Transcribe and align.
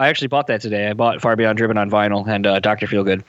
I 0.00 0.08
actually 0.08 0.28
bought 0.28 0.46
that 0.46 0.62
today. 0.62 0.88
I 0.88 0.94
bought 0.94 1.20
Far 1.20 1.36
Beyond 1.36 1.58
Driven 1.58 1.76
on 1.76 1.90
vinyl 1.90 2.26
and 2.26 2.46
uh, 2.46 2.58
Doctor 2.58 2.86
Feelgood. 2.86 3.22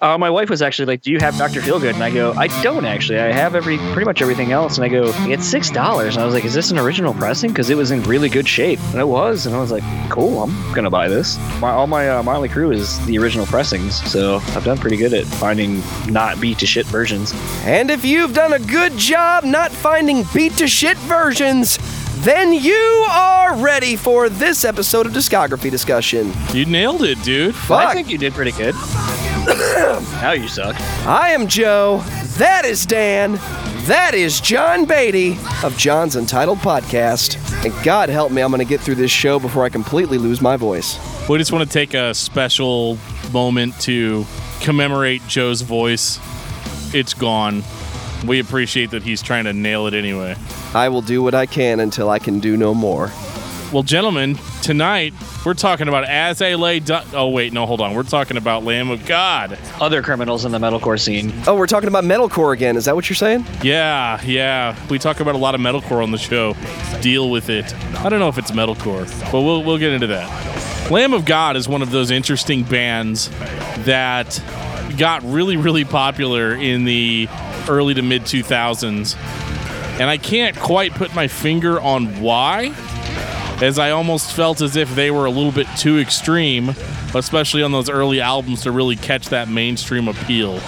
Uh, 0.00 0.16
my 0.16 0.30
wife 0.30 0.48
was 0.48 0.62
actually 0.62 0.86
like, 0.86 1.02
"Do 1.02 1.12
you 1.12 1.18
have 1.18 1.36
Doctor 1.36 1.60
Feelgood?" 1.60 1.92
And 1.92 2.02
I 2.02 2.10
go, 2.10 2.32
"I 2.32 2.46
don't 2.62 2.86
actually. 2.86 3.18
I 3.18 3.32
have 3.32 3.54
every 3.54 3.76
pretty 3.76 4.06
much 4.06 4.22
everything 4.22 4.50
else." 4.50 4.78
And 4.78 4.84
I 4.86 4.88
go, 4.88 5.12
"It's 5.28 5.44
six 5.44 5.68
dollars." 5.68 6.16
And 6.16 6.22
I 6.22 6.24
was 6.24 6.32
like, 6.32 6.46
"Is 6.46 6.54
this 6.54 6.70
an 6.70 6.78
original 6.78 7.12
pressing?" 7.12 7.50
Because 7.50 7.68
it 7.68 7.76
was 7.76 7.90
in 7.90 8.02
really 8.04 8.30
good 8.30 8.48
shape, 8.48 8.78
and 8.92 8.98
it 8.98 9.06
was. 9.06 9.44
And 9.44 9.54
I 9.54 9.60
was 9.60 9.70
like, 9.70 9.82
"Cool, 10.08 10.42
I'm 10.42 10.72
gonna 10.72 10.88
buy 10.88 11.08
this." 11.08 11.36
My, 11.60 11.72
all 11.72 11.86
my 11.86 12.08
uh, 12.08 12.22
Crue 12.22 12.74
is 12.74 13.04
the 13.04 13.18
original 13.18 13.44
pressings, 13.44 13.96
so 14.10 14.36
I've 14.36 14.64
done 14.64 14.78
pretty 14.78 14.96
good 14.96 15.12
at 15.12 15.26
finding 15.26 15.82
not 16.06 16.40
beat 16.40 16.60
to 16.60 16.66
shit 16.66 16.86
versions. 16.86 17.34
And 17.64 17.90
if 17.90 18.02
you've 18.02 18.32
done 18.32 18.54
a 18.54 18.58
good 18.58 18.96
job 18.96 19.44
not 19.44 19.70
finding 19.70 20.24
beat 20.32 20.56
to 20.56 20.66
shit 20.66 20.96
versions, 20.96 21.78
then 22.22 22.52
you 22.52 23.06
are 23.10 23.56
ready 23.56 23.96
for 23.96 24.28
this 24.28 24.64
episode 24.64 25.06
of 25.06 25.12
Discography 25.12 25.70
Discussion. 25.70 26.32
You 26.52 26.66
nailed 26.66 27.02
it, 27.02 27.22
dude. 27.22 27.54
I 27.70 27.94
think 27.94 28.10
you 28.10 28.18
did 28.18 28.34
pretty 28.34 28.52
good. 28.52 28.74
now 30.20 30.32
you 30.32 30.46
suck. 30.48 30.78
I 31.06 31.30
am 31.30 31.46
Joe. 31.46 32.02
That 32.36 32.66
is 32.66 32.84
Dan. 32.84 33.34
That 33.86 34.12
is 34.14 34.40
John 34.40 34.84
Beatty 34.84 35.38
of 35.64 35.76
John's 35.78 36.14
Untitled 36.14 36.58
Podcast. 36.58 37.38
And 37.64 37.84
God 37.84 38.10
help 38.10 38.32
me, 38.32 38.42
I'm 38.42 38.50
going 38.50 38.58
to 38.58 38.68
get 38.68 38.80
through 38.80 38.96
this 38.96 39.10
show 39.10 39.38
before 39.38 39.64
I 39.64 39.70
completely 39.70 40.18
lose 40.18 40.42
my 40.42 40.56
voice. 40.56 40.98
We 41.28 41.38
just 41.38 41.52
want 41.52 41.66
to 41.66 41.72
take 41.72 41.94
a 41.94 42.12
special 42.12 42.98
moment 43.32 43.80
to 43.82 44.26
commemorate 44.60 45.26
Joe's 45.26 45.62
voice. 45.62 46.20
It's 46.94 47.14
gone. 47.14 47.62
We 48.26 48.40
appreciate 48.40 48.90
that 48.90 49.02
he's 49.02 49.22
trying 49.22 49.44
to 49.44 49.54
nail 49.54 49.86
it 49.86 49.94
anyway. 49.94 50.36
I 50.74 50.88
will 50.88 51.02
do 51.02 51.22
what 51.22 51.34
I 51.34 51.46
can 51.46 51.80
until 51.80 52.10
I 52.10 52.18
can 52.18 52.38
do 52.40 52.56
no 52.56 52.74
more. 52.74 53.10
Well, 53.72 53.82
gentlemen, 53.84 54.36
tonight 54.62 55.14
we're 55.46 55.54
talking 55.54 55.86
about 55.86 56.04
As 56.04 56.42
I 56.42 56.54
Lay 56.54 56.80
Dying. 56.80 57.06
Oh, 57.12 57.28
wait, 57.28 57.52
no, 57.52 57.66
hold 57.66 57.80
on. 57.80 57.94
We're 57.94 58.02
talking 58.02 58.36
about 58.36 58.64
Lamb 58.64 58.90
of 58.90 59.06
God. 59.06 59.56
Other 59.80 60.02
criminals 60.02 60.44
in 60.44 60.50
the 60.50 60.58
metalcore 60.58 60.98
scene. 60.98 61.32
Oh, 61.46 61.56
we're 61.56 61.68
talking 61.68 61.88
about 61.88 62.02
metalcore 62.04 62.52
again. 62.52 62.76
Is 62.76 62.86
that 62.86 62.96
what 62.96 63.08
you're 63.08 63.16
saying? 63.16 63.46
Yeah, 63.62 64.20
yeah. 64.22 64.76
We 64.88 64.98
talk 64.98 65.20
about 65.20 65.36
a 65.36 65.38
lot 65.38 65.54
of 65.54 65.60
metalcore 65.60 66.02
on 66.02 66.10
the 66.10 66.18
show. 66.18 66.54
Deal 67.00 67.30
with 67.30 67.48
it. 67.48 67.72
I 67.98 68.08
don't 68.08 68.18
know 68.18 68.28
if 68.28 68.38
it's 68.38 68.50
metalcore, 68.50 69.08
but 69.30 69.40
we'll, 69.40 69.62
we'll 69.62 69.78
get 69.78 69.92
into 69.92 70.08
that. 70.08 70.90
Lamb 70.90 71.12
of 71.12 71.24
God 71.24 71.56
is 71.56 71.68
one 71.68 71.82
of 71.82 71.92
those 71.92 72.10
interesting 72.10 72.64
bands 72.64 73.28
that 73.84 74.42
got 74.98 75.22
really, 75.22 75.56
really 75.56 75.84
popular 75.84 76.54
in 76.54 76.84
the 76.84 77.28
early 77.68 77.94
to 77.94 78.02
mid 78.02 78.22
2000s. 78.22 79.16
And 80.00 80.08
I 80.08 80.16
can't 80.16 80.56
quite 80.56 80.92
put 80.94 81.14
my 81.14 81.28
finger 81.28 81.78
on 81.78 82.22
why, 82.22 82.74
as 83.60 83.78
I 83.78 83.90
almost 83.90 84.32
felt 84.32 84.62
as 84.62 84.74
if 84.74 84.94
they 84.94 85.10
were 85.10 85.26
a 85.26 85.30
little 85.30 85.52
bit 85.52 85.66
too 85.76 85.98
extreme, 85.98 86.70
especially 87.14 87.62
on 87.62 87.70
those 87.70 87.90
early 87.90 88.18
albums 88.18 88.62
to 88.62 88.72
really 88.72 88.96
catch 88.96 89.28
that 89.28 89.48
mainstream 89.48 90.08
appeal. 90.08 90.58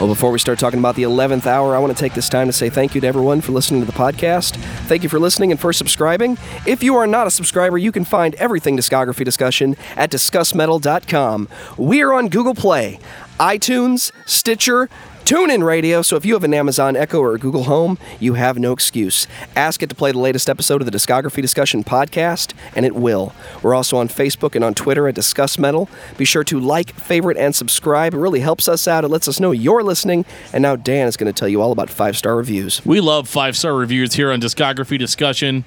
Well, 0.00 0.08
before 0.08 0.30
we 0.30 0.38
start 0.38 0.60
talking 0.60 0.78
about 0.78 0.94
the 0.94 1.02
11th 1.02 1.46
hour, 1.46 1.74
I 1.74 1.80
want 1.80 1.94
to 1.94 2.00
take 2.00 2.14
this 2.14 2.28
time 2.28 2.46
to 2.46 2.52
say 2.52 2.70
thank 2.70 2.94
you 2.94 3.00
to 3.00 3.06
everyone 3.08 3.40
for 3.40 3.50
listening 3.50 3.80
to 3.80 3.86
the 3.86 3.92
podcast. 3.92 4.56
Thank 4.86 5.02
you 5.02 5.08
for 5.08 5.18
listening 5.18 5.50
and 5.50 5.60
for 5.60 5.72
subscribing. 5.72 6.38
If 6.64 6.82
you 6.82 6.94
are 6.96 7.08
not 7.08 7.26
a 7.26 7.30
subscriber, 7.30 7.76
you 7.76 7.90
can 7.90 8.04
find 8.04 8.34
everything 8.36 8.76
discography 8.76 9.24
discussion 9.24 9.76
at 9.96 10.10
discussmetal.com. 10.10 11.48
We 11.76 12.02
are 12.02 12.14
on 12.14 12.28
Google 12.28 12.54
Play, 12.54 13.00
iTunes, 13.40 14.12
Stitcher, 14.26 14.88
TuneIn 15.30 15.62
Radio, 15.62 16.02
so 16.02 16.16
if 16.16 16.24
you 16.26 16.34
have 16.34 16.42
an 16.42 16.52
Amazon 16.52 16.96
Echo 16.96 17.20
or 17.20 17.36
a 17.36 17.38
Google 17.38 17.62
Home, 17.62 17.98
you 18.18 18.34
have 18.34 18.58
no 18.58 18.72
excuse. 18.72 19.28
Ask 19.54 19.80
it 19.80 19.88
to 19.88 19.94
play 19.94 20.10
the 20.10 20.18
latest 20.18 20.50
episode 20.50 20.82
of 20.82 20.86
the 20.86 20.90
Discography 20.90 21.40
Discussion 21.40 21.84
podcast, 21.84 22.52
and 22.74 22.84
it 22.84 22.96
will. 22.96 23.32
We're 23.62 23.76
also 23.76 23.96
on 23.96 24.08
Facebook 24.08 24.56
and 24.56 24.64
on 24.64 24.74
Twitter 24.74 25.06
at 25.06 25.14
Discuss 25.14 25.56
Metal. 25.56 25.88
Be 26.18 26.24
sure 26.24 26.42
to 26.42 26.58
like, 26.58 26.92
favorite, 26.94 27.36
and 27.36 27.54
subscribe. 27.54 28.12
It 28.12 28.18
really 28.18 28.40
helps 28.40 28.68
us 28.68 28.88
out. 28.88 29.04
It 29.04 29.08
lets 29.08 29.28
us 29.28 29.38
know 29.38 29.52
you're 29.52 29.84
listening. 29.84 30.24
And 30.52 30.62
now 30.62 30.74
Dan 30.74 31.06
is 31.06 31.16
going 31.16 31.32
to 31.32 31.38
tell 31.38 31.48
you 31.48 31.62
all 31.62 31.70
about 31.70 31.90
five 31.90 32.16
star 32.16 32.34
reviews. 32.34 32.84
We 32.84 33.00
love 33.00 33.28
five 33.28 33.56
star 33.56 33.76
reviews 33.76 34.14
here 34.14 34.32
on 34.32 34.40
Discography 34.40 34.98
Discussion. 34.98 35.64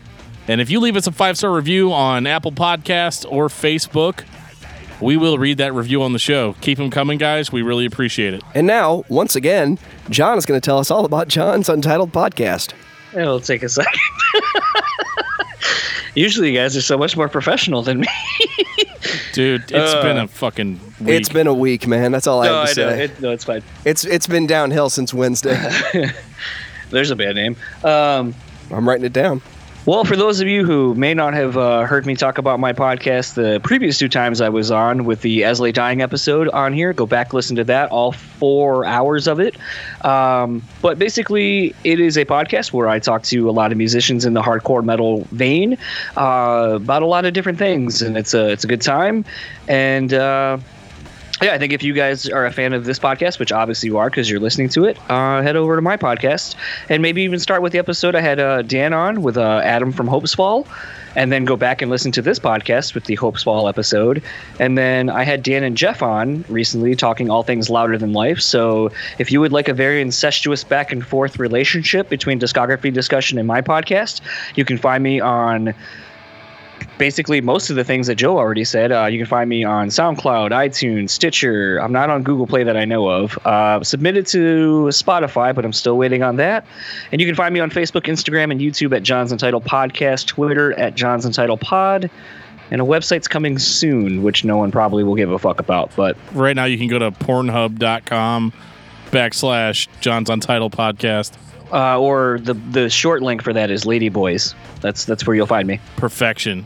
And 0.49 0.59
if 0.59 0.69
you 0.69 0.81
leave 0.81 0.97
us 0.97 1.07
a 1.07 1.13
five 1.13 1.37
star 1.37 1.55
review 1.55 1.93
on 1.93 2.27
Apple 2.27 2.51
Podcasts 2.51 3.25
or 3.31 3.47
Facebook, 3.47 4.25
we 5.03 5.17
will 5.17 5.37
read 5.37 5.57
that 5.59 5.73
review 5.73 6.01
on 6.01 6.13
the 6.13 6.19
show. 6.19 6.55
Keep 6.61 6.77
them 6.77 6.89
coming, 6.89 7.17
guys. 7.17 7.51
We 7.51 7.61
really 7.61 7.85
appreciate 7.85 8.33
it. 8.33 8.41
And 8.55 8.65
now, 8.65 9.03
once 9.09 9.35
again, 9.35 9.77
John 10.09 10.37
is 10.37 10.45
going 10.45 10.59
to 10.59 10.65
tell 10.65 10.79
us 10.79 10.89
all 10.89 11.05
about 11.05 11.27
John's 11.27 11.69
Untitled 11.69 12.11
podcast. 12.11 12.73
It'll 13.13 13.39
take 13.39 13.61
a 13.63 13.69
second. 13.69 13.99
Usually, 16.15 16.51
you 16.51 16.57
guys 16.57 16.77
are 16.77 16.81
so 16.81 16.97
much 16.97 17.17
more 17.17 17.27
professional 17.27 17.81
than 17.81 18.01
me. 18.01 18.07
Dude, 19.33 19.63
it's 19.71 19.93
Uh, 19.93 20.01
been 20.03 20.17
a 20.17 20.27
fucking 20.27 20.79
week. 20.99 21.09
It's 21.09 21.29
been 21.29 21.47
a 21.47 21.53
week, 21.53 21.87
man. 21.87 22.11
That's 22.11 22.27
all 22.27 22.41
I 22.41 22.45
have 22.47 22.53
to 22.75 22.81
I 22.83 22.85
know. 22.85 22.91
say. 22.95 23.03
It, 23.05 23.19
no, 23.21 23.31
it's 23.31 23.43
fine. 23.43 23.63
It's 23.83 24.05
it's 24.05 24.27
been 24.27 24.45
downhill 24.45 24.91
since 24.91 25.11
Wednesday. 25.11 25.57
There's 26.91 27.09
a 27.09 27.15
bad 27.15 27.33
name. 27.35 27.55
Um, 27.83 28.35
I'm 28.71 28.87
writing 28.87 29.05
it 29.05 29.13
down. 29.13 29.41
Well, 29.85 30.05
for 30.05 30.15
those 30.15 30.39
of 30.39 30.47
you 30.47 30.65
who 30.65 30.95
may 30.95 31.13
not 31.13 31.33
have 31.33 31.57
uh, 31.57 31.81
heard 31.81 32.05
me 32.05 32.15
talk 32.15 32.37
about 32.37 32.57
my 32.57 32.71
podcast 32.71 33.33
the 33.33 33.59
previous 33.59 33.97
two 33.97 34.07
times 34.07 34.39
I 34.39 34.47
was 34.47 34.71
on 34.71 35.03
with 35.03 35.21
the 35.23 35.43
As 35.43 35.59
I 35.59 35.65
Lay 35.65 35.71
Dying 35.73 36.01
episode 36.01 36.47
on 36.51 36.71
here, 36.71 36.93
go 36.93 37.05
back 37.05 37.33
listen 37.33 37.57
to 37.57 37.65
that, 37.65 37.91
all 37.91 38.13
four 38.13 38.85
hours 38.85 39.27
of 39.27 39.41
it. 39.41 39.57
Um, 40.05 40.63
but 40.81 40.97
basically, 40.97 41.75
it 41.83 41.99
is 41.99 42.15
a 42.15 42.23
podcast 42.23 42.71
where 42.71 42.87
I 42.87 42.99
talk 42.99 43.23
to 43.23 43.49
a 43.49 43.51
lot 43.51 43.73
of 43.73 43.77
musicians 43.77 44.23
in 44.23 44.33
the 44.33 44.41
hardcore 44.41 44.85
metal 44.85 45.27
vein 45.31 45.77
uh, 46.15 46.71
about 46.75 47.03
a 47.03 47.07
lot 47.07 47.25
of 47.25 47.33
different 47.33 47.59
things, 47.59 48.01
and 48.01 48.15
it's 48.15 48.33
a 48.33 48.51
it's 48.51 48.63
a 48.63 48.67
good 48.67 48.81
time. 48.81 49.25
And 49.67 50.13
uh, 50.13 50.59
yeah, 51.43 51.53
I 51.53 51.57
think 51.57 51.73
if 51.73 51.83
you 51.83 51.93
guys 51.93 52.27
are 52.29 52.45
a 52.45 52.51
fan 52.51 52.73
of 52.73 52.85
this 52.85 52.99
podcast, 52.99 53.37
which 53.37 53.51
obviously 53.51 53.87
you 53.87 53.97
are 53.97 54.09
because 54.09 54.29
you're 54.29 54.39
listening 54.39 54.69
to 54.69 54.85
it, 54.85 54.97
uh, 55.09 55.41
head 55.41 55.55
over 55.55 55.75
to 55.75 55.81
my 55.81 55.97
podcast 55.97 56.55
and 56.89 57.01
maybe 57.01 57.21
even 57.23 57.39
start 57.39 57.61
with 57.61 57.73
the 57.73 57.79
episode 57.79 58.15
I 58.15 58.21
had 58.21 58.39
uh, 58.39 58.61
Dan 58.61 58.93
on 58.93 59.21
with 59.21 59.37
uh, 59.37 59.61
Adam 59.63 59.91
from 59.91 60.07
Hopes 60.07 60.33
Fall, 60.33 60.65
and 61.15 61.31
then 61.31 61.45
go 61.45 61.55
back 61.55 61.81
and 61.81 61.91
listen 61.91 62.11
to 62.13 62.21
this 62.21 62.39
podcast 62.39 62.95
with 62.95 63.05
the 63.05 63.15
Hopes 63.15 63.43
Fall 63.43 63.67
episode. 63.67 64.23
And 64.59 64.77
then 64.77 65.09
I 65.09 65.23
had 65.23 65.43
Dan 65.43 65.63
and 65.63 65.75
Jeff 65.75 66.01
on 66.01 66.45
recently 66.47 66.95
talking 66.95 67.29
all 67.29 67.43
things 67.43 67.69
louder 67.69 67.97
than 67.97 68.13
life. 68.13 68.39
So 68.39 68.91
if 69.19 69.31
you 69.31 69.41
would 69.41 69.51
like 69.51 69.67
a 69.67 69.73
very 69.73 70.01
incestuous 70.01 70.63
back 70.63 70.91
and 70.91 71.05
forth 71.05 71.39
relationship 71.39 72.09
between 72.09 72.39
discography 72.39 72.91
discussion 72.91 73.37
and 73.37 73.47
my 73.47 73.61
podcast, 73.61 74.21
you 74.55 74.65
can 74.65 74.77
find 74.77 75.03
me 75.03 75.19
on 75.19 75.73
basically 76.97 77.41
most 77.41 77.69
of 77.69 77.75
the 77.75 77.83
things 77.83 78.07
that 78.07 78.15
Joe 78.15 78.37
already 78.37 78.63
said. 78.63 78.91
Uh, 78.91 79.05
you 79.05 79.17
can 79.17 79.27
find 79.27 79.49
me 79.49 79.63
on 79.63 79.89
SoundCloud, 79.89 80.51
iTunes, 80.51 81.09
Stitcher. 81.09 81.77
I'm 81.77 81.91
not 81.91 82.09
on 82.09 82.23
Google 82.23 82.47
Play 82.47 82.63
that 82.63 82.77
I 82.77 82.85
know 82.85 83.07
of. 83.07 83.37
Uh, 83.45 83.83
submitted 83.83 84.27
to 84.27 84.85
Spotify, 84.89 85.53
but 85.53 85.65
I'm 85.65 85.73
still 85.73 85.97
waiting 85.97 86.23
on 86.23 86.37
that. 86.37 86.65
And 87.11 87.19
you 87.19 87.27
can 87.27 87.35
find 87.35 87.53
me 87.53 87.59
on 87.59 87.69
Facebook, 87.69 88.03
Instagram, 88.03 88.51
and 88.51 88.61
YouTube 88.61 88.95
at 88.95 89.03
John's 89.03 89.31
Untitled 89.31 89.65
Podcast, 89.65 90.27
Twitter 90.27 90.73
at 90.73 90.95
John's 90.95 91.25
Entitled 91.25 91.61
Pod. 91.61 92.09
And 92.71 92.81
a 92.81 92.85
website's 92.85 93.27
coming 93.27 93.59
soon, 93.59 94.23
which 94.23 94.43
no 94.43 94.57
one 94.57 94.71
probably 94.71 95.03
will 95.03 95.15
give 95.15 95.31
a 95.31 95.37
fuck 95.37 95.59
about. 95.59 95.91
But 95.95 96.17
right 96.33 96.55
now, 96.55 96.65
you 96.65 96.77
can 96.77 96.87
go 96.87 96.97
to 96.97 97.11
pornhub.com 97.11 98.53
backslash 99.11 99.87
John's 100.01 100.29
Untitled 100.29 100.71
Podcast. 100.71 101.37
Uh, 101.73 101.99
or 101.99 102.39
the 102.39 102.53
the 102.53 102.89
short 102.89 103.21
link 103.21 103.41
for 103.41 103.51
that 103.53 103.71
is 103.71 103.83
Ladyboys. 103.85 104.53
That's 104.81 105.05
that's 105.05 105.25
where 105.27 105.35
you'll 105.35 105.47
find 105.47 105.67
me. 105.67 105.79
Perfection. 105.97 106.65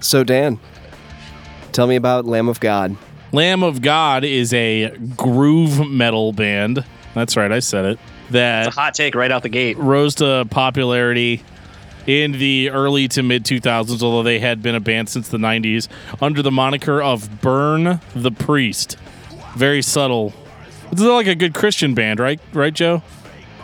So 0.00 0.22
Dan, 0.24 0.58
tell 1.72 1.86
me 1.86 1.96
about 1.96 2.26
Lamb 2.26 2.48
of 2.48 2.60
God. 2.60 2.96
Lamb 3.32 3.62
of 3.62 3.80
God 3.80 4.24
is 4.24 4.52
a 4.52 4.90
groove 5.16 5.88
metal 5.88 6.32
band. 6.32 6.84
That's 7.14 7.36
right, 7.36 7.50
I 7.50 7.60
said 7.60 7.84
it. 7.86 7.98
That 8.30 8.66
It's 8.68 8.76
a 8.76 8.80
hot 8.80 8.94
take 8.94 9.14
right 9.14 9.30
out 9.30 9.42
the 9.42 9.48
gate. 9.48 9.76
rose 9.78 10.14
to 10.16 10.46
popularity 10.50 11.42
in 12.06 12.32
the 12.32 12.70
early 12.70 13.06
to 13.08 13.22
mid 13.22 13.44
2000s, 13.44 14.02
although 14.02 14.22
they 14.22 14.38
had 14.38 14.60
been 14.62 14.74
a 14.74 14.80
band 14.80 15.08
since 15.08 15.28
the 15.28 15.38
90s, 15.38 15.88
under 16.20 16.42
the 16.42 16.50
moniker 16.50 17.00
of 17.00 17.40
Burn 17.40 18.00
the 18.14 18.30
Priest. 18.32 18.96
Very 19.56 19.82
subtle. 19.82 20.32
It's 20.90 21.00
like 21.00 21.26
a 21.26 21.34
good 21.34 21.54
Christian 21.54 21.94
band, 21.94 22.18
right? 22.20 22.40
Right, 22.52 22.72
Joe? 22.74 23.02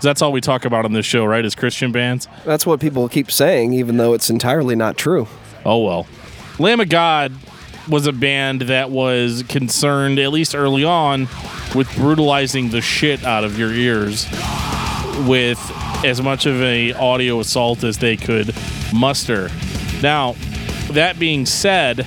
That's 0.01 0.23
all 0.23 0.33
we 0.33 0.41
talk 0.41 0.65
about 0.65 0.85
on 0.85 0.93
this 0.93 1.07
show, 1.07 1.25
right? 1.25 1.45
Is 1.45 1.55
Christian 1.55 1.93
bands. 1.93 2.29
That's 2.45 2.65
what 2.65 2.81
people 2.81 3.09
keep 3.09 3.31
saying, 3.31 3.73
even 3.73 3.97
though 3.97 4.15
it's 4.15 4.31
entirely 4.31 4.77
not 4.77 4.97
true. 4.97 5.27
Oh 5.65 5.85
well. 5.85 6.07
Lamb 6.59 6.81
of 6.81 6.89
God 6.89 7.33
was 7.89 8.07
a 8.07 8.13
band 8.13 8.63
that 8.63 8.91
was 8.91 9.45
concerned, 9.49 10.19
at 10.19 10.31
least 10.31 10.55
early 10.55 10.85
on, 10.85 11.23
with 11.75 11.93
brutalizing 11.97 12.71
the 12.71 12.81
shit 12.81 13.25
out 13.25 13.45
of 13.45 13.59
your 13.59 13.73
ears 13.73 14.27
with 15.27 15.59
as 16.05 16.23
much 16.23 16.47
of 16.47 16.61
a 16.63 16.93
audio 16.93 17.41
assault 17.41 17.83
as 17.83 17.99
they 17.99 18.17
could 18.17 18.55
muster. 18.95 19.51
Now, 20.03 20.35
that 20.91 21.19
being 21.19 21.45
said, 21.45 22.01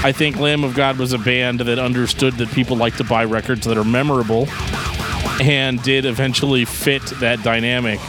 I 0.00 0.12
think 0.12 0.36
Lamb 0.36 0.62
of 0.62 0.74
God 0.74 0.96
was 0.96 1.12
a 1.12 1.18
band 1.18 1.60
that 1.60 1.78
understood 1.78 2.34
that 2.34 2.48
people 2.50 2.76
like 2.76 2.96
to 2.98 3.04
buy 3.04 3.24
records 3.24 3.66
that 3.66 3.76
are 3.76 3.84
memorable 3.84 4.46
and 5.40 5.82
did 5.82 6.04
eventually 6.04 6.64
fit 6.64 7.02
that 7.20 7.42
dynamic. 7.42 8.00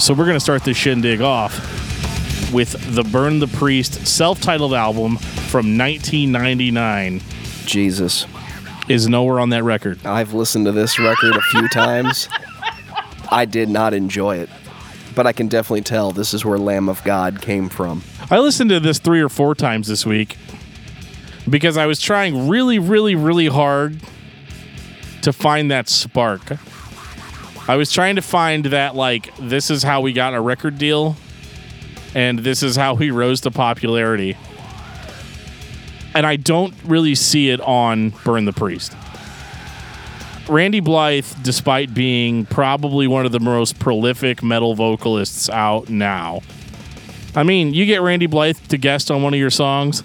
So 0.00 0.14
we're 0.14 0.24
going 0.24 0.36
to 0.36 0.40
start 0.40 0.64
this 0.64 0.76
shindig 0.76 1.20
off 1.20 1.54
with 2.52 2.94
the 2.94 3.04
Burn 3.04 3.38
the 3.38 3.48
Priest 3.48 4.06
self 4.06 4.40
titled 4.40 4.74
album 4.74 5.16
from 5.16 5.76
1999 5.76 7.20
Jesus. 7.66 8.26
is 8.88 9.08
nowhere 9.08 9.40
on 9.40 9.50
that 9.50 9.62
record. 9.62 10.04
I've 10.04 10.32
listened 10.32 10.66
to 10.66 10.72
this 10.72 10.98
record 10.98 11.36
a 11.36 11.42
few 11.42 11.68
times. 11.68 12.28
I 13.30 13.44
did 13.44 13.68
not 13.68 13.94
enjoy 13.94 14.38
it. 14.38 14.48
But 15.14 15.26
I 15.26 15.32
can 15.32 15.48
definitely 15.48 15.82
tell 15.82 16.12
this 16.12 16.32
is 16.34 16.44
where 16.44 16.58
Lamb 16.58 16.88
of 16.88 17.02
God 17.04 17.42
came 17.42 17.68
from. 17.68 18.02
I 18.30 18.38
listened 18.38 18.70
to 18.70 18.80
this 18.80 18.98
three 18.98 19.20
or 19.20 19.28
four 19.28 19.54
times 19.54 19.88
this 19.88 20.06
week 20.06 20.36
because 21.48 21.76
I 21.76 21.86
was 21.86 22.00
trying 22.00 22.48
really, 22.48 22.78
really, 22.78 23.16
really 23.16 23.48
hard 23.48 24.00
to 25.22 25.32
find 25.32 25.70
that 25.70 25.88
spark. 25.88 26.42
I 27.68 27.76
was 27.76 27.92
trying 27.92 28.16
to 28.16 28.22
find 28.22 28.66
that, 28.66 28.94
like, 28.94 29.34
this 29.36 29.70
is 29.70 29.82
how 29.82 30.00
we 30.00 30.12
got 30.12 30.34
a 30.34 30.40
record 30.40 30.78
deal 30.78 31.16
and 32.14 32.40
this 32.40 32.62
is 32.62 32.76
how 32.76 32.96
he 32.96 33.10
rose 33.10 33.40
to 33.42 33.50
popularity. 33.50 34.36
And 36.14 36.26
I 36.26 36.36
don't 36.36 36.74
really 36.84 37.14
see 37.14 37.50
it 37.50 37.60
on 37.60 38.10
Burn 38.24 38.44
the 38.44 38.52
Priest. 38.52 38.96
Randy 40.48 40.80
Blythe, 40.80 41.26
despite 41.42 41.94
being 41.94 42.44
probably 42.46 43.06
one 43.06 43.24
of 43.24 43.30
the 43.30 43.38
most 43.38 43.78
prolific 43.78 44.42
metal 44.42 44.74
vocalists 44.74 45.48
out 45.48 45.88
now, 45.88 46.40
I 47.36 47.44
mean, 47.44 47.72
you 47.72 47.86
get 47.86 48.02
Randy 48.02 48.26
Blythe 48.26 48.58
to 48.68 48.76
guest 48.76 49.12
on 49.12 49.22
one 49.22 49.32
of 49.32 49.38
your 49.38 49.50
songs. 49.50 50.02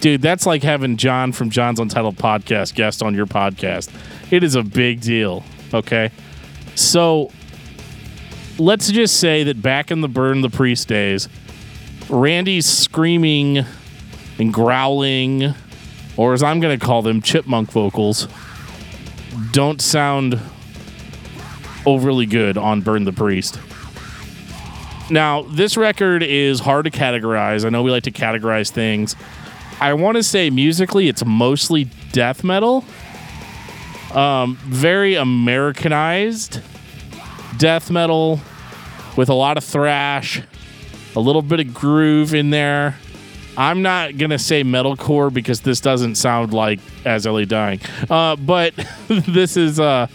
Dude, 0.00 0.20
that's 0.20 0.46
like 0.46 0.62
having 0.62 0.96
John 0.96 1.32
from 1.32 1.50
John's 1.50 1.80
Untitled 1.80 2.16
Podcast 2.16 2.74
guest 2.74 3.02
on 3.02 3.14
your 3.14 3.26
podcast. 3.26 3.90
It 4.30 4.42
is 4.42 4.54
a 4.54 4.62
big 4.62 5.00
deal, 5.00 5.44
okay? 5.72 6.10
So 6.74 7.30
let's 8.58 8.90
just 8.90 9.18
say 9.18 9.44
that 9.44 9.62
back 9.62 9.90
in 9.90 10.00
the 10.00 10.08
Burn 10.08 10.40
the 10.42 10.50
Priest 10.50 10.88
days, 10.88 11.28
Randy's 12.08 12.66
screaming 12.66 13.64
and 14.38 14.52
growling, 14.52 15.54
or 16.16 16.34
as 16.34 16.42
I'm 16.42 16.60
going 16.60 16.78
to 16.78 16.84
call 16.84 17.02
them, 17.02 17.22
chipmunk 17.22 17.70
vocals, 17.70 18.28
don't 19.52 19.80
sound 19.80 20.38
overly 21.86 22.26
good 22.26 22.58
on 22.58 22.82
Burn 22.82 23.04
the 23.04 23.12
Priest. 23.12 23.58
Now, 25.08 25.42
this 25.42 25.76
record 25.76 26.22
is 26.22 26.58
hard 26.58 26.84
to 26.84 26.90
categorize. 26.90 27.64
I 27.64 27.68
know 27.68 27.82
we 27.82 27.92
like 27.92 28.02
to 28.04 28.10
categorize 28.10 28.70
things. 28.70 29.14
I 29.80 29.92
want 29.94 30.16
to 30.16 30.22
say 30.22 30.50
musically, 30.50 31.08
it's 31.08 31.24
mostly 31.24 31.84
death 32.12 32.42
metal. 32.42 32.84
Um, 34.14 34.56
very 34.64 35.14
Americanized 35.14 36.60
death 37.58 37.90
metal 37.90 38.40
with 39.16 39.28
a 39.28 39.34
lot 39.34 39.56
of 39.56 39.64
thrash, 39.64 40.42
a 41.14 41.20
little 41.20 41.42
bit 41.42 41.60
of 41.60 41.74
groove 41.74 42.34
in 42.34 42.50
there. 42.50 42.96
I'm 43.58 43.82
not 43.82 44.18
gonna 44.18 44.38
say 44.38 44.62
metalcore 44.62 45.32
because 45.32 45.60
this 45.62 45.80
doesn't 45.80 46.16
sound 46.16 46.52
like 46.52 46.78
As 47.04 47.26
I 47.26 47.30
Lay 47.30 47.46
Dying, 47.46 47.80
uh, 48.10 48.36
but 48.36 48.74
this 49.08 49.56
is 49.56 49.80
uh, 49.80 50.08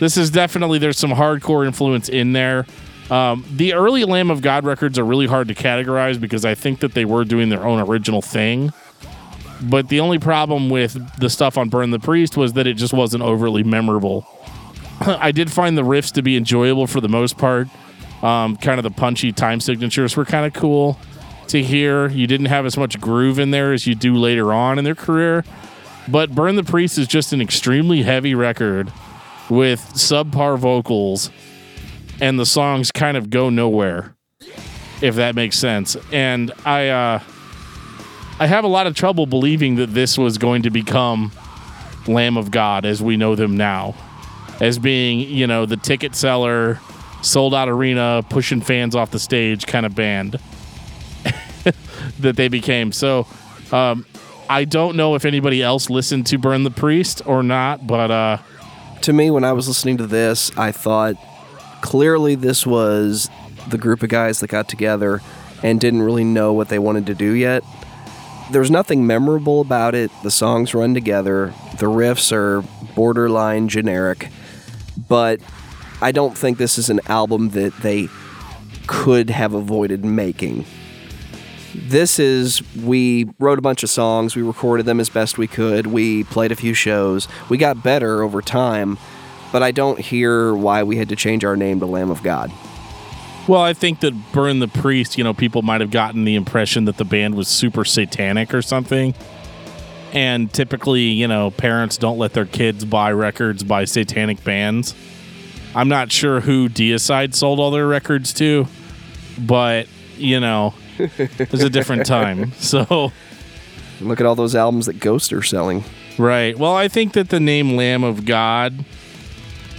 this 0.00 0.16
is 0.16 0.30
definitely 0.30 0.78
there's 0.78 0.98
some 0.98 1.10
hardcore 1.10 1.66
influence 1.66 2.08
in 2.08 2.32
there. 2.32 2.66
Um, 3.10 3.44
the 3.50 3.74
early 3.74 4.04
Lamb 4.04 4.30
of 4.30 4.42
God 4.42 4.64
records 4.64 4.98
are 4.98 5.04
really 5.04 5.26
hard 5.26 5.48
to 5.48 5.54
categorize 5.54 6.20
because 6.20 6.44
I 6.44 6.54
think 6.54 6.80
that 6.80 6.94
they 6.94 7.04
were 7.04 7.24
doing 7.24 7.48
their 7.48 7.64
own 7.64 7.80
original 7.80 8.22
thing. 8.22 8.72
But 9.64 9.88
the 9.88 10.00
only 10.00 10.18
problem 10.18 10.70
with 10.70 11.18
the 11.18 11.30
stuff 11.30 11.56
on 11.56 11.68
Burn 11.68 11.90
the 11.90 11.98
Priest 11.98 12.36
was 12.36 12.52
that 12.54 12.66
it 12.66 12.74
just 12.74 12.92
wasn't 12.92 13.22
overly 13.22 13.62
memorable. 13.62 14.26
I 15.00 15.32
did 15.32 15.50
find 15.50 15.76
the 15.76 15.82
riffs 15.82 16.12
to 16.12 16.22
be 16.22 16.36
enjoyable 16.36 16.86
for 16.86 17.00
the 17.00 17.08
most 17.08 17.38
part. 17.38 17.68
Um, 18.22 18.56
kind 18.56 18.78
of 18.78 18.84
the 18.84 18.90
punchy 18.90 19.32
time 19.32 19.60
signatures 19.60 20.16
were 20.16 20.24
kind 20.24 20.46
of 20.46 20.52
cool 20.52 20.98
to 21.48 21.62
hear. 21.62 22.08
You 22.08 22.26
didn't 22.26 22.46
have 22.46 22.66
as 22.66 22.76
much 22.76 23.00
groove 23.00 23.38
in 23.38 23.50
there 23.50 23.72
as 23.72 23.86
you 23.86 23.94
do 23.94 24.14
later 24.14 24.52
on 24.52 24.78
in 24.78 24.84
their 24.84 24.94
career. 24.94 25.44
But 26.08 26.34
Burn 26.34 26.56
the 26.56 26.64
Priest 26.64 26.98
is 26.98 27.06
just 27.06 27.32
an 27.32 27.40
extremely 27.40 28.02
heavy 28.02 28.34
record 28.34 28.92
with 29.48 29.80
subpar 29.94 30.58
vocals, 30.58 31.30
and 32.20 32.38
the 32.38 32.46
songs 32.46 32.90
kind 32.90 33.16
of 33.16 33.30
go 33.30 33.50
nowhere, 33.50 34.14
if 35.00 35.14
that 35.16 35.34
makes 35.34 35.58
sense. 35.58 35.96
And 36.12 36.52
I, 36.64 36.88
uh, 36.88 37.20
I 38.40 38.46
have 38.46 38.64
a 38.64 38.68
lot 38.68 38.86
of 38.86 38.94
trouble 38.94 39.26
believing 39.26 39.76
that 39.76 39.94
this 39.94 40.18
was 40.18 40.38
going 40.38 40.62
to 40.62 40.70
become 40.70 41.30
Lamb 42.08 42.36
of 42.36 42.50
God 42.50 42.84
as 42.84 43.00
we 43.00 43.16
know 43.16 43.36
them 43.36 43.56
now, 43.56 43.94
as 44.60 44.78
being, 44.78 45.20
you 45.20 45.46
know, 45.46 45.66
the 45.66 45.76
ticket 45.76 46.16
seller, 46.16 46.80
sold 47.22 47.54
out 47.54 47.68
arena, 47.68 48.24
pushing 48.28 48.60
fans 48.60 48.96
off 48.96 49.12
the 49.12 49.20
stage 49.20 49.66
kind 49.66 49.86
of 49.86 49.94
band 49.94 50.40
that 52.18 52.36
they 52.36 52.48
became. 52.48 52.90
So, 52.92 53.26
um, 53.72 54.04
I 54.50 54.64
don't 54.64 54.96
know 54.96 55.14
if 55.14 55.24
anybody 55.24 55.62
else 55.62 55.88
listened 55.88 56.26
to 56.26 56.38
Burn 56.38 56.64
the 56.64 56.70
Priest 56.70 57.22
or 57.26 57.42
not, 57.42 57.86
but 57.86 58.10
uh, 58.10 58.38
To 59.02 59.12
me, 59.12 59.30
when 59.30 59.44
I 59.44 59.52
was 59.52 59.68
listening 59.68 59.96
to 59.98 60.06
this, 60.06 60.50
I 60.58 60.72
thought 60.72 61.14
clearly 61.82 62.34
this 62.34 62.66
was 62.66 63.30
the 63.68 63.78
group 63.78 64.02
of 64.02 64.10
guys 64.10 64.40
that 64.40 64.48
got 64.48 64.68
together 64.68 65.20
and 65.62 65.80
didn't 65.80 66.02
really 66.02 66.24
know 66.24 66.52
what 66.52 66.68
they 66.68 66.78
wanted 66.78 67.06
to 67.06 67.14
do 67.14 67.32
yet. 67.32 67.62
There's 68.50 68.70
nothing 68.70 69.06
memorable 69.06 69.60
about 69.60 69.94
it. 69.94 70.10
The 70.22 70.30
songs 70.30 70.74
run 70.74 70.94
together, 70.94 71.54
the 71.78 71.86
riffs 71.86 72.30
are 72.30 72.62
borderline 72.94 73.68
generic, 73.68 74.28
but 75.08 75.40
I 76.00 76.12
don't 76.12 76.36
think 76.36 76.58
this 76.58 76.76
is 76.78 76.90
an 76.90 77.00
album 77.06 77.50
that 77.50 77.74
they 77.78 78.08
could 78.86 79.30
have 79.30 79.54
avoided 79.54 80.04
making. 80.04 80.66
This 81.74 82.18
is, 82.18 82.62
we 82.76 83.28
wrote 83.38 83.58
a 83.58 83.62
bunch 83.62 83.82
of 83.82 83.90
songs, 83.90 84.36
we 84.36 84.42
recorded 84.42 84.86
them 84.86 85.00
as 85.00 85.08
best 85.08 85.38
we 85.38 85.46
could, 85.46 85.86
we 85.86 86.24
played 86.24 86.52
a 86.52 86.56
few 86.56 86.74
shows, 86.74 87.26
we 87.48 87.56
got 87.56 87.82
better 87.82 88.22
over 88.22 88.40
time, 88.42 88.98
but 89.50 89.62
I 89.62 89.72
don't 89.72 89.98
hear 89.98 90.54
why 90.54 90.82
we 90.82 90.96
had 90.98 91.08
to 91.08 91.16
change 91.16 91.44
our 91.44 91.56
name 91.56 91.80
to 91.80 91.86
Lamb 91.86 92.10
of 92.10 92.22
God. 92.22 92.52
Well, 93.48 93.60
I 93.60 93.72
think 93.72 94.00
that 94.00 94.12
Burn 94.32 94.60
the 94.60 94.68
Priest, 94.68 95.18
you 95.18 95.24
know, 95.24 95.34
people 95.34 95.62
might 95.62 95.80
have 95.80 95.90
gotten 95.90 96.24
the 96.24 96.34
impression 96.34 96.84
that 96.86 96.96
the 96.96 97.04
band 97.04 97.34
was 97.34 97.48
super 97.48 97.84
satanic 97.84 98.54
or 98.54 98.62
something. 98.62 99.14
And 100.12 100.52
typically, 100.52 101.02
you 101.02 101.26
know, 101.26 101.50
parents 101.50 101.96
don't 101.98 102.18
let 102.18 102.32
their 102.32 102.46
kids 102.46 102.84
buy 102.84 103.10
records 103.12 103.64
by 103.64 103.84
satanic 103.84 104.42
bands. 104.44 104.94
I'm 105.74 105.88
not 105.88 106.12
sure 106.12 106.40
who 106.40 106.68
Deicide 106.68 107.34
sold 107.34 107.58
all 107.58 107.72
their 107.72 107.86
records 107.86 108.32
to, 108.34 108.68
but, 109.38 109.88
you 110.16 110.38
know, 110.38 110.74
it 110.98 111.50
was 111.50 111.64
a 111.64 111.70
different 111.70 112.06
time. 112.06 112.52
So, 112.52 113.12
Look 114.00 114.20
at 114.20 114.26
all 114.26 114.34
those 114.36 114.54
albums 114.54 114.86
that 114.86 115.00
Ghost 115.00 115.32
are 115.32 115.42
selling. 115.42 115.82
Right. 116.18 116.56
Well, 116.56 116.74
I 116.74 116.88
think 116.88 117.14
that 117.14 117.30
the 117.30 117.40
name 117.40 117.76
Lamb 117.76 118.04
of 118.04 118.24
God 118.24 118.84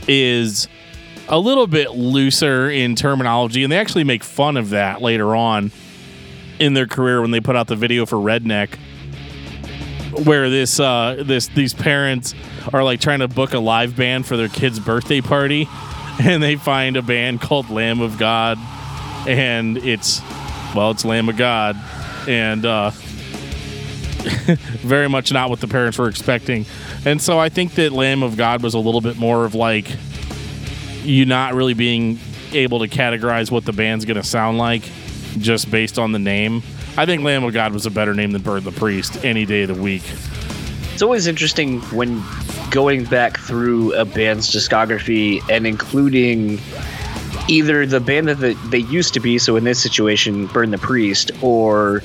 is 0.07 0.67
a 1.27 1.39
little 1.39 1.67
bit 1.67 1.91
looser 1.91 2.69
in 2.69 2.95
terminology, 2.95 3.63
and 3.63 3.71
they 3.71 3.77
actually 3.77 4.03
make 4.03 4.23
fun 4.23 4.57
of 4.57 4.69
that 4.69 5.01
later 5.01 5.35
on 5.35 5.71
in 6.59 6.73
their 6.73 6.87
career 6.87 7.21
when 7.21 7.31
they 7.31 7.39
put 7.39 7.55
out 7.55 7.67
the 7.67 7.75
video 7.75 8.05
for 8.05 8.17
Redneck, 8.17 8.75
where 10.25 10.49
this 10.49 10.79
uh, 10.79 11.23
this 11.25 11.47
these 11.47 11.73
parents 11.73 12.33
are 12.73 12.83
like 12.83 13.01
trying 13.01 13.19
to 13.19 13.27
book 13.27 13.53
a 13.53 13.59
live 13.59 13.95
band 13.95 14.25
for 14.25 14.37
their 14.37 14.49
kid's 14.49 14.79
birthday 14.79 15.21
party, 15.21 15.67
and 16.19 16.41
they 16.41 16.55
find 16.55 16.97
a 16.97 17.01
band 17.01 17.41
called 17.41 17.69
Lamb 17.69 18.01
of 18.01 18.17
God, 18.17 18.57
and 19.27 19.77
it's 19.77 20.21
well, 20.75 20.91
it's 20.91 21.05
Lamb 21.05 21.29
of 21.29 21.37
God, 21.37 21.75
and 22.27 22.65
uh, 22.65 22.91
very 24.81 25.09
much 25.09 25.31
not 25.31 25.49
what 25.49 25.59
the 25.59 25.67
parents 25.67 25.97
were 25.97 26.09
expecting. 26.09 26.65
And 27.03 27.21
so 27.21 27.39
I 27.39 27.49
think 27.49 27.75
that 27.75 27.91
Lamb 27.91 28.23
of 28.23 28.37
God 28.37 28.63
was 28.63 28.73
a 28.73 28.79
little 28.79 29.01
bit 29.01 29.17
more 29.17 29.45
of 29.45 29.55
like 29.55 29.87
you 31.05 31.25
not 31.25 31.53
really 31.53 31.73
being 31.73 32.19
able 32.51 32.79
to 32.79 32.87
categorize 32.87 33.51
what 33.51 33.65
the 33.65 33.73
band's 33.73 34.05
going 34.05 34.21
to 34.21 34.27
sound 34.27 34.57
like 34.57 34.83
just 35.37 35.69
based 35.69 35.99
on 35.99 36.11
the 36.11 36.19
name. 36.19 36.63
I 36.97 37.05
think 37.05 37.23
Lamb 37.23 37.43
of 37.43 37.53
God 37.53 37.73
was 37.73 37.85
a 37.85 37.91
better 37.91 38.13
name 38.13 38.31
than 38.31 38.41
Burn 38.41 38.63
the 38.63 38.71
Priest 38.71 39.23
any 39.25 39.45
day 39.45 39.63
of 39.63 39.75
the 39.75 39.81
week. 39.81 40.03
It's 40.93 41.01
always 41.01 41.27
interesting 41.27 41.81
when 41.81 42.23
going 42.71 43.03
back 43.03 43.37
through 43.37 43.93
a 43.95 44.05
band's 44.05 44.49
discography 44.49 45.41
and 45.49 45.67
including 45.67 46.59
either 47.47 47.85
the 47.85 47.99
band 47.99 48.29
that 48.29 48.57
they 48.71 48.79
used 48.79 49.13
to 49.13 49.19
be, 49.19 49.37
so 49.37 49.55
in 49.55 49.65
this 49.65 49.81
situation, 49.81 50.47
Burn 50.47 50.71
the 50.71 50.77
Priest, 50.77 51.31
or 51.43 52.01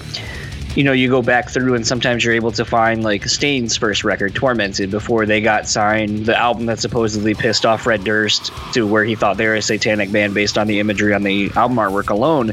you 0.76 0.84
know, 0.84 0.92
you 0.92 1.08
go 1.08 1.20
back 1.20 1.50
through 1.50 1.74
and 1.74 1.86
sometimes 1.86 2.24
you're 2.24 2.34
able 2.34 2.52
to 2.52 2.64
find 2.64 3.02
like 3.02 3.26
Staind's 3.26 3.76
first 3.76 4.04
record, 4.04 4.34
Tormented, 4.34 4.90
before 4.90 5.26
they 5.26 5.40
got 5.40 5.66
signed, 5.66 6.26
the 6.26 6.36
album 6.36 6.66
that 6.66 6.78
supposedly 6.78 7.34
pissed 7.34 7.66
off 7.66 7.82
Fred 7.82 8.04
Durst 8.04 8.52
to 8.74 8.86
where 8.86 9.04
he 9.04 9.16
thought 9.16 9.36
they 9.36 9.46
were 9.46 9.56
a 9.56 9.62
satanic 9.62 10.12
band 10.12 10.32
based 10.32 10.56
on 10.56 10.68
the 10.68 10.78
imagery 10.78 11.12
on 11.12 11.24
the 11.24 11.50
album 11.56 11.78
artwork 11.78 12.10
alone. 12.10 12.52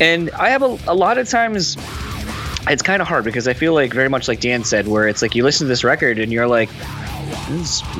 And 0.00 0.30
I 0.30 0.50
have 0.50 0.62
a, 0.62 0.78
a 0.86 0.94
lot 0.94 1.18
of 1.18 1.28
times 1.28 1.76
it's 2.68 2.82
kind 2.82 3.02
of 3.02 3.08
hard 3.08 3.24
because 3.24 3.48
I 3.48 3.54
feel 3.54 3.74
like 3.74 3.92
very 3.92 4.08
much 4.08 4.28
like 4.28 4.40
Dan 4.40 4.62
said, 4.62 4.86
where 4.86 5.08
it's 5.08 5.22
like 5.22 5.34
you 5.34 5.42
listen 5.42 5.64
to 5.64 5.68
this 5.68 5.82
record 5.82 6.18
and 6.18 6.32
you're 6.32 6.46
like, 6.46 6.70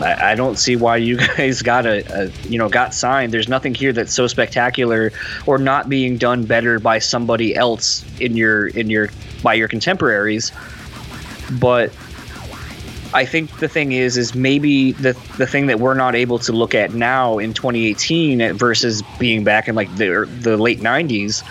I, 0.02 0.34
don't 0.34 0.58
see 0.58 0.76
why 0.76 0.96
you 0.96 1.16
guys 1.36 1.62
got 1.62 1.86
a, 1.86 2.04
a, 2.12 2.30
you 2.48 2.58
know 2.58 2.68
got 2.68 2.94
signed. 2.94 3.32
There's 3.32 3.48
nothing 3.48 3.74
here 3.74 3.92
that's 3.92 4.14
so 4.14 4.26
spectacular 4.26 5.12
or 5.46 5.58
not 5.58 5.88
being 5.88 6.16
done 6.16 6.44
better 6.44 6.78
by 6.78 6.98
somebody 6.98 7.54
else 7.54 8.04
in 8.20 8.36
your 8.36 8.68
in 8.68 8.90
your 8.90 9.10
by 9.42 9.54
your 9.54 9.68
contemporaries. 9.68 10.52
But 11.52 11.92
I 13.14 13.24
think 13.24 13.58
the 13.58 13.68
thing 13.68 13.92
is, 13.92 14.16
is 14.16 14.34
maybe 14.34 14.92
the 14.92 15.12
the 15.38 15.46
thing 15.46 15.66
that 15.68 15.80
we're 15.80 15.94
not 15.94 16.14
able 16.14 16.38
to 16.40 16.52
look 16.52 16.74
at 16.74 16.92
now 16.92 17.38
in 17.38 17.54
2018 17.54 18.54
versus 18.54 19.02
being 19.18 19.44
back 19.44 19.68
in 19.68 19.74
like 19.74 19.94
the 19.96 20.28
the 20.40 20.56
late 20.56 20.80
90s 20.80 21.42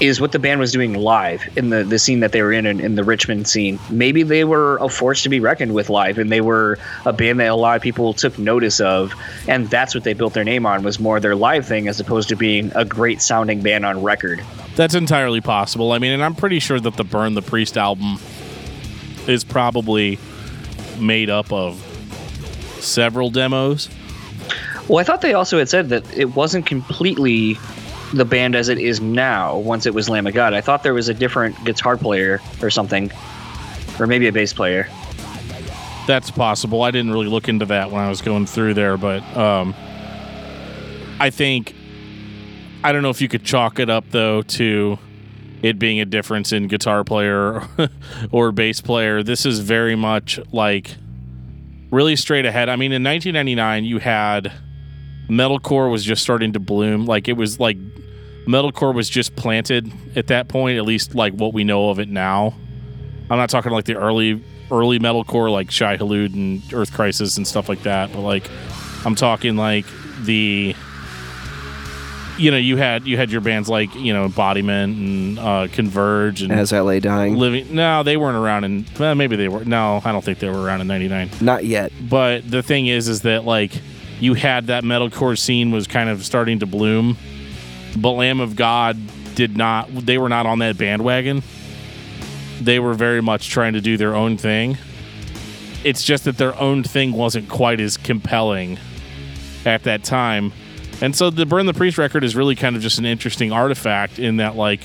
is 0.00 0.20
what 0.20 0.32
the 0.32 0.38
band 0.38 0.60
was 0.60 0.72
doing 0.72 0.94
live 0.94 1.48
in 1.56 1.70
the, 1.70 1.82
the 1.82 1.98
scene 1.98 2.20
that 2.20 2.32
they 2.32 2.42
were 2.42 2.52
in, 2.52 2.66
in 2.66 2.80
in 2.80 2.94
the 2.94 3.04
Richmond 3.04 3.48
scene. 3.48 3.78
Maybe 3.90 4.22
they 4.22 4.44
were 4.44 4.76
a 4.78 4.88
force 4.88 5.22
to 5.24 5.28
be 5.28 5.40
reckoned 5.40 5.74
with 5.74 5.90
live, 5.90 6.18
and 6.18 6.30
they 6.30 6.40
were 6.40 6.78
a 7.04 7.12
band 7.12 7.40
that 7.40 7.48
a 7.48 7.54
lot 7.54 7.76
of 7.76 7.82
people 7.82 8.12
took 8.12 8.38
notice 8.38 8.80
of, 8.80 9.12
and 9.48 9.68
that's 9.68 9.94
what 9.94 10.04
they 10.04 10.12
built 10.12 10.34
their 10.34 10.44
name 10.44 10.66
on 10.66 10.82
was 10.82 11.00
more 11.00 11.20
their 11.20 11.34
live 11.34 11.66
thing 11.66 11.88
as 11.88 11.98
opposed 11.98 12.28
to 12.28 12.36
being 12.36 12.70
a 12.74 12.84
great 12.84 13.20
sounding 13.20 13.60
band 13.60 13.84
on 13.84 14.02
record. 14.02 14.44
That's 14.76 14.94
entirely 14.94 15.40
possible. 15.40 15.92
I 15.92 15.98
mean, 15.98 16.12
and 16.12 16.22
I'm 16.22 16.34
pretty 16.34 16.60
sure 16.60 16.78
that 16.78 16.94
the 16.94 17.04
Burn 17.04 17.34
the 17.34 17.42
Priest 17.42 17.76
album 17.76 18.18
is 19.26 19.42
probably 19.42 20.18
made 21.00 21.30
up 21.30 21.52
of 21.52 21.76
several 22.80 23.30
demos. 23.30 23.88
Well, 24.86 24.98
I 24.98 25.02
thought 25.02 25.20
they 25.20 25.34
also 25.34 25.58
had 25.58 25.68
said 25.68 25.88
that 25.90 26.16
it 26.16 26.36
wasn't 26.36 26.64
completely 26.64 27.58
the 28.12 28.24
band 28.24 28.54
as 28.54 28.68
it 28.68 28.78
is 28.78 29.00
now 29.00 29.58
once 29.58 29.86
it 29.86 29.94
was 29.94 30.08
Lamb 30.08 30.26
of 30.26 30.34
God. 30.34 30.54
I 30.54 30.60
thought 30.60 30.82
there 30.82 30.94
was 30.94 31.08
a 31.08 31.14
different 31.14 31.62
guitar 31.64 31.96
player 31.96 32.40
or 32.62 32.70
something, 32.70 33.10
or 33.98 34.06
maybe 34.06 34.26
a 34.28 34.32
bass 34.32 34.52
player. 34.52 34.88
That's 36.06 36.30
possible. 36.30 36.82
I 36.82 36.90
didn't 36.90 37.12
really 37.12 37.26
look 37.26 37.48
into 37.48 37.66
that 37.66 37.90
when 37.90 38.02
I 38.02 38.08
was 38.08 38.22
going 38.22 38.46
through 38.46 38.74
there, 38.74 38.96
but 38.96 39.22
um, 39.36 39.74
I 41.20 41.30
think 41.30 41.74
I 42.82 42.92
don't 42.92 43.02
know 43.02 43.10
if 43.10 43.20
you 43.20 43.28
could 43.28 43.44
chalk 43.44 43.78
it 43.78 43.90
up 43.90 44.04
though 44.10 44.42
to 44.42 44.98
it 45.62 45.78
being 45.78 46.00
a 46.00 46.04
difference 46.04 46.52
in 46.52 46.68
guitar 46.68 47.04
player 47.04 47.62
or 48.30 48.52
bass 48.52 48.80
player. 48.80 49.22
This 49.22 49.44
is 49.44 49.58
very 49.60 49.96
much 49.96 50.40
like 50.52 50.96
really 51.90 52.16
straight 52.16 52.46
ahead. 52.46 52.68
I 52.68 52.76
mean, 52.76 52.92
in 52.92 53.02
1999, 53.02 53.84
you 53.84 53.98
had 53.98 54.52
metalcore 55.28 55.90
was 55.90 56.04
just 56.04 56.22
starting 56.22 56.52
to 56.52 56.60
bloom. 56.60 57.04
Like 57.04 57.28
it 57.28 57.34
was 57.34 57.60
like 57.60 57.76
metalcore 58.48 58.94
was 58.94 59.08
just 59.08 59.36
planted 59.36 59.92
at 60.16 60.28
that 60.28 60.48
point, 60.48 60.78
at 60.78 60.84
least 60.84 61.14
like 61.14 61.34
what 61.34 61.52
we 61.52 61.62
know 61.64 61.90
of 61.90 61.98
it 62.00 62.08
now. 62.08 62.54
I'm 63.30 63.36
not 63.36 63.50
talking 63.50 63.70
like 63.70 63.84
the 63.84 63.96
early 63.96 64.42
early 64.70 64.98
metalcore 64.98 65.50
like 65.50 65.70
Shai 65.70 65.96
Hulud 65.96 66.34
and 66.34 66.62
Earth 66.72 66.92
Crisis 66.92 67.36
and 67.36 67.46
stuff 67.46 67.68
like 67.68 67.82
that, 67.82 68.10
but 68.12 68.20
like 68.20 68.48
I'm 69.04 69.14
talking 69.14 69.56
like 69.56 69.84
the 70.22 70.74
you 72.38 72.50
know 72.50 72.56
you 72.56 72.76
had 72.76 73.06
you 73.06 73.16
had 73.16 73.30
your 73.30 73.40
bands 73.42 73.68
like 73.68 73.94
you 73.94 74.12
know 74.14 74.26
Embodyment 74.28 74.84
and 74.84 75.38
uh, 75.38 75.68
Converge 75.70 76.40
and 76.40 76.50
As 76.50 76.72
I 76.72 76.80
lay 76.80 77.00
dying. 77.00 77.36
Living. 77.36 77.74
No, 77.74 78.02
they 78.02 78.16
weren't 78.16 78.36
around 78.36 78.64
in. 78.64 78.86
Well, 78.98 79.14
maybe 79.14 79.36
they 79.36 79.48
were. 79.48 79.64
No, 79.64 80.00
I 80.04 80.12
don't 80.12 80.24
think 80.24 80.38
they 80.38 80.48
were 80.48 80.62
around 80.62 80.80
in 80.80 80.86
'99. 80.86 81.30
Not 81.42 81.64
yet. 81.64 81.92
But 82.00 82.50
the 82.50 82.62
thing 82.62 82.86
is, 82.86 83.08
is 83.08 83.22
that 83.22 83.44
like 83.44 83.72
you 84.20 84.34
had 84.34 84.68
that 84.68 84.84
metalcore 84.84 85.38
scene 85.38 85.70
was 85.70 85.86
kind 85.86 86.08
of 86.08 86.24
starting 86.24 86.60
to 86.60 86.66
bloom, 86.66 87.16
but 87.96 88.12
Lamb 88.12 88.40
of 88.40 88.56
God 88.56 88.98
did 89.34 89.56
not. 89.56 89.88
They 89.94 90.18
were 90.18 90.28
not 90.28 90.46
on 90.46 90.58
that 90.58 90.76
bandwagon. 90.76 91.42
They 92.60 92.80
were 92.80 92.94
very 92.94 93.22
much 93.22 93.50
trying 93.50 93.74
to 93.74 93.80
do 93.80 93.96
their 93.96 94.14
own 94.14 94.36
thing. 94.36 94.78
It's 95.84 96.02
just 96.02 96.24
that 96.24 96.38
their 96.38 96.58
own 96.58 96.82
thing 96.82 97.12
wasn't 97.12 97.48
quite 97.48 97.80
as 97.80 97.96
compelling 97.96 98.78
at 99.64 99.84
that 99.84 100.02
time. 100.02 100.52
And 101.00 101.14
so 101.14 101.30
the 101.30 101.46
Burn 101.46 101.66
the 101.66 101.74
Priest 101.74 101.98
record 101.98 102.24
is 102.24 102.34
really 102.34 102.56
kind 102.56 102.74
of 102.74 102.82
just 102.82 102.98
an 102.98 103.06
interesting 103.06 103.52
artifact 103.52 104.18
in 104.18 104.38
that, 104.38 104.56
like, 104.56 104.80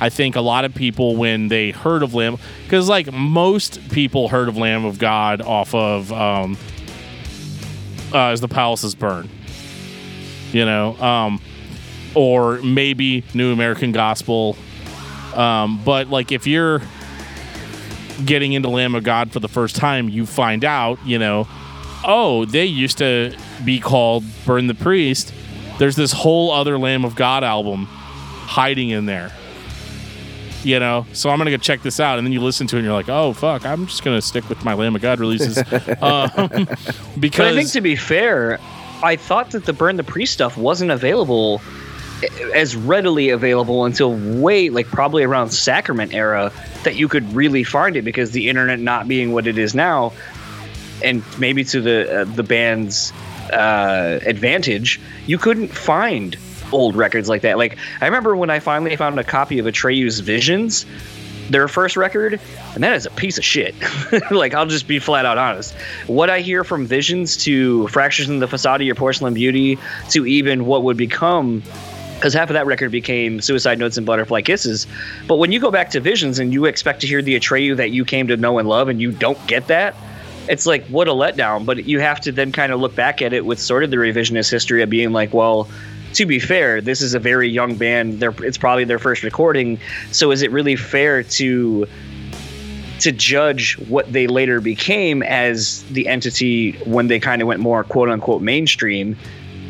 I 0.00 0.10
think 0.10 0.36
a 0.36 0.40
lot 0.40 0.64
of 0.64 0.74
people, 0.74 1.16
when 1.16 1.48
they 1.48 1.72
heard 1.72 2.04
of 2.04 2.14
Lamb, 2.14 2.38
because, 2.64 2.88
like, 2.88 3.12
most 3.12 3.88
people 3.90 4.28
heard 4.28 4.48
of 4.48 4.56
Lamb 4.56 4.84
of 4.84 5.00
God 5.00 5.40
off 5.40 5.74
of 5.74 6.12
um, 6.12 6.56
uh, 8.12 8.28
As 8.28 8.40
the 8.40 8.46
Palaces 8.46 8.94
Burn, 8.94 9.28
you 10.52 10.64
know, 10.64 10.96
um, 10.98 11.40
or 12.16 12.56
maybe 12.62 13.22
New 13.34 13.52
American 13.52 13.92
Gospel. 13.92 14.56
Um, 15.34 15.80
but, 15.84 16.08
like, 16.08 16.32
if 16.32 16.46
you're 16.46 16.80
getting 18.24 18.54
into 18.54 18.68
Lamb 18.68 18.94
of 18.94 19.04
God 19.04 19.30
for 19.30 19.38
the 19.38 19.48
first 19.48 19.76
time, 19.76 20.08
you 20.08 20.24
find 20.24 20.64
out, 20.64 20.98
you 21.04 21.18
know, 21.18 21.46
oh, 22.04 22.46
they 22.46 22.64
used 22.64 22.98
to 22.98 23.36
be 23.64 23.78
called 23.78 24.24
Burn 24.46 24.66
the 24.66 24.74
Priest. 24.74 25.32
There's 25.78 25.94
this 25.96 26.12
whole 26.12 26.50
other 26.50 26.78
Lamb 26.78 27.04
of 27.04 27.14
God 27.14 27.44
album 27.44 27.84
hiding 27.84 28.90
in 28.90 29.04
there. 29.04 29.30
You 30.62 30.80
know, 30.80 31.06
so 31.12 31.30
I'm 31.30 31.38
gonna 31.38 31.52
go 31.52 31.58
check 31.58 31.82
this 31.82 32.00
out, 32.00 32.18
and 32.18 32.26
then 32.26 32.32
you 32.32 32.40
listen 32.40 32.66
to 32.68 32.76
it, 32.76 32.80
and 32.80 32.86
you're 32.86 32.94
like, 32.94 33.08
"Oh 33.08 33.32
fuck, 33.34 33.64
I'm 33.64 33.86
just 33.86 34.02
gonna 34.02 34.22
stick 34.22 34.48
with 34.48 34.64
my 34.64 34.74
Lamb 34.74 34.96
of 34.96 35.02
God 35.02 35.20
releases," 35.20 35.58
um, 36.02 36.66
because 37.20 37.38
But 37.38 37.46
I 37.46 37.54
think 37.54 37.70
to 37.72 37.80
be 37.80 37.94
fair, 37.94 38.58
I 39.00 39.14
thought 39.14 39.52
that 39.52 39.64
the 39.64 39.72
Burn 39.72 39.96
the 39.96 40.02
Priest 40.02 40.32
stuff 40.32 40.56
wasn't 40.56 40.90
available 40.90 41.60
as 42.54 42.74
readily 42.74 43.30
available 43.30 43.84
until 43.84 44.14
way 44.40 44.70
like 44.70 44.86
probably 44.86 45.22
around 45.22 45.50
Sacrament 45.50 46.14
era 46.14 46.52
that 46.84 46.96
you 46.96 47.08
could 47.08 47.30
really 47.34 47.64
find 47.64 47.96
it 47.96 48.02
because 48.02 48.30
the 48.30 48.48
internet 48.48 48.78
not 48.78 49.06
being 49.08 49.32
what 49.32 49.46
it 49.46 49.58
is 49.58 49.74
now, 49.74 50.12
and 51.02 51.22
maybe 51.38 51.64
to 51.64 51.80
the 51.80 52.22
uh, 52.22 52.24
the 52.24 52.42
band's 52.42 53.12
uh, 53.52 54.18
advantage, 54.24 55.00
you 55.26 55.38
couldn't 55.38 55.68
find 55.68 56.36
old 56.72 56.96
records 56.96 57.28
like 57.28 57.42
that. 57.42 57.58
Like 57.58 57.76
I 58.00 58.06
remember 58.06 58.36
when 58.36 58.50
I 58.50 58.60
finally 58.60 58.96
found 58.96 59.18
a 59.18 59.24
copy 59.24 59.58
of 59.58 59.66
Atreyu's 59.66 60.20
Visions, 60.20 60.86
their 61.50 61.68
first 61.68 61.96
record, 61.96 62.40
and 62.74 62.82
that 62.82 62.94
is 62.94 63.06
a 63.06 63.10
piece 63.10 63.38
of 63.38 63.44
shit. 63.44 63.74
like 64.30 64.54
I'll 64.54 64.66
just 64.66 64.88
be 64.88 64.98
flat 64.98 65.26
out 65.26 65.38
honest. 65.38 65.74
What 66.06 66.30
I 66.30 66.40
hear 66.40 66.64
from 66.64 66.86
Visions 66.86 67.36
to 67.44 67.88
Fractures 67.88 68.28
in 68.28 68.38
the 68.38 68.48
Facade 68.48 68.80
of 68.80 68.86
Your 68.86 68.96
Porcelain 68.96 69.34
Beauty 69.34 69.78
to 70.10 70.26
even 70.26 70.66
what 70.66 70.82
would 70.82 70.96
become 70.96 71.62
because 72.16 72.34
half 72.34 72.48
of 72.50 72.54
that 72.54 72.66
record 72.66 72.90
became 72.90 73.40
Suicide 73.40 73.78
Notes 73.78 73.96
and 73.96 74.06
Butterfly 74.06 74.40
Kisses. 74.42 74.86
But 75.28 75.36
when 75.36 75.52
you 75.52 75.60
go 75.60 75.70
back 75.70 75.90
to 75.90 76.00
Visions 76.00 76.38
and 76.38 76.52
you 76.52 76.64
expect 76.64 77.00
to 77.02 77.06
hear 77.06 77.22
the 77.22 77.38
Atreyu 77.38 77.76
that 77.76 77.90
you 77.90 78.04
came 78.04 78.26
to 78.28 78.36
know 78.36 78.58
and 78.58 78.68
love, 78.68 78.88
and 78.88 79.00
you 79.00 79.12
don't 79.12 79.38
get 79.46 79.68
that, 79.68 79.94
it's 80.48 80.66
like 80.66 80.86
what 80.86 81.08
a 81.08 81.12
letdown. 81.12 81.66
But 81.66 81.84
you 81.84 82.00
have 82.00 82.20
to 82.22 82.32
then 82.32 82.52
kind 82.52 82.72
of 82.72 82.80
look 82.80 82.94
back 82.94 83.20
at 83.20 83.32
it 83.32 83.44
with 83.44 83.60
sort 83.60 83.84
of 83.84 83.90
the 83.90 83.96
revisionist 83.96 84.50
history 84.50 84.82
of 84.82 84.90
being 84.90 85.12
like, 85.12 85.34
well, 85.34 85.68
to 86.14 86.24
be 86.24 86.38
fair, 86.38 86.80
this 86.80 87.02
is 87.02 87.14
a 87.14 87.18
very 87.18 87.48
young 87.48 87.76
band. 87.76 88.20
They're, 88.20 88.34
it's 88.42 88.58
probably 88.58 88.84
their 88.84 88.98
first 88.98 89.22
recording. 89.22 89.78
So 90.12 90.30
is 90.30 90.42
it 90.42 90.50
really 90.50 90.76
fair 90.76 91.22
to 91.22 91.86
to 92.98 93.12
judge 93.12 93.76
what 93.88 94.10
they 94.10 94.26
later 94.26 94.58
became 94.58 95.22
as 95.22 95.82
the 95.90 96.08
entity 96.08 96.72
when 96.86 97.08
they 97.08 97.20
kind 97.20 97.42
of 97.42 97.48
went 97.48 97.60
more 97.60 97.84
quote 97.84 98.08
unquote 98.08 98.40
mainstream? 98.40 99.16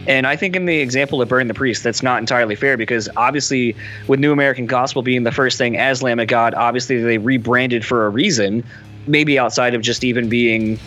And 0.06 0.26
I 0.26 0.36
think 0.36 0.54
in 0.54 0.66
the 0.66 0.78
example 0.78 1.20
of 1.20 1.28
Burn 1.28 1.48
the 1.48 1.54
Priest, 1.54 1.82
that's 1.82 2.02
not 2.02 2.20
entirely 2.20 2.54
fair 2.54 2.76
because 2.76 3.08
obviously, 3.16 3.75
with 4.06 4.20
New 4.20 4.32
American 4.32 4.66
Gospel 4.66 5.02
being 5.02 5.25
the 5.25 5.32
first 5.32 5.58
thing 5.58 5.76
as 5.76 6.02
Lamb 6.02 6.20
of 6.20 6.28
God, 6.28 6.54
obviously 6.54 7.02
they 7.02 7.18
rebranded 7.18 7.84
for 7.84 8.06
a 8.06 8.08
reason, 8.08 8.64
maybe 9.06 9.38
outside 9.38 9.75
of 9.75 9.82
just 9.82 10.04
even 10.04 10.28
being, 10.28 10.78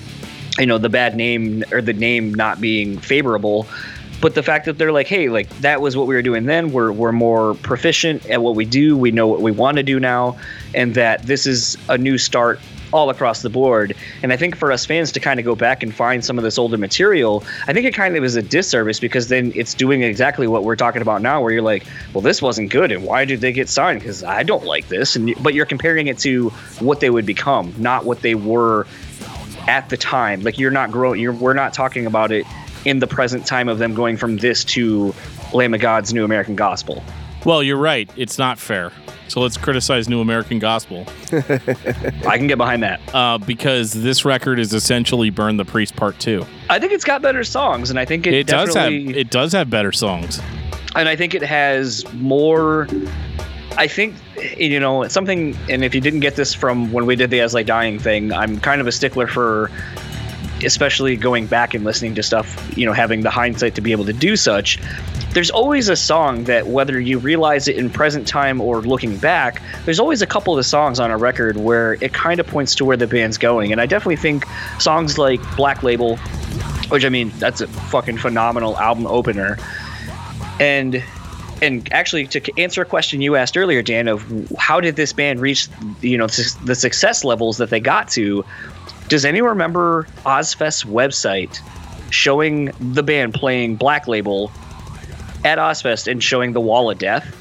you 0.57 0.65
know, 0.65 0.77
the 0.77 0.89
bad 0.89 1.15
name 1.15 1.63
or 1.71 1.81
the 1.81 1.93
name 1.93 2.33
not 2.33 2.61
being 2.61 2.97
favorable. 2.97 3.67
But 4.21 4.35
the 4.35 4.43
fact 4.43 4.65
that 4.65 4.77
they're 4.77 4.91
like, 4.91 5.07
hey, 5.07 5.29
like 5.29 5.49
that 5.59 5.81
was 5.81 5.95
what 5.95 6.07
we 6.07 6.15
were 6.15 6.21
doing 6.21 6.45
then. 6.45 6.71
We're 6.71 6.91
we're 6.91 7.13
more 7.13 7.55
proficient 7.55 8.25
at 8.29 8.41
what 8.41 8.55
we 8.55 8.65
do. 8.65 8.97
We 8.97 9.11
know 9.11 9.27
what 9.27 9.41
we 9.41 9.51
want 9.51 9.77
to 9.77 9.83
do 9.83 9.99
now, 9.99 10.37
and 10.75 10.93
that 10.95 11.23
this 11.23 11.47
is 11.47 11.77
a 11.87 11.97
new 11.97 12.17
start 12.17 12.59
all 12.91 13.09
across 13.09 13.41
the 13.41 13.49
board. 13.49 13.95
And 14.23 14.33
I 14.33 14.37
think 14.37 14.55
for 14.55 14.71
us 14.71 14.85
fans 14.85 15.11
to 15.13 15.19
kind 15.19 15.39
of 15.39 15.45
go 15.45 15.55
back 15.55 15.83
and 15.83 15.93
find 15.93 16.23
some 16.23 16.37
of 16.37 16.43
this 16.43 16.57
older 16.57 16.77
material, 16.77 17.43
I 17.67 17.73
think 17.73 17.85
it 17.85 17.93
kind 17.93 18.15
of 18.15 18.23
is 18.23 18.35
a 18.35 18.41
disservice 18.41 18.99
because 18.99 19.27
then 19.27 19.51
it's 19.55 19.73
doing 19.73 20.03
exactly 20.03 20.47
what 20.47 20.63
we're 20.63 20.75
talking 20.75 21.01
about 21.01 21.21
now, 21.21 21.41
where 21.41 21.51
you're 21.51 21.61
like, 21.61 21.85
well, 22.13 22.21
this 22.21 22.41
wasn't 22.41 22.71
good, 22.71 22.91
and 22.91 23.03
why 23.03 23.25
did 23.25 23.41
they 23.41 23.51
get 23.51 23.69
signed? 23.69 23.99
Because 23.99 24.23
I 24.23 24.43
don't 24.43 24.65
like 24.65 24.87
this, 24.87 25.15
and 25.15 25.33
but 25.41 25.53
you're 25.53 25.65
comparing 25.65 26.07
it 26.07 26.17
to 26.19 26.49
what 26.79 26.99
they 26.99 27.09
would 27.09 27.25
become, 27.25 27.73
not 27.77 28.05
what 28.05 28.21
they 28.21 28.35
were 28.35 28.87
at 29.67 29.89
the 29.89 29.97
time. 29.97 30.41
Like 30.41 30.57
you're 30.57 30.71
not 30.71 30.91
growing. 30.91 31.21
You're 31.21 31.33
we're 31.33 31.53
not 31.53 31.73
talking 31.73 32.05
about 32.05 32.31
it 32.31 32.45
in 32.85 32.99
the 32.99 33.07
present 33.07 33.45
time 33.45 33.69
of 33.69 33.77
them 33.77 33.93
going 33.93 34.17
from 34.17 34.37
this 34.37 34.63
to 34.63 35.13
Lamb 35.53 35.73
of 35.73 35.81
God's 35.81 36.13
New 36.13 36.23
American 36.23 36.55
Gospel. 36.55 37.03
Well, 37.45 37.63
you're 37.63 37.77
right. 37.77 38.09
It's 38.17 38.37
not 38.37 38.59
fair. 38.59 38.91
So 39.27 39.41
let's 39.41 39.57
criticize 39.57 40.09
New 40.09 40.21
American 40.21 40.57
Gospel 40.59 41.05
I 41.31 42.37
can 42.37 42.47
get 42.47 42.57
behind 42.57 42.81
that. 42.83 42.99
uh, 43.13 43.37
because 43.37 43.91
this 43.93 44.25
record 44.25 44.57
is 44.59 44.73
essentially 44.73 45.29
Burn 45.29 45.57
the 45.57 45.65
Priest 45.65 45.95
Part 45.95 46.17
Two. 46.19 46.45
I 46.69 46.79
think 46.79 46.93
it's 46.93 47.03
got 47.05 47.21
better 47.21 47.43
songs, 47.43 47.89
and 47.91 47.99
I 47.99 48.05
think 48.05 48.25
it, 48.25 48.33
It 48.33 48.47
does 48.47 48.73
have 48.73 48.91
definitely- 48.91 49.19
it 49.21 49.29
does 49.29 49.53
have 49.53 49.69
better 49.69 49.91
songs. 49.91 50.41
and 50.95 51.07
I 51.07 51.15
think 51.15 51.35
it 51.35 51.43
has 51.43 52.03
more. 52.13 52.87
I 53.77 53.87
think 53.87 54.15
you 54.57 54.79
know 54.79 55.07
something, 55.07 55.55
and 55.69 55.83
if 55.85 55.93
you 55.93 56.01
didn't 56.01 56.21
get 56.21 56.35
this 56.35 56.53
from 56.55 56.91
when 56.91 57.05
we 57.05 57.15
did 57.15 57.29
the 57.29 57.39
As 57.41 57.53
I 57.53 57.59
Lay 57.59 57.63
Dying 57.63 57.99
thing, 57.99 58.33
I'm 58.33 58.59
kind 58.59 58.81
of 58.81 58.87
a 58.87 58.91
stickler 58.91 59.27
for, 59.27 59.69
especially 60.63 61.15
going 61.15 61.47
back 61.47 61.73
and 61.73 61.83
listening 61.83 62.15
to 62.15 62.23
stuff. 62.23 62.77
You 62.77 62.85
know, 62.85 62.93
having 62.93 63.21
the 63.21 63.29
hindsight 63.29 63.75
to 63.75 63.81
be 63.81 63.91
able 63.91 64.05
to 64.05 64.13
do 64.13 64.35
such. 64.35 64.79
There's 65.33 65.51
always 65.51 65.89
a 65.89 65.95
song 65.95 66.45
that, 66.45 66.67
whether 66.67 66.99
you 66.99 67.19
realize 67.19 67.67
it 67.67 67.77
in 67.77 67.89
present 67.89 68.27
time 68.27 68.59
or 68.59 68.81
looking 68.81 69.17
back, 69.17 69.61
there's 69.85 69.99
always 69.99 70.23
a 70.23 70.27
couple 70.27 70.57
of 70.57 70.65
songs 70.65 70.99
on 70.99 71.11
a 71.11 71.17
record 71.17 71.57
where 71.57 71.93
it 72.01 72.13
kind 72.13 72.39
of 72.39 72.47
points 72.47 72.73
to 72.75 72.85
where 72.85 72.97
the 72.97 73.05
band's 73.05 73.37
going. 73.37 73.71
And 73.71 73.79
I 73.79 73.85
definitely 73.85 74.15
think 74.15 74.45
songs 74.79 75.17
like 75.17 75.39
Black 75.55 75.83
Label, 75.83 76.17
which 76.89 77.05
I 77.05 77.09
mean, 77.09 77.29
that's 77.37 77.61
a 77.61 77.67
fucking 77.67 78.17
phenomenal 78.17 78.77
album 78.77 79.05
opener. 79.05 79.57
And 80.59 81.03
and 81.61 81.91
actually 81.91 82.27
to 82.27 82.41
answer 82.59 82.81
a 82.81 82.85
question 82.85 83.21
you 83.21 83.35
asked 83.35 83.57
earlier 83.57 83.81
dan 83.81 84.07
of 84.07 84.51
how 84.57 84.79
did 84.79 84.95
this 84.95 85.13
band 85.13 85.39
reach 85.39 85.67
you 86.01 86.17
know 86.17 86.27
the 86.27 86.75
success 86.75 87.23
levels 87.23 87.57
that 87.57 87.69
they 87.69 87.79
got 87.79 88.07
to 88.09 88.45
does 89.09 89.25
anyone 89.25 89.49
remember 89.49 90.07
Ozzfest's 90.25 90.85
website 90.85 91.59
showing 92.11 92.71
the 92.79 93.03
band 93.03 93.33
playing 93.33 93.75
black 93.75 94.07
label 94.07 94.51
at 95.45 95.57
ozfest 95.57 96.09
and 96.09 96.23
showing 96.23 96.53
the 96.53 96.59
wall 96.59 96.89
of 96.89 96.97
death 96.97 97.35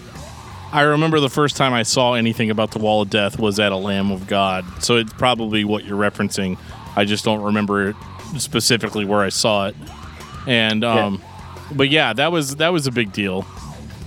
I 0.72 0.82
remember 0.82 1.18
the 1.20 1.30
first 1.30 1.56
time 1.56 1.72
I 1.72 1.82
saw 1.82 2.12
anything 2.12 2.50
about 2.50 2.72
the 2.72 2.78
Wall 2.78 3.00
of 3.00 3.08
Death 3.08 3.38
was 3.38 3.58
at 3.58 3.72
a 3.72 3.76
Lamb 3.76 4.10
of 4.10 4.26
God. 4.26 4.66
So 4.82 4.96
it's 4.96 5.12
probably 5.14 5.64
what 5.64 5.87
you're 5.87 5.98
referencing. 5.98 6.58
I 6.94 7.06
just 7.06 7.25
don't 7.25 7.40
remember 7.40 7.94
specifically 8.37 9.06
where 9.06 9.20
I 9.20 9.30
saw 9.30 9.68
it. 9.68 9.76
And 10.46 10.84
um 10.84 11.14
yeah. 11.14 11.75
but 11.75 11.88
yeah, 11.88 12.12
that 12.12 12.32
was 12.32 12.56
that 12.56 12.68
was 12.68 12.87
a 12.87 12.92
big 12.92 13.12
deal 13.12 13.46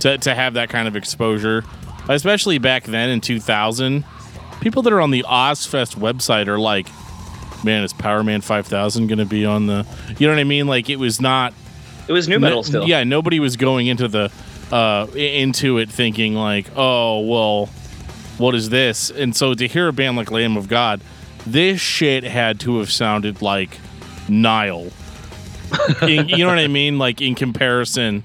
to, 0.00 0.18
to 0.18 0.34
have 0.36 0.54
that 0.54 0.68
kind 0.68 0.86
of 0.86 0.94
exposure, 0.94 1.64
especially 2.08 2.58
back 2.58 2.84
then 2.84 3.10
in 3.10 3.20
2000. 3.20 4.04
People 4.60 4.82
that 4.82 4.92
are 4.92 5.00
on 5.00 5.10
the 5.10 5.24
Ozzfest 5.24 5.96
website 5.96 6.46
are 6.46 6.60
like, 6.60 6.86
man, 7.64 7.84
is 7.84 7.92
Powerman 7.92 8.42
5000 8.42 9.06
going 9.06 9.18
to 9.18 9.24
be 9.24 9.44
on 9.44 9.66
the. 9.66 9.86
You 10.18 10.26
know 10.26 10.34
what 10.34 10.40
I 10.40 10.44
mean? 10.44 10.66
Like, 10.66 10.90
it 10.90 10.96
was 10.96 11.20
not. 11.20 11.54
It 12.08 12.12
was 12.12 12.28
nu 12.28 12.38
metal 12.38 12.62
still. 12.62 12.88
Yeah, 12.88 13.04
nobody 13.04 13.40
was 13.40 13.56
going 13.56 13.86
into 13.86 14.08
the. 14.08 14.30
Uh, 14.70 15.06
into 15.14 15.76
it 15.76 15.90
thinking 15.90 16.34
like, 16.34 16.66
oh 16.76 17.20
well, 17.20 17.66
what 18.38 18.54
is 18.54 18.70
this? 18.70 19.10
And 19.10 19.36
so 19.36 19.52
to 19.52 19.68
hear 19.68 19.88
a 19.88 19.92
band 19.92 20.16
like 20.16 20.30
Lamb 20.30 20.56
of 20.56 20.66
God, 20.66 21.02
this 21.46 21.80
shit 21.80 22.24
had 22.24 22.58
to 22.60 22.78
have 22.78 22.90
sounded 22.90 23.42
like 23.42 23.78
Nile. 24.28 24.90
in, 26.02 26.28
you 26.28 26.38
know 26.38 26.48
what 26.48 26.58
I 26.58 26.68
mean? 26.68 26.98
Like 26.98 27.20
in 27.20 27.34
comparison 27.34 28.22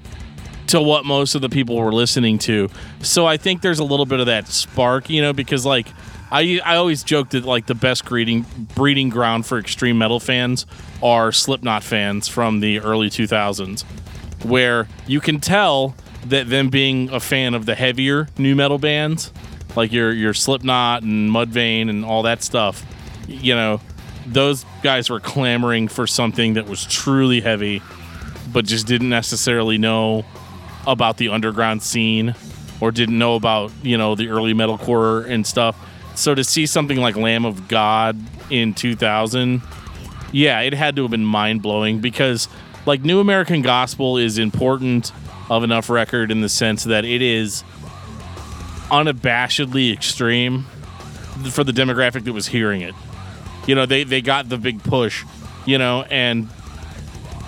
to 0.68 0.80
what 0.80 1.04
most 1.04 1.34
of 1.34 1.40
the 1.40 1.48
people 1.48 1.76
were 1.76 1.92
listening 1.92 2.38
to. 2.38 2.68
So 3.00 3.26
I 3.26 3.36
think 3.36 3.62
there's 3.62 3.78
a 3.78 3.84
little 3.84 4.06
bit 4.06 4.20
of 4.20 4.26
that 4.26 4.48
spark, 4.48 5.08
you 5.10 5.22
know, 5.22 5.32
because 5.32 5.64
like 5.64 5.88
I 6.30 6.60
I 6.64 6.76
always 6.76 7.02
joke 7.02 7.30
that 7.30 7.44
like 7.44 7.66
the 7.66 7.74
best 7.74 8.04
breeding 8.04 8.44
breeding 8.74 9.08
ground 9.08 9.46
for 9.46 9.58
extreme 9.58 9.98
metal 9.98 10.20
fans 10.20 10.66
are 11.02 11.32
Slipknot 11.32 11.82
fans 11.82 12.28
from 12.28 12.60
the 12.60 12.80
early 12.80 13.08
2000s, 13.08 13.84
where 14.44 14.88
you 15.06 15.20
can 15.20 15.40
tell 15.40 15.94
that 16.26 16.48
them 16.48 16.68
being 16.68 17.10
a 17.10 17.20
fan 17.20 17.54
of 17.54 17.66
the 17.66 17.74
heavier 17.74 18.28
nu 18.36 18.54
metal 18.54 18.78
bands, 18.78 19.32
like 19.76 19.92
your 19.92 20.12
your 20.12 20.34
Slipknot 20.34 21.02
and 21.02 21.30
Mudvayne 21.30 21.88
and 21.88 22.04
all 22.04 22.22
that 22.22 22.42
stuff, 22.42 22.84
you 23.26 23.54
know, 23.54 23.80
those 24.26 24.64
guys 24.82 25.08
were 25.08 25.20
clamoring 25.20 25.88
for 25.88 26.06
something 26.06 26.54
that 26.54 26.66
was 26.66 26.84
truly 26.84 27.40
heavy, 27.40 27.82
but 28.52 28.64
just 28.66 28.86
didn't 28.86 29.08
necessarily 29.08 29.78
know 29.78 30.24
about 30.86 31.16
the 31.16 31.28
underground 31.28 31.82
scene 31.82 32.34
or 32.80 32.90
didn't 32.90 33.18
know 33.18 33.34
about 33.34 33.72
you 33.82 33.96
know 33.96 34.14
the 34.14 34.28
early 34.28 34.52
metalcore 34.52 35.28
and 35.28 35.46
stuff. 35.46 35.76
So 36.18 36.34
to 36.34 36.42
see 36.42 36.66
something 36.66 36.98
like 36.98 37.14
Lamb 37.14 37.44
of 37.44 37.68
God 37.68 38.18
in 38.50 38.74
2000, 38.74 39.62
yeah, 40.32 40.60
it 40.62 40.74
had 40.74 40.96
to 40.96 41.02
have 41.02 41.12
been 41.12 41.24
mind 41.24 41.62
blowing 41.62 42.00
because 42.00 42.48
like 42.86 43.02
New 43.02 43.20
American 43.20 43.62
Gospel 43.62 44.18
is 44.18 44.36
important 44.36 45.12
of 45.48 45.62
enough 45.62 45.88
record 45.88 46.32
in 46.32 46.40
the 46.40 46.48
sense 46.48 46.82
that 46.84 47.04
it 47.04 47.22
is 47.22 47.62
unabashedly 48.90 49.92
extreme 49.92 50.64
for 51.52 51.62
the 51.62 51.70
demographic 51.70 52.24
that 52.24 52.32
was 52.32 52.48
hearing 52.48 52.80
it. 52.80 52.96
You 53.68 53.76
know, 53.76 53.86
they 53.86 54.02
they 54.02 54.20
got 54.20 54.48
the 54.48 54.58
big 54.58 54.82
push, 54.82 55.24
you 55.66 55.78
know, 55.78 56.02
and 56.10 56.48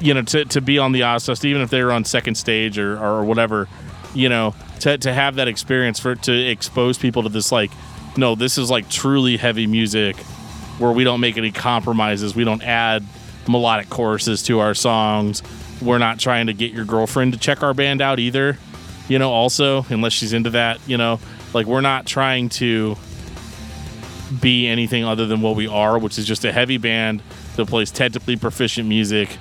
you 0.00 0.14
know, 0.14 0.22
to, 0.22 0.44
to 0.44 0.61
be 0.61 0.78
on 0.78 0.92
the 0.92 1.00
Ozzfest, 1.00 1.44
even 1.44 1.61
if 1.61 1.70
they 1.70 1.83
were 1.83 1.90
on 1.90 2.04
second 2.04 2.37
stage 2.37 2.78
or, 2.78 2.96
or 3.02 3.24
whatever, 3.24 3.68
you 4.14 4.28
know, 4.28 4.54
to, 4.78 4.96
to 4.96 5.12
have 5.12 5.35
that 5.35 5.48
experience 5.48 5.98
for 5.98 6.14
to 6.14 6.33
expose 6.33 6.98
people 6.98 7.24
to 7.24 7.28
this, 7.28 7.50
like, 7.52 7.72
no, 8.16 8.34
this 8.34 8.58
is 8.58 8.70
like 8.70 8.88
truly 8.88 9.36
heavy 9.36 9.66
music 9.66 10.16
where 10.78 10.92
we 10.92 11.04
don't 11.04 11.20
make 11.20 11.36
any 11.36 11.52
compromises. 11.52 12.34
We 12.34 12.44
don't 12.44 12.62
add 12.62 13.04
melodic 13.48 13.90
choruses 13.90 14.42
to 14.44 14.60
our 14.60 14.74
songs. 14.74 15.42
We're 15.80 15.98
not 15.98 16.18
trying 16.18 16.46
to 16.46 16.52
get 16.52 16.72
your 16.72 16.84
girlfriend 16.84 17.32
to 17.32 17.38
check 17.38 17.62
our 17.62 17.74
band 17.74 18.00
out 18.00 18.18
either, 18.18 18.58
you 19.08 19.18
know, 19.18 19.30
also, 19.30 19.84
unless 19.88 20.12
she's 20.12 20.32
into 20.32 20.50
that, 20.50 20.80
you 20.86 20.96
know, 20.96 21.20
like 21.54 21.66
we're 21.66 21.80
not 21.80 22.06
trying 22.06 22.48
to 22.50 22.96
be 24.40 24.68
anything 24.68 25.04
other 25.04 25.26
than 25.26 25.40
what 25.40 25.56
we 25.56 25.66
are, 25.66 25.98
which 25.98 26.18
is 26.18 26.26
just 26.26 26.44
a 26.44 26.52
heavy 26.52 26.78
band 26.78 27.22
that 27.56 27.66
plays 27.66 27.90
technically 27.90 28.36
proficient 28.36 28.88
music 28.88 29.36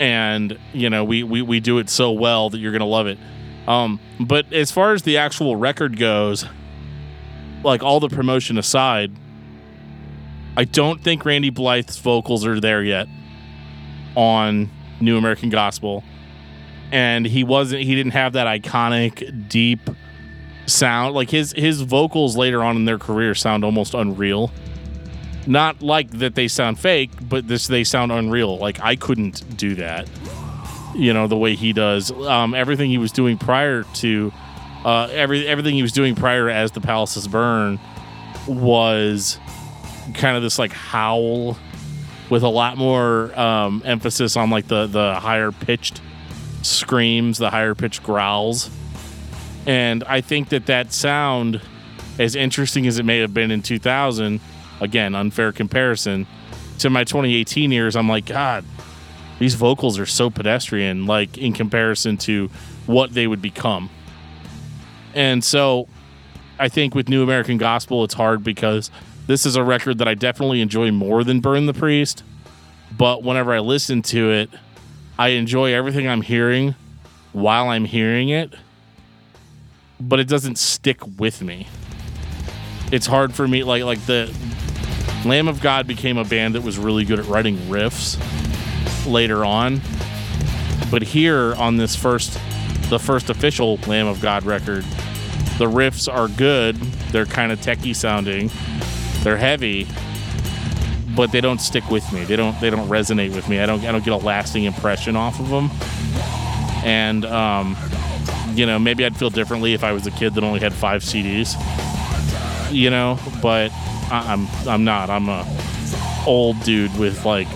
and 0.00 0.58
you 0.72 0.90
know 0.90 1.04
we 1.04 1.22
we, 1.22 1.42
we 1.42 1.60
do 1.60 1.78
it 1.78 1.88
so 1.88 2.10
well 2.10 2.50
that 2.50 2.58
you're 2.58 2.72
gonna 2.72 2.84
love 2.84 3.06
it 3.06 3.18
um, 3.66 3.98
but 4.20 4.52
as 4.52 4.70
far 4.70 4.92
as 4.92 5.02
the 5.02 5.16
actual 5.16 5.56
record 5.56 5.96
goes 5.98 6.44
like 7.64 7.82
all 7.82 8.00
the 8.00 8.08
promotion 8.08 8.58
aside 8.58 9.12
i 10.56 10.64
don't 10.64 11.02
think 11.02 11.24
randy 11.24 11.50
blythe's 11.50 11.98
vocals 11.98 12.46
are 12.46 12.60
there 12.60 12.82
yet 12.82 13.08
on 14.16 14.70
new 15.00 15.16
american 15.16 15.50
gospel 15.50 16.04
and 16.92 17.26
he 17.26 17.42
wasn't 17.42 17.82
he 17.82 17.94
didn't 17.94 18.12
have 18.12 18.34
that 18.34 18.46
iconic 18.46 19.48
deep 19.48 19.80
sound 20.66 21.14
like 21.14 21.30
his 21.30 21.52
his 21.52 21.80
vocals 21.80 22.36
later 22.36 22.62
on 22.62 22.76
in 22.76 22.84
their 22.84 22.98
career 22.98 23.34
sound 23.34 23.64
almost 23.64 23.94
unreal 23.94 24.52
not 25.46 25.82
like 25.82 26.10
that 26.10 26.34
they 26.34 26.48
sound 26.48 26.78
fake, 26.78 27.10
but 27.28 27.48
this 27.48 27.66
they 27.66 27.84
sound 27.84 28.12
unreal. 28.12 28.58
Like 28.58 28.80
I 28.80 28.96
couldn't 28.96 29.56
do 29.56 29.74
that. 29.76 30.08
You 30.94 31.12
know 31.12 31.26
the 31.26 31.36
way 31.36 31.54
he 31.54 31.72
does. 31.72 32.10
Um, 32.10 32.54
everything 32.54 32.90
he 32.90 32.98
was 32.98 33.12
doing 33.12 33.36
prior 33.36 33.82
to 33.94 34.32
uh, 34.84 35.08
every 35.12 35.46
everything 35.46 35.74
he 35.74 35.82
was 35.82 35.92
doing 35.92 36.14
prior 36.14 36.48
as 36.48 36.72
the 36.72 36.80
palaces 36.80 37.26
burn 37.26 37.78
was 38.46 39.38
kind 40.14 40.36
of 40.36 40.42
this 40.42 40.58
like 40.58 40.72
howl 40.72 41.56
with 42.30 42.42
a 42.42 42.48
lot 42.48 42.76
more 42.76 43.38
um, 43.38 43.82
emphasis 43.84 44.36
on 44.36 44.50
like 44.50 44.68
the 44.68 44.86
the 44.86 45.14
higher 45.14 45.52
pitched 45.52 46.00
screams, 46.62 47.38
the 47.38 47.50
higher 47.50 47.74
pitched 47.74 48.02
growls, 48.02 48.70
and 49.66 50.04
I 50.04 50.20
think 50.20 50.50
that 50.50 50.66
that 50.66 50.92
sound, 50.92 51.60
as 52.18 52.34
interesting 52.34 52.86
as 52.86 52.98
it 52.98 53.04
may 53.04 53.18
have 53.18 53.32
been 53.32 53.50
in 53.50 53.62
2000 53.62 54.40
again, 54.80 55.14
unfair 55.14 55.52
comparison 55.52 56.26
to 56.78 56.90
my 56.90 57.04
2018 57.04 57.72
years. 57.72 57.96
I'm 57.96 58.08
like, 58.08 58.26
God, 58.26 58.64
these 59.38 59.54
vocals 59.54 59.98
are 59.98 60.06
so 60.06 60.30
pedestrian, 60.30 61.06
like 61.06 61.38
in 61.38 61.52
comparison 61.52 62.16
to 62.18 62.48
what 62.86 63.14
they 63.14 63.26
would 63.26 63.40
become. 63.42 63.90
And 65.14 65.42
so 65.42 65.88
I 66.58 66.68
think 66.68 66.94
with 66.94 67.08
New 67.08 67.22
American 67.22 67.56
Gospel, 67.56 68.04
it's 68.04 68.14
hard 68.14 68.44
because 68.44 68.90
this 69.26 69.46
is 69.46 69.56
a 69.56 69.64
record 69.64 69.98
that 69.98 70.08
I 70.08 70.14
definitely 70.14 70.60
enjoy 70.60 70.90
more 70.90 71.24
than 71.24 71.40
Burn 71.40 71.66
the 71.66 71.74
Priest. 71.74 72.22
But 72.96 73.22
whenever 73.22 73.54
I 73.54 73.60
listen 73.60 74.02
to 74.02 74.30
it, 74.30 74.50
I 75.18 75.28
enjoy 75.28 75.72
everything 75.72 76.08
I'm 76.08 76.22
hearing 76.22 76.74
while 77.32 77.68
I'm 77.68 77.84
hearing 77.84 78.28
it, 78.28 78.54
but 80.00 80.20
it 80.20 80.28
doesn't 80.28 80.58
stick 80.58 81.00
with 81.18 81.42
me. 81.42 81.66
It's 82.92 83.06
hard 83.06 83.34
for 83.34 83.46
me, 83.48 83.64
like 83.64 83.82
like 83.82 84.04
the 84.06 84.32
Lamb 85.24 85.48
of 85.48 85.60
God 85.60 85.86
became 85.86 86.18
a 86.18 86.24
band 86.24 86.54
that 86.54 86.62
was 86.62 86.78
really 86.78 87.04
good 87.04 87.18
at 87.18 87.26
writing 87.26 87.56
riffs 87.68 88.18
later 89.06 89.44
on. 89.44 89.80
But 90.90 91.02
here 91.02 91.54
on 91.54 91.76
this 91.76 91.96
first, 91.96 92.38
the 92.90 92.98
first 92.98 93.30
official 93.30 93.76
Lamb 93.86 94.06
of 94.06 94.20
God 94.20 94.44
record, 94.44 94.84
the 95.58 95.66
riffs 95.66 96.12
are 96.12 96.28
good. 96.28 96.76
They're 97.12 97.26
kind 97.26 97.52
of 97.52 97.60
techie 97.60 97.94
sounding. 97.94 98.50
They're 99.22 99.36
heavy, 99.36 99.86
but 101.16 101.32
they 101.32 101.40
don't 101.40 101.60
stick 101.60 101.88
with 101.90 102.10
me. 102.12 102.24
They 102.24 102.36
don't. 102.36 102.58
They 102.60 102.70
don't 102.70 102.88
resonate 102.88 103.34
with 103.34 103.48
me. 103.48 103.60
I 103.60 103.66
don't. 103.66 103.84
I 103.84 103.92
don't 103.92 104.04
get 104.04 104.12
a 104.12 104.16
lasting 104.18 104.64
impression 104.64 105.16
off 105.16 105.40
of 105.40 105.48
them. 105.48 105.70
And 106.84 107.24
um, 107.24 107.76
you 108.54 108.66
know, 108.66 108.78
maybe 108.78 109.04
I'd 109.04 109.16
feel 109.16 109.30
differently 109.30 109.74
if 109.74 109.84
I 109.84 109.92
was 109.92 110.06
a 110.06 110.10
kid 110.10 110.34
that 110.34 110.44
only 110.44 110.60
had 110.60 110.72
five 110.72 111.02
CDs. 111.02 111.54
You 112.72 112.90
know, 112.90 113.18
but 113.40 113.70
I'm 114.10 114.48
I'm 114.66 114.84
not. 114.84 115.08
I'm 115.10 115.28
a 115.28 115.46
old 116.26 116.60
dude 116.62 116.96
with 116.98 117.24
like 117.24 117.48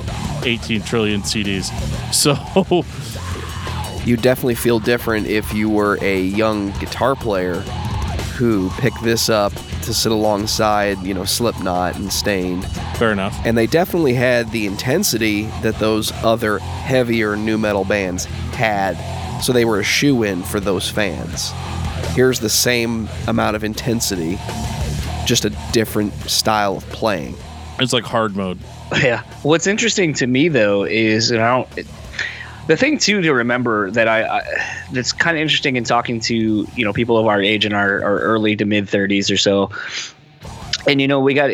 18 0.44 0.82
trillion 0.82 1.22
CDs. 1.22 1.70
So 2.08 2.32
you 4.08 4.16
definitely 4.16 4.54
feel 4.54 4.80
different 4.80 5.26
if 5.26 5.52
you 5.52 5.68
were 5.68 5.98
a 6.00 6.22
young 6.22 6.70
guitar 6.78 7.14
player 7.14 7.56
who 8.38 8.70
picked 8.78 9.02
this 9.02 9.28
up 9.28 9.52
to 9.82 9.92
sit 9.92 10.10
alongside, 10.10 10.96
you 11.02 11.12
know, 11.12 11.24
Slipknot 11.24 11.96
and 11.96 12.10
Staind. 12.10 12.64
Fair 12.96 13.12
enough. 13.12 13.38
And 13.44 13.56
they 13.56 13.66
definitely 13.66 14.14
had 14.14 14.50
the 14.50 14.66
intensity 14.66 15.42
that 15.62 15.78
those 15.78 16.10
other 16.24 16.58
heavier 16.58 17.36
nu 17.36 17.58
metal 17.58 17.84
bands 17.84 18.24
had. 18.54 18.96
So 19.42 19.52
they 19.52 19.66
were 19.66 19.78
a 19.78 19.84
shoe 19.84 20.22
in 20.22 20.42
for 20.42 20.58
those 20.58 20.88
fans. 20.88 21.52
Here's 22.14 22.40
the 22.40 22.48
same 22.48 23.10
amount 23.26 23.56
of 23.56 23.64
intensity, 23.64 24.38
just 25.26 25.44
a 25.44 25.50
different 25.72 26.14
style 26.22 26.78
of 26.78 26.88
playing. 26.88 27.36
It's 27.78 27.92
like 27.92 28.04
hard 28.04 28.36
mode. 28.36 28.58
Yeah. 29.02 29.22
What's 29.42 29.66
interesting 29.66 30.14
to 30.14 30.26
me 30.26 30.48
though 30.48 30.84
is, 30.84 31.30
and 31.30 31.42
I 31.42 31.58
don't. 31.58 31.88
The 32.68 32.76
thing 32.76 32.98
too 32.98 33.22
to 33.22 33.32
remember 33.32 33.90
that 33.92 34.08
I, 34.08 34.38
I 34.38 34.42
that's 34.92 35.12
kind 35.12 35.36
of 35.36 35.40
interesting 35.40 35.76
in 35.76 35.84
talking 35.84 36.20
to 36.20 36.34
you 36.76 36.84
know 36.84 36.92
people 36.92 37.16
of 37.16 37.26
our 37.26 37.40
age 37.40 37.64
in 37.66 37.72
our, 37.72 38.02
our 38.04 38.18
early 38.20 38.54
to 38.56 38.64
mid 38.64 38.86
30s 38.86 39.32
or 39.32 39.38
so, 39.38 39.70
and 40.86 41.00
you 41.00 41.08
know 41.08 41.18
we 41.18 41.34
got 41.34 41.50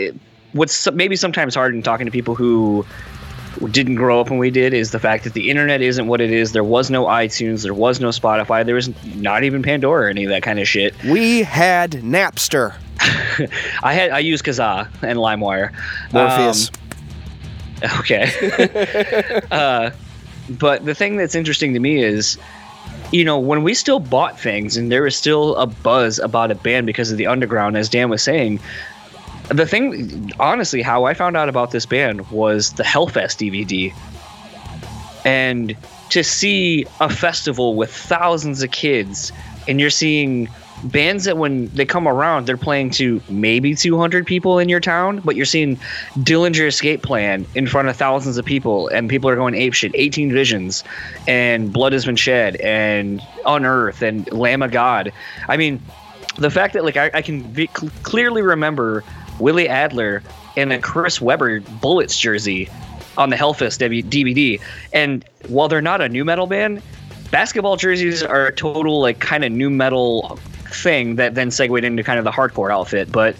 what's 0.52 0.90
maybe 0.92 1.14
sometimes 1.14 1.54
hard 1.54 1.74
in 1.74 1.82
talking 1.82 2.04
to 2.04 2.10
people 2.10 2.34
who 2.34 2.84
didn't 3.70 3.94
grow 3.94 4.20
up 4.20 4.30
when 4.30 4.38
we 4.38 4.50
did 4.50 4.74
is 4.74 4.90
the 4.90 4.98
fact 4.98 5.22
that 5.24 5.34
the 5.34 5.50
internet 5.50 5.80
isn't 5.80 6.08
what 6.08 6.20
it 6.20 6.32
is. 6.32 6.50
There 6.52 6.64
was 6.64 6.90
no 6.90 7.04
iTunes, 7.04 7.62
there 7.62 7.74
was 7.74 8.00
no 8.00 8.08
Spotify, 8.08 8.66
there 8.66 8.74
was 8.74 8.90
not 9.14 9.44
even 9.44 9.62
Pandora 9.62 10.06
or 10.06 10.08
any 10.08 10.24
of 10.24 10.30
that 10.30 10.42
kind 10.42 10.58
of 10.58 10.66
shit. 10.66 11.00
We 11.04 11.44
had 11.44 11.92
Napster. 11.92 12.74
I 13.82 13.94
had 13.94 14.10
I 14.10 14.18
used 14.18 14.44
Kazaa 14.44 14.88
and 15.02 15.18
LimeWire. 15.18 15.72
Morpheus. 16.12 16.70
Um, 17.82 17.90
okay. 18.00 19.40
uh, 19.50 19.90
but 20.48 20.84
the 20.84 20.94
thing 20.94 21.16
that's 21.16 21.34
interesting 21.34 21.72
to 21.74 21.80
me 21.80 22.02
is, 22.02 22.38
you 23.12 23.24
know, 23.24 23.38
when 23.38 23.62
we 23.62 23.74
still 23.74 24.00
bought 24.00 24.38
things 24.38 24.76
and 24.76 24.90
there 24.90 25.02
was 25.02 25.16
still 25.16 25.56
a 25.56 25.66
buzz 25.66 26.18
about 26.18 26.50
a 26.50 26.54
band 26.54 26.86
because 26.86 27.10
of 27.10 27.18
the 27.18 27.26
underground, 27.26 27.76
as 27.76 27.88
Dan 27.88 28.10
was 28.10 28.22
saying. 28.22 28.60
The 29.48 29.66
thing, 29.66 30.32
honestly, 30.40 30.80
how 30.80 31.04
I 31.04 31.14
found 31.14 31.36
out 31.36 31.48
about 31.48 31.70
this 31.70 31.84
band 31.84 32.30
was 32.30 32.72
the 32.72 32.82
Hellfest 32.82 33.36
DVD. 33.38 33.92
And 35.24 35.76
to 36.10 36.24
see 36.24 36.86
a 37.00 37.10
festival 37.10 37.74
with 37.74 37.92
thousands 37.94 38.62
of 38.62 38.70
kids, 38.70 39.32
and 39.68 39.80
you're 39.80 39.90
seeing 39.90 40.48
bands 40.84 41.24
that 41.24 41.38
when 41.38 41.68
they 41.68 41.84
come 41.84 42.06
around, 42.06 42.46
they're 42.46 42.56
playing 42.56 42.90
to 42.90 43.20
maybe 43.28 43.74
200 43.74 44.26
people 44.26 44.58
in 44.58 44.68
your 44.68 44.80
town, 44.80 45.20
but 45.24 45.36
you're 45.36 45.46
seeing 45.46 45.76
Dillinger 46.18 46.66
Escape 46.66 47.02
Plan 47.02 47.46
in 47.54 47.66
front 47.66 47.88
of 47.88 47.96
thousands 47.96 48.36
of 48.36 48.44
people, 48.44 48.88
and 48.88 49.08
people 49.08 49.30
are 49.30 49.36
going 49.36 49.54
ape 49.54 49.72
shit. 49.72 49.92
18 49.94 50.32
Visions, 50.32 50.84
and 51.26 51.72
Blood 51.72 51.92
Has 51.92 52.04
Been 52.04 52.16
Shed, 52.16 52.56
and 52.56 53.22
Unearth, 53.46 54.02
and 54.02 54.30
Lamb 54.32 54.62
of 54.62 54.70
God. 54.70 55.12
I 55.48 55.56
mean, 55.56 55.80
the 56.36 56.50
fact 56.50 56.74
that 56.74 56.84
like 56.84 56.96
I, 56.96 57.10
I 57.14 57.22
can 57.22 57.66
clearly 58.02 58.42
remember 58.42 59.04
Willie 59.38 59.68
Adler 59.68 60.22
in 60.56 60.70
a 60.72 60.78
Chris 60.78 61.20
Webber 61.20 61.60
Bullets 61.60 62.18
jersey 62.18 62.68
on 63.16 63.30
the 63.30 63.36
Hellfest 63.36 63.80
DVD, 64.08 64.60
and 64.92 65.24
while 65.48 65.68
they're 65.68 65.82
not 65.82 66.00
a 66.00 66.08
nu 66.08 66.24
metal 66.24 66.46
band, 66.46 66.82
basketball 67.30 67.76
jerseys 67.76 68.22
are 68.22 68.46
a 68.46 68.52
total 68.52 69.00
like 69.00 69.20
kind 69.20 69.44
of 69.44 69.52
nu 69.52 69.70
metal 69.70 70.38
thing 70.74 71.16
that 71.16 71.34
then 71.34 71.50
segued 71.50 71.84
into 71.84 72.02
kind 72.02 72.18
of 72.18 72.24
the 72.24 72.30
hardcore 72.30 72.72
outfit. 72.72 73.10
But 73.10 73.36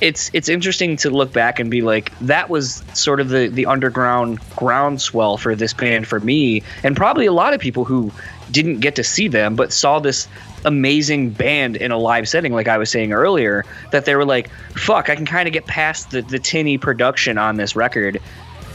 it's 0.00 0.30
it's 0.32 0.48
interesting 0.48 0.96
to 0.98 1.10
look 1.10 1.32
back 1.32 1.60
and 1.60 1.70
be 1.70 1.82
like, 1.82 2.16
that 2.20 2.48
was 2.48 2.82
sort 2.94 3.20
of 3.20 3.28
the 3.28 3.48
the 3.48 3.66
underground 3.66 4.40
groundswell 4.56 5.36
for 5.36 5.54
this 5.54 5.74
band 5.74 6.06
for 6.06 6.20
me, 6.20 6.62
and 6.82 6.96
probably 6.96 7.26
a 7.26 7.32
lot 7.32 7.52
of 7.52 7.60
people 7.60 7.84
who 7.84 8.10
didn't 8.50 8.80
get 8.80 8.96
to 8.96 9.04
see 9.04 9.28
them 9.28 9.54
but 9.54 9.72
saw 9.72 9.98
this 9.98 10.28
amazing 10.64 11.30
band 11.30 11.76
in 11.76 11.90
a 11.90 11.96
live 11.96 12.28
setting 12.28 12.52
like 12.52 12.68
i 12.68 12.76
was 12.76 12.90
saying 12.90 13.12
earlier 13.12 13.64
that 13.92 14.04
they 14.04 14.14
were 14.14 14.24
like 14.24 14.50
fuck 14.76 15.08
i 15.08 15.16
can 15.16 15.26
kind 15.26 15.46
of 15.46 15.52
get 15.52 15.66
past 15.66 16.10
the, 16.10 16.22
the 16.22 16.38
tinny 16.38 16.76
production 16.76 17.38
on 17.38 17.56
this 17.56 17.74
record 17.74 18.20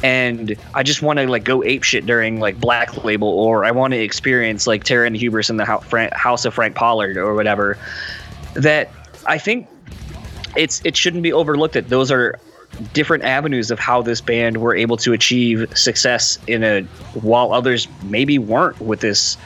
and 0.06 0.56
I 0.76 0.84
just 0.84 1.02
want 1.02 1.18
to 1.18 1.28
like 1.28 1.44
go 1.44 1.63
ape 1.63 1.82
shit 1.82 2.06
during 2.06 2.39
like 2.39 2.60
Black 2.60 3.04
Label, 3.04 3.28
or 3.28 3.65
I 3.65 3.72
want 3.72 3.91
to 3.94 4.00
experience 4.00 4.68
like 4.68 4.84
Terror 4.84 5.04
and 5.04 5.18
Hubris 5.18 5.50
in 5.50 5.58
the 5.58 5.65
House 5.65 6.46
of 6.46 6.54
Frank 6.54 6.76
Pollard 6.76 7.18
or 7.18 7.34
whatever. 7.34 7.76
That 8.54 8.91
I 9.26 9.39
think 9.39 9.68
it's 10.56 10.80
it 10.86 10.96
shouldn't 10.96 11.24
be 11.24 11.34
overlooked 11.34 11.74
that 11.74 11.89
those 11.89 12.12
are 12.12 12.39
different 12.94 13.24
avenues 13.24 13.72
of 13.72 13.80
how 13.80 14.04
this 14.04 14.22
band 14.22 14.58
were 14.58 14.76
able 14.76 14.96
to 14.98 15.12
achieve 15.12 15.76
success 15.76 16.38
in 16.46 16.63
a 16.63 16.84
while 17.22 17.52
others 17.52 17.88
maybe 18.04 18.38
weren't 18.38 18.80
with 18.80 19.00
this 19.00 19.38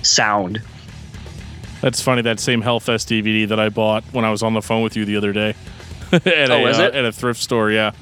sound. 0.00 0.62
That's 1.82 2.00
funny. 2.00 2.22
That 2.22 2.40
same 2.40 2.62
Hellfest 2.62 3.06
DVD 3.06 3.46
that 3.48 3.60
I 3.60 3.68
bought 3.68 4.02
when 4.12 4.24
I 4.24 4.30
was 4.30 4.42
on 4.42 4.54
the 4.54 4.62
phone 4.62 4.82
with 4.82 4.96
you 4.96 5.04
the 5.04 5.16
other 5.16 5.34
day 5.34 5.50
at, 6.12 6.50
oh, 6.50 6.64
a, 6.64 6.70
is 6.70 6.78
uh, 6.78 6.84
at 6.84 7.04
a 7.04 7.12
thrift 7.12 7.42
store. 7.42 7.70
Yeah. 7.70 7.92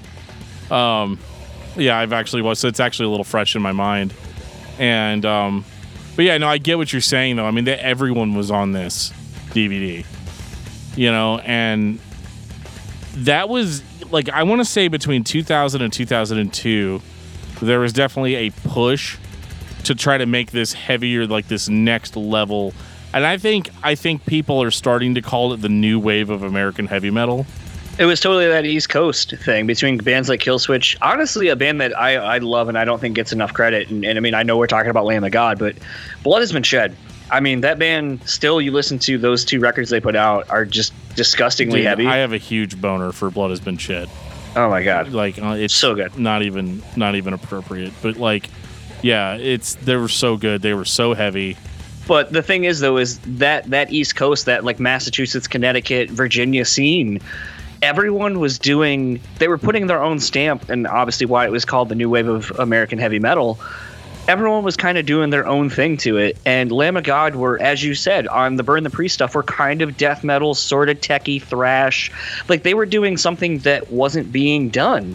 Um, 0.71 1.19
yeah, 1.77 1.99
I've 1.99 2.13
actually 2.13 2.43
was. 2.43 2.59
So 2.59 2.69
it's 2.69 2.81
actually 2.81 3.07
a 3.07 3.11
little 3.11 3.25
fresh 3.25 3.57
in 3.57 3.63
my 3.63 3.73
mind. 3.73 4.15
And 4.79 5.25
um, 5.25 5.65
but 6.17 6.25
yeah, 6.25 6.39
no, 6.39 6.49
I 6.49 6.59
get 6.59 6.79
what 6.79 6.93
you're 6.93 7.03
saying 7.03 7.37
though. 7.37 7.47
I 7.47 7.51
mean, 7.51 7.65
they, 7.65 7.75
everyone 7.75 8.35
was 8.35 8.51
on 8.51 8.73
this 8.73 9.13
DVD, 9.51 10.05
you 10.97 11.11
know, 11.11 11.39
and 11.41 11.99
that 13.17 13.49
was 13.49 13.83
like 14.11 14.29
I 14.29 14.43
want 14.43 14.61
to 14.61 14.65
say 14.65 14.89
between 14.89 15.25
2000 15.25 15.83
and 15.83 15.93
2002, 15.93 17.01
there 17.63 17.81
was 17.81 17.93
definitely 17.93 18.35
a 18.37 18.51
push 18.51 19.17
to 19.85 19.95
try 19.95 20.19
to 20.19 20.27
make 20.27 20.51
this 20.51 20.73
heavier, 20.73 21.27
like 21.27 21.49
this 21.49 21.69
next 21.69 22.17
level. 22.17 22.73
And 23.13 23.25
I 23.25 23.37
think 23.39 23.71
I 23.83 23.95
think 23.95 24.27
people 24.27 24.63
are 24.63 24.71
starting 24.71 25.15
to 25.15 25.23
call 25.23 25.53
it 25.53 25.59
the 25.59 25.69
new 25.69 26.01
wave 26.01 26.31
of 26.31 26.43
American 26.43 26.87
heavy 26.87 27.11
metal. 27.11 27.47
It 27.97 28.07
was 28.07 28.19
totally 28.19 28.49
that 28.49 28.65
East 28.65 28.89
Coast 28.89 29.37
thing 29.37 29.69
between 29.69 29.99
bands 29.99 30.29
like 30.29 30.41
Killswitch. 30.41 30.97
Honestly, 31.01 31.49
a 31.49 31.55
band 31.55 31.81
that 31.81 31.97
I, 31.97 32.17
I 32.17 32.39
love 32.39 32.69
and 32.69 32.77
I 32.77 32.85
don't 32.85 33.01
think 33.01 33.15
gets 33.15 33.33
enough 33.33 33.55
credit. 33.55 33.89
And, 33.89 34.05
and 34.05 34.19
I 34.19 34.21
mean, 34.21 34.35
I 34.35 34.43
know 34.43 34.57
we're 34.57 34.67
talking 34.67 34.91
about 34.91 35.05
Lamb 35.05 35.23
of 35.23 35.31
God, 35.31 35.61
but 35.61 35.77
Blood 36.25 36.41
Has 36.41 36.51
Been 36.51 36.65
Shed. 36.65 36.97
I 37.31 37.39
mean, 37.39 37.61
that 37.61 37.79
band 37.79 38.29
still, 38.29 38.61
you 38.61 38.73
listen 38.73 38.99
to 39.01 39.17
those 39.17 39.45
two 39.45 39.61
records 39.61 39.91
they 39.91 40.01
put 40.01 40.17
out 40.17 40.51
are 40.51 40.65
just 40.65 40.93
disgustingly 41.15 41.81
Dude, 41.81 41.87
heavy. 41.87 42.07
I 42.07 42.17
have 42.17 42.33
a 42.33 42.39
huge 42.39 42.81
boner 42.81 43.13
for 43.13 43.31
Blood 43.31 43.51
Has 43.51 43.61
Been 43.61 43.79
Shed. 43.79 44.09
oh 44.57 44.69
my 44.69 44.83
God. 44.83 45.13
Like 45.13 45.41
uh, 45.41 45.55
it's 45.57 45.75
So 45.75 45.95
good. 45.95 46.19
Not 46.19 46.43
even 46.43 46.83
not 46.97 47.15
even 47.15 47.33
appropriate. 47.33 47.93
But 48.03 48.17
like, 48.17 48.51
yeah, 49.03 49.35
it's 49.37 49.77
they 49.77 49.95
were 49.95 50.09
so 50.09 50.37
good. 50.37 50.63
They 50.63 50.75
were 50.75 50.85
so 50.85 51.15
heavy. 51.15 51.57
But 52.09 52.33
the 52.33 52.43
thing 52.43 52.65
is, 52.65 52.81
though, 52.81 52.99
is 52.99 53.19
that 53.21 53.71
that 53.71 53.93
East 53.93 54.17
Coast, 54.17 54.47
that 54.47 54.65
like 54.65 54.81
Massachusetts, 54.81 55.47
Connecticut, 55.47 56.11
Virginia 56.11 56.65
scene, 56.65 57.21
everyone 57.85 58.41
was 58.41 58.59
doing. 58.59 59.21
They 59.39 59.49
were 59.49 59.59
putting 59.59 59.87
their 59.87 60.03
own 60.03 60.19
stamp, 60.19 60.69
and 60.69 60.87
obviously 60.87 61.27
why 61.27 61.45
it 61.45 61.53
was 61.53 61.65
called 61.65 61.91
the 61.91 61.95
new 61.95 62.09
wave 62.09 62.27
of 62.27 62.51
American 62.59 62.99
heavy 62.99 63.19
metal. 63.19 63.61
Everyone 64.27 64.65
was 64.65 64.75
kind 64.75 64.97
of 64.97 65.05
doing 65.05 65.29
their 65.29 65.47
own 65.47 65.69
thing 65.69 65.99
to 65.99 66.17
it, 66.17 66.39
and 66.47 66.73
Lamb 66.73 66.97
of 66.97 67.05
God 67.05 67.37
were, 67.37 67.61
as 67.61 67.85
you 67.85 67.95
said, 67.95 68.27
on 68.29 68.57
the 68.57 68.63
Burn 68.63 68.83
the 68.83 68.91
Priest 68.91 69.15
stuff, 69.15 69.35
were 69.35 69.43
kind 69.43 69.83
of 69.83 69.99
death 69.99 70.25
metal, 70.25 70.55
sort 70.55 70.89
of 70.89 70.99
techie 71.01 71.43
thrash. 71.43 72.11
Like 72.49 72.63
they 72.63 72.73
were 72.73 72.87
doing 72.87 73.19
something 73.19 73.59
that 73.59 73.91
wasn't 73.91 74.33
being 74.33 74.71
done 74.71 75.15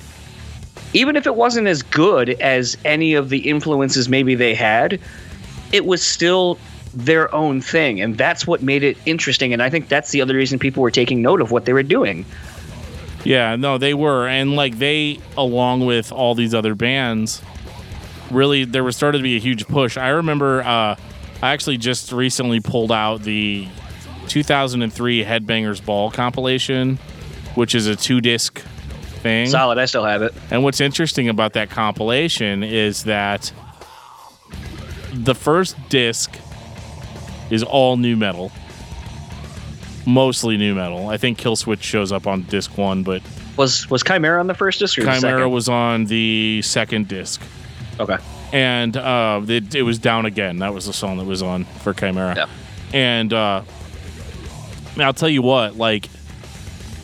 even 0.94 1.16
if 1.16 1.28
it 1.28 1.36
wasn't 1.36 1.68
as 1.68 1.84
good 1.84 2.30
as 2.42 2.78
any 2.84 3.14
of 3.14 3.30
the 3.30 3.50
influences 3.50 4.10
maybe 4.10 4.36
they 4.36 4.56
had, 4.56 5.00
it 5.72 5.86
was 5.86 6.02
still 6.02 6.58
their 6.94 7.34
own 7.34 7.62
thing. 7.62 8.02
And 8.02 8.18
that's 8.18 8.48
what 8.48 8.64
made 8.64 8.84
it 8.84 8.98
interesting. 9.06 9.54
And 9.54 9.62
I 9.62 9.70
think 9.70 9.88
that's 9.88 10.12
the 10.12 10.22
other 10.22 10.36
reason 10.36 10.58
people 10.58 10.82
were 10.82 10.92
taking 10.92 11.22
note 11.22 11.42
of 11.42 11.52
what 11.52 11.66
they 11.66 11.74
were 11.74 11.84
doing. 11.84 12.26
Yeah, 13.24 13.56
no, 13.56 13.78
they 13.78 13.94
were, 13.94 14.28
and 14.28 14.56
like 14.56 14.80
they, 14.80 15.20
along 15.38 15.86
with 15.86 16.12
all 16.12 16.36
these 16.36 16.54
other 16.54 16.74
bands, 16.74 17.42
really 18.32 18.64
there 18.66 18.84
was 18.84 18.96
started 18.96 19.20
to 19.20 19.24
be 19.24 19.36
a 19.36 19.40
huge 19.40 19.68
push. 19.68 19.98
I 19.98 20.10
remember, 20.10 20.62
uh, 20.62 20.96
I 21.42 21.52
actually 21.52 21.78
just 21.78 22.12
recently 22.12 22.60
pulled 22.60 22.92
out 22.92 23.24
the 23.24 23.68
2003 24.28 25.24
Headbangers 25.24 25.84
Ball 25.84 26.12
compilation, 26.12 26.98
which 27.56 27.76
is 27.76 27.88
a 27.88 27.96
two 27.96 28.22
disc 28.22 28.60
thing. 28.60 29.48
Solid. 29.48 29.78
I 29.78 29.86
still 29.86 30.06
have 30.06 30.22
it. 30.22 30.34
And 30.52 30.64
what's 30.64 30.80
interesting 30.80 31.28
about 31.30 31.54
that 31.54 31.70
compilation 31.70 32.64
is 32.64 33.04
that 33.04 33.52
the 35.14 35.36
first 35.36 35.76
disc 35.90 36.38
is 37.50 37.64
all 37.64 37.98
nu 37.98 38.16
metal. 38.16 38.52
Mostly 40.10 40.58
nu 40.58 40.74
metal. 40.76 41.08
I 41.10 41.18
think 41.18 41.38
Killswitch 41.38 41.82
shows 41.84 42.12
up 42.12 42.26
on 42.26 42.42
disc 42.44 42.78
one, 42.78 43.04
but 43.04 43.22
Was 43.58 43.90
was 43.90 44.02
Chimaira 44.04 44.40
on 44.40 44.48
the 44.48 44.54
first 44.56 44.80
disc 44.80 44.98
or 44.98 45.02
Chimaira 45.04 45.50
was 45.50 45.70
on 45.70 46.06
the 46.06 46.62
second 46.64 47.08
disc. 47.08 47.42
okay. 48.00 48.18
And 48.52 48.98
uh, 48.98 49.42
it, 49.48 49.76
it 49.76 49.84
was 49.84 50.00
Down 50.00 50.26
Again. 50.26 50.58
That 50.60 50.74
was 50.74 50.88
the 50.88 50.94
song 50.94 51.18
that 51.20 51.26
was 51.26 51.44
on 51.44 51.66
for 51.66 51.94
Chimaira. 51.94 52.36
Yeah. 52.36 52.48
And 52.92 53.32
uh, 53.32 53.62
I'll 54.98 55.14
tell 55.14 55.30
you 55.30 55.44
what, 55.44 55.78
like, 55.78 56.10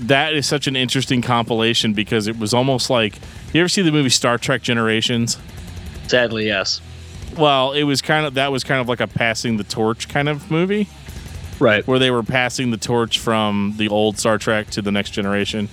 that 0.01 0.33
is 0.33 0.47
such 0.47 0.65
an 0.65 0.75
interesting 0.75 1.21
compilation 1.21 1.93
because 1.93 2.25
it 2.25 2.39
was 2.39 2.53
almost 2.55 2.89
like 2.89 3.19
you 3.53 3.61
ever 3.61 3.69
see 3.69 3.83
the 3.83 3.91
movie 3.91 4.09
Star 4.09 4.37
Trek 4.39 4.63
Generations? 4.63 5.37
Sadly, 6.07 6.47
yes. 6.47 6.81
Well, 7.37 7.73
it 7.73 7.83
was 7.83 8.01
kind 8.01 8.25
of 8.25 8.33
that 8.33 8.51
was 8.51 8.63
kind 8.63 8.81
of 8.81 8.89
like 8.89 8.99
a 8.99 9.07
passing 9.07 9.57
the 9.57 9.63
torch 9.63 10.09
kind 10.09 10.27
of 10.27 10.49
movie. 10.49 10.87
Right. 11.59 11.85
where 11.87 11.99
they 11.99 12.11
were 12.11 12.23
passing 12.23 12.71
the 12.71 12.77
torch 12.77 13.19
from 13.19 13.73
the 13.77 13.87
old 13.89 14.17
Star 14.17 14.37
Trek 14.37 14.69
to 14.71 14.81
the 14.81 14.91
next 14.91 15.11
generation. 15.11 15.69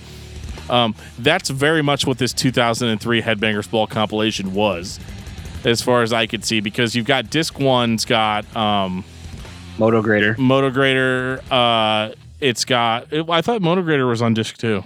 Um, 0.69 0.95
that's 1.19 1.49
very 1.49 1.81
much 1.81 2.07
what 2.07 2.17
this 2.17 2.31
2003 2.33 3.21
Headbangers 3.21 3.69
Ball 3.69 3.85
compilation 3.87 4.53
was, 4.53 4.99
as 5.65 5.81
far 5.81 6.01
as 6.03 6.13
I 6.13 6.25
could 6.25 6.45
see, 6.45 6.61
because 6.61 6.95
you've 6.95 7.05
got 7.05 7.29
disc 7.29 7.59
one's 7.59 8.05
got 8.05 8.43
um, 8.55 9.03
Moto 9.77 10.01
Grader. 10.01 10.35
Motograter. 10.35 11.41
Uh, 11.51 12.13
it's 12.39 12.63
got. 12.65 13.11
It, 13.11 13.29
I 13.29 13.41
thought 13.41 13.61
Motograter 13.61 14.07
was 14.07 14.21
on 14.21 14.33
disc 14.33 14.57
two. 14.57 14.83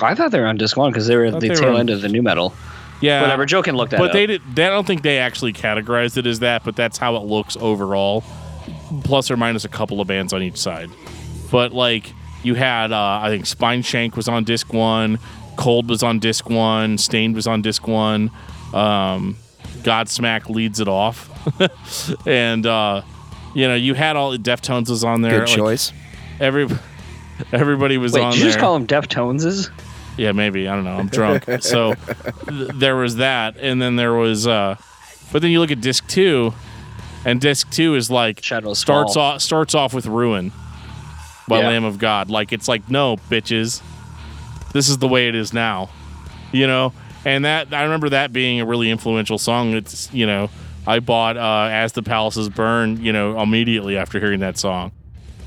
I 0.00 0.14
thought 0.14 0.30
they 0.30 0.40
were 0.40 0.46
on 0.46 0.56
disc 0.56 0.76
one 0.76 0.92
because 0.92 1.06
they 1.06 1.16
were 1.16 1.24
at 1.26 1.40
the 1.40 1.48
tail 1.48 1.74
on- 1.74 1.80
end 1.80 1.90
of 1.90 2.00
the 2.02 2.08
nu 2.08 2.22
metal. 2.22 2.54
Yeah, 3.02 3.20
Whatever. 3.20 3.44
Joe 3.44 3.62
can 3.62 3.76
look 3.76 3.90
that 3.90 3.98
but 3.98 4.06
up. 4.08 4.12
they 4.14 4.24
did. 4.26 4.42
They, 4.54 4.64
I 4.64 4.70
don't 4.70 4.86
think 4.86 5.02
they 5.02 5.18
actually 5.18 5.52
categorized 5.52 6.16
it 6.16 6.26
as 6.26 6.38
that, 6.38 6.64
but 6.64 6.74
that's 6.76 6.96
how 6.96 7.16
it 7.16 7.24
looks 7.24 7.54
overall, 7.58 8.24
plus 9.04 9.30
or 9.30 9.36
minus 9.36 9.64
a 9.64 9.68
couple 9.68 10.00
of 10.00 10.08
bands 10.08 10.32
on 10.32 10.42
each 10.42 10.56
side. 10.56 10.90
But 11.50 11.72
like 11.72 12.12
you 12.42 12.54
had, 12.54 12.92
uh, 12.92 13.20
I 13.22 13.28
think 13.28 13.44
Spineshank 13.44 14.16
was 14.16 14.28
on 14.28 14.44
disc 14.44 14.72
one, 14.72 15.18
Cold 15.56 15.88
was 15.88 16.02
on 16.02 16.18
disc 16.18 16.48
one, 16.48 16.98
Staind 16.98 17.34
was 17.34 17.46
on 17.46 17.62
disc 17.62 17.86
one, 17.86 18.30
um, 18.74 19.36
Godsmack 19.78 20.48
leads 20.48 20.80
it 20.80 20.88
off, 20.88 21.30
and 22.26 22.66
uh, 22.66 23.02
you 23.54 23.68
know 23.68 23.74
you 23.74 23.94
had 23.94 24.16
all 24.16 24.30
the 24.30 24.38
Deftones 24.38 24.90
was 24.90 25.04
on 25.04 25.22
there. 25.22 25.40
Good 25.40 25.48
like, 25.48 25.56
choice. 25.56 25.92
Every 26.40 26.68
everybody 27.52 27.98
was 27.98 28.12
Wait, 28.12 28.22
on 28.22 28.32
did 28.32 28.38
you 28.38 28.44
there. 28.44 28.52
just 28.52 28.60
call 28.60 28.78
them 28.78 28.86
Deftoneses? 28.86 29.70
Yeah, 30.16 30.32
maybe. 30.32 30.66
I 30.66 30.74
don't 30.74 30.84
know. 30.84 30.96
I'm 30.96 31.08
drunk. 31.08 31.44
so 31.60 31.94
th- 32.48 32.70
there 32.74 32.96
was 32.96 33.16
that. 33.16 33.56
And 33.58 33.80
then 33.80 33.96
there 33.96 34.14
was, 34.14 34.46
uh, 34.46 34.76
but 35.32 35.42
then 35.42 35.50
you 35.50 35.60
look 35.60 35.70
at 35.70 35.80
disc 35.80 36.06
two, 36.08 36.54
and 37.26 37.40
disc 37.40 37.68
two 37.70 37.94
is 37.94 38.10
like, 38.10 38.42
Shadows 38.42 38.78
starts 38.78 39.14
Fall. 39.14 39.22
off, 39.34 39.42
starts 39.42 39.74
off 39.74 39.92
with 39.92 40.06
Ruin 40.06 40.52
by 41.48 41.60
Yeah. 41.60 41.68
Lamb 41.68 41.84
of 41.84 41.98
God. 41.98 42.30
Like, 42.30 42.52
it's 42.52 42.68
like, 42.68 42.88
no, 42.88 43.16
bitches. 43.28 43.82
This 44.72 44.88
is 44.88 44.98
the 44.98 45.08
way 45.08 45.28
it 45.28 45.34
is 45.34 45.52
now. 45.52 45.90
You 46.52 46.66
know? 46.66 46.92
And 47.24 47.44
that, 47.44 47.74
I 47.74 47.82
remember 47.82 48.08
that 48.10 48.32
being 48.32 48.60
a 48.60 48.64
really 48.66 48.90
influential 48.90 49.36
song. 49.38 49.74
It's, 49.74 50.12
you 50.14 50.26
know, 50.26 50.48
I 50.86 51.00
bought 51.00 51.36
uh, 51.36 51.68
As 51.70 51.92
the 51.92 52.02
Palaces 52.02 52.48
Burn, 52.48 53.02
you 53.02 53.12
know, 53.12 53.40
immediately 53.40 53.96
after 53.98 54.20
hearing 54.20 54.40
that 54.40 54.56
song. 54.56 54.92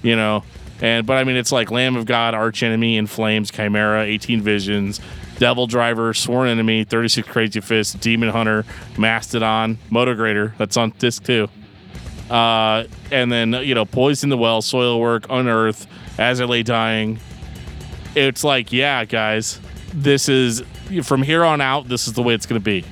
You 0.03 0.15
know? 0.15 0.43
And 0.81 1.05
but 1.05 1.17
I 1.17 1.25
mean 1.25 1.35
it's 1.35 1.51
like 1.51 1.71
Lamb 1.71 1.97
of 1.97 2.05
God, 2.05 2.33
Arch 2.33 2.63
Enemy, 2.63 2.95
In 2.95 3.05
Flames, 3.07 3.51
Chimaira, 3.51 4.05
18 4.05 4.41
Visions, 4.41 5.01
DevilDriver, 5.35 6.15
Sworn 6.15 6.47
Enemy, 6.47 6.85
36 6.85 7.27
Crazy 7.27 7.59
Fists, 7.59 7.93
Demon 7.95 8.29
Hunter, 8.29 8.63
Mastodon, 8.97 9.77
Motograter, 9.91 10.53
that's 10.57 10.77
on 10.77 10.91
disc 10.97 11.23
two. 11.25 11.49
Uh, 12.29 12.85
and 13.11 13.31
then 13.31 13.53
you 13.53 13.73
know, 13.73 13.85
Poison 13.85 14.29
the 14.29 14.37
Well, 14.37 14.61
Soilwork, 14.61 15.25
Unearth, 15.29 15.87
As 16.17 16.39
I 16.39 16.45
Lay 16.45 16.63
Dying. 16.63 17.19
It's 18.15 18.43
like, 18.43 18.71
yeah, 18.71 19.05
guys, 19.05 19.59
this 19.93 20.29
is 20.29 20.63
from 21.03 21.21
here 21.21 21.43
on 21.43 21.61
out, 21.61 21.87
this 21.87 22.07
is 22.07 22.13
the 22.13 22.23
way 22.23 22.33
it's 22.33 22.45
gonna 22.45 22.59
be. 22.59 22.83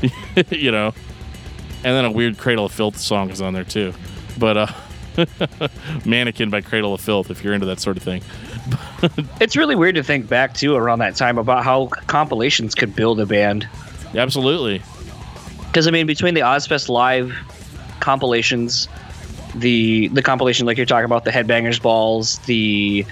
you 0.50 0.70
know. 0.70 0.92
And 1.84 1.94
then 1.94 2.04
a 2.04 2.10
weird 2.10 2.38
Cradle 2.38 2.66
of 2.66 2.72
Filth 2.72 2.98
song 2.98 3.30
is 3.30 3.40
on 3.40 3.52
there 3.54 3.64
too. 3.64 3.92
But 4.38 4.56
uh 4.56 4.66
Mannequin 6.04 6.50
by 6.50 6.60
Cradle 6.60 6.94
of 6.94 7.00
Filth, 7.00 7.30
if 7.30 7.42
you're 7.42 7.54
into 7.54 7.66
that 7.66 7.80
sort 7.80 7.96
of 7.96 8.02
thing. 8.02 8.22
It's 9.40 9.54
really 9.54 9.76
weird 9.76 9.94
to 9.96 10.02
think 10.02 10.26
back 10.28 10.54
too 10.54 10.74
around 10.74 11.00
that 11.00 11.14
time 11.14 11.38
about 11.38 11.62
how 11.62 11.86
compilations 12.06 12.74
could 12.74 12.96
build 12.96 13.20
a 13.20 13.26
band. 13.26 13.68
Absolutely. 14.14 14.82
Because 15.66 15.86
I 15.86 15.90
mean, 15.90 16.06
between 16.06 16.34
the 16.34 16.40
Ozzfest 16.40 16.88
Live 16.88 17.36
compilations, 18.00 18.88
the 19.54 20.08
the 20.08 20.22
compilation 20.22 20.66
like 20.66 20.76
you're 20.76 20.86
talking 20.86 21.04
about, 21.04 21.24
the 21.24 21.30
Headbangers 21.30 21.80
Balls, 21.80 22.38
the 22.40 23.04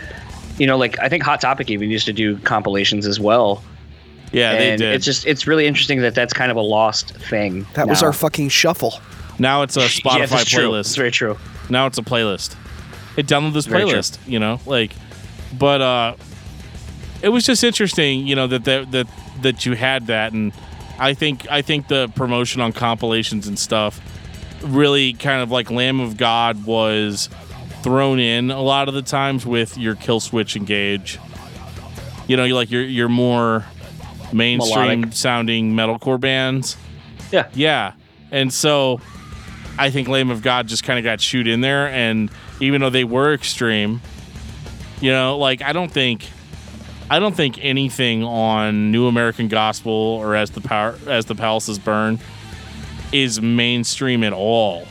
you 0.58 0.66
know, 0.66 0.76
like 0.76 0.98
I 0.98 1.08
think 1.08 1.22
Hot 1.22 1.40
Topic 1.40 1.70
even 1.70 1.90
used 1.90 2.06
to 2.06 2.12
do 2.12 2.38
compilations 2.38 3.06
as 3.06 3.18
well. 3.18 3.62
Yeah, 4.32 4.52
and 4.52 4.60
they 4.60 4.76
did. 4.76 4.94
it's 4.94 5.04
just 5.04 5.26
it's 5.26 5.46
really 5.46 5.66
interesting 5.66 6.00
that 6.00 6.14
that's 6.14 6.32
kind 6.32 6.50
of 6.50 6.56
a 6.56 6.62
lost 6.62 7.14
thing. 7.16 7.66
That 7.74 7.88
was 7.88 8.02
our 8.02 8.12
fucking 8.12 8.48
shuffle. 8.48 9.00
now 9.38 9.62
it's 9.62 9.76
a 9.76 9.80
Spotify 9.80 10.18
yeah, 10.18 10.26
that's 10.26 10.44
true. 10.50 10.74
It's 10.74 10.90
playlist. 10.90 10.96
very 10.96 11.10
true. 11.10 11.38
Now 11.70 11.86
it's 11.86 11.98
a 11.98 12.02
playlist. 12.02 12.56
It 13.16 13.26
downloaded 13.26 13.54
this 13.54 13.66
Very 13.66 13.82
true. 13.82 13.92
playlist, 13.92 14.18
you 14.26 14.40
know, 14.40 14.60
like, 14.66 14.92
but 15.56 15.80
uh, 15.80 16.16
it 17.22 17.28
was 17.28 17.46
just 17.46 17.62
interesting, 17.62 18.26
you 18.26 18.34
know, 18.34 18.48
that 18.48 18.64
that 18.64 18.90
that 18.90 19.06
that 19.42 19.66
you 19.66 19.74
had 19.74 20.08
that, 20.08 20.32
and 20.32 20.52
I 20.98 21.14
think 21.14 21.48
I 21.50 21.62
think 21.62 21.88
the 21.88 22.08
promotion 22.16 22.60
on 22.60 22.72
compilations 22.72 23.46
and 23.46 23.58
stuff 23.58 24.00
really 24.64 25.12
kind 25.12 25.42
of 25.42 25.50
like 25.50 25.70
Lamb 25.70 26.00
of 26.00 26.16
God 26.16 26.64
was 26.66 27.28
thrown 27.82 28.18
in 28.18 28.50
a 28.50 28.62
lot 28.62 28.88
of 28.88 28.94
the 28.94 29.02
times 29.02 29.44
with 29.44 29.76
your 29.76 29.94
Killswitch 29.94 30.56
Engage. 30.56 31.18
You 32.26 32.36
know, 32.36 32.44
you 32.44 32.54
like 32.54 32.70
your 32.70 32.82
your 32.82 33.08
more 33.08 33.64
mainstream 34.32 35.00
Melodic. 35.00 35.12
sounding 35.14 35.74
metalcore 35.74 36.18
bands. 36.18 36.76
Yeah. 37.30 37.48
Yeah. 37.54 37.92
And 38.30 38.52
so 38.52 39.00
I 39.78 39.90
think 39.90 40.08
Lamb 40.08 40.30
of 40.30 40.42
God 40.42 40.66
just 40.66 40.84
kind 40.84 40.98
of 40.98 41.04
got 41.04 41.20
shoot 41.20 41.46
in 41.46 41.60
there. 41.60 41.88
And 41.88 42.30
even 42.60 42.80
though 42.80 42.90
they 42.90 43.04
were 43.04 43.34
extreme, 43.34 44.00
you 45.00 45.10
know, 45.10 45.38
like 45.38 45.62
I 45.62 45.72
don't 45.72 45.90
think. 45.90 46.28
I 47.10 47.18
don't 47.18 47.36
think 47.36 47.58
anything 47.62 48.24
on 48.24 48.90
New 48.90 49.08
American 49.08 49.48
Gospel 49.48 49.92
or 49.92 50.34
as 50.34 50.50
the 50.52 50.62
power 50.62 50.98
as 51.06 51.26
the 51.26 51.34
palaces 51.34 51.78
burn 51.78 52.18
is 53.14 53.40
mainstream 53.40 54.24
at 54.24 54.32
all. 54.32 54.86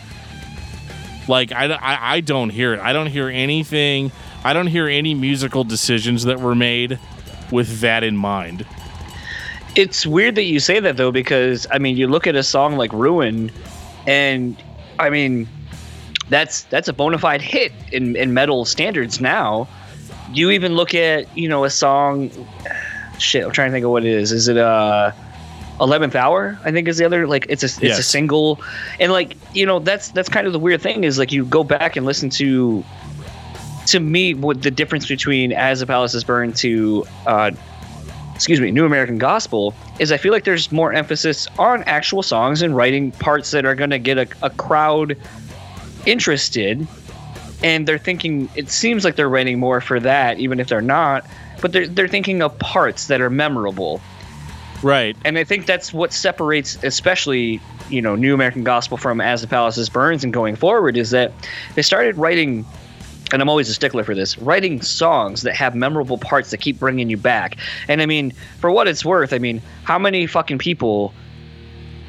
Like 1.27 1.51
I, 1.51 1.65
I, 1.65 2.15
I 2.15 2.19
don't 2.21 2.49
hear 2.49 2.73
it. 2.73 2.79
I 2.79 2.93
don't 2.93 3.07
hear 3.07 3.27
anything. 3.27 4.12
I 4.45 4.53
don't 4.53 4.67
hear 4.67 4.88
any 4.88 5.13
musical 5.13 5.65
decisions 5.65 6.23
that 6.23 6.39
were 6.39 6.55
made 6.55 6.99
with 7.51 7.81
that 7.81 8.03
in 8.03 8.15
mind. 8.15 8.65
It's 9.75 10.05
weird 10.05 10.36
that 10.36 10.43
you 10.43 10.59
say 10.59 10.79
that 10.79 10.95
though, 10.95 11.12
because 11.12 11.67
I 11.69 11.79
mean, 11.79 11.97
you 11.97 12.07
look 12.07 12.25
at 12.25 12.36
a 12.36 12.43
song 12.43 12.77
like 12.77 12.93
"Ruin," 12.93 13.51
and 14.07 14.55
I 14.99 15.09
mean, 15.09 15.47
that's 16.29 16.63
that's 16.63 16.88
a 16.88 16.93
bona 16.93 17.17
fide 17.17 17.41
hit 17.41 17.73
in 17.91 18.15
in 18.15 18.33
metal 18.33 18.63
standards 18.63 19.19
now. 19.19 19.67
You 20.31 20.49
even 20.51 20.75
look 20.75 20.95
at 20.95 21.38
you 21.38 21.49
know 21.49 21.65
a 21.65 21.69
song. 21.69 22.31
Shit, 23.19 23.45
I'm 23.45 23.51
trying 23.51 23.69
to 23.69 23.73
think 23.73 23.86
of 23.86 23.91
what 23.91 24.03
it 24.03 24.12
is. 24.12 24.31
Is 24.31 24.47
it 24.47 24.57
uh, 24.57 25.12
Eleventh 25.79 26.15
Hour? 26.15 26.59
I 26.63 26.71
think 26.71 26.88
is 26.88 26.97
the 26.97 27.05
other. 27.05 27.27
Like 27.27 27.45
it's 27.49 27.63
a 27.63 27.86
it's 27.86 27.99
a 27.99 28.03
single, 28.03 28.62
and 28.99 29.12
like 29.12 29.36
you 29.53 29.65
know 29.65 29.79
that's 29.79 30.09
that's 30.09 30.29
kind 30.29 30.47
of 30.47 30.53
the 30.53 30.59
weird 30.59 30.81
thing 30.81 31.03
is 31.03 31.17
like 31.17 31.31
you 31.31 31.45
go 31.45 31.63
back 31.63 31.95
and 31.95 32.05
listen 32.05 32.29
to. 32.31 32.83
To 33.88 33.99
me, 33.99 34.33
what 34.33 34.62
the 34.62 34.71
difference 34.71 35.07
between 35.07 35.51
"As 35.51 35.81
the 35.81 35.86
Palace 35.86 36.13
is 36.13 36.23
Burned" 36.23 36.55
to 36.57 37.05
uh, 37.27 37.51
excuse 38.36 38.59
me, 38.59 38.71
New 38.71 38.86
American 38.86 39.17
Gospel 39.17 39.73
is 39.99 40.12
I 40.12 40.17
feel 40.17 40.31
like 40.31 40.43
there's 40.43 40.71
more 40.71 40.93
emphasis 40.93 41.47
on 41.59 41.83
actual 41.83 42.23
songs 42.23 42.62
and 42.62 42.75
writing 42.75 43.12
parts 43.12 43.51
that 43.51 43.65
are 43.65 43.75
going 43.75 43.91
to 43.91 43.99
get 43.99 44.17
a, 44.17 44.27
a 44.41 44.49
crowd 44.49 45.17
interested. 46.05 46.88
And 47.63 47.88
they're 47.88 47.97
thinking, 47.97 48.49
it 48.55 48.69
seems 48.69 49.05
like 49.05 49.15
they're 49.15 49.29
writing 49.29 49.59
more 49.59 49.79
for 49.79 49.99
that, 50.01 50.39
even 50.39 50.59
if 50.59 50.67
they're 50.67 50.81
not, 50.81 51.25
but 51.62 51.71
they're, 51.71 51.88
they're 51.88 52.09
thinking 52.09 52.41
of 52.41 52.57
parts 52.59 53.07
that 53.07 53.21
are 53.21 53.29
memorable. 53.29 54.01
Right. 54.83 55.15
And 55.25 55.37
I 55.37 55.43
think 55.43 55.65
that's 55.65 55.93
what 55.93 56.13
separates, 56.13 56.77
especially, 56.83 57.61
you 57.89 58.01
know, 58.01 58.15
New 58.15 58.33
American 58.33 58.63
Gospel 58.63 58.97
from 58.97 59.21
As 59.21 59.41
the 59.41 59.47
Palaces 59.47 59.89
Burns 59.89 60.23
and 60.23 60.33
going 60.33 60.55
forward 60.55 60.97
is 60.97 61.11
that 61.11 61.31
they 61.75 61.81
started 61.81 62.17
writing 62.17 62.65
and 63.31 63.41
I'm 63.41 63.49
always 63.49 63.67
a 63.67 63.73
stickler 63.73 64.03
for 64.03 64.13
this, 64.13 64.37
writing 64.37 64.79
songs 64.83 65.41
that 65.41 65.55
have 65.55 65.73
memorable 65.73 66.19
parts 66.19 66.51
that 66.51 66.57
keep 66.57 66.77
bringing 66.77 67.09
you 67.09 67.17
back. 67.17 67.57
And 67.87 67.99
I 67.99 68.05
mean, 68.05 68.31
for 68.59 68.69
what 68.69 68.87
it's 68.87 69.03
worth, 69.03 69.33
I 69.33 69.39
mean, 69.39 69.59
how 69.85 69.97
many 69.97 70.27
fucking 70.27 70.59
people 70.59 71.15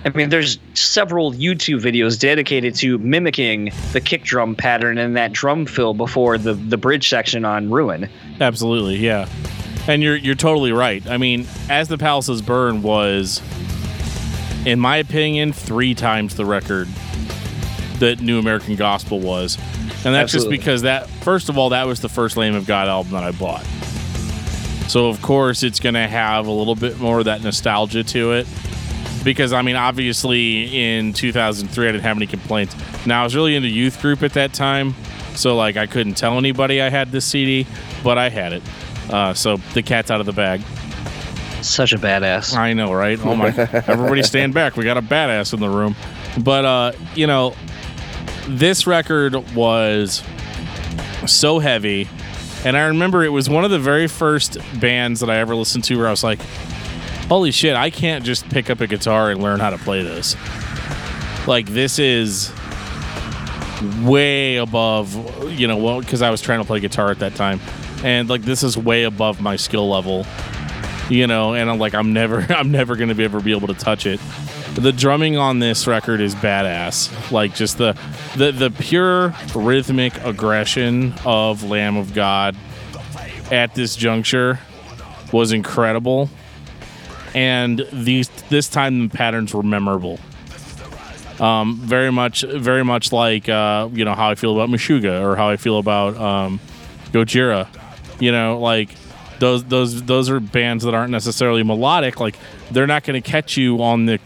I 0.04 0.10
mean, 0.10 0.28
there's 0.28 0.58
several 0.74 1.32
YouTube 1.32 1.80
videos 1.80 2.18
dedicated 2.18 2.74
to 2.76 2.98
mimicking 2.98 3.70
the 3.92 4.02
kick 4.02 4.22
drum 4.22 4.54
pattern 4.54 4.98
and 4.98 5.16
that 5.16 5.32
drum 5.32 5.64
fill 5.64 5.94
before 5.94 6.36
the 6.36 6.52
the 6.52 6.76
bridge 6.76 7.08
section 7.08 7.46
on 7.46 7.70
Ruin. 7.70 8.08
Absolutely, 8.40 8.96
yeah. 8.96 9.26
And 9.86 10.02
you're 10.02 10.16
you're 10.16 10.34
totally 10.34 10.72
right. 10.72 11.06
I 11.06 11.18
mean, 11.18 11.46
as 11.68 11.88
the 11.88 11.98
palaces 11.98 12.40
burn 12.40 12.82
was, 12.82 13.42
in 14.64 14.80
my 14.80 14.96
opinion, 14.96 15.52
three 15.52 15.94
times 15.94 16.36
the 16.36 16.46
record 16.46 16.88
that 17.98 18.20
New 18.20 18.38
American 18.38 18.76
Gospel 18.76 19.20
was, 19.20 19.56
and 20.04 20.14
that's 20.14 20.34
Absolutely. 20.34 20.56
just 20.56 20.64
because 20.64 20.82
that 20.82 21.08
first 21.08 21.48
of 21.48 21.58
all 21.58 21.70
that 21.70 21.86
was 21.86 22.00
the 22.00 22.08
first 22.08 22.36
Lamb 22.36 22.54
of 22.54 22.66
God 22.66 22.88
album 22.88 23.12
that 23.12 23.24
I 23.24 23.32
bought. 23.32 23.64
So 24.88 25.08
of 25.08 25.20
course 25.22 25.62
it's 25.62 25.80
gonna 25.80 26.08
have 26.08 26.46
a 26.46 26.50
little 26.50 26.74
bit 26.74 26.98
more 26.98 27.18
of 27.18 27.24
that 27.26 27.42
nostalgia 27.42 28.04
to 28.04 28.32
it. 28.32 28.46
Because 29.22 29.52
I 29.52 29.62
mean, 29.62 29.76
obviously 29.76 30.96
in 30.96 31.12
2003 31.14 31.88
I 31.88 31.92
didn't 31.92 32.04
have 32.04 32.16
any 32.16 32.26
complaints. 32.26 32.76
Now 33.06 33.22
I 33.22 33.24
was 33.24 33.34
really 33.34 33.54
into 33.54 33.68
youth 33.68 34.00
group 34.00 34.22
at 34.22 34.34
that 34.34 34.52
time, 34.52 34.94
so 35.34 35.56
like 35.56 35.76
I 35.76 35.86
couldn't 35.86 36.14
tell 36.14 36.36
anybody 36.38 36.82
I 36.82 36.90
had 36.90 37.10
this 37.10 37.24
CD, 37.24 37.66
but 38.02 38.18
I 38.18 38.28
had 38.28 38.52
it. 38.52 38.62
Uh, 39.10 39.34
so 39.34 39.56
the 39.74 39.82
cat's 39.82 40.10
out 40.10 40.20
of 40.20 40.26
the 40.26 40.32
bag. 40.32 40.62
Such 41.62 41.92
a 41.92 41.98
badass. 41.98 42.56
I 42.56 42.74
know, 42.74 42.92
right? 42.92 43.18
Oh 43.24 43.34
my! 43.34 43.48
Everybody 43.86 44.22
stand 44.22 44.52
back. 44.52 44.76
We 44.76 44.84
got 44.84 44.98
a 44.98 45.02
badass 45.02 45.54
in 45.54 45.60
the 45.60 45.70
room. 45.70 45.96
But 46.42 46.64
uh, 46.64 46.92
you 47.14 47.26
know, 47.26 47.54
this 48.48 48.86
record 48.86 49.34
was 49.54 50.22
so 51.26 51.58
heavy. 51.58 52.08
And 52.64 52.76
I 52.76 52.86
remember 52.86 53.24
it 53.24 53.28
was 53.28 53.48
one 53.48 53.64
of 53.64 53.70
the 53.70 53.78
very 53.78 54.06
first 54.06 54.58
bands 54.80 55.20
that 55.20 55.28
I 55.28 55.36
ever 55.36 55.54
listened 55.54 55.84
to 55.84 55.98
where 55.98 56.06
I 56.06 56.10
was 56.10 56.24
like, 56.24 56.40
holy 57.28 57.50
shit, 57.50 57.76
I 57.76 57.90
can't 57.90 58.24
just 58.24 58.48
pick 58.48 58.70
up 58.70 58.80
a 58.80 58.86
guitar 58.86 59.30
and 59.30 59.42
learn 59.42 59.60
how 59.60 59.70
to 59.70 59.78
play 59.78 60.02
this. 60.02 60.34
Like, 61.46 61.66
this 61.66 61.98
is 61.98 62.50
way 64.02 64.56
above, 64.56 65.50
you 65.50 65.66
know, 65.66 65.76
well, 65.76 66.00
because 66.00 66.22
I 66.22 66.30
was 66.30 66.40
trying 66.40 66.60
to 66.60 66.64
play 66.64 66.80
guitar 66.80 67.10
at 67.10 67.18
that 67.18 67.34
time. 67.34 67.60
And 68.04 68.28
like, 68.28 68.42
this 68.42 68.62
is 68.62 68.76
way 68.76 69.02
above 69.02 69.40
my 69.40 69.56
skill 69.56 69.88
level, 69.88 70.26
you 71.08 71.26
know, 71.26 71.54
and 71.54 71.68
I'm 71.68 71.78
like, 71.78 71.94
I'm 71.94 72.12
never, 72.12 72.40
I'm 72.50 72.70
never 72.70 72.96
to 72.96 73.14
be 73.14 73.24
ever 73.24 73.40
be 73.40 73.52
able 73.52 73.68
to 73.68 73.74
touch 73.74 74.06
it. 74.06 74.20
The 74.74 74.92
drumming 74.92 75.36
on 75.36 75.58
this 75.58 75.86
record 75.86 76.20
is 76.20 76.34
badass. 76.34 77.32
Like, 77.32 77.54
just 77.54 77.78
the, 77.78 77.98
the, 78.36 78.52
the 78.52 78.70
pure 78.70 79.34
rhythmic 79.54 80.16
aggression 80.24 81.14
of 81.24 81.62
Lamb 81.64 81.96
of 81.96 82.14
God 82.14 82.56
at 83.50 83.74
this 83.74 83.96
juncture 83.96 84.60
was 85.32 85.52
incredible 85.52 86.28
and 87.34 87.84
these 87.92 88.28
this 88.48 88.68
time 88.68 89.08
the 89.08 89.16
patterns 89.16 89.52
were 89.52 89.62
memorable. 89.62 90.18
Um, 91.40 91.76
very 91.78 92.12
much, 92.12 92.42
very 92.42 92.84
much 92.84 93.12
like 93.12 93.48
uh, 93.48 93.88
you 93.92 94.04
know 94.04 94.14
how 94.14 94.30
I 94.30 94.36
feel 94.36 94.54
about 94.54 94.68
Meshuggah 94.70 95.20
or 95.20 95.36
how 95.36 95.48
I 95.48 95.56
feel 95.56 95.78
about 95.78 96.16
um, 96.16 96.60
Gojira. 97.10 97.68
You 98.20 98.32
know, 98.32 98.58
like 98.58 98.90
those 99.38 99.64
those 99.64 100.02
those 100.04 100.30
are 100.30 100.40
bands 100.40 100.84
that 100.84 100.94
aren't 100.94 101.10
necessarily 101.10 101.62
melodic. 101.62 102.20
Like 102.20 102.36
they're 102.70 102.86
not 102.86 103.04
going 103.04 103.20
to 103.20 103.30
catch 103.30 103.56
you 103.56 103.82
on 103.82 104.06
the 104.06 104.18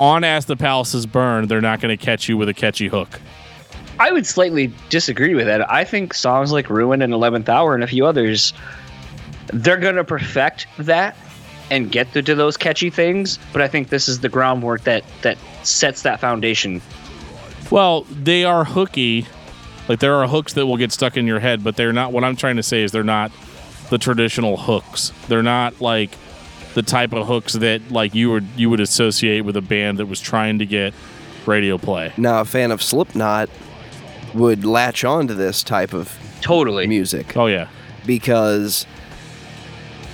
on 0.00 0.24
as 0.24 0.46
the 0.46 0.56
palaces 0.56 1.06
burn. 1.06 1.48
They're 1.48 1.60
not 1.60 1.80
going 1.80 1.96
to 1.96 2.02
catch 2.02 2.28
you 2.28 2.36
with 2.36 2.48
a 2.48 2.54
catchy 2.54 2.88
hook. 2.88 3.20
I 3.98 4.12
would 4.12 4.26
slightly 4.26 4.72
disagree 4.90 5.34
with 5.34 5.46
that. 5.46 5.70
I 5.70 5.84
think 5.84 6.12
songs 6.12 6.52
like 6.52 6.68
Ruin 6.68 7.00
and 7.00 7.14
Eleventh 7.14 7.48
Hour 7.48 7.74
and 7.74 7.82
a 7.82 7.86
few 7.86 8.04
others, 8.04 8.52
they're 9.46 9.78
going 9.78 9.96
to 9.96 10.04
perfect 10.04 10.66
that 10.78 11.16
and 11.70 11.90
get 11.90 12.12
to, 12.12 12.22
to 12.22 12.34
those 12.34 12.56
catchy 12.56 12.90
things. 12.90 13.38
But 13.52 13.62
I 13.62 13.68
think 13.68 13.88
this 13.88 14.08
is 14.08 14.20
the 14.20 14.28
groundwork 14.28 14.82
that 14.84 15.04
that 15.22 15.38
sets 15.62 16.02
that 16.02 16.20
foundation. 16.20 16.82
Well, 17.70 18.02
they 18.02 18.44
are 18.44 18.64
hooky. 18.64 19.26
Like 19.88 20.00
there 20.00 20.14
are 20.16 20.26
hooks 20.26 20.54
that 20.54 20.66
will 20.66 20.76
get 20.76 20.92
stuck 20.92 21.16
in 21.16 21.26
your 21.26 21.40
head, 21.40 21.62
but 21.62 21.76
they're 21.76 21.92
not. 21.92 22.12
What 22.12 22.24
I'm 22.24 22.36
trying 22.36 22.56
to 22.56 22.62
say 22.62 22.82
is 22.82 22.92
they're 22.92 23.04
not 23.04 23.30
the 23.90 23.98
traditional 23.98 24.56
hooks. 24.56 25.12
They're 25.28 25.42
not 25.42 25.80
like 25.80 26.10
the 26.74 26.82
type 26.82 27.12
of 27.12 27.26
hooks 27.26 27.54
that 27.54 27.90
like 27.90 28.14
you 28.14 28.30
would 28.32 28.46
you 28.56 28.68
would 28.68 28.80
associate 28.80 29.42
with 29.42 29.56
a 29.56 29.62
band 29.62 29.98
that 29.98 30.06
was 30.06 30.20
trying 30.20 30.58
to 30.58 30.66
get 30.66 30.92
radio 31.46 31.78
play. 31.78 32.12
Now, 32.16 32.40
a 32.40 32.44
fan 32.44 32.70
of 32.72 32.82
Slipknot 32.82 33.48
would 34.34 34.64
latch 34.64 35.04
on 35.04 35.28
to 35.28 35.34
this 35.34 35.62
type 35.62 35.94
of 35.94 36.18
Totally. 36.42 36.86
music 36.86 37.36
Oh 37.36 37.46
yeah, 37.46 37.68
because 38.04 38.86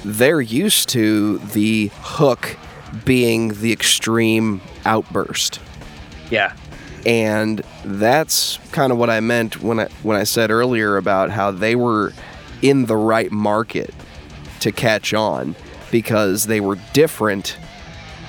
they're 0.04 0.40
used 0.40 0.88
to 0.90 1.38
the 1.38 1.90
hook 1.94 2.56
being 3.04 3.54
the 3.60 3.72
extreme 3.72 4.60
outburst. 4.84 5.60
Yeah. 6.30 6.54
And 7.06 7.62
that's 7.84 8.58
kind 8.70 8.92
of 8.92 8.98
what 8.98 9.10
I 9.10 9.20
meant 9.20 9.60
when 9.60 9.80
I 9.80 9.88
when 10.02 10.16
I 10.16 10.24
said 10.24 10.50
earlier 10.50 10.96
about 10.96 11.30
how 11.30 11.50
they 11.50 11.74
were 11.74 12.12
in 12.60 12.86
the 12.86 12.96
right 12.96 13.30
market 13.32 13.92
to 14.60 14.70
catch 14.70 15.12
on 15.12 15.56
because 15.90 16.46
they 16.46 16.60
were 16.60 16.78
different. 16.92 17.56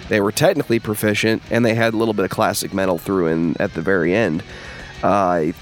They 0.09 0.19
were 0.19 0.31
technically 0.31 0.79
proficient, 0.79 1.41
and 1.49 1.63
they 1.63 1.75
had 1.75 1.93
a 1.93 1.97
little 1.97 2.13
bit 2.13 2.25
of 2.25 2.31
classic 2.31 2.73
metal 2.73 2.97
through 2.97 3.27
in 3.27 3.55
at 3.59 3.73
the 3.73 3.81
very 3.81 4.13
end. 4.13 4.43
Uh, 5.03 5.07
I 5.07 5.53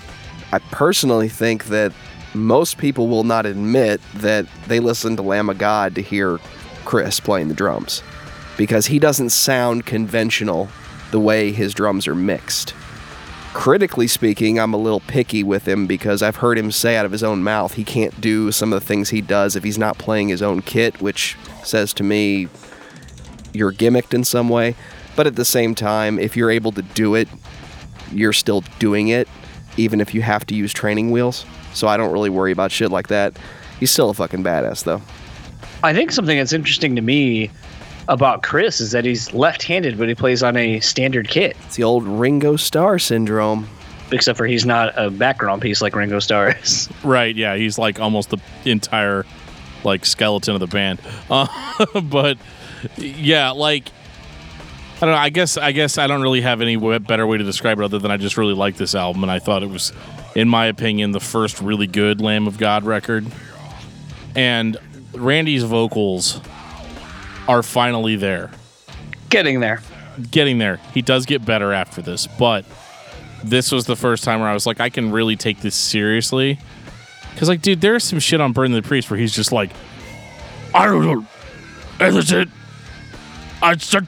I 0.51 0.59
personally 0.59 1.29
think 1.29 1.65
that 1.65 1.93
most 2.33 2.77
people 2.77 3.07
will 3.07 3.23
not 3.23 3.45
admit 3.45 4.01
that 4.15 4.45
they 4.67 4.79
listen 4.79 5.15
to 5.17 5.21
Lamb 5.21 5.49
of 5.49 5.57
God 5.57 5.95
to 5.95 6.01
hear 6.01 6.39
Chris 6.85 7.19
playing 7.19 7.49
the 7.49 7.53
drums 7.53 8.01
because 8.57 8.87
he 8.87 8.99
doesn't 8.99 9.31
sound 9.31 9.85
conventional 9.85 10.69
the 11.11 11.19
way 11.19 11.51
his 11.51 11.73
drums 11.73 12.07
are 12.07 12.15
mixed 12.15 12.73
critically 13.53 14.07
speaking, 14.07 14.59
I'm 14.59 14.73
a 14.73 14.77
little 14.77 15.01
picky 15.01 15.43
with 15.43 15.67
him 15.67 15.87
because 15.87 16.21
I've 16.21 16.37
heard 16.37 16.57
him 16.57 16.71
say 16.71 16.95
out 16.95 17.05
of 17.05 17.11
his 17.11 17.23
own 17.23 17.43
mouth 17.43 17.73
he 17.73 17.83
can't 17.83 18.19
do 18.21 18.51
some 18.51 18.71
of 18.73 18.79
the 18.79 18.85
things 18.85 19.09
he 19.09 19.21
does 19.21 19.55
if 19.55 19.63
he's 19.63 19.77
not 19.77 19.97
playing 19.97 20.29
his 20.29 20.41
own 20.41 20.61
kit, 20.61 21.01
which 21.01 21.37
says 21.63 21.93
to 21.95 22.03
me 22.03 22.47
you're 23.53 23.71
gimmicked 23.71 24.13
in 24.13 24.23
some 24.23 24.49
way. 24.49 24.75
But 25.15 25.27
at 25.27 25.35
the 25.35 25.45
same 25.45 25.75
time, 25.75 26.19
if 26.19 26.37
you're 26.37 26.51
able 26.51 26.71
to 26.71 26.81
do 26.81 27.15
it, 27.15 27.27
you're 28.11 28.33
still 28.33 28.61
doing 28.79 29.09
it, 29.09 29.27
even 29.77 30.01
if 30.01 30.13
you 30.13 30.21
have 30.21 30.45
to 30.47 30.55
use 30.55 30.73
training 30.73 31.11
wheels. 31.11 31.45
So 31.73 31.87
I 31.87 31.97
don't 31.97 32.11
really 32.11 32.29
worry 32.29 32.51
about 32.51 32.71
shit 32.71 32.91
like 32.91 33.07
that. 33.09 33.37
He's 33.79 33.91
still 33.91 34.09
a 34.09 34.13
fucking 34.13 34.43
badass, 34.43 34.83
though. 34.83 35.01
I 35.83 35.93
think 35.93 36.11
something 36.11 36.37
that's 36.37 36.53
interesting 36.53 36.95
to 36.95 37.01
me 37.01 37.51
about 38.07 38.43
Chris 38.43 38.79
is 38.81 38.91
that 38.91 39.05
he's 39.05 39.33
left-handed, 39.33 39.97
but 39.97 40.07
he 40.07 40.15
plays 40.15 40.43
on 40.43 40.57
a 40.57 40.79
standard 40.79 41.29
kit. 41.29 41.55
It's 41.65 41.75
the 41.75 41.83
old 41.83 42.03
Ringo 42.05 42.55
Starr 42.55 42.99
syndrome. 42.99 43.67
Except 44.11 44.37
for 44.37 44.45
he's 44.45 44.65
not 44.65 44.93
a 44.97 45.09
background 45.09 45.61
piece 45.61 45.81
like 45.81 45.95
Ringo 45.95 46.19
Starr 46.19 46.57
is. 46.61 46.89
right. 47.03 47.33
Yeah, 47.33 47.55
he's 47.55 47.77
like 47.77 47.99
almost 47.99 48.29
the 48.29 48.39
entire 48.65 49.25
like 49.85 50.05
skeleton 50.05 50.53
of 50.53 50.59
the 50.59 50.67
band. 50.67 50.99
Uh, 51.29 51.47
but 52.03 52.37
yeah, 52.97 53.51
like 53.51 53.89
I 54.97 55.05
don't 55.05 55.11
know. 55.15 55.21
I 55.21 55.29
guess 55.29 55.57
I 55.57 55.71
guess 55.71 55.97
I 55.97 56.07
don't 56.07 56.21
really 56.21 56.41
have 56.41 56.61
any 56.61 56.75
better 56.99 57.25
way 57.25 57.37
to 57.37 57.43
describe 57.43 57.79
it 57.79 57.83
other 57.83 57.99
than 57.99 58.11
I 58.11 58.17
just 58.17 58.37
really 58.37 58.53
like 58.53 58.75
this 58.75 58.95
album 58.95 59.23
and 59.23 59.31
I 59.31 59.39
thought 59.39 59.63
it 59.63 59.69
was, 59.69 59.93
in 60.35 60.49
my 60.49 60.65
opinion, 60.65 61.13
the 61.13 61.21
first 61.21 61.61
really 61.61 61.87
good 61.87 62.19
Lamb 62.19 62.47
of 62.47 62.57
God 62.57 62.83
record. 62.83 63.25
And 64.35 64.77
Randy's 65.13 65.63
vocals 65.63 66.41
are 67.51 67.61
finally 67.61 68.15
there. 68.15 68.49
Getting 69.29 69.59
there. 69.59 69.81
Getting 70.31 70.57
there. 70.57 70.77
He 70.93 71.01
does 71.01 71.25
get 71.25 71.43
better 71.43 71.73
after 71.73 72.01
this, 72.01 72.25
but 72.25 72.63
this 73.43 73.73
was 73.73 73.85
the 73.85 73.97
first 73.97 74.23
time 74.23 74.39
where 74.39 74.47
I 74.47 74.53
was 74.53 74.65
like, 74.65 74.79
I 74.79 74.89
can 74.89 75.11
really 75.11 75.35
take 75.35 75.59
this 75.59 75.75
seriously. 75.75 76.59
Because, 77.33 77.49
like, 77.49 77.61
dude, 77.61 77.81
there's 77.81 78.05
some 78.05 78.19
shit 78.19 78.39
on 78.39 78.53
Burn 78.53 78.71
the 78.71 78.81
Priest 78.81 79.11
where 79.11 79.19
he's 79.19 79.35
just 79.35 79.51
like, 79.51 79.71
I 80.73 80.85
don't 80.85 81.05
know. 81.05 81.27
Is 81.99 82.31
it? 82.31 82.47
I 83.61 83.75
said, 83.75 84.07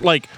like, 0.00 0.28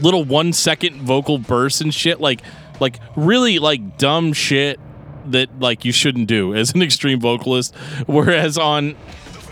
little 0.00 0.24
one 0.24 0.54
second 0.54 1.02
vocal 1.02 1.36
bursts 1.36 1.82
and 1.82 1.92
shit. 1.92 2.22
Like, 2.22 2.40
like 2.80 3.00
really, 3.16 3.58
like, 3.58 3.98
dumb 3.98 4.32
shit 4.32 4.80
that, 5.26 5.60
like, 5.60 5.84
you 5.84 5.92
shouldn't 5.92 6.26
do 6.26 6.54
as 6.54 6.74
an 6.74 6.80
extreme 6.82 7.20
vocalist. 7.20 7.76
Whereas 8.06 8.56
on 8.56 8.96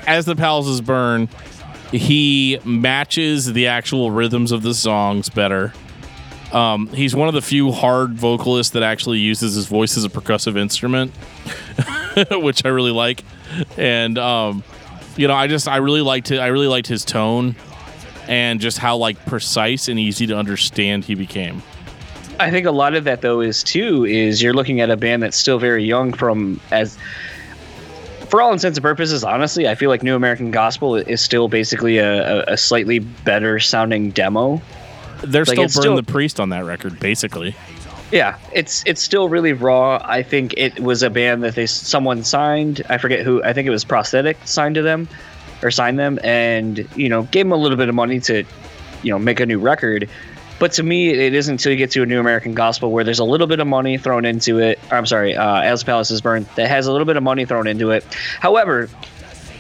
As 0.07 0.25
the 0.25 0.37
Palaces 0.37 0.81
Burn, 0.81 1.29
he 1.93 2.59
matches 2.65 3.53
the 3.53 3.67
actual 3.67 4.11
rhythms 4.11 4.53
of 4.53 4.63
the 4.63 4.75
songs 4.75 5.29
better. 5.29 5.73
Um, 6.53 6.89
he's 6.89 7.15
one 7.15 7.29
of 7.29 7.35
the 7.35 7.43
few 7.43 7.71
hard 7.71 8.15
vocalists 8.15 8.73
that 8.73 8.83
actually 8.83 9.19
uses 9.19 9.55
his 9.55 9.67
voice 9.67 9.97
as 9.97 10.05
a 10.05 10.09
percussive 10.09 10.59
instrument, 10.59 11.13
which 12.31 12.65
I 12.65 12.69
really 12.69 12.91
like. 12.91 13.25
And 13.77 14.19
um, 14.19 14.65
you 15.17 15.29
know, 15.29 15.35
I 15.35 15.47
just 15.47 15.69
I 15.69 15.77
really 15.77 16.01
liked 16.01 16.31
it. 16.31 16.39
I 16.39 16.49
really 16.49 16.67
liked 16.67 16.89
his 16.89 17.05
tone 17.05 17.55
and 18.29 18.61
just 18.61 18.79
how 18.79 18.97
like 18.97 19.25
precise 19.27 19.89
and 19.89 19.99
easy 19.99 20.27
to 20.27 20.37
understand 20.37 21.05
he 21.05 21.15
became. 21.15 21.63
I 22.39 22.51
think 22.51 22.67
a 22.67 22.71
lot 22.71 22.95
of 22.95 23.05
that 23.05 23.21
though 23.21 23.41
is 23.41 23.63
too 23.63 24.05
is 24.05 24.43
you're 24.43 24.55
looking 24.55 24.81
at 24.81 24.91
a 24.91 24.97
band 24.97 25.23
that's 25.23 25.37
still 25.37 25.59
very 25.59 25.85
young 25.85 26.13
from 26.13 26.61
as 26.71 26.97
for 28.31 28.41
all 28.41 28.53
intents 28.53 28.79
and 28.79 28.83
purposes, 28.83 29.25
honestly, 29.25 29.69
I 29.69 29.75
feel 29.75 29.91
like 29.91 30.03
New 30.03 30.15
American 30.17 30.51
Gospel 30.51 30.95
is 30.97 31.21
still 31.21 31.49
basically 31.49 31.99
a, 31.99 32.41
a, 32.43 32.53
a 32.53 32.57
slightly 32.57 33.01
better 33.01 33.59
sounding 33.59 34.11
demo. 34.11 34.63
They're 35.23 35.45
Like, 35.45 35.55
still 35.57 35.65
burn 35.65 35.69
still- 35.71 35.97
the 35.97 36.03
priest 36.03 36.41
on 36.41 36.49
that 36.51 36.65
record, 36.65 36.99
basically. 37.01 37.55
Yeah, 38.13 38.39
it's 38.53 38.83
it's 38.87 39.01
still 39.01 39.29
really 39.29 39.53
raw. 39.53 40.01
I 40.05 40.25
think 40.25 40.53
it 40.57 40.81
was 40.81 41.03
a 41.05 41.11
band 41.11 41.45
that 41.45 41.55
they 41.55 41.67
someone 41.67 42.25
signed. 42.25 42.83
I 42.89 42.99
forget 42.99 43.21
who. 43.25 43.41
I 43.45 43.53
think 43.53 43.69
it 43.69 43.71
was 43.71 43.85
Prosthetic 43.85 44.37
signed 44.47 44.75
to 44.75 44.83
them, 44.83 45.07
or 45.63 45.71
signed 45.71 45.97
them, 45.97 46.19
and 46.25 46.89
you 46.97 47.09
know 47.09 47.23
gave 47.25 47.45
them 47.45 47.53
a 47.53 47.57
little 47.57 47.77
bit 47.77 47.89
of 47.89 47.95
money 47.95 48.19
to, 48.21 48.43
you 49.05 49.11
know, 49.13 49.19
make 49.21 49.39
a 49.39 49.47
new 49.47 49.61
record. 49.61 50.09
But 50.61 50.73
to 50.73 50.83
me, 50.83 51.09
it 51.09 51.35
isn't 51.35 51.55
until 51.55 51.73
you 51.73 51.79
get 51.79 51.91
to 51.93 52.03
a 52.03 52.07
New 52.07 52.21
American 52.21 52.55
Gospel 52.55 52.93
where 52.93 53.03
there's 53.03 53.19
a 53.19 53.25
little 53.25 53.49
bit 53.49 53.59
of 53.59 53.67
money 53.67 53.99
thrown 53.99 54.25
into 54.25 54.59
it. 54.59 54.79
I'm 54.93 55.07
sorry, 55.07 55.35
uh, 55.35 55.63
As 55.63 55.83
Palace 55.83 56.13
is 56.13 56.21
Burned 56.21 56.47
that 56.55 56.69
has 56.69 56.87
a 56.87 56.93
little 56.93 57.07
bit 57.07 57.17
of 57.17 57.23
money 57.23 57.47
thrown 57.47 57.67
into 57.67 57.91
it. 57.91 58.05
However, 58.39 58.89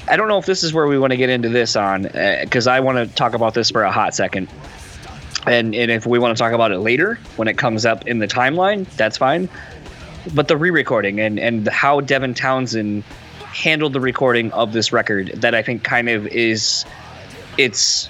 I 0.09 0.16
don't 0.16 0.28
know 0.28 0.38
if 0.38 0.46
this 0.46 0.62
is 0.62 0.74
where 0.74 0.86
we 0.86 0.98
want 0.98 1.12
to 1.12 1.16
get 1.16 1.30
into 1.30 1.48
this 1.48 1.74
on 1.74 2.03
because 2.03 2.66
I 2.66 2.80
want 2.80 2.98
to 2.98 3.14
talk 3.14 3.32
about 3.32 3.55
this 3.55 3.70
for 3.70 3.82
a 3.82 3.90
hot 3.90 4.14
second. 4.14 4.48
And, 5.46 5.74
and 5.74 5.90
if 5.90 6.05
we 6.05 6.18
want 6.18 6.36
to 6.36 6.40
talk 6.40 6.53
about 6.53 6.70
it 6.70 6.80
later 6.80 7.18
when 7.36 7.48
it 7.48 7.57
comes 7.57 7.86
up 7.86 8.07
in 8.07 8.18
the 8.18 8.28
timeline, 8.28 8.86
that's 8.96 9.16
fine. 9.16 9.48
But 10.34 10.48
the 10.48 10.57
re-recording 10.57 11.18
and 11.18 11.40
and 11.40 11.66
how 11.68 12.03
Devin 12.03 12.34
Townsend 12.34 13.05
handled 13.55 13.94
the 13.94 14.01
recording 14.01 14.53
of 14.53 14.74
this 14.74 14.92
record, 14.92 15.28
that 15.36 15.55
I 15.55 15.62
think 15.62 15.82
kind 15.82 16.11
of 16.11 16.26
is, 16.26 16.84
it's 17.57 18.09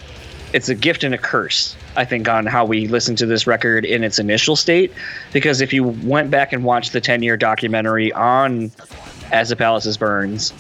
it's 0.52 0.68
a 0.68 0.74
gift 0.74 1.04
and 1.04 1.14
a 1.14 1.18
curse, 1.18 1.76
I 1.96 2.04
think, 2.04 2.28
on 2.28 2.46
how 2.46 2.64
we 2.64 2.88
listen 2.88 3.16
to 3.16 3.26
this 3.26 3.46
record 3.46 3.84
in 3.84 4.02
its 4.02 4.18
initial 4.18 4.56
state. 4.56 4.92
Because 5.32 5.60
if 5.60 5.72
you 5.72 5.84
went 5.84 6.30
back 6.30 6.52
and 6.52 6.64
watched 6.64 6.92
the 6.92 7.00
10 7.00 7.22
year 7.22 7.36
documentary 7.36 8.12
on 8.12 8.72
As 9.30 9.48
the 9.50 9.56
Palaces 9.56 9.96
Burns, 9.96 10.52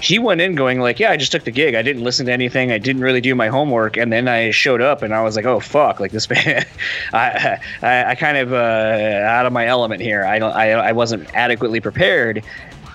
he 0.00 0.18
went 0.18 0.40
in 0.40 0.54
going 0.54 0.80
like, 0.80 0.98
yeah, 0.98 1.10
I 1.10 1.16
just 1.16 1.30
took 1.30 1.44
the 1.44 1.50
gig. 1.50 1.74
I 1.74 1.82
didn't 1.82 2.02
listen 2.02 2.26
to 2.26 2.32
anything. 2.32 2.72
I 2.72 2.78
didn't 2.78 3.02
really 3.02 3.20
do 3.20 3.34
my 3.34 3.48
homework, 3.48 3.96
and 3.96 4.12
then 4.12 4.28
I 4.28 4.50
showed 4.50 4.80
up, 4.80 5.02
and 5.02 5.14
I 5.14 5.22
was 5.22 5.36
like, 5.36 5.44
oh 5.44 5.60
fuck, 5.60 6.00
like 6.00 6.10
this 6.10 6.26
band, 6.26 6.66
I, 7.12 7.58
I, 7.82 8.04
I 8.04 8.14
kind 8.14 8.38
of 8.38 8.52
uh, 8.52 9.26
out 9.26 9.46
of 9.46 9.52
my 9.52 9.66
element 9.66 10.00
here. 10.00 10.24
I 10.24 10.38
don't, 10.38 10.52
I, 10.52 10.72
I 10.72 10.92
wasn't 10.92 11.28
adequately 11.34 11.80
prepared, 11.80 12.42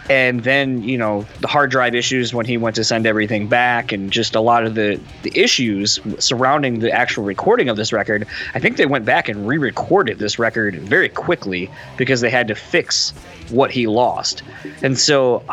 and 0.10 0.43
then 0.43 0.84
you 0.84 0.97
know 0.97 1.26
the 1.41 1.47
hard 1.47 1.72
drive 1.72 1.95
issues 1.95 2.34
when 2.34 2.45
he 2.45 2.58
went 2.58 2.76
to 2.76 2.84
send 2.84 3.06
everything 3.06 3.47
back, 3.47 3.91
and 3.91 4.12
just 4.12 4.36
a 4.36 4.41
lot 4.41 4.66
of 4.66 4.76
the 4.76 4.99
the 5.24 5.32
issues 5.38 5.99
surrounding 6.20 6.80
the 6.80 6.91
actual 6.91 7.24
recording 7.24 7.70
of 7.70 7.78
this 7.78 7.91
record. 7.91 8.28
I 8.53 8.60
think 8.60 8.78
they 8.78 8.86
went 8.86 9.06
back 9.06 9.30
and 9.30 9.47
re-recorded 9.47 10.20
this 10.20 10.38
record 10.38 10.76
very 10.76 11.10
quickly 11.10 11.70
because 11.97 12.22
they 12.22 12.30
had 12.30 12.47
to 12.47 12.56
fix 12.56 13.12
what 13.49 13.72
he 13.72 13.88
lost, 13.88 14.43
and 14.82 14.97
so 14.97 15.43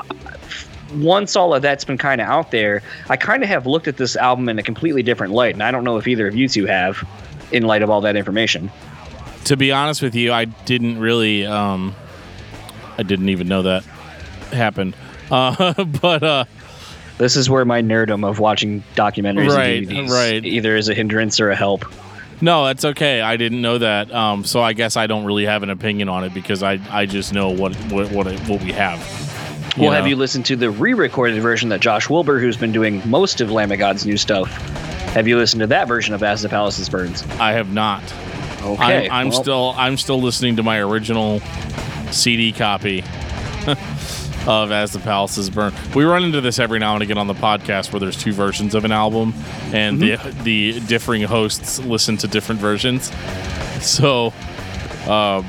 once 0.96 1.36
all 1.36 1.54
of 1.54 1.62
that's 1.62 1.84
been 1.84 1.96
kind 1.98 2.20
of 2.20 2.26
out 2.26 2.50
there, 2.50 2.82
I 3.08 3.16
kind 3.16 3.42
of 3.42 3.48
have 3.48 3.66
looked 3.66 3.88
at 3.88 3.96
this 3.96 4.14
album 4.16 4.48
in 4.48 4.58
a 4.58 4.62
completely 4.62 5.02
different 5.02 5.32
light, 5.32 5.54
and 5.54 5.62
I 5.62 5.70
don't 5.70 5.84
know 5.84 5.96
if 5.96 6.06
either 6.06 6.26
of 6.26 6.34
you 6.34 6.48
two 6.48 6.66
have, 6.66 7.02
in 7.50 7.62
light 7.62 7.82
of 7.82 7.90
all 7.90 8.02
that 8.02 8.16
information. 8.16 8.70
To 9.44 9.56
be 9.56 9.72
honest 9.72 10.02
with 10.02 10.14
you, 10.14 10.32
I 10.32 10.44
didn't 10.44 10.98
really, 10.98 11.46
um, 11.46 11.94
I 12.98 13.02
didn't 13.02 13.30
even 13.30 13.48
know 13.48 13.62
that 13.62 13.84
happened. 14.52 14.96
Uh, 15.30 15.84
but 16.02 16.22
uh, 16.22 16.44
this 17.16 17.36
is 17.36 17.48
where 17.48 17.64
my 17.64 17.80
nerdom 17.80 18.28
of 18.28 18.38
watching 18.38 18.82
documentaries 18.94 19.56
right, 19.56 19.78
and 19.78 19.88
DVDs 19.88 20.10
right. 20.10 20.44
either 20.44 20.76
is 20.76 20.90
a 20.90 20.94
hindrance 20.94 21.40
or 21.40 21.48
a 21.48 21.56
help. 21.56 21.86
No, 22.42 22.66
that's 22.66 22.84
okay. 22.84 23.20
I 23.20 23.36
didn't 23.36 23.62
know 23.62 23.78
that, 23.78 24.12
um, 24.12 24.44
so 24.44 24.60
I 24.60 24.72
guess 24.72 24.96
I 24.96 25.06
don't 25.06 25.24
really 25.24 25.46
have 25.46 25.62
an 25.62 25.70
opinion 25.70 26.08
on 26.08 26.24
it 26.24 26.34
because 26.34 26.62
I, 26.62 26.80
I 26.90 27.06
just 27.06 27.32
know 27.32 27.50
what 27.50 27.74
what 27.92 28.10
what, 28.10 28.26
what 28.26 28.62
we 28.62 28.72
have. 28.72 28.98
Well, 29.78 29.90
know? 29.90 29.96
have 29.96 30.06
you 30.06 30.16
listened 30.16 30.44
to 30.46 30.56
the 30.56 30.70
re-recorded 30.70 31.40
version 31.40 31.68
that 31.70 31.80
Josh 31.80 32.10
Wilbur, 32.10 32.38
who's 32.40 32.56
been 32.56 32.72
doing 32.72 33.00
most 33.08 33.40
of 33.40 33.50
Lamb 33.50 33.72
of 33.72 33.78
God's 33.78 34.04
new 34.04 34.16
stuff, 34.16 34.50
have 35.14 35.28
you 35.28 35.38
listened 35.38 35.60
to 35.60 35.66
that 35.68 35.88
version 35.88 36.14
of 36.14 36.22
As 36.22 36.42
the 36.42 36.48
Palaces 36.48 36.88
Burns? 36.88 37.22
I 37.38 37.52
have 37.52 37.72
not. 37.72 38.02
Okay, 38.62 39.08
I'm, 39.08 39.12
I'm 39.12 39.28
well, 39.28 39.42
still 39.42 39.74
I'm 39.76 39.96
still 39.96 40.20
listening 40.20 40.56
to 40.56 40.62
my 40.62 40.78
original 40.80 41.40
CD 42.10 42.52
copy 42.52 43.02
of 44.46 44.72
As 44.72 44.92
the 44.92 44.98
Palaces 44.98 45.50
Burn. 45.50 45.72
We 45.94 46.04
run 46.04 46.24
into 46.24 46.40
this 46.40 46.58
every 46.58 46.78
now 46.78 46.94
and 46.94 47.02
again 47.02 47.18
on 47.18 47.26
the 47.26 47.34
podcast 47.34 47.92
where 47.92 48.00
there's 48.00 48.16
two 48.16 48.32
versions 48.32 48.74
of 48.74 48.84
an 48.84 48.92
album, 48.92 49.34
and 49.72 50.00
Mm-hmm. 50.00 50.42
the 50.44 50.72
the 50.78 50.80
differing 50.86 51.22
hosts 51.22 51.78
listen 51.80 52.16
to 52.18 52.28
different 52.28 52.60
versions. 52.60 53.12
So, 53.80 54.32
uh, 55.06 55.42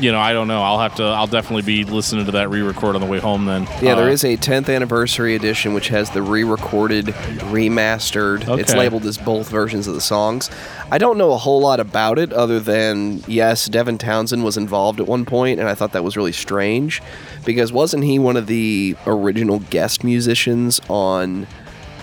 you 0.00 0.12
know, 0.12 0.18
I 0.20 0.32
don't 0.32 0.48
know. 0.48 0.62
I'll 0.62 0.78
have 0.78 0.94
to. 0.96 1.02
I'll 1.04 1.26
definitely 1.26 1.62
be 1.62 1.84
listening 1.84 2.24
to 2.26 2.32
that 2.32 2.50
re-record 2.50 2.94
on 2.94 3.00
the 3.00 3.06
way 3.06 3.18
home. 3.18 3.46
Then, 3.46 3.64
Yeah, 3.82 3.94
there 3.94 4.08
Uh, 4.08 4.12
is 4.12 4.24
a 4.24 4.36
10th 4.36 4.72
anniversary 4.74 5.34
edition 5.34 5.74
which 5.74 5.88
has 5.88 6.10
the 6.10 6.22
re-recorded, 6.22 7.06
remastered. 7.52 8.58
It's 8.58 8.74
labeled 8.74 9.04
as 9.04 9.18
both 9.18 9.48
versions 9.48 9.86
of 9.86 9.94
the 9.94 10.00
songs. 10.00 10.50
I 10.90 10.98
don't 10.98 11.18
know 11.18 11.32
a 11.32 11.36
whole 11.38 11.60
lot 11.60 11.80
about 11.80 12.18
it 12.18 12.32
other 12.32 12.60
than 12.60 13.22
yes, 13.26 13.66
Devin 13.66 13.98
Townsend 13.98 14.44
was 14.44 14.56
involved 14.56 15.00
at 15.00 15.06
one 15.06 15.24
point, 15.24 15.60
and 15.60 15.68
I 15.68 15.74
thought 15.74 15.92
that 15.92 16.04
was 16.04 16.16
really 16.16 16.32
strange 16.32 17.02
because 17.44 17.72
wasn't 17.72 18.04
he 18.04 18.18
one 18.18 18.36
of 18.36 18.46
the 18.46 18.96
original 19.06 19.58
guest 19.70 20.04
musicians 20.04 20.80
on 20.88 21.46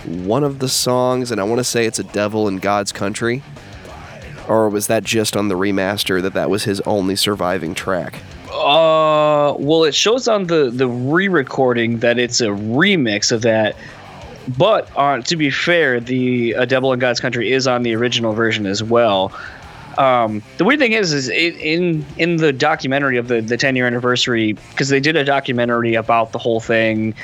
one 0.04 0.44
of 0.44 0.58
the 0.58 0.68
songs? 0.68 1.30
And 1.30 1.40
I 1.40 1.44
want 1.44 1.58
to 1.60 1.64
say 1.64 1.86
it's 1.86 1.98
a 1.98 2.04
Devil 2.04 2.46
in 2.48 2.58
God's 2.58 2.92
Country. 2.92 3.42
Or 4.48 4.68
was 4.68 4.86
that 4.86 5.04
just 5.04 5.36
on 5.36 5.48
the 5.48 5.56
remaster 5.56 6.22
that 6.22 6.34
that 6.34 6.50
was 6.50 6.64
his 6.64 6.80
only 6.82 7.16
surviving 7.16 7.74
track? 7.74 8.20
Uh, 8.48 9.54
well, 9.58 9.84
it 9.84 9.94
shows 9.94 10.28
on 10.28 10.46
the 10.46 10.70
the 10.70 10.88
re-recording 10.88 11.98
that 11.98 12.18
it's 12.18 12.40
a 12.40 12.46
remix 12.46 13.32
of 13.32 13.42
that. 13.42 13.76
But 14.56 14.88
uh, 14.96 15.20
to 15.22 15.36
be 15.36 15.50
fair, 15.50 15.98
the 15.98 16.52
A 16.52 16.66
Devil 16.66 16.92
in 16.92 17.00
God's 17.00 17.20
Country 17.20 17.52
is 17.52 17.66
on 17.66 17.82
the 17.82 17.94
original 17.94 18.32
version 18.32 18.66
as 18.66 18.82
well. 18.82 19.32
Um, 19.98 20.42
the 20.58 20.64
weird 20.64 20.78
thing 20.78 20.92
is, 20.92 21.12
is 21.12 21.28
it, 21.28 21.56
in 21.56 22.04
in 22.16 22.36
the 22.36 22.52
documentary 22.52 23.16
of 23.16 23.28
the 23.28 23.40
the 23.40 23.56
10 23.56 23.76
year 23.76 23.86
anniversary, 23.86 24.52
because 24.52 24.88
they 24.88 25.00
did 25.00 25.16
a 25.16 25.24
documentary 25.24 25.94
about 25.94 26.32
the 26.32 26.38
whole 26.38 26.60
thing, 26.60 27.14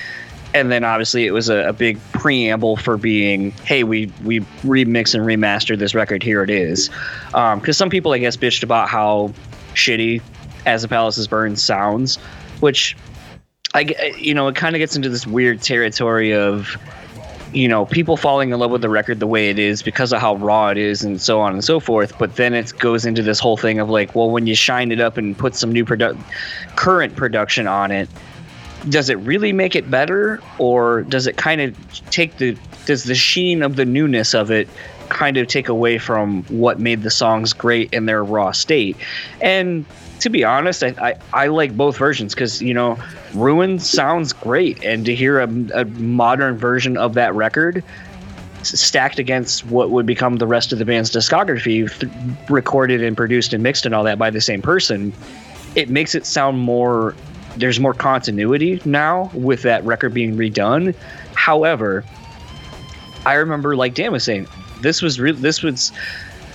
and 0.55 0.70
then 0.70 0.84
obviously 0.84 1.26
it 1.26 1.32
was 1.32 1.48
a, 1.48 1.68
a 1.68 1.72
big 1.72 1.98
preamble 2.12 2.76
for 2.76 2.96
being, 2.96 3.53
hey, 3.64 3.84
we 3.84 4.12
we 4.24 4.40
remix 4.62 5.14
and 5.14 5.24
remastered 5.24 5.78
this 5.78 5.94
record. 5.94 6.22
Here 6.22 6.42
it 6.42 6.50
is. 6.50 6.90
Um, 7.34 7.61
because 7.61 7.76
some 7.76 7.90
people, 7.90 8.12
I 8.12 8.18
guess, 8.18 8.36
bitched 8.36 8.62
about 8.62 8.88
how 8.88 9.32
shitty 9.74 10.20
"As 10.66 10.82
the 10.82 10.88
Palaces 10.88 11.26
Burn" 11.26 11.57
sounds, 11.57 12.16
which 12.61 12.96
i 13.74 14.14
you 14.18 14.34
know 14.34 14.48
it 14.48 14.55
kind 14.55 14.74
of 14.74 14.78
gets 14.80 14.96
into 14.96 15.09
this 15.09 15.26
weird 15.26 15.62
territory 15.62 16.34
of 16.34 16.76
you 17.53 17.68
know 17.68 17.84
people 17.86 18.16
falling 18.16 18.50
in 18.50 18.59
love 18.59 18.70
with 18.70 18.82
the 18.82 18.88
record 18.88 19.20
the 19.20 19.26
way 19.26 19.50
it 19.50 19.59
is 19.59 19.82
because 19.82 20.12
of 20.12 20.20
how 20.20 20.34
raw 20.36 20.68
it 20.68 20.78
is 20.78 21.03
and 21.03 21.20
so 21.20 21.40
on 21.40 21.53
and 21.53 21.64
so 21.64 21.80
forth 21.80 22.16
but 22.18 22.36
then 22.36 22.55
it 22.55 22.72
goes 22.78 23.05
into 23.05 23.22
this 23.22 23.38
whole 23.38 23.57
thing 23.57 23.78
of 23.78 23.88
like 23.90 24.14
well 24.14 24.30
when 24.30 24.46
you 24.46 24.55
shine 24.55 24.92
it 24.92 25.00
up 25.00 25.16
and 25.16 25.36
put 25.36 25.55
some 25.55 25.72
new 25.72 25.84
produ- 25.84 26.18
current 26.76 27.16
production 27.16 27.66
on 27.66 27.90
it 27.90 28.09
does 28.89 29.09
it 29.09 29.18
really 29.18 29.53
make 29.53 29.76
it 29.76 29.91
better 29.91 30.41
or 30.59 31.03
does 31.03 31.26
it 31.26 31.37
kind 31.37 31.61
of 31.61 32.11
take 32.11 32.39
the 32.39 32.57
does 32.87 33.05
the 33.05 33.14
sheen 33.14 33.62
of 33.62 33.76
the 33.76 33.85
newness 33.85 34.35
of 34.35 34.51
it 34.51 34.68
kind 35.09 35.37
of 35.37 35.47
take 35.47 35.68
away 35.68 35.99
from 35.99 36.43
what 36.45 36.80
made 36.80 37.03
the 37.03 37.11
songs 37.11 37.53
great 37.53 37.93
in 37.93 38.07
their 38.07 38.24
raw 38.24 38.51
state? 38.51 38.97
And 39.41 39.85
to 40.22 40.30
be 40.30 40.45
honest 40.45 40.85
i, 40.85 40.95
I, 41.01 41.14
I 41.33 41.47
like 41.49 41.76
both 41.76 41.97
versions 41.97 42.33
because 42.33 42.62
you 42.62 42.72
know 42.72 42.97
ruin 43.35 43.80
sounds 43.80 44.33
great 44.33 44.83
and 44.85 45.05
to 45.05 45.14
hear 45.16 45.41
a, 45.41 45.49
a 45.74 45.85
modern 45.85 46.57
version 46.57 46.97
of 46.97 47.14
that 47.14 47.35
record 47.35 47.83
stacked 48.62 49.18
against 49.18 49.66
what 49.66 49.91
would 49.91 50.07
become 50.07 50.37
the 50.37 50.47
rest 50.47 50.72
of 50.72 50.78
the 50.78 50.85
band's 50.85 51.11
discography 51.11 51.91
th- 51.99 52.12
recorded 52.49 53.03
and 53.03 53.16
produced 53.16 53.53
and 53.53 53.64
mixed 53.64 53.85
and 53.85 53.97
all 53.97 54.05
that 54.05 54.16
by 54.16 54.30
the 54.30 54.41
same 54.41 54.62
person 54.62 55.12
it 55.74 55.91
makes 55.91 56.14
it 56.14 56.24
sound 56.24 56.61
more 56.61 57.16
there's 57.57 57.78
more 57.78 57.94
continuity 57.94 58.80
now 58.84 59.30
with 59.34 59.62
that 59.62 59.84
record 59.84 60.14
being 60.14 60.36
redone. 60.36 60.94
However 61.34 62.05
i 63.26 63.34
remember 63.34 63.76
like 63.76 63.94
dan 63.94 64.12
was 64.12 64.24
saying 64.24 64.46
this 64.80 65.03
was 65.03 65.20
re- 65.20 65.32
this 65.32 65.62
was 65.62 65.92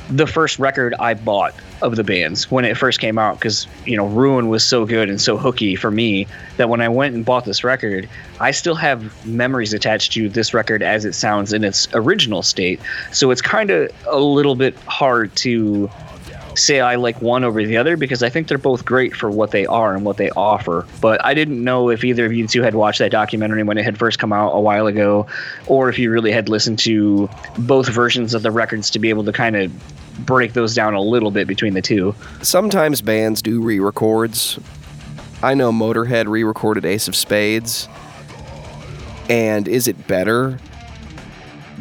the 0.10 0.28
first 0.28 0.58
record 0.60 0.94
i 1.00 1.14
bought 1.14 1.54
of 1.82 1.96
the 1.96 2.04
bands 2.04 2.50
when 2.50 2.66
it 2.66 2.76
first 2.76 3.00
came 3.00 3.18
out 3.18 3.36
because 3.40 3.68
you 3.86 3.96
know 3.96 4.06
ruin 4.08 4.48
was 4.50 4.64
so 4.64 4.86
good 4.86 5.10
and 5.10 5.22
so 5.22 5.38
hooky 5.38 5.76
for 5.76 5.92
me 5.92 6.26
that 6.58 6.70
when 6.70 6.82
i 6.82 6.90
went 6.90 7.14
and 7.14 7.26
bought 7.26 7.46
this 7.46 7.64
record 7.64 8.08
i 8.40 8.52
still 8.52 8.76
have 8.76 9.26
memories 9.26 9.74
attached 9.74 10.12
to 10.14 10.30
this 10.30 10.54
record 10.54 10.82
as 10.82 11.06
it 11.06 11.14
sounds 11.14 11.54
in 11.54 11.64
its 11.64 11.88
original 11.94 12.44
state. 12.44 12.80
So 13.12 13.32
it's 13.32 13.42
kind 13.42 13.72
of 13.72 13.92
a 14.08 14.20
little 14.20 14.56
bit 14.56 14.76
hard 14.82 15.36
to 15.38 15.90
say 16.58 16.80
I 16.80 16.96
like 16.96 17.22
one 17.22 17.44
over 17.44 17.64
the 17.64 17.78
other 17.78 17.98
because 17.98 18.24
I 18.24 18.30
think 18.30 18.48
they're 18.48 18.58
both 18.58 18.86
great 18.86 19.16
for 19.16 19.30
what 19.30 19.52
they 19.52 19.66
are 19.66 19.94
and 19.94 20.04
what 20.04 20.18
they 20.18 20.30
offer. 20.32 20.86
But 21.02 21.24
I 21.24 21.34
didn't 21.34 21.64
know 21.64 21.90
if 21.90 22.04
either 22.04 22.26
of 22.26 22.34
you 22.34 22.48
two 22.48 22.62
had 22.62 22.76
watched 22.76 23.00
that 23.00 23.12
documentary 23.12 23.64
when 23.64 23.78
it 23.78 23.86
had 23.86 23.98
first 23.98 24.20
come 24.20 24.34
out 24.34 24.52
a 24.52 24.60
while 24.60 24.88
ago, 24.88 25.28
or 25.68 25.90
if 25.90 26.00
you 26.00 26.12
really 26.12 26.32
had 26.32 26.50
listened 26.50 26.80
to 26.80 27.30
both 27.60 27.88
versions 27.88 28.34
of 28.34 28.44
the 28.44 28.52
records 28.52 28.90
to 28.92 29.00
be 29.00 29.10
able 29.10 29.24
to 29.24 29.32
kind 29.32 29.56
of 29.56 29.72
break 30.26 30.54
those 30.54 30.74
down 30.74 30.94
a 30.94 31.02
little 31.02 31.32
bit 31.32 31.48
between 31.48 31.74
the 31.74 31.82
two. 31.82 32.16
Sometimes 32.42 33.02
bands 33.02 33.42
do 33.42 33.62
re 33.62 33.80
records. 33.80 34.60
I 35.44 35.54
know 35.54 35.72
Motorhead 35.72 36.28
re 36.28 36.44
recorded 36.44 36.86
Ace 36.86 37.08
of 37.08 37.16
Spades. 37.16 37.88
And 39.30 39.68
is 39.68 39.88
it 39.88 40.08
better? 40.08 40.58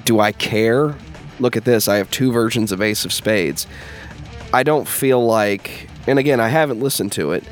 Do 0.04 0.20
I 0.20 0.32
care? 0.32 0.96
Look 1.38 1.56
at 1.56 1.64
this. 1.64 1.88
I 1.88 1.96
have 1.96 2.10
two 2.10 2.32
versions 2.32 2.72
of 2.72 2.82
Ace 2.82 3.04
of 3.04 3.12
Spades. 3.12 3.66
I 4.52 4.62
don't 4.62 4.86
feel 4.86 5.24
like, 5.24 5.88
and 6.06 6.18
again, 6.18 6.40
I 6.40 6.48
haven't 6.48 6.80
listened 6.80 7.12
to 7.12 7.32
it, 7.32 7.44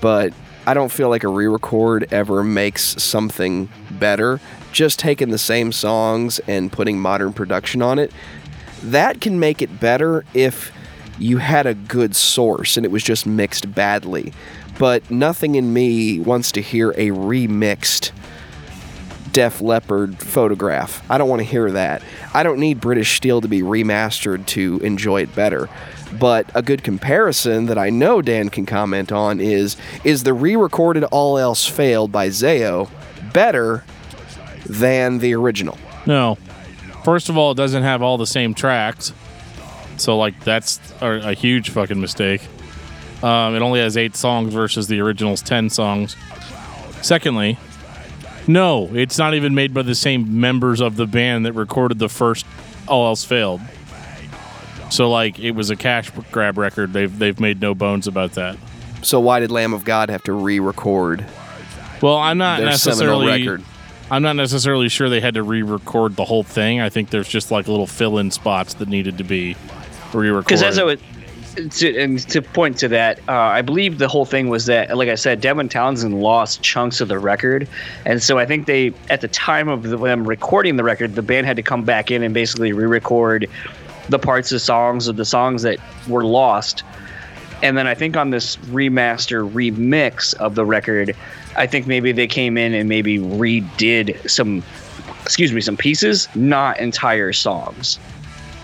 but 0.00 0.32
I 0.66 0.74
don't 0.74 0.90
feel 0.92 1.08
like 1.08 1.24
a 1.24 1.28
re 1.28 1.46
record 1.46 2.12
ever 2.12 2.44
makes 2.44 3.02
something 3.02 3.68
better. 3.90 4.40
Just 4.70 4.98
taking 4.98 5.30
the 5.30 5.38
same 5.38 5.72
songs 5.72 6.38
and 6.46 6.72
putting 6.72 7.00
modern 7.00 7.32
production 7.32 7.82
on 7.82 7.98
it, 7.98 8.12
that 8.84 9.20
can 9.20 9.38
make 9.38 9.60
it 9.60 9.80
better 9.80 10.24
if 10.34 10.72
you 11.18 11.38
had 11.38 11.66
a 11.66 11.74
good 11.74 12.16
source 12.16 12.76
and 12.76 12.86
it 12.86 12.90
was 12.90 13.02
just 13.02 13.26
mixed 13.26 13.74
badly. 13.74 14.32
But 14.78 15.10
nothing 15.10 15.54
in 15.54 15.72
me 15.72 16.20
wants 16.20 16.52
to 16.52 16.62
hear 16.62 16.90
a 16.92 17.10
remixed 17.10 18.12
Def 19.32 19.60
Leppard 19.60 20.18
photograph. 20.18 21.02
I 21.10 21.18
don't 21.18 21.28
want 21.28 21.40
to 21.40 21.44
hear 21.44 21.70
that. 21.72 22.02
I 22.34 22.42
don't 22.42 22.58
need 22.58 22.80
British 22.80 23.16
Steel 23.16 23.40
to 23.40 23.48
be 23.48 23.62
remastered 23.62 24.46
to 24.48 24.78
enjoy 24.82 25.22
it 25.22 25.34
better. 25.34 25.68
But 26.18 26.50
a 26.54 26.62
good 26.62 26.82
comparison 26.82 27.66
that 27.66 27.78
I 27.78 27.90
know 27.90 28.20
Dan 28.22 28.50
can 28.50 28.66
comment 28.66 29.10
on 29.10 29.40
is 29.40 29.76
is 30.04 30.24
the 30.24 30.34
re-recorded 30.34 31.04
All 31.04 31.38
Else 31.38 31.66
Failed 31.66 32.12
by 32.12 32.28
Zao 32.28 32.90
better 33.32 33.84
than 34.66 35.18
the 35.18 35.34
original? 35.34 35.78
No, 36.06 36.36
First 37.04 37.28
of 37.28 37.36
all, 37.36 37.50
it 37.52 37.56
doesn't 37.56 37.82
have 37.82 38.00
all 38.00 38.16
the 38.16 38.26
same 38.26 38.54
tracks. 38.54 39.12
So, 39.96 40.16
like, 40.16 40.38
that's 40.44 40.80
a, 41.00 41.30
a 41.30 41.34
huge 41.34 41.70
fucking 41.70 42.00
mistake. 42.00 42.42
Um, 43.22 43.54
it 43.54 43.62
only 43.62 43.80
has 43.80 43.96
eight 43.96 44.16
songs 44.16 44.52
versus 44.52 44.86
the 44.86 45.00
original's 45.00 45.42
10 45.42 45.70
songs. 45.70 46.16
Secondly, 47.02 47.58
no, 48.46 48.88
it's 48.94 49.18
not 49.18 49.34
even 49.34 49.54
made 49.54 49.74
by 49.74 49.82
the 49.82 49.94
same 49.94 50.40
members 50.40 50.80
of 50.80 50.96
the 50.96 51.06
band 51.06 51.44
that 51.46 51.52
recorded 51.52 51.98
the 51.98 52.08
first 52.08 52.46
All 52.86 53.06
Else 53.06 53.24
Failed. 53.24 53.60
So, 54.92 55.10
like, 55.10 55.38
it 55.38 55.52
was 55.52 55.70
a 55.70 55.76
cash 55.76 56.10
grab 56.30 56.58
record. 56.58 56.92
They've, 56.92 57.18
they've 57.18 57.40
made 57.40 57.62
no 57.62 57.74
bones 57.74 58.06
about 58.06 58.32
that. 58.32 58.58
So 59.00 59.20
why 59.20 59.40
did 59.40 59.50
Lamb 59.50 59.72
of 59.72 59.86
God 59.86 60.10
have 60.10 60.22
to 60.24 60.34
re-record 60.34 61.24
Well, 62.02 62.16
I'm 62.18 62.36
not 62.36 62.60
their 62.60 62.72
seminal 62.74 63.20
necessarily. 63.20 63.40
record? 63.40 63.64
I'm 64.10 64.22
not 64.22 64.36
necessarily 64.36 64.90
sure 64.90 65.08
they 65.08 65.20
had 65.20 65.34
to 65.34 65.42
re-record 65.42 66.16
the 66.16 66.26
whole 66.26 66.42
thing. 66.42 66.82
I 66.82 66.90
think 66.90 67.08
there's 67.08 67.26
just 67.26 67.50
like 67.50 67.68
little 67.68 67.86
fill-in 67.86 68.30
spots 68.30 68.74
that 68.74 68.88
needed 68.88 69.16
to 69.16 69.24
be 69.24 69.56
re-recorded. 70.12 70.44
Because 70.44 70.62
as 70.62 70.78
I 70.78 70.84
would, 70.84 71.00
to, 71.70 71.98
and 71.98 72.18
to 72.28 72.42
point 72.42 72.76
to 72.78 72.88
that, 72.88 73.18
uh, 73.28 73.32
I 73.32 73.62
believe 73.62 73.98
the 73.98 74.08
whole 74.08 74.26
thing 74.26 74.50
was 74.50 74.66
that, 74.66 74.96
like 74.96 75.08
I 75.08 75.14
said, 75.14 75.40
Devin 75.40 75.70
Townsend 75.70 76.20
lost 76.20 76.62
chunks 76.62 77.00
of 77.00 77.08
the 77.08 77.18
record, 77.18 77.66
and 78.04 78.22
so 78.22 78.38
I 78.38 78.46
think 78.46 78.66
they, 78.66 78.92
at 79.10 79.20
the 79.20 79.28
time 79.28 79.68
of 79.68 79.82
the, 79.84 79.96
them 79.96 80.26
recording 80.26 80.76
the 80.76 80.84
record, 80.84 81.14
the 81.14 81.22
band 81.22 81.46
had 81.46 81.56
to 81.56 81.62
come 81.62 81.84
back 81.84 82.10
in 82.10 82.22
and 82.22 82.32
basically 82.34 82.72
re-record 82.72 83.48
the 84.08 84.18
parts 84.18 84.52
of 84.52 84.60
songs 84.60 85.08
of 85.08 85.16
the 85.16 85.24
songs 85.24 85.62
that 85.62 85.78
were 86.08 86.24
lost. 86.24 86.82
And 87.62 87.78
then 87.78 87.86
I 87.86 87.94
think 87.94 88.16
on 88.16 88.30
this 88.30 88.56
remaster 88.56 89.48
remix 89.48 90.34
of 90.34 90.56
the 90.56 90.64
record, 90.64 91.14
I 91.56 91.66
think 91.66 91.86
maybe 91.86 92.10
they 92.10 92.26
came 92.26 92.58
in 92.58 92.74
and 92.74 92.88
maybe 92.88 93.18
redid 93.18 94.28
some, 94.28 94.64
excuse 95.22 95.52
me, 95.52 95.60
some 95.60 95.76
pieces, 95.76 96.28
not 96.34 96.80
entire 96.80 97.32
songs. 97.32 97.98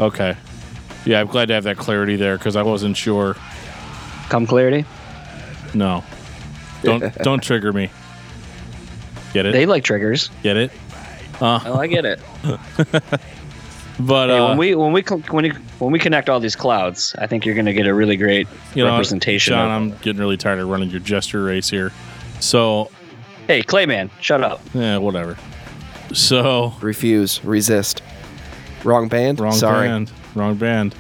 okay, 0.01 0.36
yeah, 1.05 1.20
I'm 1.20 1.28
glad 1.28 1.47
to 1.49 1.55
have 1.55 1.64
that 1.64 1.76
clarity 1.78 2.16
there 2.16 2.36
because 2.36 2.57
I 2.57 2.62
wasn't 2.62 2.97
sure. 2.97 3.36
Come 4.30 4.47
clarity. 4.47 4.84
No, 5.74 6.03
don't 6.82 7.14
don't 7.22 7.43
trigger 7.43 7.72
me. 7.72 7.91
Get 9.32 9.47
it? 9.47 9.53
They 9.53 9.64
like 9.64 9.84
triggers. 9.84 10.28
Get 10.43 10.57
it? 10.57 10.72
Oh, 11.41 11.78
I 11.78 11.86
get 11.86 12.05
it. 12.05 12.20
But 14.01 14.28
Hey, 14.28 14.38
uh, 14.38 14.49
when 14.49 14.59
we 14.59 14.74
when 14.74 14.92
we 14.92 15.03
when 15.03 15.44
we 15.44 15.51
when 15.78 15.92
we 15.92 15.99
connect 15.99 16.28
all 16.28 16.38
these 16.38 16.55
clouds, 16.55 17.14
I 17.18 17.26
think 17.26 17.44
you're 17.44 17.55
going 17.55 17.66
to 17.66 17.72
get 17.72 17.86
a 17.86 17.94
really 17.94 18.16
great 18.16 18.46
you 18.74 18.84
know, 18.84 18.90
representation. 18.90 19.53
John, 19.53 19.70
of, 19.70 19.92
I'm 19.92 19.99
getting 19.99 20.20
really 20.20 20.36
tired 20.36 20.61
of 20.61 20.68
running 20.68 20.90
your 20.90 21.01
gesture 21.01 21.42
race 21.42 21.68
here. 21.68 21.92
So, 22.40 22.90
hey, 23.49 23.62
Clayman, 23.62 24.11
shut 24.20 24.42
up. 24.42 24.61
yeah, 24.72 24.99
whatever. 24.99 25.36
So, 26.12 26.72
Refuse, 26.80 27.44
resist. 27.44 28.03
Wrong 28.84 29.09
band. 29.09 29.40
wrong 29.40 29.53
Sorry. 29.53 29.88
band, 29.88 30.12
wrong 30.34 30.55
band. 30.55 30.94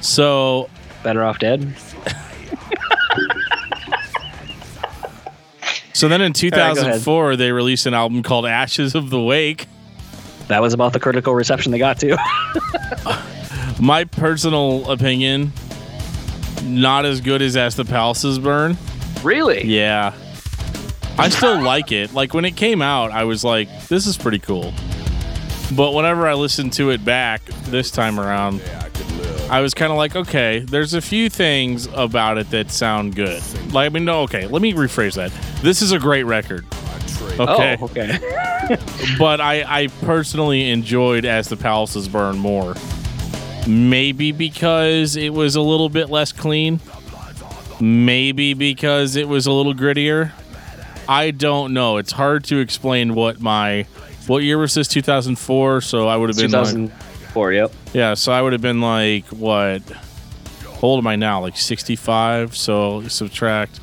So, 0.00 0.68
Better 1.02 1.24
off 1.24 1.38
dead. 1.38 1.74
so 5.94 6.08
then 6.08 6.20
in 6.20 6.28
right, 6.28 6.36
2004, 6.36 7.36
they 7.36 7.52
released 7.52 7.86
an 7.86 7.94
album 7.94 8.22
called 8.22 8.44
Ashes 8.44 8.94
of 8.94 9.10
the 9.10 9.20
Wake. 9.20 9.66
That 10.48 10.62
was 10.62 10.72
about 10.72 10.92
the 10.92 11.00
critical 11.00 11.34
reception 11.34 11.72
they 11.72 11.78
got 11.78 11.98
to. 12.00 12.16
My 13.80 14.04
personal 14.04 14.90
opinion, 14.90 15.52
not 16.62 17.04
as 17.04 17.20
good 17.20 17.42
as 17.42 17.56
As 17.56 17.76
the 17.76 17.84
Palaces 17.84 18.38
Burn. 18.38 18.76
really? 19.22 19.64
Yeah. 19.64 20.12
I 21.18 21.28
still 21.30 21.60
like 21.62 21.92
it. 21.92 22.12
Like 22.12 22.34
when 22.34 22.44
it 22.44 22.56
came 22.56 22.82
out, 22.82 23.10
I 23.10 23.24
was 23.24 23.42
like, 23.42 23.68
this 23.88 24.06
is 24.06 24.16
pretty 24.18 24.38
cool. 24.38 24.72
But 25.74 25.92
whenever 25.92 26.26
I 26.28 26.34
listened 26.34 26.72
to 26.74 26.90
it 26.90 27.04
back 27.04 27.42
this 27.64 27.90
time 27.90 28.20
around, 28.20 28.62
I 29.50 29.60
was 29.60 29.74
kind 29.74 29.90
of 29.90 29.98
like, 29.98 30.14
okay, 30.14 30.60
there's 30.60 30.94
a 30.94 31.00
few 31.00 31.28
things 31.30 31.86
about 31.94 32.38
it 32.38 32.50
that 32.50 32.70
sound 32.70 33.14
good. 33.16 33.42
Like, 33.72 33.86
I 33.86 33.88
mean, 33.88 34.04
no, 34.04 34.22
okay, 34.22 34.46
let 34.46 34.60
me 34.62 34.72
rephrase 34.74 35.14
that. 35.14 35.32
This 35.62 35.82
is 35.82 35.92
a 35.92 35.98
great 35.98 36.24
record. 36.24 36.66
Okay. 37.38 37.76
Oh, 37.80 37.84
okay. 37.84 38.18
But 39.18 39.40
I, 39.40 39.62
I 39.84 39.86
personally 40.02 40.70
enjoyed 40.70 41.24
As 41.24 41.48
the 41.48 41.56
Palaces 41.56 42.08
Burn 42.08 42.36
more. 42.36 42.74
Maybe 43.66 44.32
because 44.32 45.16
it 45.16 45.32
was 45.32 45.54
a 45.54 45.60
little 45.60 45.88
bit 45.88 46.10
less 46.10 46.32
clean. 46.32 46.80
Maybe 47.80 48.54
because 48.54 49.16
it 49.16 49.28
was 49.28 49.46
a 49.46 49.52
little 49.52 49.74
grittier. 49.74 50.32
I 51.08 51.30
don't 51.30 51.72
know. 51.74 51.98
It's 51.98 52.12
hard 52.12 52.44
to 52.44 52.58
explain 52.58 53.14
what 53.14 53.40
my 53.40 53.86
what 54.26 54.42
year 54.42 54.58
was 54.58 54.74
this? 54.74 54.88
2004. 54.88 55.80
So 55.82 56.08
I 56.08 56.16
would 56.16 56.28
have 56.28 56.36
been 56.36 56.50
like, 56.50 56.64
2004. 56.66 57.52
Yep. 57.52 57.72
yeah. 57.92 58.14
So 58.14 58.32
I 58.32 58.42
would 58.42 58.52
have 58.52 58.62
been 58.62 58.80
like 58.80 59.26
what? 59.26 59.82
How 60.64 60.80
old 60.82 60.98
am 60.98 61.06
I 61.06 61.16
now? 61.16 61.40
Like 61.40 61.56
65. 61.56 62.56
So 62.56 63.06
subtract. 63.08 63.80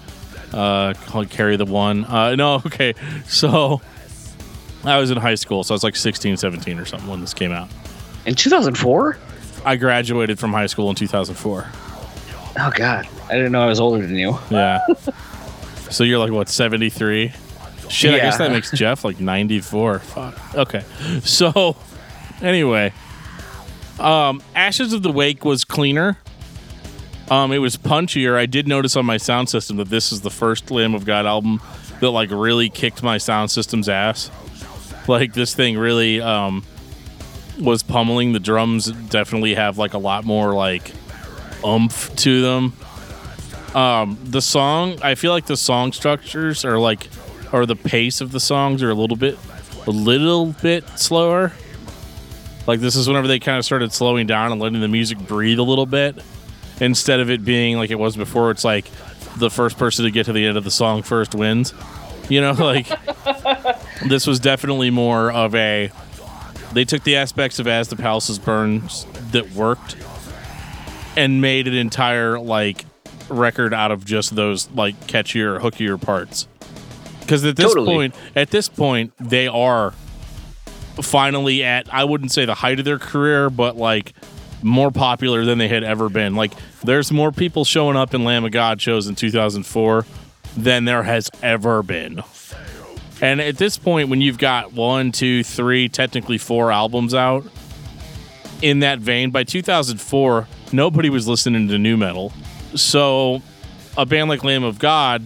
Uh, 0.53 0.93
I'll 1.13 1.25
carry 1.25 1.57
the 1.57 1.65
one. 1.65 2.05
Uh, 2.05 2.35
no, 2.35 2.55
okay. 2.65 2.93
So 3.27 3.81
I 4.83 4.97
was 4.99 5.11
in 5.11 5.17
high 5.17 5.35
school, 5.35 5.63
so 5.63 5.73
I 5.73 5.75
was 5.75 5.83
like 5.83 5.95
16, 5.95 6.37
17 6.37 6.79
or 6.79 6.85
something 6.85 7.09
when 7.09 7.21
this 7.21 7.33
came 7.33 7.51
out. 7.51 7.69
In 8.25 8.35
2004? 8.35 9.17
I 9.65 9.75
graduated 9.77 10.39
from 10.39 10.51
high 10.51 10.65
school 10.65 10.89
in 10.89 10.95
2004. 10.95 11.67
Oh 12.55 12.71
God, 12.75 13.07
I 13.29 13.33
didn't 13.33 13.51
know 13.51 13.61
I 13.63 13.65
was 13.65 13.79
older 13.79 14.05
than 14.05 14.15
you. 14.15 14.37
Yeah. 14.51 14.79
so 15.89 16.03
you're 16.03 16.19
like 16.19 16.31
what 16.31 16.49
73? 16.49 17.31
Shit, 17.89 18.13
I 18.13 18.17
guess 18.17 18.37
that 18.37 18.51
makes 18.51 18.71
Jeff 18.71 19.03
like 19.03 19.19
94. 19.19 19.99
Fuck. 19.99 20.55
Okay. 20.55 20.83
So 21.23 21.75
anyway, 22.41 22.93
um, 23.99 24.41
Ashes 24.55 24.93
of 24.93 25.03
the 25.03 25.11
Wake 25.11 25.45
was 25.45 25.63
cleaner. 25.63 26.17
Um, 27.29 27.51
it 27.51 27.59
was 27.59 27.77
punchier. 27.77 28.35
I 28.35 28.45
did 28.45 28.67
notice 28.67 28.95
on 28.95 29.05
my 29.05 29.17
sound 29.17 29.49
system 29.49 29.77
that 29.77 29.89
this 29.89 30.11
is 30.11 30.21
the 30.21 30.29
first 30.29 30.69
Lamb 30.71 30.93
of 30.93 31.05
God 31.05 31.25
album 31.25 31.61
that 31.99 32.09
like 32.09 32.29
really 32.31 32.69
kicked 32.69 33.01
my 33.01 33.17
sound 33.17 33.49
system's 33.49 33.87
ass. 33.87 34.29
Like 35.07 35.33
this 35.33 35.55
thing 35.55 35.77
really 35.77 36.21
um, 36.21 36.63
was 37.59 37.83
pummeling. 37.83 38.33
The 38.33 38.39
drums 38.39 38.91
definitely 38.91 39.55
have 39.55 39.77
like 39.77 39.93
a 39.93 39.97
lot 39.97 40.25
more 40.25 40.53
like 40.53 40.91
oomph 41.65 42.15
to 42.17 42.41
them. 42.41 42.73
Um, 43.75 44.19
the 44.23 44.41
song, 44.41 44.99
I 45.01 45.15
feel 45.15 45.31
like 45.31 45.47
the 45.47 45.57
song 45.57 45.93
structures 45.93 46.63
are 46.63 46.77
like, 46.77 47.09
or 47.51 47.65
the 47.65 47.75
pace 47.75 48.21
of 48.21 48.31
the 48.31 48.39
songs 48.39 48.83
are 48.83 48.91
a 48.91 48.95
little 48.95 49.17
bit, 49.17 49.37
a 49.87 49.91
little 49.91 50.47
bit 50.61 50.87
slower. 50.99 51.51
Like 52.67 52.79
this 52.79 52.95
is 52.95 53.07
whenever 53.07 53.27
they 53.27 53.39
kind 53.39 53.57
of 53.57 53.65
started 53.65 53.91
slowing 53.91 54.27
down 54.27 54.51
and 54.51 54.61
letting 54.61 54.79
the 54.79 54.87
music 54.87 55.17
breathe 55.19 55.59
a 55.59 55.63
little 55.63 55.85
bit, 55.85 56.15
instead 56.79 57.19
of 57.19 57.29
it 57.29 57.43
being 57.45 57.77
like 57.77 57.91
it 57.91 57.99
was 57.99 58.15
before. 58.15 58.51
It's 58.51 58.63
like 58.63 58.85
the 59.37 59.49
first 59.49 59.77
person 59.77 60.05
to 60.05 60.11
get 60.11 60.25
to 60.27 60.33
the 60.33 60.45
end 60.45 60.57
of 60.57 60.63
the 60.63 60.71
song 60.71 61.03
first 61.03 61.35
wins. 61.35 61.73
You 62.29 62.41
know, 62.41 62.51
like 62.57 62.87
this 64.05 64.27
was 64.27 64.39
definitely 64.39 64.89
more 64.89 65.31
of 65.31 65.55
a. 65.55 65.91
They 66.73 66.85
took 66.85 67.03
the 67.03 67.17
aspects 67.17 67.59
of 67.59 67.67
As 67.67 67.89
the 67.89 67.95
Palaces 67.95 68.39
Burns 68.39 69.05
that 69.31 69.51
worked 69.51 69.95
and 71.15 71.39
made 71.41 71.67
an 71.67 71.75
entire 71.75 72.39
like 72.39 72.85
record 73.29 73.73
out 73.73 73.91
of 73.91 74.05
just 74.05 74.35
those 74.35 74.69
like 74.71 74.99
catchier, 75.07 75.59
hookier 75.59 76.01
parts. 76.01 76.47
Because 77.19 77.45
at 77.45 77.55
this 77.55 77.67
Totally. 77.67 77.87
point, 77.87 78.15
at 78.35 78.49
this 78.49 78.67
point, 78.67 79.13
they 79.19 79.47
are 79.47 79.93
finally 81.01 81.63
at 81.63 81.91
I 81.93 82.03
wouldn't 82.03 82.31
say 82.31 82.45
the 82.45 82.55
height 82.55 82.79
of 82.79 82.85
their 82.85 82.99
career, 82.99 83.49
but 83.49 83.77
like 83.77 84.13
more 84.63 84.91
popular 84.91 85.45
than 85.45 85.57
they 85.57 85.67
had 85.67 85.83
ever 85.83 86.09
been. 86.09 86.35
Like 86.35 86.53
there's 86.83 87.11
more 87.11 87.31
people 87.31 87.65
showing 87.65 87.97
up 87.97 88.13
in 88.13 88.23
Lamb 88.23 88.45
of 88.45 88.51
God 88.51 88.81
shows 88.81 89.07
in 89.07 89.15
2004 89.15 90.05
than 90.55 90.85
there 90.85 91.03
has 91.03 91.29
ever 91.41 91.83
been. 91.83 92.23
And 93.21 93.39
at 93.39 93.57
this 93.57 93.77
point, 93.77 94.09
when 94.09 94.21
you've 94.21 94.37
got 94.37 94.73
one, 94.73 95.11
two, 95.11 95.43
three, 95.43 95.87
technically 95.87 96.37
four 96.37 96.71
albums 96.71 97.13
out 97.13 97.45
in 98.61 98.79
that 98.79 98.99
vein, 98.99 99.31
by 99.31 99.43
2004, 99.43 100.47
nobody 100.71 101.09
was 101.09 101.27
listening 101.27 101.67
to 101.69 101.77
nu 101.77 101.95
metal. 101.95 102.33
So 102.75 103.41
a 103.97 104.05
band 104.05 104.29
like 104.29 104.43
Lamb 104.43 104.63
of 104.63 104.79
God 104.79 105.25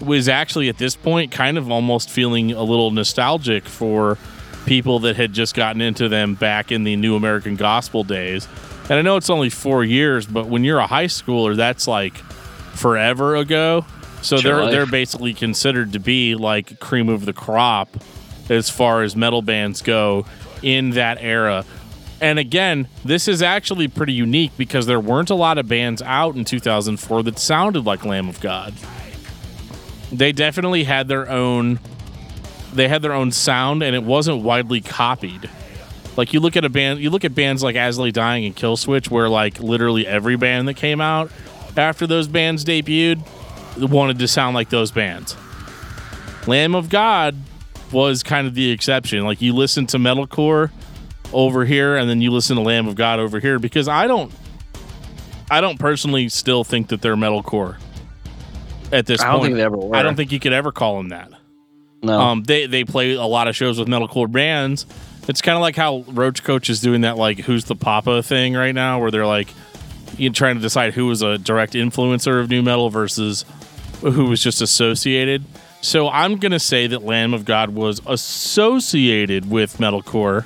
was 0.00 0.28
actually 0.28 0.68
at 0.68 0.78
this 0.78 0.96
point 0.96 1.30
kind 1.30 1.58
of 1.58 1.70
almost 1.70 2.10
feeling 2.10 2.52
a 2.52 2.62
little 2.62 2.90
nostalgic 2.90 3.66
for 3.66 4.18
people 4.68 4.98
that 4.98 5.16
had 5.16 5.32
just 5.32 5.54
gotten 5.54 5.80
into 5.80 6.10
them 6.10 6.34
back 6.34 6.70
in 6.70 6.84
the 6.84 6.94
New 6.94 7.16
American 7.16 7.56
Gospel 7.56 8.04
days. 8.04 8.46
And 8.84 8.92
I 8.92 9.02
know 9.02 9.16
it's 9.16 9.30
only 9.30 9.48
four 9.48 9.82
years, 9.82 10.26
but 10.26 10.46
when 10.46 10.62
you're 10.62 10.78
a 10.78 10.86
high 10.86 11.06
schooler, 11.06 11.56
that's 11.56 11.88
like 11.88 12.18
forever 12.74 13.34
ago. 13.36 13.86
So 14.20 14.36
Sure 14.36 14.62
they're 14.62 14.70
they're 14.70 14.86
basically 14.86 15.32
considered 15.32 15.94
to 15.94 15.98
be 15.98 16.34
like 16.34 16.80
cream 16.80 17.08
of 17.08 17.24
the 17.24 17.32
crop 17.32 17.88
as 18.50 18.68
far 18.68 19.02
as 19.02 19.16
metal 19.16 19.40
bands 19.40 19.80
go 19.80 20.26
in 20.62 20.90
that 20.90 21.16
era. 21.20 21.64
And 22.20 22.38
again, 22.38 22.88
this 23.04 23.26
is 23.26 23.40
actually 23.42 23.88
pretty 23.88 24.12
unique 24.12 24.52
because 24.58 24.86
there 24.86 25.00
weren't 25.00 25.30
a 25.30 25.34
lot 25.34 25.56
of 25.56 25.66
bands 25.66 26.02
out 26.02 26.34
in 26.34 26.44
2004 26.44 27.22
that 27.22 27.38
sounded 27.38 27.86
like 27.86 28.04
Lamb 28.04 28.28
of 28.28 28.40
God. 28.40 28.74
They 30.12 30.32
definitely 30.32 30.84
had 30.84 31.08
their 31.08 31.28
own 31.30 31.78
they 32.72 32.88
had 32.88 33.02
their 33.02 33.12
own 33.12 33.32
sound 33.32 33.82
and 33.82 33.94
it 33.94 34.02
wasn't 34.02 34.42
widely 34.42 34.80
copied. 34.80 35.48
Like 36.16 36.32
you 36.32 36.40
look 36.40 36.56
at 36.56 36.64
a 36.64 36.68
band, 36.68 37.00
you 37.00 37.10
look 37.10 37.24
at 37.24 37.34
bands 37.34 37.62
like 37.62 37.76
As 37.76 37.98
I 37.98 38.02
Lay 38.02 38.10
Dying 38.10 38.44
and 38.44 38.56
Killswitch, 38.56 39.10
where 39.10 39.28
like 39.28 39.60
literally 39.60 40.06
every 40.06 40.36
band 40.36 40.66
that 40.68 40.74
came 40.74 41.00
out 41.00 41.30
after 41.76 42.06
those 42.06 42.26
bands 42.26 42.64
debuted 42.64 43.22
wanted 43.78 44.18
to 44.18 44.28
sound 44.28 44.54
like 44.54 44.70
those 44.70 44.90
bands. 44.90 45.36
Lamb 46.46 46.74
of 46.74 46.88
God 46.88 47.36
was 47.92 48.22
kind 48.22 48.46
of 48.46 48.54
the 48.54 48.70
exception. 48.70 49.24
Like 49.24 49.40
you 49.40 49.54
listen 49.54 49.86
to 49.88 49.98
metalcore 49.98 50.70
over 51.32 51.64
here, 51.64 51.96
and 51.96 52.08
then 52.08 52.20
you 52.20 52.30
listen 52.30 52.56
to 52.56 52.62
Lamb 52.62 52.88
of 52.88 52.94
God 52.94 53.20
over 53.20 53.38
here, 53.38 53.58
because 53.58 53.86
I 53.86 54.06
don't, 54.06 54.32
I 55.50 55.60
don't 55.60 55.78
personally 55.78 56.28
still 56.28 56.64
think 56.64 56.88
that 56.88 57.02
they're 57.02 57.16
metalcore 57.16 57.76
at 58.92 59.06
this 59.06 59.22
point. 59.22 59.28
I 59.28 59.32
don't 59.32 59.40
point. 59.40 59.44
think 59.44 59.56
they 59.56 59.62
ever 59.62 59.76
were. 59.76 59.96
I 59.96 60.02
don't 60.02 60.16
think 60.16 60.32
you 60.32 60.40
could 60.40 60.52
ever 60.52 60.72
call 60.72 60.96
them 60.96 61.10
that. 61.10 61.30
No. 62.02 62.18
Um, 62.18 62.42
they 62.44 62.66
they 62.66 62.84
play 62.84 63.14
a 63.14 63.24
lot 63.24 63.48
of 63.48 63.56
shows 63.56 63.78
with 63.78 63.88
metalcore 63.88 64.30
bands. 64.30 64.86
It's 65.28 65.42
kind 65.42 65.56
of 65.56 65.62
like 65.62 65.76
how 65.76 66.04
Roach 66.08 66.42
Coach 66.42 66.70
is 66.70 66.80
doing 66.80 67.02
that, 67.02 67.16
like 67.16 67.40
who's 67.40 67.64
the 67.64 67.76
Papa 67.76 68.22
thing 68.22 68.54
right 68.54 68.74
now, 68.74 69.00
where 69.00 69.10
they're 69.10 69.26
like 69.26 69.48
you 70.16 70.30
trying 70.30 70.56
to 70.56 70.60
decide 70.60 70.94
who 70.94 71.06
was 71.06 71.22
a 71.22 71.38
direct 71.38 71.74
influencer 71.74 72.40
of 72.40 72.48
nu 72.50 72.62
metal 72.62 72.90
versus 72.90 73.44
who 74.00 74.26
was 74.26 74.42
just 74.42 74.62
associated. 74.62 75.44
So 75.80 76.08
I'm 76.08 76.36
gonna 76.36 76.58
say 76.58 76.86
that 76.88 77.02
Lamb 77.04 77.34
of 77.34 77.44
God 77.44 77.70
was 77.70 78.00
associated 78.06 79.50
with 79.50 79.78
metalcore, 79.78 80.44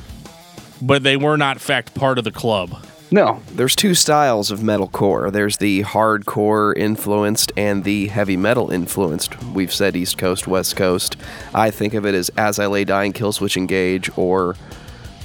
but 0.81 1.03
they 1.03 1.17
were 1.17 1.37
not, 1.37 1.61
fact, 1.61 1.95
part 1.95 2.19
of 2.19 2.25
the 2.25 2.33
club. 2.33 2.85
No. 3.13 3.43
There's 3.51 3.77
two 3.77 3.95
styles 3.95 4.51
of 4.51 4.61
metalcore. 4.61 5.31
There's 5.31 5.59
the 5.59 5.83
hardcore 5.83 6.75
influenced 6.75 7.53
and 7.59 7.85
the 7.85 8.07
heavy 8.07 8.39
metal 8.39 8.71
influenced. 8.71 9.41
We've 9.45 9.73
said 9.73 9.95
East 9.95 10.17
Coast, 10.17 10.49
West 10.49 10.77
Coast. 10.77 11.19
I 11.53 11.71
think 11.71 11.93
of 11.93 12.07
it 12.07 12.15
as 12.15 12.31
As 12.39 12.59
I 12.59 12.65
Lay 12.67 12.85
Dying, 12.85 13.13
Killswitch 13.13 13.59
Engage, 13.59 14.11
or 14.17 14.57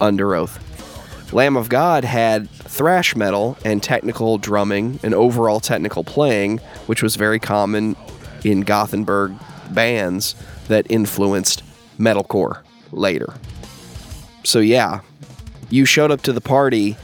Underoath. 0.02 0.62
Lamb 1.32 1.56
of 1.56 1.70
God 1.70 2.04
had 2.04 2.50
thrash 2.50 3.16
metal 3.16 3.58
and 3.64 3.82
technical 3.82 4.38
drumming 4.38 5.00
and 5.02 5.14
overall 5.14 5.62
technical 5.62 6.04
playing, 6.04 6.58
which 6.88 7.02
was 7.02 7.16
very 7.16 7.40
common 7.40 7.96
in 8.44 8.62
Gothenburg 8.62 9.34
bands 9.72 10.36
that 10.68 10.86
influenced 10.90 11.64
metalcore 11.98 12.64
later. 12.92 13.34
So, 14.44 14.60
yeah, 14.60 15.00
you 15.70 15.86
showed 15.86 16.12
up 16.12 16.22
to 16.24 16.34
the 16.34 16.42
party 16.42 16.98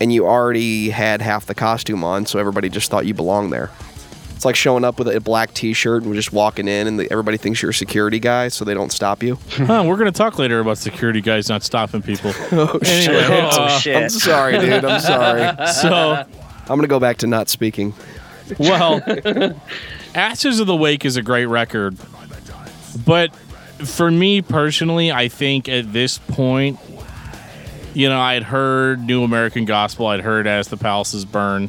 and 0.00 0.12
you 0.12 0.26
already 0.26 0.90
had 0.90 1.20
half 1.20 1.46
the 1.46 1.54
costume 1.54 2.04
on, 2.04 2.26
so 2.26 2.38
everybody 2.38 2.68
just 2.68 2.90
thought 2.90 3.06
you 3.06 3.14
belonged 3.14 3.52
there. 3.52 3.70
It's 4.36 4.44
like 4.44 4.54
showing 4.54 4.84
up 4.84 5.00
with 5.00 5.08
a 5.08 5.18
black 5.18 5.52
T-shirt 5.52 6.04
and 6.04 6.14
just 6.14 6.32
walking 6.32 6.68
in, 6.68 6.86
and 6.86 7.00
the, 7.00 7.10
everybody 7.10 7.36
thinks 7.38 7.60
you're 7.60 7.72
a 7.72 7.74
security 7.74 8.20
guy, 8.20 8.46
so 8.46 8.64
they 8.64 8.72
don't 8.74 8.92
stop 8.92 9.20
you. 9.20 9.36
huh, 9.50 9.82
we're 9.84 9.96
gonna 9.96 10.12
talk 10.12 10.38
later 10.38 10.60
about 10.60 10.78
security 10.78 11.20
guys 11.20 11.48
not 11.48 11.64
stopping 11.64 12.02
people. 12.02 12.32
Oh 12.52 12.78
Anyway, 12.84 13.20
shit! 13.22 13.44
Oh, 13.44 13.48
uh, 13.48 13.78
shit. 13.80 13.96
I'm 13.96 14.08
sorry, 14.08 14.58
dude. 14.60 14.84
I'm 14.84 15.00
sorry. 15.00 15.66
so 15.72 16.24
I'm 16.62 16.76
gonna 16.78 16.86
go 16.86 17.00
back 17.00 17.16
to 17.18 17.26
not 17.26 17.48
speaking. 17.48 17.94
Well, 18.58 19.02
Ashes 20.14 20.60
of 20.60 20.66
the 20.68 20.76
Wake 20.76 21.04
is 21.04 21.16
a 21.16 21.22
great 21.22 21.46
record, 21.46 21.96
but 23.04 23.34
for 23.84 24.10
me 24.10 24.40
personally, 24.40 25.10
I 25.10 25.28
think 25.28 25.68
at 25.68 25.92
this 25.92 26.18
point, 26.18 26.78
you 27.98 28.08
know, 28.08 28.20
I'd 28.20 28.44
heard 28.44 29.00
New 29.00 29.24
American 29.24 29.64
Gospel, 29.64 30.06
I'd 30.06 30.20
heard 30.20 30.46
As 30.46 30.68
the 30.68 30.76
Palaces 30.76 31.24
Burn. 31.24 31.68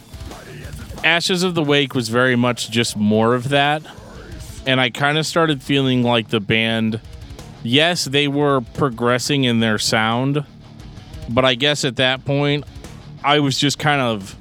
Ashes 1.03 1.41
of 1.41 1.55
the 1.55 1.63
Wake 1.63 1.95
was 1.95 2.09
very 2.09 2.35
much 2.35 2.69
just 2.69 2.95
more 2.95 3.33
of 3.33 3.49
that, 3.49 3.81
and 4.67 4.79
I 4.79 4.91
kind 4.91 5.17
of 5.17 5.25
started 5.25 5.63
feeling 5.63 6.03
like 6.03 6.27
the 6.27 6.39
band. 6.39 7.01
Yes, 7.63 8.05
they 8.05 8.27
were 8.27 8.61
progressing 8.61 9.45
in 9.45 9.59
their 9.59 9.79
sound, 9.79 10.45
but 11.29 11.45
I 11.45 11.55
guess 11.55 11.83
at 11.83 11.95
that 11.95 12.23
point, 12.25 12.63
I 13.23 13.39
was 13.39 13.57
just 13.57 13.79
kind 13.79 13.99
of 13.99 14.35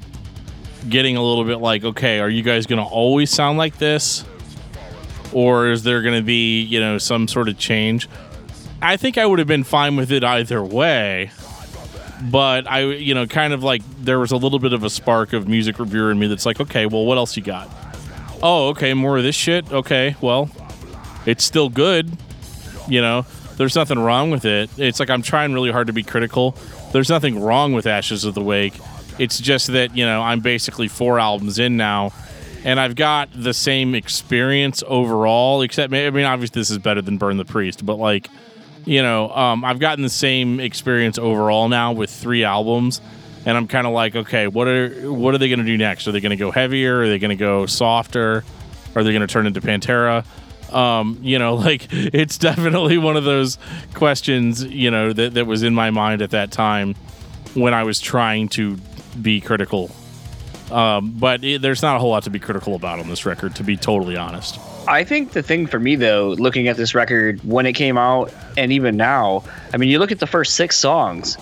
getting 0.91 1.17
a 1.17 1.23
little 1.23 1.45
bit 1.45 1.57
like, 1.57 1.85
okay, 1.85 2.21
are 2.21 2.29
you 2.29 2.43
guys 2.43 2.67
going 2.67 2.85
to 2.85 2.87
always 2.87 3.31
sound 3.31 3.57
like 3.57 3.79
this? 3.79 4.27
Or 5.33 5.69
is 5.69 5.85
there 5.85 6.03
going 6.03 6.21
to 6.21 6.25
be, 6.25 6.61
you 6.61 6.81
know, 6.81 6.99
some 6.99 7.29
sort 7.29 7.49
of 7.49 7.57
change? 7.57 8.11
I 8.83 8.99
think 8.99 9.17
I 9.17 9.25
would 9.25 9.39
have 9.39 9.49
been 9.49 9.65
fine 9.65 9.97
with 9.97 10.13
it 10.13 10.23
either 10.23 10.63
way. 10.63 11.31
But 12.23 12.69
I, 12.71 12.81
you 12.81 13.15
know, 13.15 13.27
kind 13.27 13.53
of 13.53 13.63
like 13.63 13.83
there 14.01 14.19
was 14.19 14.33
a 14.33 14.37
little 14.37 14.59
bit 14.59 14.73
of 14.73 14.83
a 14.83 14.91
spark 14.91 15.33
of 15.33 15.49
music 15.49 15.79
reviewer 15.79 16.11
in 16.11 16.19
me 16.19 16.27
that's 16.27 16.47
like, 16.47 16.61
okay, 16.61 16.87
well, 16.87 17.05
what 17.05 17.17
else 17.19 17.37
you 17.37 17.43
got? 17.43 17.69
Oh, 18.43 18.69
okay, 18.69 18.95
more 18.95 19.17
of 19.19 19.23
this 19.23 19.37
shit. 19.37 19.71
Okay, 19.73 20.17
well, 20.21 20.51
it's 21.27 21.45
still 21.45 21.69
good. 21.69 22.11
You 22.89 23.01
know, 23.01 23.27
there's 23.57 23.77
nothing 23.77 23.99
wrong 23.99 24.31
with 24.31 24.45
it. 24.45 24.71
It's 24.79 24.99
like 24.99 25.11
I'm 25.11 25.23
trying 25.23 25.53
really 25.53 25.71
hard 25.71 25.87
to 25.89 25.93
be 25.93 26.03
critical. 26.03 26.57
There's 26.93 27.09
nothing 27.09 27.41
wrong 27.41 27.73
with 27.73 27.87
Ashes 27.87 28.25
of 28.25 28.35
the 28.35 28.43
Wake. 28.43 28.75
It's 29.19 29.39
just 29.39 29.69
that, 29.69 29.97
you 29.97 30.07
know, 30.07 30.23
I'm 30.23 30.41
basically 30.41 30.89
four 30.89 31.19
albums 31.19 31.59
in 31.59 31.77
now 31.77 32.13
and 32.65 32.81
I've 32.81 32.97
got 32.97 33.29
the 33.35 33.55
same 33.55 33.95
experience 33.95 34.83
overall, 34.87 35.63
except, 35.63 35.93
I 35.93 36.11
mean, 36.11 36.25
obviously 36.25 36.61
this 36.61 36.71
is 36.71 36.79
better 36.79 37.03
than 37.03 37.19
Burn 37.19 37.37
the 37.37 37.45
Priest, 37.45 37.85
but 37.85 37.97
like, 37.97 38.29
you 38.85 39.03
know, 39.03 39.31
um, 39.31 39.65
I've 39.65 39.79
gotten 39.79 40.03
the 40.03 40.09
same 40.09 40.61
experience 40.61 41.19
overall 41.19 41.69
now 41.69 41.93
with 41.93 42.11
three 42.11 42.45
albums. 42.45 43.01
And 43.47 43.57
I'm 43.57 43.67
kind 43.67 43.87
of 43.87 43.93
like, 43.93 44.15
okay, 44.15 44.47
what 44.47 44.69
are 44.69 45.11
what 45.11 45.35
are 45.35 45.39
they 45.39 45.49
going 45.49 45.61
to 45.61 45.65
do 45.65 45.79
next? 45.79 46.07
Are 46.07 46.13
they 46.13 46.21
going 46.21 46.31
to 46.31 46.37
go 46.37 46.51
heavier? 46.51 47.03
Are 47.03 47.09
they 47.09 47.19
going 47.19 47.31
to 47.31 47.37
go 47.37 47.67
softer? 47.67 48.45
Are 48.95 49.05
they 49.05 49.13
going 49.13 49.21
to 49.21 49.27
turn 49.27 49.47
into 49.47 49.61
Pantera? 49.61 50.25
Um, 50.73 51.19
you 51.23 51.39
know, 51.39 51.55
like 51.69 51.87
it's 51.91 52.37
definitely 52.37 52.99
one 52.99 53.17
of 53.17 53.25
those 53.25 53.59
questions, 53.95 54.63
you 54.65 54.91
know, 54.91 55.13
that, 55.13 55.35
that 55.35 55.47
was 55.47 55.63
in 55.63 55.75
my 55.75 55.91
mind 55.91 56.21
at 56.21 56.31
that 56.31 56.51
time 56.51 56.95
when 57.55 57.75
I 57.75 57.85
was 57.85 58.01
trying 58.01 58.49
to 58.51 58.77
be 59.21 59.41
critical. 59.41 59.91
Um, 60.71 61.13
but 61.13 61.43
it, 61.45 61.63
there's 61.63 61.81
not 61.81 61.97
a 61.97 61.99
whole 61.99 62.11
lot 62.11 62.25
to 62.25 62.31
be 62.31 62.39
critical 62.39 62.75
about 62.75 62.99
on 62.99 63.09
this 63.09 63.25
record, 63.25 63.57
to 63.57 63.65
be 63.65 63.77
totally 63.77 64.17
honest. 64.17 64.59
I 64.89 65.05
think 65.05 65.33
the 65.33 65.43
thing 65.43 65.67
for 65.67 65.79
me 65.79 65.97
though, 65.97 66.29
looking 66.39 66.67
at 66.67 66.79
this 66.79 66.95
record 66.95 67.41
when 67.45 67.67
it 67.67 67.75
came 67.75 67.99
out 67.99 68.33
and 68.57 68.73
even 68.73 68.97
now, 68.97 69.45
I 69.75 69.77
mean, 69.77 69.91
you 69.91 69.99
look 69.99 70.13
at 70.13 70.19
the 70.19 70.27
first 70.27 70.55
six 70.55 70.77
songs. 70.77 71.37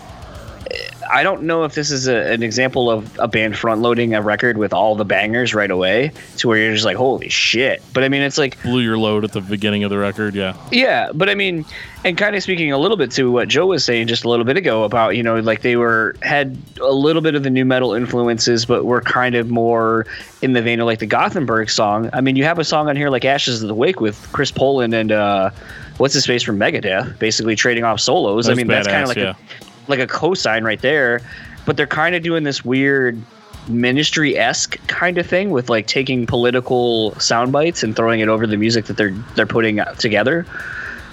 I 1.11 1.23
don't 1.23 1.43
know 1.43 1.65
if 1.65 1.75
this 1.75 1.91
is 1.91 2.09
a, 2.09 2.33
an 2.33 2.43
example 2.43 2.91
of 2.91 3.19
a 3.19 3.29
band 3.29 3.57
front 3.57 3.81
loading 3.81 4.15
a 4.15 4.23
record 4.23 4.59
with 4.59 4.73
all 4.73 4.95
the 4.97 5.05
bangers 5.05 5.55
right 5.55 5.71
away 5.71 6.13
to 6.39 6.49
where 6.49 6.59
you're 6.59 6.73
just 6.73 6.85
like, 6.85 6.97
holy 6.97 7.29
shit. 7.29 7.83
But 7.93 8.05
I 8.05 8.09
mean, 8.09 8.23
it's 8.23 8.39
like, 8.39 8.61
Blew 8.63 8.81
your 8.81 8.99
load 8.99 9.25
at 9.25 9.33
the 9.33 9.41
beginning 9.41 9.85
of 9.85 9.91
the 9.91 9.99
record, 9.99 10.35
yeah. 10.35 10.57
yeah, 10.71 11.11
but 11.13 11.29
I 11.29 11.35
mean, 11.35 11.65
and 12.05 12.17
kind 12.17 12.37
of 12.37 12.43
speaking 12.43 12.73
a 12.73 12.79
little 12.79 12.97
bit 12.97 13.11
to 13.13 13.31
what 13.31 13.49
Joe 13.49 13.67
was 13.67 13.85
saying 13.85 14.07
just 14.07 14.25
a 14.25 14.29
little 14.29 14.45
bit 14.45 14.57
ago 14.57 14.85
about, 14.85 15.17
you 15.17 15.23
know, 15.23 15.39
like 15.41 15.63
they 15.63 15.77
were, 15.77 16.17
had 16.23 16.57
a 16.81 16.93
little 16.93 17.23
bit 17.23 17.35
of 17.35 17.43
the 17.43 17.51
nu 17.51 17.65
metal 17.65 17.95
influences, 17.95 18.65
but 18.65 18.85
were 18.85 19.01
kind 19.01 19.35
of 19.35 19.51
more 19.51 20.07
in 20.43 20.53
the 20.53 20.63
vein 20.63 20.81
of 20.81 20.87
like 20.87 20.99
the 20.99 21.07
Gothenburg 21.07 21.71
song. 21.71 22.11
I 22.13 22.21
mean, 22.21 22.37
you 22.37 22.45
have 22.45 22.59
a 22.59 22.65
song 22.65 22.89
on 22.89 22.97
here 22.97 23.11
like 23.11 23.25
Ashes 23.25 23.63
of 23.63 23.69
the 23.69 23.75
Wake 23.75 24.01
with 24.01 24.29
Chris 24.33 24.51
Poland 24.51 24.95
and, 24.95 25.13
uh, 25.13 25.51
what's 25.99 26.15
his 26.15 26.27
face 26.27 26.43
from 26.43 26.59
Megadeth, 26.59 27.19
basically 27.19 27.57
trading 27.57 27.85
off 27.85 28.01
solos. 28.01 28.47
I 28.47 28.51
That's 28.51 28.57
mean, 28.59 28.67
that's 28.67 28.87
kind 28.87 29.03
of 29.03 29.09
like 29.09 29.17
yeah. 29.17 29.35
a 29.61 29.65
like 29.89 30.01
a 30.01 30.07
cosign 30.07 30.65
right 30.65 30.81
there. 30.81 31.21
But 31.65 31.77
they're 31.77 31.87
kind 31.87 32.15
of 32.15 32.23
doing 32.23 32.45
this 32.45 32.65
weird 32.65 33.21
ministry 33.69 34.37
esque 34.37 34.79
kind 34.87 35.19
of 35.19 35.27
thing 35.27 35.51
with 35.51 35.69
like 35.69 35.87
taking 35.87 36.27
political 36.27 37.13
sound 37.19 37.53
bites 37.53 37.83
and 37.83 37.97
throwing 37.97 38.21
it 38.21 38.29
over 38.29 38.47
the 38.47 38.57
music 38.57 38.87
that 38.87 38.97
they're 38.97 39.11
they're 39.35 39.47
putting 39.47 39.81
together. 39.99 40.47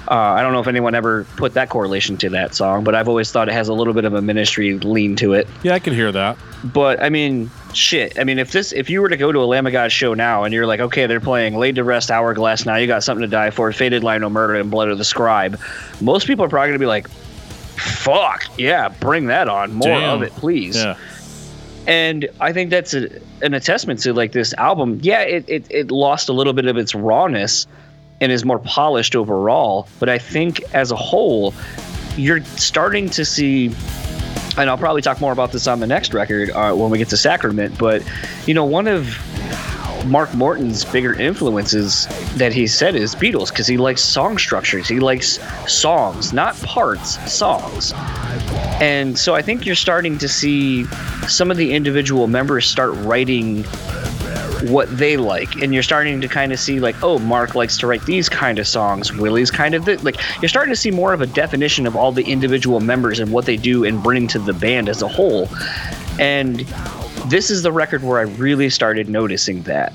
Uh, 0.09 0.15
I 0.15 0.41
don't 0.41 0.51
know 0.51 0.59
if 0.59 0.67
anyone 0.67 0.95
ever 0.95 1.23
put 1.37 1.53
that 1.53 1.69
correlation 1.69 2.17
to 2.17 2.29
that 2.31 2.53
song, 2.53 2.83
but 2.83 2.93
I've 2.93 3.07
always 3.07 3.31
thought 3.31 3.47
it 3.47 3.53
has 3.53 3.69
a 3.69 3.73
little 3.73 3.93
bit 3.93 4.03
of 4.03 4.13
a 4.13 4.21
ministry 4.21 4.77
lean 4.79 5.15
to 5.15 5.31
it. 5.33 5.47
Yeah, 5.63 5.73
I 5.73 5.79
can 5.79 5.93
hear 5.93 6.11
that. 6.11 6.37
But 6.65 7.01
I 7.01 7.07
mean, 7.07 7.49
shit. 7.73 8.19
I 8.19 8.25
mean, 8.25 8.37
if 8.37 8.51
this, 8.51 8.73
if 8.73 8.89
you 8.89 9.01
were 9.01 9.07
to 9.07 9.15
go 9.15 9.31
to 9.31 9.39
a 9.39 9.45
Lamb 9.45 9.65
of 9.65 9.71
God 9.71 9.93
show 9.93 10.13
now, 10.13 10.43
and 10.43 10.53
you're 10.53 10.67
like, 10.67 10.81
okay, 10.81 11.05
they're 11.05 11.21
playing 11.21 11.55
Laid 11.55 11.75
to 11.75 11.85
Rest, 11.85 12.11
Hourglass. 12.11 12.65
Now 12.65 12.75
you 12.75 12.85
got 12.85 13.01
something 13.03 13.21
to 13.21 13.29
die 13.29 13.49
for, 13.49 13.71
Faded 13.71 14.03
Line, 14.03 14.21
No 14.21 14.29
Murder, 14.29 14.55
and 14.55 14.69
Blood 14.69 14.89
of 14.89 14.97
the 14.97 15.05
Scribe. 15.05 15.57
Most 16.01 16.27
people 16.27 16.43
are 16.43 16.49
probably 16.49 16.69
gonna 16.69 16.79
be 16.79 16.85
like, 16.85 17.07
fuck 17.77 18.45
yeah, 18.57 18.89
bring 18.89 19.27
that 19.27 19.47
on, 19.47 19.73
more 19.73 19.87
Damn. 19.87 20.15
of 20.15 20.23
it, 20.23 20.31
please. 20.33 20.75
Yeah. 20.75 20.97
And 21.85 22.29
I 22.39 22.53
think 22.53 22.69
that's 22.69 22.93
a, 22.93 23.09
an 23.41 23.53
attestament 23.53 23.99
to 24.01 24.13
like 24.13 24.31
this 24.31 24.53
album. 24.53 24.99
Yeah, 25.01 25.21
it, 25.21 25.45
it 25.47 25.65
it 25.69 25.91
lost 25.91 26.29
a 26.29 26.33
little 26.33 26.53
bit 26.53 26.65
of 26.65 26.77
its 26.77 26.95
rawness 26.95 27.67
and 28.21 28.31
is 28.31 28.45
more 28.45 28.59
polished 28.59 29.15
overall. 29.15 29.87
But 29.99 30.07
I 30.07 30.17
think 30.17 30.61
as 30.73 30.91
a 30.91 30.95
whole, 30.95 31.53
you're 32.15 32.43
starting 32.45 33.09
to 33.11 33.25
see 33.25 33.73
and 34.57 34.69
I'll 34.69 34.77
probably 34.77 35.01
talk 35.01 35.19
more 35.19 35.31
about 35.31 35.51
this 35.51 35.67
on 35.67 35.79
the 35.79 35.87
next 35.87 36.13
record 36.13 36.51
uh, 36.51 36.73
when 36.73 36.91
we 36.91 36.97
get 36.97 37.09
to 37.09 37.17
Sacrament. 37.17 37.77
But 37.77 38.03
you 38.45 38.53
know, 38.53 38.65
one 38.65 38.87
of 38.87 39.07
Mark 40.05 40.33
Morton's 40.33 40.83
bigger 40.83 41.13
influences 41.13 42.07
that 42.35 42.53
he 42.53 42.67
said 42.67 42.95
is 42.95 43.15
Beatles 43.15 43.49
because 43.49 43.67
he 43.67 43.77
likes 43.77 44.01
song 44.01 44.37
structures. 44.37 44.87
He 44.87 44.99
likes 44.99 45.39
songs, 45.71 46.33
not 46.33 46.59
parts, 46.61 47.31
songs. 47.31 47.93
And 48.81 49.17
so 49.17 49.33
I 49.35 49.41
think 49.41 49.65
you're 49.65 49.75
starting 49.75 50.17
to 50.17 50.27
see 50.27 50.85
some 51.27 51.51
of 51.51 51.57
the 51.57 51.73
individual 51.73 52.27
members 52.27 52.65
start 52.65 52.93
writing 52.95 53.63
what 54.69 54.89
they 54.97 55.17
like 55.17 55.55
and 55.61 55.73
you're 55.73 55.83
starting 55.83 56.21
to 56.21 56.27
kind 56.27 56.53
of 56.53 56.59
see 56.59 56.79
like 56.79 56.95
oh 57.03 57.19
mark 57.19 57.53
likes 57.53 57.77
to 57.77 57.85
write 57.85 58.01
these 58.05 58.29
kind 58.29 58.59
of 58.59 58.65
songs 58.67 59.11
willie's 59.11 59.51
kind 59.51 59.75
of 59.75 59.83
th- 59.83 60.01
like 60.03 60.15
you're 60.41 60.47
starting 60.47 60.71
to 60.73 60.79
see 60.79 60.89
more 60.89 61.11
of 61.11 61.19
a 61.19 61.27
definition 61.27 61.85
of 61.85 61.97
all 61.97 62.13
the 62.13 62.23
individual 62.23 62.79
members 62.79 63.19
and 63.19 63.29
what 63.31 63.45
they 63.45 63.57
do 63.57 63.83
and 63.83 64.01
bring 64.01 64.25
to 64.25 64.39
the 64.39 64.53
band 64.53 64.87
as 64.87 65.01
a 65.01 65.07
whole 65.07 65.49
and 66.17 66.61
this 67.27 67.49
is 67.49 67.63
the 67.63 67.71
record 67.71 68.03
where 68.03 68.19
i 68.19 68.23
really 68.23 68.69
started 68.69 69.09
noticing 69.09 69.63
that. 69.63 69.93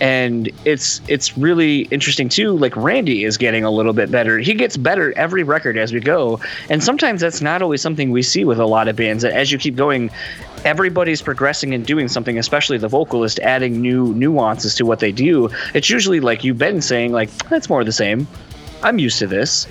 And 0.00 0.50
it's 0.64 1.00
it's 1.08 1.38
really 1.38 1.82
interesting 1.92 2.28
too 2.28 2.58
like 2.58 2.76
randy 2.76 3.24
is 3.24 3.36
getting 3.36 3.64
a 3.64 3.70
little 3.70 3.92
bit 3.92 4.10
better. 4.10 4.38
He 4.38 4.52
gets 4.54 4.76
better 4.76 5.16
every 5.16 5.44
record 5.44 5.78
as 5.78 5.92
we 5.92 6.00
go. 6.00 6.40
And 6.68 6.82
sometimes 6.82 7.20
that's 7.20 7.40
not 7.40 7.62
always 7.62 7.80
something 7.80 8.10
we 8.10 8.22
see 8.22 8.44
with 8.44 8.58
a 8.58 8.66
lot 8.66 8.88
of 8.88 8.96
bands. 8.96 9.22
That 9.22 9.32
as 9.32 9.52
you 9.52 9.58
keep 9.58 9.76
going 9.76 10.10
everybody's 10.64 11.22
progressing 11.22 11.74
and 11.74 11.86
doing 11.86 12.08
something 12.08 12.38
especially 12.38 12.78
the 12.78 12.88
vocalist 12.88 13.38
adding 13.40 13.80
new 13.80 14.12
nuances 14.14 14.74
to 14.74 14.84
what 14.84 14.98
they 14.98 15.12
do. 15.12 15.48
It's 15.74 15.88
usually 15.88 16.20
like 16.20 16.42
you've 16.42 16.58
been 16.58 16.82
saying 16.82 17.12
like 17.12 17.30
that's 17.48 17.68
more 17.68 17.80
of 17.80 17.86
the 17.86 17.92
same. 17.92 18.26
I'm 18.82 18.98
used 18.98 19.18
to 19.20 19.26
this. 19.26 19.66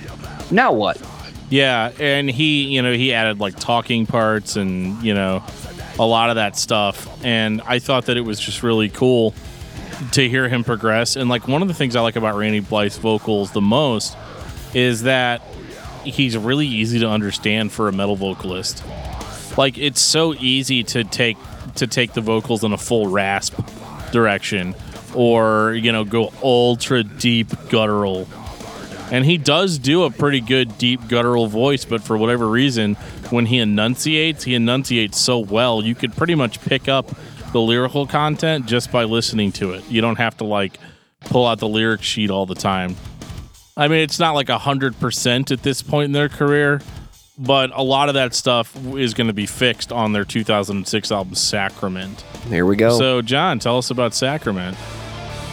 Now 0.50 0.72
what? 0.72 1.00
Yeah, 1.50 1.92
and 2.00 2.30
he, 2.30 2.64
you 2.64 2.82
know, 2.82 2.94
he 2.94 3.12
added 3.12 3.38
like 3.38 3.56
talking 3.56 4.06
parts 4.06 4.56
and, 4.56 5.00
you 5.02 5.14
know, 5.14 5.42
a 5.98 6.04
lot 6.04 6.30
of 6.30 6.36
that 6.36 6.56
stuff. 6.56 7.24
And 7.24 7.60
I 7.62 7.78
thought 7.78 8.06
that 8.06 8.16
it 8.16 8.22
was 8.22 8.40
just 8.40 8.62
really 8.62 8.88
cool 8.88 9.34
to 10.12 10.28
hear 10.28 10.48
him 10.48 10.64
progress. 10.64 11.16
And 11.16 11.28
like 11.28 11.46
one 11.48 11.62
of 11.62 11.68
the 11.68 11.74
things 11.74 11.96
I 11.96 12.00
like 12.00 12.16
about 12.16 12.36
Randy 12.36 12.60
Blythe's 12.60 12.98
vocals 12.98 13.52
the 13.52 13.60
most 13.60 14.16
is 14.74 15.02
that 15.02 15.40
he's 16.04 16.36
really 16.36 16.66
easy 16.66 16.98
to 17.00 17.08
understand 17.08 17.72
for 17.72 17.88
a 17.88 17.92
metal 17.92 18.16
vocalist. 18.16 18.84
Like 19.56 19.78
it's 19.78 20.00
so 20.00 20.34
easy 20.34 20.82
to 20.84 21.04
take 21.04 21.36
to 21.76 21.86
take 21.86 22.12
the 22.12 22.20
vocals 22.20 22.62
in 22.62 22.72
a 22.72 22.78
full 22.78 23.08
rasp 23.08 23.58
direction 24.12 24.74
or, 25.14 25.74
you 25.74 25.92
know, 25.92 26.04
go 26.04 26.32
ultra 26.42 27.02
deep 27.02 27.48
guttural 27.68 28.28
and 29.10 29.24
he 29.24 29.36
does 29.36 29.78
do 29.78 30.04
a 30.04 30.10
pretty 30.10 30.40
good 30.40 30.78
deep 30.78 31.06
guttural 31.08 31.46
voice, 31.46 31.84
but 31.84 32.02
for 32.02 32.16
whatever 32.16 32.48
reason, 32.48 32.96
when 33.34 33.46
he 33.46 33.58
enunciates, 33.58 34.44
he 34.44 34.54
enunciates 34.54 35.18
so 35.18 35.38
well, 35.38 35.82
you 35.82 35.94
could 35.94 36.16
pretty 36.16 36.34
much 36.34 36.60
pick 36.60 36.88
up 36.88 37.10
the 37.52 37.60
lyrical 37.60 38.06
content 38.06 38.66
just 38.66 38.90
by 38.90 39.04
listening 39.04 39.52
to 39.52 39.72
it. 39.72 39.84
You 39.90 40.00
don't 40.00 40.16
have 40.16 40.36
to 40.38 40.44
like 40.44 40.78
pull 41.20 41.46
out 41.46 41.58
the 41.58 41.68
lyric 41.68 42.02
sheet 42.02 42.30
all 42.30 42.46
the 42.46 42.54
time. 42.54 42.96
I 43.76 43.88
mean, 43.88 44.00
it's 44.00 44.18
not 44.18 44.34
like 44.34 44.46
100% 44.46 45.50
at 45.50 45.62
this 45.62 45.82
point 45.82 46.06
in 46.06 46.12
their 46.12 46.28
career, 46.28 46.80
but 47.36 47.70
a 47.74 47.82
lot 47.82 48.08
of 48.08 48.14
that 48.14 48.34
stuff 48.34 48.74
is 48.94 49.14
going 49.14 49.26
to 49.26 49.32
be 49.32 49.46
fixed 49.46 49.90
on 49.90 50.12
their 50.12 50.24
2006 50.24 51.12
album 51.12 51.34
Sacrament. 51.34 52.20
Here 52.48 52.64
we 52.64 52.76
go. 52.76 52.96
So, 52.98 53.20
John, 53.20 53.58
tell 53.58 53.78
us 53.78 53.90
about 53.90 54.14
Sacrament. 54.14 54.76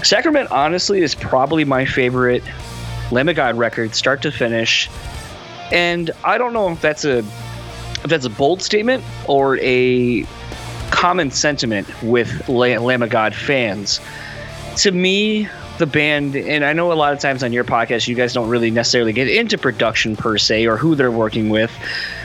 Sacrament, 0.04 0.52
honestly, 0.52 1.02
is 1.02 1.16
probably 1.16 1.66
my 1.66 1.86
favorite 1.86 2.44
Lamb 3.12 3.30
of 3.30 3.36
God 3.36 3.58
record, 3.58 3.96
start 3.96 4.22
to 4.22 4.32
finish. 4.32 4.90
And 5.72 6.12
I 6.24 6.38
don't 6.38 6.54
know 6.54 6.72
if 6.72 6.82
that's 6.82 7.06
a 7.06 7.24
if 8.04 8.10
that's 8.10 8.26
a 8.26 8.30
bold 8.30 8.62
statement 8.62 9.04
or 9.28 9.58
a 9.60 10.26
common 10.92 11.32
sentiment 11.32 11.88
with 12.04 12.48
Lamb 12.48 13.02
of 13.02 13.10
God 13.10 13.34
fans. 13.34 14.00
To 14.78 14.92
me, 14.92 15.48
the 15.78 15.88
band, 15.88 16.36
and 16.36 16.64
I 16.64 16.74
know 16.74 16.92
a 16.92 16.94
lot 16.94 17.12
of 17.12 17.20
times 17.20 17.44
on 17.44 17.52
your 17.52 17.64
podcast, 17.64 18.08
you 18.08 18.16
guys 18.16 18.34
don't 18.34 18.50
really 18.50 18.70
necessarily 18.70 19.14
get 19.14 19.28
into 19.28 19.58
production 19.58 20.16
per 20.16 20.38
se 20.38 20.68
or 20.68 20.78
who 20.78 20.96
they're 20.96 21.12
working 21.12 21.50
with, 21.50 21.72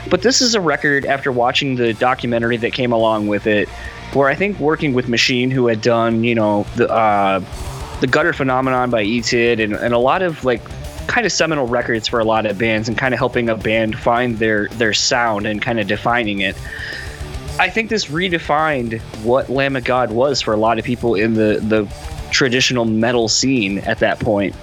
but 0.09 0.21
this 0.21 0.41
is 0.41 0.53
a 0.53 0.61
record 0.61 1.05
after 1.05 1.31
watching 1.31 1.75
the 1.75 1.93
documentary 1.93 2.57
that 2.57 2.71
came 2.73 2.91
along 2.91 3.27
with 3.27 3.47
it, 3.47 3.67
where 4.13 4.29
I 4.29 4.35
think 4.35 4.59
working 4.59 4.93
with 4.93 5.09
Machine, 5.09 5.49
who 5.49 5.67
had 5.67 5.81
done, 5.81 6.23
you 6.23 6.35
know, 6.35 6.65
the 6.75 6.89
uh, 6.89 7.39
the 7.99 8.07
Gutter 8.07 8.31
Phenomenon 8.31 8.91
by 8.91 9.03
Etid 9.03 9.63
and, 9.63 9.73
and 9.73 9.93
a 9.93 9.97
lot 9.97 10.21
of 10.21 10.45
like 10.45 10.61
kind 11.07 11.25
of 11.25 11.31
seminal 11.31 11.67
records 11.67 12.07
for 12.07 12.19
a 12.19 12.23
lot 12.23 12.45
of 12.45 12.57
bands 12.57 12.87
and 12.87 12.97
kind 12.97 13.13
of 13.13 13.17
helping 13.17 13.49
a 13.49 13.55
band 13.55 13.97
find 13.97 14.37
their 14.39 14.67
their 14.69 14.93
sound 14.93 15.47
and 15.47 15.61
kind 15.61 15.79
of 15.79 15.87
defining 15.87 16.41
it. 16.41 16.55
I 17.59 17.69
think 17.69 17.89
this 17.89 18.05
redefined 18.05 18.99
what 19.23 19.49
Lamb 19.49 19.75
of 19.75 19.83
God 19.83 20.11
was 20.11 20.41
for 20.41 20.53
a 20.53 20.57
lot 20.57 20.77
of 20.77 20.85
people 20.85 21.15
in 21.15 21.33
the 21.33 21.59
the 21.61 21.91
traditional 22.31 22.85
metal 22.85 23.27
scene 23.27 23.79
at 23.79 23.99
that 23.99 24.19
point. 24.19 24.55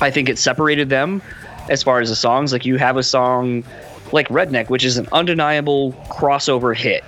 I 0.00 0.10
think 0.10 0.28
it 0.28 0.38
separated 0.38 0.88
them 0.88 1.22
as 1.68 1.82
far 1.82 2.00
as 2.00 2.08
the 2.08 2.16
songs. 2.16 2.52
Like 2.52 2.64
you 2.64 2.76
have 2.78 2.96
a 2.96 3.02
song 3.02 3.64
like 4.12 4.28
Redneck, 4.28 4.68
which 4.68 4.84
is 4.84 4.96
an 4.98 5.08
undeniable 5.12 5.92
crossover 6.08 6.76
hit. 6.76 7.04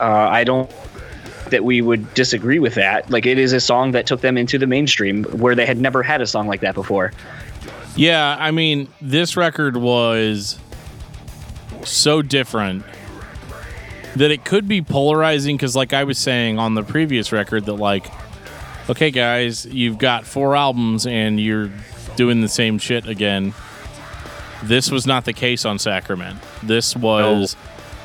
Uh, 0.00 0.04
I 0.04 0.44
don't 0.44 0.70
that 1.50 1.64
we 1.64 1.80
would 1.80 2.12
disagree 2.14 2.58
with 2.58 2.74
that. 2.74 3.10
Like 3.10 3.26
it 3.26 3.38
is 3.38 3.52
a 3.52 3.60
song 3.60 3.92
that 3.92 4.06
took 4.06 4.20
them 4.20 4.36
into 4.36 4.58
the 4.58 4.66
mainstream 4.66 5.24
where 5.24 5.54
they 5.54 5.66
had 5.66 5.78
never 5.78 6.02
had 6.02 6.20
a 6.20 6.26
song 6.26 6.46
like 6.46 6.60
that 6.60 6.74
before. 6.74 7.12
Yeah, 7.98 8.36
I 8.38 8.52
mean, 8.52 8.86
this 9.00 9.36
record 9.36 9.76
was 9.76 10.56
so 11.82 12.22
different 12.22 12.84
that 14.14 14.30
it 14.30 14.44
could 14.44 14.68
be 14.68 14.82
polarizing 14.82 15.56
because, 15.56 15.74
like 15.74 15.92
I 15.92 16.04
was 16.04 16.16
saying 16.16 16.60
on 16.60 16.74
the 16.74 16.84
previous 16.84 17.32
record, 17.32 17.64
that, 17.64 17.72
like, 17.72 18.06
okay, 18.88 19.10
guys, 19.10 19.66
you've 19.66 19.98
got 19.98 20.26
four 20.26 20.54
albums 20.54 21.08
and 21.08 21.40
you're 21.40 21.72
doing 22.14 22.40
the 22.40 22.48
same 22.48 22.78
shit 22.78 23.04
again. 23.08 23.52
This 24.62 24.92
was 24.92 25.04
not 25.04 25.24
the 25.24 25.32
case 25.32 25.64
on 25.64 25.80
Sacrament. 25.80 26.38
This 26.62 26.94
was. 26.94 27.56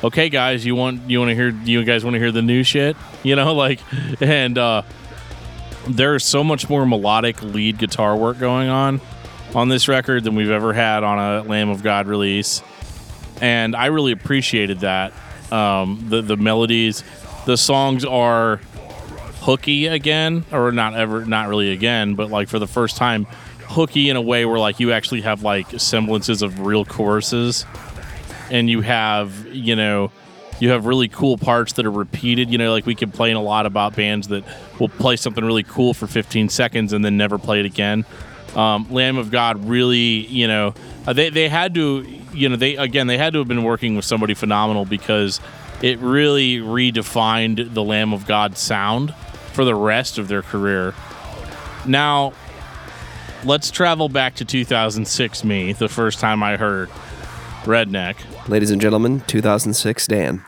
Okay, 0.02 0.28
guys, 0.28 0.66
you 0.66 0.74
want 0.74 1.08
you 1.08 1.20
want 1.20 1.30
to 1.30 1.36
hear 1.36 1.50
you 1.50 1.84
guys 1.84 2.04
want 2.04 2.14
to 2.14 2.18
hear 2.18 2.32
the 2.32 2.42
new 2.42 2.64
shit, 2.64 2.96
you 3.22 3.36
know, 3.36 3.54
like, 3.54 3.78
and 4.20 4.58
uh, 4.58 4.82
there's 5.86 6.24
so 6.24 6.42
much 6.42 6.68
more 6.68 6.84
melodic 6.84 7.40
lead 7.44 7.78
guitar 7.78 8.16
work 8.16 8.40
going 8.40 8.68
on 8.68 9.00
on 9.54 9.68
this 9.68 9.88
record 9.88 10.24
than 10.24 10.34
we've 10.34 10.50
ever 10.50 10.72
had 10.72 11.04
on 11.04 11.18
a 11.18 11.42
Lamb 11.48 11.68
of 11.68 11.82
God 11.82 12.06
release, 12.06 12.62
and 13.40 13.76
I 13.76 13.86
really 13.86 14.12
appreciated 14.12 14.80
that. 14.80 15.12
Um, 15.52 16.06
the 16.08 16.22
the 16.22 16.36
melodies, 16.36 17.04
the 17.46 17.56
songs 17.56 18.04
are 18.04 18.56
hooky 19.40 19.86
again, 19.86 20.44
or 20.50 20.72
not 20.72 20.94
ever, 20.94 21.24
not 21.24 21.48
really 21.48 21.70
again, 21.70 22.14
but 22.14 22.30
like 22.30 22.48
for 22.48 22.58
the 22.58 22.66
first 22.66 22.96
time, 22.96 23.26
hooky 23.66 24.08
in 24.08 24.16
a 24.16 24.22
way 24.22 24.44
where 24.44 24.58
like 24.58 24.80
you 24.80 24.92
actually 24.92 25.20
have 25.20 25.42
like 25.42 25.66
semblances 25.78 26.42
of 26.42 26.60
real 26.60 26.84
choruses, 26.84 27.64
and 28.50 28.68
you 28.68 28.80
have 28.80 29.46
you 29.54 29.76
know. 29.76 30.10
You 30.60 30.70
have 30.70 30.86
really 30.86 31.08
cool 31.08 31.36
parts 31.36 31.72
that 31.74 31.84
are 31.84 31.90
repeated. 31.90 32.48
You 32.48 32.58
know, 32.58 32.70
like 32.70 32.86
we 32.86 32.94
complain 32.94 33.34
a 33.34 33.42
lot 33.42 33.66
about 33.66 33.96
bands 33.96 34.28
that 34.28 34.44
will 34.78 34.88
play 34.88 35.16
something 35.16 35.44
really 35.44 35.64
cool 35.64 35.94
for 35.94 36.06
15 36.06 36.48
seconds 36.48 36.92
and 36.92 37.04
then 37.04 37.16
never 37.16 37.38
play 37.38 37.58
it 37.58 37.66
again 37.66 38.06
um, 38.56 38.86
Lamb 38.90 39.16
of 39.16 39.30
God 39.30 39.64
really, 39.64 40.26
you 40.26 40.46
know, 40.46 40.74
uh, 41.06 41.12
they 41.12 41.30
they 41.30 41.48
had 41.48 41.74
to, 41.74 42.06
you 42.32 42.48
know, 42.48 42.56
they 42.56 42.76
again 42.76 43.06
they 43.06 43.18
had 43.18 43.32
to 43.32 43.40
have 43.40 43.48
been 43.48 43.64
working 43.64 43.96
with 43.96 44.04
somebody 44.04 44.34
phenomenal 44.34 44.84
because 44.84 45.40
it 45.82 45.98
really 45.98 46.58
redefined 46.58 47.74
the 47.74 47.82
Lamb 47.82 48.12
of 48.12 48.26
God 48.26 48.56
sound 48.56 49.14
for 49.52 49.64
the 49.64 49.74
rest 49.74 50.18
of 50.18 50.28
their 50.28 50.42
career. 50.42 50.94
Now, 51.86 52.32
let's 53.44 53.70
travel 53.70 54.08
back 54.08 54.36
to 54.36 54.44
2006. 54.44 55.44
Me, 55.44 55.72
the 55.72 55.88
first 55.88 56.20
time 56.20 56.42
I 56.42 56.56
heard 56.56 56.88
Redneck. 57.64 58.16
Ladies 58.48 58.70
and 58.70 58.80
gentlemen, 58.80 59.22
2006 59.26 60.06
Dan. 60.06 60.44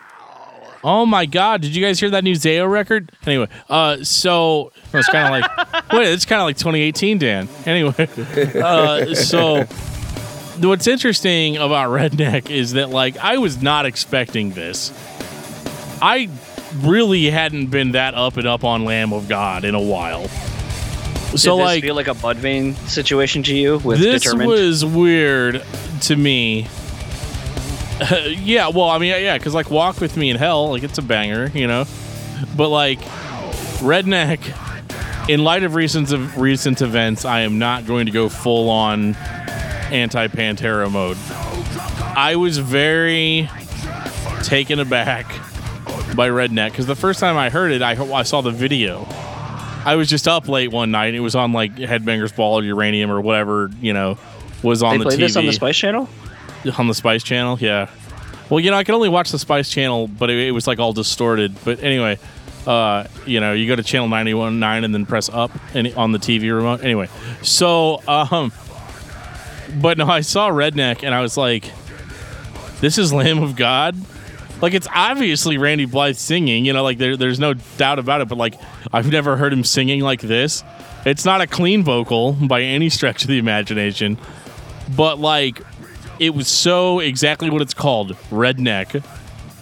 Oh 0.85 1.07
my 1.07 1.27
God! 1.27 1.62
Did 1.62 1.74
you 1.74 1.85
guys 1.85 1.99
hear 2.01 2.11
that 2.11 2.24
new 2.24 2.35
Zao 2.35 2.70
record? 2.70 3.11
Anyway, 3.27 3.49
uh, 3.68 4.03
so 4.05 4.72
it's 4.93 5.09
kind 5.09 5.27
of 5.27 5.31
like 5.41 5.93
wait, 5.93 6.09
it's 6.09 6.24
kind 6.24 6.41
of 6.41 6.47
like 6.47 6.57
2018, 6.57 7.18
Dan. 7.18 7.49
Anyway, 7.64 7.95
uh, 8.61 9.14
so 9.14 9.64
what's 10.61 10.87
interesting 10.87 11.57
about 11.57 11.91
Redneck 11.91 12.51
is 12.51 12.72
that 12.72 12.91
like 12.91 13.16
I 13.18 13.39
was 13.39 13.62
not 13.62 13.87
expecting 13.87 14.53
this. 14.53 14.93
I 16.01 16.29
really 16.81 17.31
hadn't 17.31 17.68
been 17.68 17.93
that 17.93 18.14
up 18.14 18.37
and 18.37 18.47
up 18.47 18.64
on 18.64 18.85
Lamb 18.85 19.12
of 19.12 19.29
God 19.29 19.64
in 19.64 19.74
a 19.74 19.81
while. 19.81 20.29
Did 21.31 21.41
So 21.41 21.57
this 21.57 21.64
like 21.64 21.83
feel 21.83 21.95
like 21.95 22.09
a 22.09 22.14
Mudvayne 22.14 22.74
situation 22.89 23.43
to 23.45 23.55
you 23.55 23.79
with 23.79 23.99
this 23.99 24.22
determined? 24.22 24.51
was 24.51 24.85
weird 24.85 25.62
to 26.03 26.16
me. 26.16 26.68
yeah, 28.26 28.68
well, 28.68 28.90
I 28.90 28.99
mean, 28.99 29.11
yeah, 29.11 29.38
because 29.38 29.55
like 29.55 29.70
Walk 29.70 30.01
with 30.01 30.16
Me 30.16 30.30
in 30.30 30.36
Hell, 30.36 30.70
like 30.70 30.82
it's 30.82 30.99
a 30.99 31.03
banger, 31.03 31.51
you 31.55 31.66
know. 31.66 31.86
But 32.57 32.68
like 32.68 33.01
Redneck, 33.80 35.28
in 35.28 35.42
light 35.42 35.62
of 35.62 35.74
recent 35.74 36.12
of 36.12 36.38
recent 36.38 36.82
events, 36.82 37.24
I 37.24 37.40
am 37.40 37.59
not 37.59 37.86
going 37.86 38.07
to 38.07 38.12
go 38.12 38.28
full 38.28 38.68
on 38.68 39.14
anti 39.90 40.28
Pantera 40.28 40.90
mode. 40.90 41.16
I 42.16 42.36
was 42.36 42.59
very 42.59 43.49
taken 44.42 44.78
aback 44.78 45.26
by 46.14 46.28
Redneck 46.28 46.70
because 46.70 46.86
the 46.86 46.97
first 46.97 47.18
time 47.18 47.36
I 47.36 47.51
heard 47.51 47.72
it, 47.72 47.82
I, 47.82 47.92
I 48.12 48.22
saw 48.24 48.42
the 48.42 48.51
video. 48.51 49.07
I 49.84 49.94
was 49.97 50.09
just 50.09 50.26
up 50.26 50.49
late 50.49 50.70
one 50.70 50.90
night. 50.90 51.14
It 51.14 51.20
was 51.20 51.34
on 51.34 51.53
like 51.53 51.76
Headbangers 51.76 52.34
Ball 52.34 52.59
or 52.59 52.62
Uranium 52.62 53.11
or 53.11 53.20
whatever, 53.20 53.70
you 53.80 53.92
know, 53.92 54.18
was 54.62 54.82
on 54.82 54.99
the 54.99 55.05
TV. 55.05 55.09
they 55.11 55.16
the 55.16 55.16
played 55.16 55.18
TV 55.18 55.20
this 55.20 55.36
on 55.36 55.47
the 55.47 55.53
Spice 55.53 55.76
Channel. 55.76 56.09
On 56.78 56.88
the 56.88 56.94
Spice 56.94 57.22
Channel. 57.22 57.59
Yeah. 57.61 57.90
Well, 58.50 58.61
you 58.61 58.70
know, 58.70 58.76
I 58.76 58.84
could 58.84 58.94
only 58.94 59.09
watch 59.09 59.30
the 59.32 59.38
Spice 59.38 59.70
Channel, 59.70 60.09
but 60.09 60.30
it, 60.30 60.48
it 60.48 60.50
was 60.52 60.66
like 60.66 60.78
all 60.78 60.92
distorted. 60.92 61.57
But 61.64 61.82
anyway, 61.82 62.18
Uh, 62.66 63.07
you 63.26 63.38
know, 63.38 63.52
you 63.52 63.68
go 63.68 63.76
to 63.76 63.82
channel 63.84 64.09
91.9 64.09 64.84
and 64.84 64.92
then 64.92 65.07
press 65.07 65.28
up 65.28 65.52
on 65.96 66.11
the 66.11 66.18
TV 66.18 66.52
remote. 66.52 66.82
Anyway, 66.82 67.09
so 67.40 68.02
um, 68.09 68.50
but 69.80 69.98
no, 69.98 70.07
I 70.09 70.22
saw 70.22 70.50
Redneck 70.50 71.04
and 71.04 71.14
I 71.14 71.20
was 71.20 71.36
like, 71.36 71.70
this 72.80 72.98
is 72.98 73.12
Lamb 73.12 73.40
of 73.40 73.54
God. 73.54 73.96
Like 74.61 74.74
it's 74.74 74.88
obviously 74.92 75.59
Randy 75.59 75.84
Blythe 75.84 76.16
singing, 76.16 76.64
you 76.64 76.72
know, 76.72 76.82
like 76.82 76.98
there, 76.98 77.16
there's 77.16 77.38
no 77.38 77.54
doubt 77.54 78.00
about 78.00 78.20
it. 78.20 78.26
But 78.28 78.38
like 78.38 78.54
I've 78.92 79.12
never 79.12 79.36
heard 79.36 79.52
him 79.52 79.62
singing 79.62 80.00
like 80.00 80.20
this. 80.20 80.64
It's 81.04 81.24
not 81.24 81.40
a 81.40 81.46
clean 81.46 81.84
vocal 81.84 82.32
by 82.32 82.62
any 82.62 82.88
stretch 82.88 83.22
of 83.22 83.28
the 83.28 83.38
imagination, 83.38 84.18
but 84.96 85.20
like 85.20 85.62
it 86.19 86.35
was 86.35 86.49
so 86.49 87.01
exactly 87.01 87.51
what 87.51 87.62
it's 87.62 87.75
called, 87.75 88.12
redneck. 88.31 89.05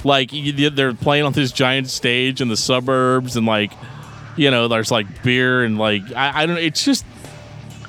Like 0.05 0.31
they're 0.31 0.95
playing 0.95 1.25
on 1.25 1.33
this 1.33 1.53
giant 1.53 1.89
stage 1.89 2.41
in 2.41 2.49
the 2.49 2.57
suburbs, 2.57 3.37
and 3.37 3.47
like 3.47 3.73
you 4.37 4.51
know, 4.51 4.69
there's 4.69 4.91
like 4.91 5.23
beer 5.23 5.65
and 5.65 5.79
like 5.79 6.03
I, 6.15 6.43
I 6.43 6.47
don't. 6.47 6.59
It's 6.59 6.85
just 6.85 7.05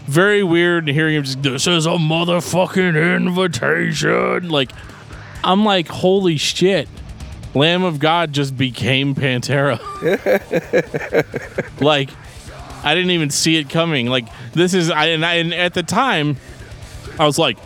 very 0.05 0.43
weird 0.43 0.87
hearing 0.87 1.15
him 1.15 1.23
just. 1.23 1.41
This 1.41 1.67
is 1.67 1.85
a 1.85 1.89
motherfucking 1.91 3.15
invitation. 3.15 4.49
Like 4.49 4.71
I'm 5.45 5.63
like, 5.63 5.87
holy 5.87 6.37
shit. 6.37 6.89
Lamb 7.53 7.83
of 7.83 7.99
God 7.99 8.33
just 8.33 8.57
became 8.57 9.15
Pantera. 9.15 9.79
like, 11.81 12.09
I 12.83 12.95
didn't 12.95 13.11
even 13.11 13.29
see 13.29 13.55
it 13.55 13.69
coming. 13.69 14.07
Like, 14.07 14.27
this 14.53 14.73
is, 14.73 14.89
I 14.89 15.05
and, 15.07 15.25
I 15.25 15.35
and 15.35 15.53
at 15.53 15.73
the 15.73 15.83
time, 15.83 16.35
I 17.17 17.25
was 17.25 17.39
like, 17.39 17.57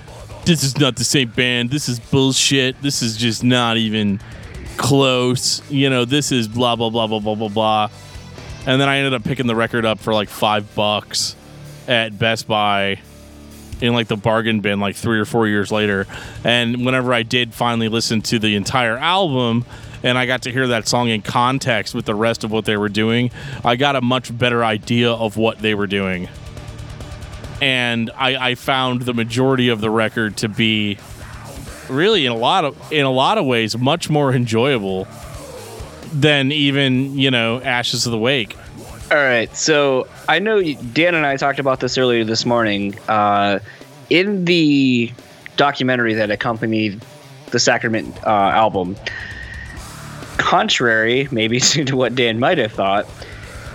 this 0.50 0.64
is 0.64 0.80
not 0.80 0.95
the 0.95 1.04
same 1.04 1.30
band. 1.30 1.70
This 1.70 1.88
is 1.88 2.00
bullshit. 2.00 2.82
This 2.82 3.04
is 3.04 3.16
just 3.18 3.43
not 3.43 3.78
even 3.78 4.20
close. 4.78 5.62
You 5.70 5.91
know, 5.91 6.06
this 6.06 6.32
is 6.32 6.47
blah, 6.47 6.76
blah, 6.76 6.89
blah, 6.89 7.06
blah, 7.06 7.20
blah, 7.20 7.36
blah, 7.36 7.50
blah. 7.50 7.89
And 8.66 8.82
then 8.82 8.89
I 8.89 8.97
ended 8.97 9.14
up 9.14 9.24
picking 9.24 9.45
the 9.45 9.56
record 9.56 9.86
up 9.86 10.00
for 10.00 10.12
like 10.12 10.28
five 10.28 10.74
bucks 10.74 11.36
at 11.88 12.18
Best 12.18 12.47
Buy 12.47 13.00
in 13.80 13.93
like 13.93 14.08
the 14.08 14.18
bargain 14.18 14.60
bin 14.62 14.80
like 14.80 14.95
three 14.95 15.20
or 15.20 15.26
four 15.26 15.47
years 15.47 15.72
later. 15.72 16.08
And 16.43 16.84
whenever 16.84 17.14
I 17.14 17.22
did 17.22 17.54
finally 17.54 17.88
listen 17.88 18.24
to 18.24 18.39
the 18.39 18.56
entire 18.56 18.97
album 18.97 19.66
and 20.02 20.18
I 20.18 20.26
got 20.26 20.41
to 20.43 20.52
hear 20.52 20.66
that 20.68 20.88
song 20.88 21.10
in 21.10 21.22
context 21.22 21.93
with 21.93 22.06
the 22.06 22.16
rest 22.16 22.43
of 22.43 22.52
what 22.52 22.66
they 22.66 22.76
were 22.76 22.89
doing, 22.89 23.30
I 23.64 23.76
got 23.76 23.95
a 23.95 24.02
much 24.02 24.36
better 24.36 24.64
idea 24.64 25.12
of 25.12 25.38
what 25.38 25.60
they 25.60 25.76
were 25.76 25.88
doing. 25.88 26.28
And 27.62 28.10
I, 28.16 28.51
I 28.51 28.55
found 28.55 29.01
the 29.01 29.14
majority 29.14 29.70
of 29.70 29.82
the 29.82 29.89
record 29.89 30.38
to 30.38 30.49
be 30.49 30.97
really 31.89 32.26
in 32.26 32.32
a 32.32 32.38
lot 32.38 32.66
of 32.66 32.91
in 32.91 33.05
a 33.05 33.12
lot 33.12 33.38
of 33.38 33.45
ways 33.45 33.78
much 33.78 34.10
more 34.10 34.34
enjoyable 34.34 35.07
than 36.14 36.51
even, 36.51 37.18
you 37.18 37.32
know, 37.32 37.62
Ashes 37.62 38.05
of 38.05 38.12
the 38.12 38.18
Wake. 38.18 38.55
All 39.12 39.18
right, 39.18 39.55
so 39.55 40.07
I 40.28 40.38
know 40.38 40.62
Dan 40.62 41.16
and 41.16 41.26
I 41.26 41.36
talked 41.36 41.57
about 41.57 41.80
this 41.80 41.97
earlier 41.97 42.24
this 42.24 42.45
morning. 42.45 42.97
Uh, 43.07 43.60
in 44.10 44.45
the 44.45 45.12
documentary 45.57 46.14
that 46.14 46.30
accompanied 46.30 47.03
the 47.47 47.60
Sacrament 47.60 48.16
uh, 48.26 48.30
album, 48.30 48.95
contrary 50.38 51.28
maybe 51.32 51.60
to 51.86 51.95
what 51.95 52.16
Dan 52.16 52.39
might 52.39 52.60
have 52.60 52.72
thought, 52.72 53.07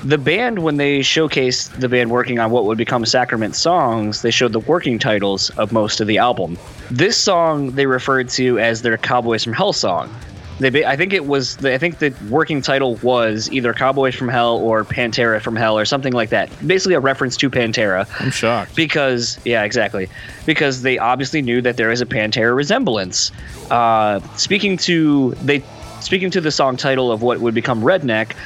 the 0.04 0.18
band 0.18 0.60
when 0.60 0.76
they 0.76 1.00
showcased 1.00 1.80
the 1.80 1.88
band 1.88 2.10
working 2.10 2.38
on 2.38 2.50
what 2.50 2.66
would 2.66 2.78
become 2.78 3.06
Sacrament 3.06 3.56
songs, 3.56 4.22
they 4.22 4.30
showed 4.30 4.52
the 4.52 4.60
working 4.60 4.98
titles 4.98 5.50
of 5.50 5.72
most 5.72 6.00
of 6.00 6.06
the 6.06 6.18
album. 6.18 6.58
This 6.90 7.16
song 7.16 7.70
they 7.72 7.86
referred 7.86 8.28
to 8.30 8.58
as 8.58 8.82
their 8.82 8.98
Cowboys 8.98 9.42
from 9.42 9.54
Hell 9.54 9.72
song. 9.72 10.14
They, 10.60 10.84
I 10.84 10.96
think 10.96 11.12
it 11.12 11.26
was. 11.26 11.64
I 11.64 11.78
think 11.78 11.98
the 11.98 12.14
working 12.30 12.62
title 12.62 12.94
was 13.02 13.50
either 13.50 13.72
Cowboys 13.72 14.14
from 14.14 14.28
Hell 14.28 14.58
or 14.58 14.84
Pantera 14.84 15.40
from 15.40 15.56
Hell 15.56 15.76
or 15.76 15.84
something 15.84 16.12
like 16.12 16.30
that. 16.30 16.48
Basically, 16.64 16.94
a 16.94 17.00
reference 17.00 17.36
to 17.38 17.50
Pantera 17.50 18.06
I'm 18.20 18.30
shocked. 18.30 18.76
because 18.76 19.40
yeah, 19.44 19.64
exactly. 19.64 20.08
Because 20.46 20.82
they 20.82 20.96
obviously 20.96 21.42
knew 21.42 21.60
that 21.62 21.76
there 21.76 21.90
is 21.90 22.00
a 22.00 22.06
Pantera 22.06 22.54
resemblance. 22.54 23.32
Uh, 23.68 24.20
speaking 24.36 24.76
to 24.76 25.32
they, 25.42 25.64
speaking 26.00 26.30
to 26.30 26.40
the 26.40 26.52
song 26.52 26.76
title 26.76 27.10
of 27.10 27.20
what 27.20 27.40
would 27.40 27.54
become 27.54 27.82
Redneck, 27.82 28.36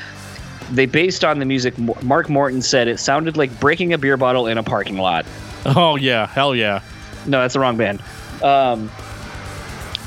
they 0.70 0.86
based 0.86 1.24
on 1.24 1.38
the 1.38 1.44
music. 1.44 1.76
Mark 2.02 2.28
Morton 2.28 2.62
said 2.62 2.88
it 2.88 2.98
sounded 2.98 3.36
like 3.36 3.58
breaking 3.60 3.92
a 3.92 3.98
beer 3.98 4.16
bottle 4.16 4.46
in 4.46 4.58
a 4.58 4.62
parking 4.62 4.98
lot. 4.98 5.26
Oh 5.64 5.96
yeah, 5.96 6.26
hell 6.26 6.54
yeah. 6.54 6.82
No, 7.26 7.40
that's 7.40 7.54
the 7.54 7.60
wrong 7.60 7.76
band. 7.76 8.00
Um, 8.42 8.90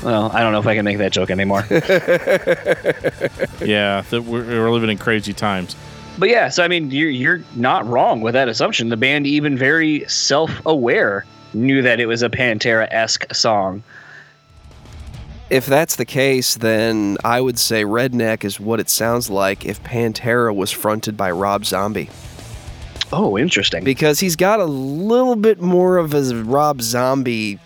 well, 0.02 0.30
I 0.32 0.40
don't 0.40 0.52
know 0.52 0.58
if 0.58 0.66
I 0.66 0.74
can 0.74 0.84
make 0.84 0.98
that 0.98 1.12
joke 1.12 1.30
anymore. 1.30 1.64
Yeah, 3.64 4.02
that 4.10 4.22
we're, 4.22 4.44
we're 4.44 4.70
living 4.70 4.90
in 4.90 4.98
crazy 4.98 5.32
times. 5.32 5.76
But 6.18 6.28
yeah, 6.28 6.48
so 6.48 6.64
I 6.64 6.68
mean, 6.68 6.90
you're 6.90 7.10
you're 7.10 7.40
not 7.54 7.86
wrong 7.86 8.20
with 8.20 8.34
that 8.34 8.48
assumption. 8.48 8.88
The 8.88 8.96
band, 8.96 9.26
even 9.26 9.56
very 9.56 10.04
self-aware, 10.08 11.24
knew 11.54 11.82
that 11.82 12.00
it 12.00 12.06
was 12.06 12.22
a 12.22 12.28
Pantera-esque 12.28 13.32
song. 13.34 13.82
If 15.52 15.66
that's 15.66 15.96
the 15.96 16.06
case, 16.06 16.54
then 16.54 17.18
I 17.24 17.38
would 17.38 17.58
say 17.58 17.84
Redneck 17.84 18.42
is 18.42 18.58
what 18.58 18.80
it 18.80 18.88
sounds 18.88 19.28
like 19.28 19.66
if 19.66 19.82
Pantera 19.84 20.54
was 20.54 20.70
fronted 20.70 21.14
by 21.14 21.30
Rob 21.30 21.66
Zombie. 21.66 22.08
Oh, 23.12 23.36
interesting. 23.36 23.84
Because 23.84 24.18
he's 24.18 24.34
got 24.34 24.60
a 24.60 24.64
little 24.64 25.36
bit 25.36 25.60
more 25.60 25.98
of 25.98 26.14
a 26.14 26.34
Rob 26.42 26.80
Zombie 26.80 27.58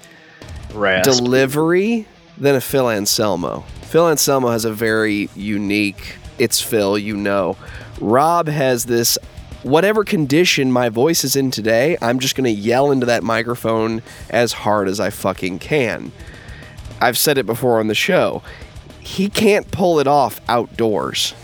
Rasp. 0.75 1.09
delivery 1.09 2.09
than 2.37 2.57
a 2.57 2.61
Phil 2.61 2.91
Anselmo. 2.91 3.61
Phil 3.83 4.09
Anselmo 4.09 4.51
has 4.51 4.65
a 4.65 4.73
very 4.73 5.31
unique, 5.37 6.17
it's 6.41 6.61
Phil, 6.61 6.99
you 6.99 7.17
know. 7.17 7.57
Rob 8.01 8.49
has 8.49 8.87
this, 8.87 9.17
whatever 9.63 10.03
condition 10.03 10.73
my 10.73 10.89
voice 10.89 11.23
is 11.23 11.37
in 11.37 11.53
today, 11.53 11.97
I'm 12.03 12.19
just 12.19 12.35
going 12.35 12.53
to 12.53 12.61
yell 12.61 12.91
into 12.91 13.07
that 13.07 13.23
microphone 13.23 14.03
as 14.29 14.53
hard 14.53 14.89
as 14.89 14.99
I 14.99 15.11
fucking 15.11 15.61
can. 15.61 16.11
I've 17.01 17.19
said 17.19 17.39
it 17.39 17.47
before 17.47 17.81
on 17.81 17.89
the 17.89 17.95
show. 17.95 18.43
He 19.01 19.29
can't 19.29 19.71
pull 19.71 20.01
it 20.01 20.07
off 20.07 20.41
outdoors. 20.49 21.35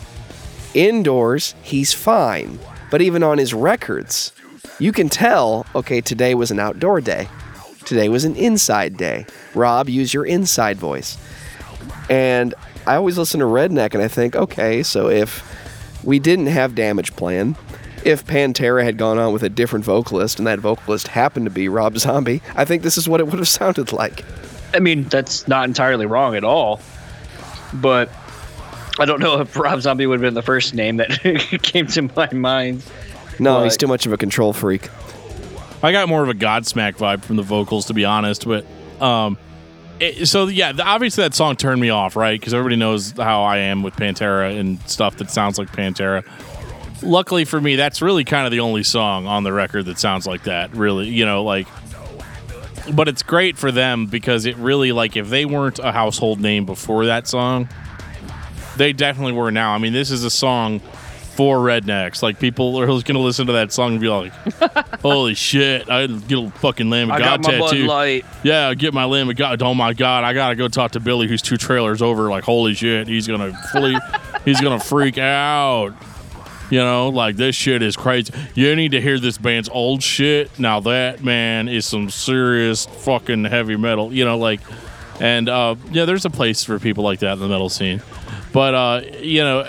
Indoors, 0.74 1.54
he's 1.62 1.92
fine. 1.92 2.58
But 2.90 3.02
even 3.02 3.22
on 3.22 3.38
his 3.38 3.54
records, 3.54 4.32
you 4.78 4.92
can 4.92 5.08
tell, 5.08 5.66
okay, 5.74 6.00
today 6.00 6.34
was 6.34 6.50
an 6.50 6.58
outdoor 6.58 7.00
day. 7.00 7.28
Today 7.84 8.08
was 8.08 8.24
an 8.24 8.36
inside 8.36 8.96
day. 8.96 9.26
Rob, 9.54 9.88
use 9.88 10.12
your 10.12 10.24
inside 10.24 10.76
voice. 10.78 11.18
And 12.08 12.54
I 12.86 12.96
always 12.96 13.18
listen 13.18 13.40
to 13.40 13.46
Redneck 13.46 13.94
and 13.94 14.02
I 14.02 14.08
think, 14.08 14.34
okay, 14.34 14.82
so 14.82 15.08
if 15.08 15.42
we 16.04 16.18
didn't 16.18 16.46
have 16.46 16.72
Damageplan, 16.72 17.56
if 18.04 18.26
Pantera 18.26 18.82
had 18.82 18.98
gone 18.98 19.18
on 19.18 19.32
with 19.32 19.42
a 19.42 19.48
different 19.48 19.84
vocalist 19.84 20.38
and 20.38 20.46
that 20.46 20.58
vocalist 20.58 21.08
happened 21.08 21.46
to 21.46 21.50
be 21.50 21.68
Rob 21.68 21.96
Zombie, 21.98 22.42
I 22.56 22.64
think 22.64 22.82
this 22.82 22.98
is 22.98 23.08
what 23.08 23.20
it 23.20 23.28
would 23.28 23.38
have 23.38 23.48
sounded 23.60 23.92
like. 23.92 24.24
I 24.74 24.80
mean, 24.80 25.04
that's 25.04 25.46
not 25.48 25.64
entirely 25.64 26.06
wrong 26.06 26.34
at 26.36 26.44
all. 26.44 26.80
But 27.74 28.10
I 28.98 29.04
don't 29.04 29.20
know 29.20 29.40
if 29.40 29.56
Rob 29.56 29.80
Zombie 29.80 30.06
would 30.06 30.16
have 30.16 30.22
been 30.22 30.34
the 30.34 30.42
first 30.42 30.74
name 30.74 30.98
that 30.98 31.10
came 31.62 31.86
to 31.88 32.02
my 32.02 32.30
mind. 32.32 32.84
No, 33.38 33.64
he's 33.64 33.76
too 33.76 33.86
much 33.86 34.06
of 34.06 34.12
a 34.12 34.16
control 34.16 34.52
freak. 34.52 34.88
I 35.82 35.90
got 35.90 36.08
more 36.08 36.22
of 36.22 36.28
a 36.28 36.34
Godsmack 36.34 36.96
vibe 36.96 37.24
from 37.24 37.36
the 37.36 37.42
vocals, 37.42 37.86
to 37.86 37.94
be 37.94 38.04
honest. 38.04 38.46
But 38.46 38.64
um, 39.00 39.36
it, 39.98 40.26
so 40.26 40.46
yeah, 40.46 40.72
the, 40.72 40.84
obviously 40.84 41.24
that 41.24 41.34
song 41.34 41.56
turned 41.56 41.80
me 41.80 41.90
off, 41.90 42.14
right? 42.14 42.38
Because 42.38 42.54
everybody 42.54 42.76
knows 42.76 43.12
how 43.12 43.42
I 43.42 43.58
am 43.58 43.82
with 43.82 43.94
Pantera 43.94 44.58
and 44.58 44.80
stuff 44.82 45.16
that 45.16 45.30
sounds 45.30 45.58
like 45.58 45.72
Pantera. 45.72 46.24
Luckily 47.02 47.44
for 47.44 47.60
me, 47.60 47.74
that's 47.74 48.00
really 48.00 48.22
kind 48.22 48.46
of 48.46 48.52
the 48.52 48.60
only 48.60 48.84
song 48.84 49.26
on 49.26 49.42
the 49.42 49.52
record 49.52 49.86
that 49.86 49.98
sounds 49.98 50.26
like 50.26 50.44
that. 50.44 50.74
Really, 50.74 51.08
you 51.08 51.24
know, 51.24 51.42
like. 51.42 51.66
But 52.92 53.08
it's 53.08 53.22
great 53.22 53.56
for 53.56 53.70
them 53.70 54.06
because 54.06 54.44
it 54.44 54.56
really 54.56 54.92
like 54.92 55.16
if 55.16 55.28
they 55.28 55.44
weren't 55.44 55.78
a 55.78 55.92
household 55.92 56.40
name 56.40 56.66
before 56.66 57.06
that 57.06 57.28
song, 57.28 57.68
they 58.76 58.92
definitely 58.92 59.32
were 59.32 59.50
now. 59.50 59.72
I 59.72 59.78
mean, 59.78 59.92
this 59.92 60.10
is 60.10 60.24
a 60.24 60.30
song 60.30 60.80
for 61.34 61.58
rednecks. 61.58 62.22
Like 62.22 62.38
people 62.38 62.76
are 62.76 62.86
going 62.86 63.02
to 63.04 63.18
listen 63.18 63.46
to 63.46 63.52
that 63.54 63.72
song 63.72 63.92
and 63.92 64.00
be 64.00 64.08
like, 64.08 64.32
"Holy 65.00 65.34
shit! 65.34 65.88
I 65.88 66.06
get 66.06 66.38
a 66.38 66.50
fucking 66.50 66.90
Lamb 66.90 67.10
of 67.10 67.16
I 67.16 67.18
God 67.18 67.42
got 67.42 67.52
my 67.52 67.58
Bud 67.58 67.70
tattoo." 67.70 67.86
Light. 67.86 68.24
Yeah, 68.42 68.68
I 68.68 68.74
get 68.74 68.92
my 68.94 69.04
Lamb 69.04 69.30
of 69.30 69.36
God. 69.36 69.62
Oh 69.62 69.74
my 69.74 69.92
God! 69.92 70.24
I 70.24 70.32
gotta 70.32 70.56
go 70.56 70.68
talk 70.68 70.92
to 70.92 71.00
Billy, 71.00 71.28
who's 71.28 71.42
two 71.42 71.56
trailers 71.56 72.02
over. 72.02 72.30
Like, 72.30 72.44
holy 72.44 72.74
shit, 72.74 73.08
he's 73.08 73.26
gonna 73.26 73.52
fully, 73.72 73.96
he's 74.44 74.60
gonna 74.60 74.80
freak 74.80 75.18
out. 75.18 75.94
You 76.72 76.78
know, 76.78 77.10
like 77.10 77.36
this 77.36 77.54
shit 77.54 77.82
is 77.82 77.96
crazy. 77.96 78.32
You 78.54 78.74
need 78.74 78.92
to 78.92 79.00
hear 79.02 79.18
this 79.18 79.36
band's 79.36 79.68
old 79.68 80.02
shit. 80.02 80.58
Now 80.58 80.80
that 80.80 81.22
man 81.22 81.68
is 81.68 81.84
some 81.84 82.08
serious 82.08 82.86
fucking 82.86 83.44
heavy 83.44 83.76
metal. 83.76 84.10
You 84.10 84.24
know, 84.24 84.38
like, 84.38 84.60
and 85.20 85.50
uh, 85.50 85.74
yeah, 85.90 86.06
there's 86.06 86.24
a 86.24 86.30
place 86.30 86.64
for 86.64 86.78
people 86.78 87.04
like 87.04 87.18
that 87.18 87.34
in 87.34 87.40
the 87.40 87.48
metal 87.48 87.68
scene. 87.68 88.00
But 88.54 88.72
uh, 88.74 89.02
you 89.20 89.42
know, 89.42 89.66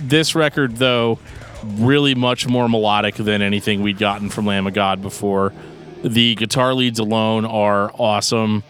this 0.00 0.34
record 0.34 0.76
though, 0.76 1.18
really 1.64 2.14
much 2.14 2.46
more 2.46 2.68
melodic 2.68 3.14
than 3.14 3.40
anything 3.40 3.80
we'd 3.80 3.96
gotten 3.96 4.28
from 4.28 4.44
Lamb 4.44 4.66
of 4.66 4.74
God 4.74 5.00
before. 5.00 5.54
The 6.02 6.34
guitar 6.34 6.74
leads 6.74 6.98
alone 6.98 7.46
are 7.46 7.90
awesome. 7.94 8.64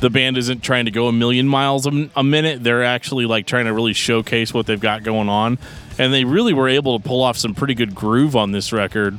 the 0.00 0.10
band 0.10 0.36
isn't 0.36 0.62
trying 0.62 0.84
to 0.84 0.90
go 0.90 1.08
a 1.08 1.12
million 1.12 1.48
miles 1.48 1.86
a, 1.86 2.10
a 2.16 2.22
minute. 2.24 2.62
They're 2.62 2.84
actually 2.84 3.26
like 3.26 3.46
trying 3.46 3.66
to 3.66 3.72
really 3.72 3.92
showcase 3.92 4.52
what 4.52 4.66
they've 4.66 4.80
got 4.80 5.02
going 5.02 5.28
on, 5.28 5.58
and 5.98 6.12
they 6.12 6.24
really 6.24 6.52
were 6.52 6.68
able 6.68 6.98
to 6.98 7.06
pull 7.06 7.22
off 7.22 7.36
some 7.36 7.54
pretty 7.54 7.74
good 7.74 7.94
groove 7.94 8.36
on 8.36 8.52
this 8.52 8.72
record. 8.72 9.18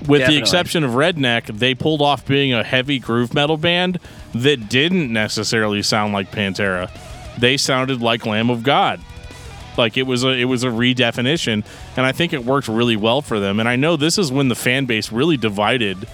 With 0.00 0.20
Definitely. 0.20 0.34
the 0.34 0.40
exception 0.40 0.84
of 0.84 0.92
Redneck, 0.92 1.58
they 1.58 1.74
pulled 1.74 2.00
off 2.00 2.24
being 2.26 2.54
a 2.54 2.64
heavy 2.64 2.98
groove 2.98 3.34
metal 3.34 3.58
band 3.58 3.98
that 4.34 4.68
didn't 4.70 5.12
necessarily 5.12 5.82
sound 5.82 6.14
like 6.14 6.30
Pantera. 6.30 6.90
They 7.38 7.58
sounded 7.58 8.00
like 8.00 8.24
Lamb 8.24 8.48
of 8.48 8.62
God. 8.62 9.00
Like 9.76 9.96
it 9.96 10.02
was 10.04 10.24
a 10.24 10.30
it 10.30 10.44
was 10.44 10.64
a 10.64 10.68
redefinition, 10.68 11.64
and 11.96 12.06
I 12.06 12.12
think 12.12 12.32
it 12.32 12.44
worked 12.44 12.68
really 12.68 12.96
well 12.96 13.22
for 13.22 13.38
them. 13.38 13.60
And 13.60 13.68
I 13.68 13.76
know 13.76 13.96
this 13.96 14.18
is 14.18 14.32
when 14.32 14.48
the 14.48 14.54
fan 14.54 14.86
base 14.86 15.12
really 15.12 15.36
divided. 15.36 16.06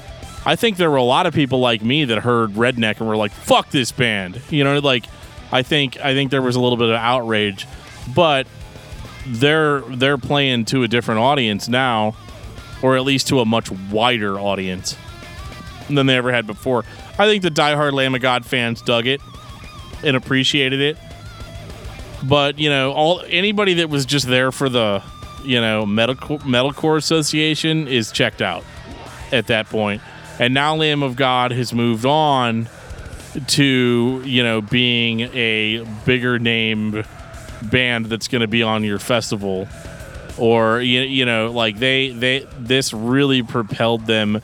I 0.45 0.55
think 0.57 0.77
there 0.77 0.91
were 0.91 0.97
a 0.97 1.03
lot 1.03 1.27
of 1.27 1.35
people 1.35 1.59
like 1.59 1.83
me 1.83 2.05
that 2.05 2.19
heard 2.19 2.51
Redneck 2.51 3.01
and 3.01 3.09
were 3.09 3.17
like, 3.17 3.33
"Fuck 3.33 3.71
this 3.71 3.91
band," 3.93 4.41
you 4.51 4.63
know. 4.63 4.79
Like, 4.79 5.07
I 5.51 5.63
think 5.63 5.99
I 6.05 6.15
think 6.15 6.31
there 6.31 6.43
was 6.43 6.55
a 6.55 6.61
little 6.61 6.77
bit 6.77 6.91
of 6.91 6.97
outrage, 6.97 7.67
but 8.15 8.47
they're 9.27 9.81
they're 9.81 10.19
playing 10.19 10.65
to 10.67 10.83
a 10.83 10.89
different 10.89 11.21
audience 11.21 11.69
now, 11.69 12.15
or 12.83 12.97
at 12.97 13.03
least 13.03 13.29
to 13.29 13.41
a 13.41 13.45
much 13.45 13.71
wider 13.71 14.39
audience 14.39 14.97
than 15.89 16.07
they 16.07 16.17
ever 16.17 16.33
had 16.33 16.47
before. 16.47 16.85
I 17.19 17.27
think 17.27 17.43
the 17.43 17.51
diehard 17.51 17.93
Lamb 17.93 18.15
of 18.15 18.21
God 18.21 18.45
fans 18.45 18.83
dug 18.83 19.07
it 19.07 19.21
and 20.05 20.17
appreciated 20.17 20.81
it. 20.81 20.97
But 22.23 22.59
you 22.59 22.71
know, 22.71 22.93
all 22.93 23.23
anybody 23.29 23.75
that 23.75 23.91
was 23.91 24.07
just 24.07 24.27
there 24.27 24.53
for 24.53 24.69
the 24.69 25.03
you 25.45 25.61
know 25.61 25.87
medical 25.87 26.39
metalcore 26.41 26.97
association 26.97 27.89
is 27.89 28.11
checked 28.11 28.43
out 28.43 28.65
at 29.33 29.49
that 29.49 29.67
point. 29.67 30.03
And 30.39 30.53
now 30.53 30.77
Lamb 30.77 31.03
of 31.03 31.17
God 31.17 31.51
has 31.51 31.73
moved 31.73 32.05
on 32.05 32.69
to 33.49 34.23
you 34.25 34.43
know 34.43 34.61
being 34.61 35.21
a 35.21 35.85
bigger 36.05 36.39
name 36.39 37.05
band 37.63 38.07
that's 38.07 38.29
going 38.29 38.41
to 38.41 38.49
be 38.49 38.63
on 38.63 38.85
your 38.85 38.99
festival 38.99 39.69
or 40.39 40.81
you, 40.81 41.01
you 41.01 41.25
know 41.25 41.51
like 41.51 41.79
they 41.79 42.11
they 42.11 42.47
this 42.59 42.93
really 42.93 43.43
propelled 43.43 44.07
them 44.07 44.41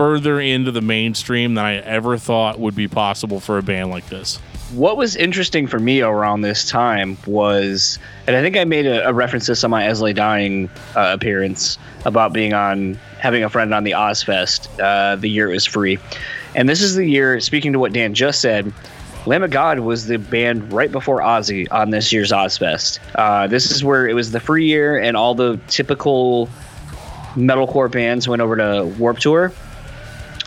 further 0.00 0.40
into 0.40 0.70
the 0.70 0.80
mainstream 0.80 1.54
than 1.54 1.64
I 1.64 1.76
ever 1.76 2.16
thought 2.16 2.58
would 2.58 2.74
be 2.74 2.88
possible 2.88 3.40
for 3.40 3.58
a 3.58 3.62
band 3.62 3.90
like 3.90 4.08
this. 4.08 4.38
What 4.72 4.96
was 4.96 5.16
interesting 5.16 5.66
for 5.66 5.80
me 5.80 6.00
around 6.00 6.42
this 6.42 6.66
time 6.66 7.18
was, 7.26 7.98
and 8.26 8.36
I 8.36 8.40
think 8.40 8.56
I 8.56 8.64
made 8.64 8.86
a, 8.86 9.08
a 9.08 9.12
reference 9.12 9.46
to 9.46 9.50
this 9.50 9.64
on 9.64 9.70
my 9.70 9.84
As 9.84 10.00
I 10.00 10.04
Lay 10.06 10.12
Dying 10.12 10.70
uh, 10.96 11.10
appearance 11.12 11.76
about 12.04 12.32
being 12.32 12.54
on 12.54 12.94
having 13.18 13.42
a 13.42 13.50
friend 13.50 13.74
on 13.74 13.82
the 13.84 13.90
Ozzfest 13.90 14.68
uh, 14.80 15.16
the 15.16 15.28
year 15.28 15.50
it 15.50 15.54
was 15.54 15.66
free, 15.66 15.98
and 16.54 16.68
this 16.68 16.80
is 16.80 16.94
the 16.94 17.04
year. 17.04 17.40
Speaking 17.40 17.72
to 17.72 17.78
what 17.78 17.92
Dan 17.92 18.14
just 18.14 18.40
said, 18.40 18.72
Lamb 19.26 19.42
of 19.42 19.50
God 19.50 19.80
was 19.80 20.06
the 20.06 20.18
band 20.18 20.72
right 20.72 20.90
before 20.90 21.20
Ozzy 21.20 21.70
on 21.70 21.90
this 21.90 22.12
year's 22.12 22.32
Ozzfest. 22.32 22.98
Uh, 23.14 23.46
this 23.46 23.70
is 23.70 23.84
where 23.84 24.08
it 24.08 24.14
was 24.14 24.30
the 24.30 24.40
free 24.40 24.66
year, 24.66 24.98
and 24.98 25.16
all 25.16 25.34
the 25.34 25.60
typical 25.68 26.48
metalcore 27.34 27.90
bands 27.90 28.26
went 28.26 28.40
over 28.42 28.56
to 28.56 28.84
Warped 28.98 29.22
Tour. 29.22 29.52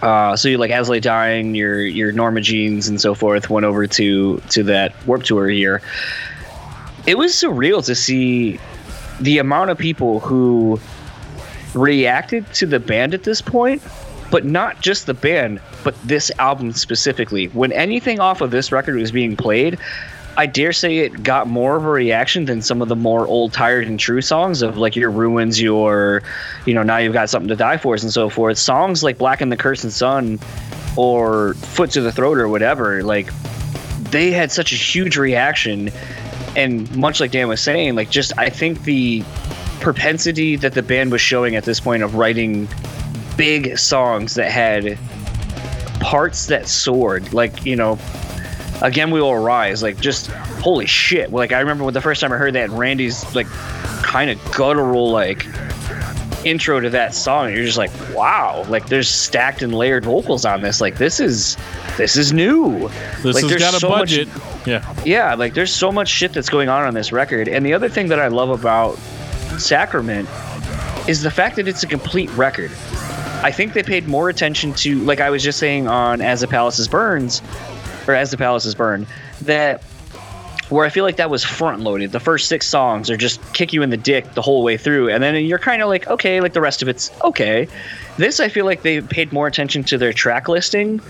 Uh, 0.02 0.36
so 0.36 0.50
you 0.50 0.58
like 0.58 0.72
As 0.72 0.90
I 0.90 0.94
Lay 0.94 1.00
Dying, 1.00 1.56
your 1.56 1.82
your 1.82 2.12
Norma 2.12 2.42
Jeans 2.42 2.88
and 2.88 3.00
so 3.00 3.16
forth 3.16 3.50
went 3.50 3.66
over 3.66 3.88
to 3.88 4.38
to 4.50 4.64
that 4.64 4.94
Warped 5.08 5.28
Tour 5.28 5.50
year. 5.50 5.82
It 7.06 7.18
was 7.18 7.34
surreal 7.34 7.86
to 7.86 7.96
see 7.96 8.60
the 9.22 9.38
amount 9.38 9.70
of 9.70 9.78
people 9.78 10.20
who 10.20 10.80
reacted 11.74 12.52
to 12.54 12.66
the 12.66 12.80
band 12.80 13.14
at 13.14 13.24
this 13.24 13.42
point, 13.42 13.82
but 14.34 14.46
not 14.46 14.82
just 14.82 15.06
the 15.06 15.14
band, 15.14 15.62
but 15.84 15.94
this 16.02 16.32
album 16.40 16.72
specifically. 16.74 17.46
When 17.50 17.72
anything 17.72 18.20
off 18.20 18.42
of 18.42 18.50
this 18.50 18.72
record 18.72 18.96
was 18.96 19.12
being 19.12 19.38
played, 19.38 19.78
I 20.38 20.48
dare 20.48 20.74
say 20.74 20.98
it 20.98 21.22
got 21.22 21.46
more 21.46 21.76
of 21.76 21.86
a 21.86 21.90
reaction 21.90 22.46
than 22.46 22.64
some 22.64 22.82
of 22.82 22.88
the 22.88 22.96
more 22.96 23.28
old, 23.28 23.54
tired, 23.54 23.86
and 23.86 24.00
true 24.00 24.22
songs 24.22 24.64
of 24.64 24.76
like 24.76 24.96
your 24.96 25.12
ruins, 25.12 25.62
your, 25.62 26.24
you 26.66 26.74
know, 26.74 26.82
now 26.82 26.98
you've 26.98 27.14
got 27.14 27.30
something 27.30 27.48
to 27.50 27.56
die 27.56 27.78
for, 27.78 27.94
and 27.94 28.12
so 28.12 28.28
forth. 28.28 28.58
Songs 28.58 29.04
like 29.04 29.20
Blacken 29.20 29.50
the 29.50 29.56
Cursed 29.56 29.92
Sun 29.92 30.40
or 30.98 31.54
Foot 31.54 31.92
to 31.92 32.02
the 32.02 32.12
Throat 32.12 32.40
or 32.40 32.50
whatever, 32.50 33.04
like 33.04 33.32
they 34.10 34.32
had 34.32 34.52
such 34.52 34.74
a 34.74 34.76
huge 34.76 35.16
reaction. 35.16 35.92
And 36.56 36.92
much 36.98 37.20
like 37.20 37.30
Dan 37.30 37.50
was 37.50 37.62
saying, 37.62 37.94
like 37.94 38.10
just 38.10 38.36
I 38.40 38.50
think 38.50 38.84
the 38.86 39.24
propensity 39.80 40.56
that 40.56 40.74
the 40.74 40.82
band 40.82 41.12
was 41.12 41.22
showing 41.22 41.56
at 41.56 41.66
this 41.66 41.80
point 41.80 42.02
of 42.02 42.16
writing 42.16 42.68
big 43.38 43.78
songs 43.78 44.36
that 44.36 44.52
had 44.52 44.98
parts 46.00 46.48
that 46.48 46.68
soared, 46.68 47.34
like, 47.34 47.66
you 47.66 47.76
know, 47.76 47.98
again 48.82 49.12
we 49.12 49.22
will 49.22 49.38
rise 49.38 49.82
like 49.82 49.98
just 50.02 50.28
holy 50.60 50.86
shit 50.88 51.32
like 51.32 51.54
i 51.54 51.60
remember 51.60 51.86
when 51.86 51.94
the 51.94 52.02
first 52.02 52.20
time 52.20 52.34
i 52.34 52.38
heard 52.38 52.54
that 52.56 52.70
randy's 52.72 53.34
like 53.36 53.46
kind 54.02 54.30
of 54.30 54.38
guttural 54.52 55.10
like 55.12 55.46
intro 56.44 56.80
to 56.82 56.90
that 56.90 57.14
song 57.14 57.54
you're 57.54 57.64
just 57.64 57.78
like 57.78 57.92
wow 58.14 58.66
like 58.68 58.88
there's 58.88 59.08
stacked 59.08 59.62
and 59.62 59.74
layered 59.74 60.04
vocals 60.04 60.44
on 60.44 60.60
this 60.62 60.82
like 60.82 60.98
this 60.98 61.20
is 61.22 61.56
this 61.98 62.18
is 62.18 62.34
new 62.34 62.90
This 63.22 63.36
like 63.36 63.46
has 63.46 63.56
got 63.60 63.74
a 63.76 63.80
so 63.80 63.88
much- 63.90 64.00
budget. 64.00 64.28
yeah. 64.66 64.94
yeah, 65.06 65.36
like 65.36 65.54
there's 65.54 65.72
so 65.72 65.90
much 65.92 66.10
shit 66.10 66.34
that's 66.34 66.50
going 66.50 66.68
on 66.68 66.84
on 66.84 66.94
this 66.96 67.12
record. 67.14 67.48
And 67.48 67.64
the 67.66 67.74
other 67.74 67.88
thing 67.88 68.08
that 68.10 68.20
I 68.20 68.28
love 68.28 68.50
about 68.50 68.96
Sacrament 69.60 70.28
is 71.08 71.22
the 71.22 71.30
fact 71.32 71.56
that 71.58 71.68
it's 71.68 71.84
a 71.84 71.88
complete 71.88 72.32
record. 72.32 72.72
I 73.44 73.52
think 73.52 73.74
they 73.74 73.84
paid 73.84 74.08
more 74.08 74.30
attention 74.30 74.74
to, 74.76 75.00
like 75.00 75.20
I 75.20 75.30
was 75.30 75.44
just 75.44 75.60
saying 75.60 75.88
on 75.88 76.22
As 76.22 76.42
the 76.42 76.48
Palaces 76.48 76.88
Burns, 76.88 77.42
or 78.08 78.14
As 78.14 78.32
the 78.32 78.38
Palaces 78.38 78.74
Burn, 78.74 79.06
that 79.42 79.84
where 80.70 80.86
I 80.86 80.90
feel 80.90 81.04
like 81.04 81.18
that 81.18 81.30
was 81.30 81.44
front 81.44 81.82
loaded. 81.82 82.14
The 82.14 82.22
first 82.22 82.48
six 82.48 82.68
songs 82.68 83.10
are 83.10 83.18
just 83.18 83.42
kick 83.54 83.74
you 83.74 83.84
in 83.84 83.90
the 83.90 83.98
dick 83.98 84.34
the 84.34 84.42
whole 84.42 84.64
way 84.64 84.78
through, 84.78 85.10
and 85.10 85.22
then 85.22 85.36
you're 85.46 85.60
kind 85.60 85.82
of 85.82 85.90
like, 85.90 86.08
okay, 86.08 86.40
like 86.40 86.54
the 86.54 86.62
rest 86.62 86.82
of 86.82 86.88
it's 86.88 87.12
okay. 87.22 87.68
This 88.18 88.40
I 88.40 88.48
feel 88.48 88.66
like 88.66 88.82
they 88.82 89.02
paid 89.02 89.34
more 89.34 89.46
attention 89.46 89.84
to 89.86 89.98
their 89.98 90.14
track 90.14 90.48
listing 90.48 91.02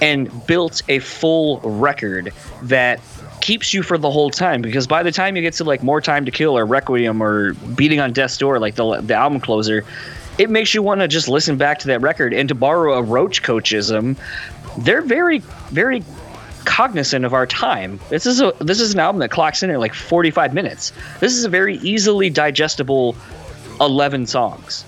and 0.00 0.46
built 0.46 0.82
a 0.88 1.00
full 1.00 1.60
record 1.60 2.32
that 2.62 3.00
keeps 3.40 3.74
you 3.74 3.82
for 3.82 3.98
the 3.98 4.10
whole 4.10 4.30
time 4.30 4.62
because 4.62 4.86
by 4.86 5.02
the 5.02 5.12
time 5.12 5.36
you 5.36 5.42
get 5.42 5.52
to 5.54 5.64
like 5.64 5.82
more 5.82 6.00
time 6.00 6.24
to 6.24 6.30
kill 6.30 6.56
or 6.56 6.64
requiem 6.64 7.22
or 7.22 7.52
beating 7.74 8.00
on 8.00 8.10
death's 8.10 8.38
door 8.38 8.58
like 8.58 8.74
the, 8.74 9.02
the 9.02 9.12
album 9.12 9.38
closer 9.38 9.84
it 10.38 10.50
makes 10.50 10.74
you 10.74 10.82
want 10.82 11.00
to 11.00 11.08
just 11.08 11.28
listen 11.28 11.56
back 11.56 11.78
to 11.78 11.86
that 11.88 12.00
record 12.00 12.32
and 12.32 12.48
to 12.48 12.54
borrow 12.54 12.94
a 12.94 13.02
roach 13.02 13.42
coachism 13.42 14.16
they're 14.78 15.02
very 15.02 15.38
very 15.70 16.02
cognizant 16.64 17.24
of 17.24 17.34
our 17.34 17.46
time 17.46 18.00
this 18.08 18.26
is 18.26 18.40
a 18.40 18.52
this 18.60 18.80
is 18.80 18.94
an 18.94 19.00
album 19.00 19.20
that 19.20 19.30
clocks 19.30 19.62
in 19.62 19.70
at 19.70 19.78
like 19.78 19.94
45 19.94 20.54
minutes 20.54 20.92
this 21.20 21.32
is 21.34 21.44
a 21.44 21.48
very 21.48 21.76
easily 21.78 22.30
digestible 22.30 23.14
11 23.80 24.26
songs 24.26 24.84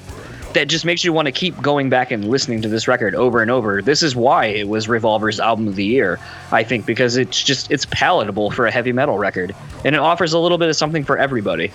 that 0.57 0.69
just 0.69 0.87
makes 0.87 1.05
you 1.05 1.13
want 1.13 1.27
to 1.27 1.33
keep 1.33 1.61
going 1.61 1.91
back 1.91 2.11
and 2.11 2.27
listening 2.27 2.63
to 2.63 2.69
this 2.69 2.89
record 2.89 3.15
over 3.15 3.43
and 3.43 3.51
over. 3.51 3.83
This 3.83 4.03
is 4.03 4.17
why 4.17 4.47
it 4.47 4.69
was 4.69 4.89
Revolver's 4.89 5.39
album 5.39 5.69
of 5.69 5.77
the 5.77 5.85
year, 5.85 6.19
I 6.51 6.63
think, 6.63 6.87
because 6.87 7.19
it's 7.19 7.43
just 7.43 7.71
it's 7.71 7.85
palatable 7.85 8.51
for 8.53 8.65
a 8.65 8.71
heavy 8.71 8.93
metal 8.93 9.19
record 9.19 9.55
and 9.85 9.95
it 9.95 9.99
offers 9.99 10.33
a 10.33 10.39
little 10.39 10.57
bit 10.57 10.71
of 10.71 10.77
something 10.77 11.05
for 11.05 11.19
everybody. 11.19 11.73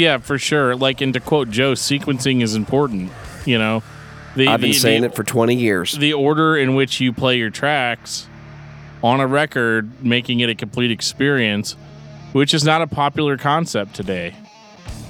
Yeah, 0.00 0.18
for 0.18 0.38
sure. 0.38 0.74
Like, 0.74 1.00
and 1.00 1.12
to 1.14 1.20
quote 1.20 1.50
Joe, 1.50 1.72
sequencing 1.72 2.42
is 2.42 2.54
important. 2.54 3.12
You 3.44 3.58
know, 3.58 3.82
the, 4.36 4.48
I've 4.48 4.60
been 4.60 4.70
the- 4.70 4.76
saying 4.76 5.02
the- 5.02 5.08
it 5.08 5.14
for 5.14 5.24
20 5.24 5.54
years. 5.54 5.92
the 5.92 6.12
order 6.14 6.56
in 6.56 6.74
which 6.74 7.00
you 7.00 7.12
play 7.12 7.36
your 7.36 7.50
tracks 7.50 8.26
on 9.02 9.20
a 9.20 9.26
record, 9.26 10.02
making 10.04 10.40
it 10.40 10.48
a 10.50 10.54
complete 10.54 10.90
experience, 10.90 11.72
which 12.32 12.54
is 12.54 12.64
not 12.64 12.82
a 12.82 12.86
popular 12.86 13.36
concept 13.36 13.94
today. 13.94 14.34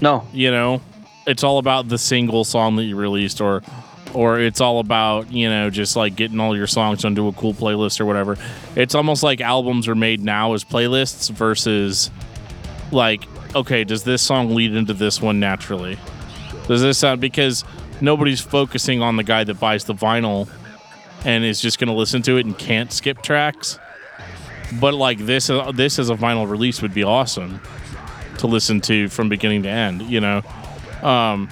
No, 0.01 0.26
You 0.32 0.51
know, 0.51 0.80
it's 1.26 1.45
all 1.45 1.59
about 1.59 1.88
the 1.88 1.99
single 1.99 2.45
song 2.45 2.76
that 2.76 2.84
you 2.84 2.97
released, 2.97 3.41
or 3.41 3.62
or 4.12 4.41
it's 4.41 4.61
all 4.61 4.80
about 4.80 5.30
you 5.30 5.49
know 5.49 5.70
just 5.70 5.95
like 5.95 6.16
getting 6.16 6.41
all 6.41 6.57
your 6.57 6.66
songs 6.66 7.05
onto 7.05 7.28
a 7.28 7.32
cool 7.32 7.53
playlist 7.55 8.01
or 8.01 8.07
whatever. 8.07 8.36
It's 8.74 8.95
almost 8.97 9.22
like 9.22 9.41
albums 9.41 9.86
are 9.86 9.95
made 9.95 10.20
now 10.24 10.55
as 10.55 10.64
playlists 10.64 11.30
versus 11.30 12.11
like 12.91 13.22
okay, 13.55 13.84
does 13.84 14.05
this 14.05 14.22
song 14.22 14.55
lead 14.55 14.74
into 14.74 14.94
this 14.94 15.20
one 15.20 15.40
naturally? 15.40 15.98
Does 16.66 16.82
this 16.82 16.98
sound 16.98 17.20
because 17.20 17.64
nobody's 18.01 18.40
focusing 18.40 19.03
on 19.03 19.16
the 19.16 19.24
guy 19.24 19.44
that 19.44 19.59
buys 19.61 19.84
the 19.84 19.94
vinyl 19.94 20.48
and 21.24 21.44
is 21.44 21.61
just 21.61 21.78
going 21.78 21.88
to 21.88 21.94
listen 21.94 22.22
to 22.22 22.36
it 22.36 22.46
and 22.46 22.59
can't 22.59 22.92
skip 22.92 23.22
tracks. 23.22 23.78
But 24.80 24.94
like 24.94 25.18
this, 25.18 25.51
uh, 25.51 25.72
this 25.72 25.98
as 25.98 26.11
a 26.11 26.14
vinyl 26.14 26.48
release 26.48 26.80
would 26.82 26.94
be 26.94 27.03
awesome 27.03 27.61
to 28.38 28.46
listen 28.46 28.80
to 28.82 29.09
from 29.09 29.28
beginning 29.28 29.64
to 29.64 29.68
end. 29.68 30.03
You 30.03 30.20
know, 30.20 30.42
um, 31.03 31.48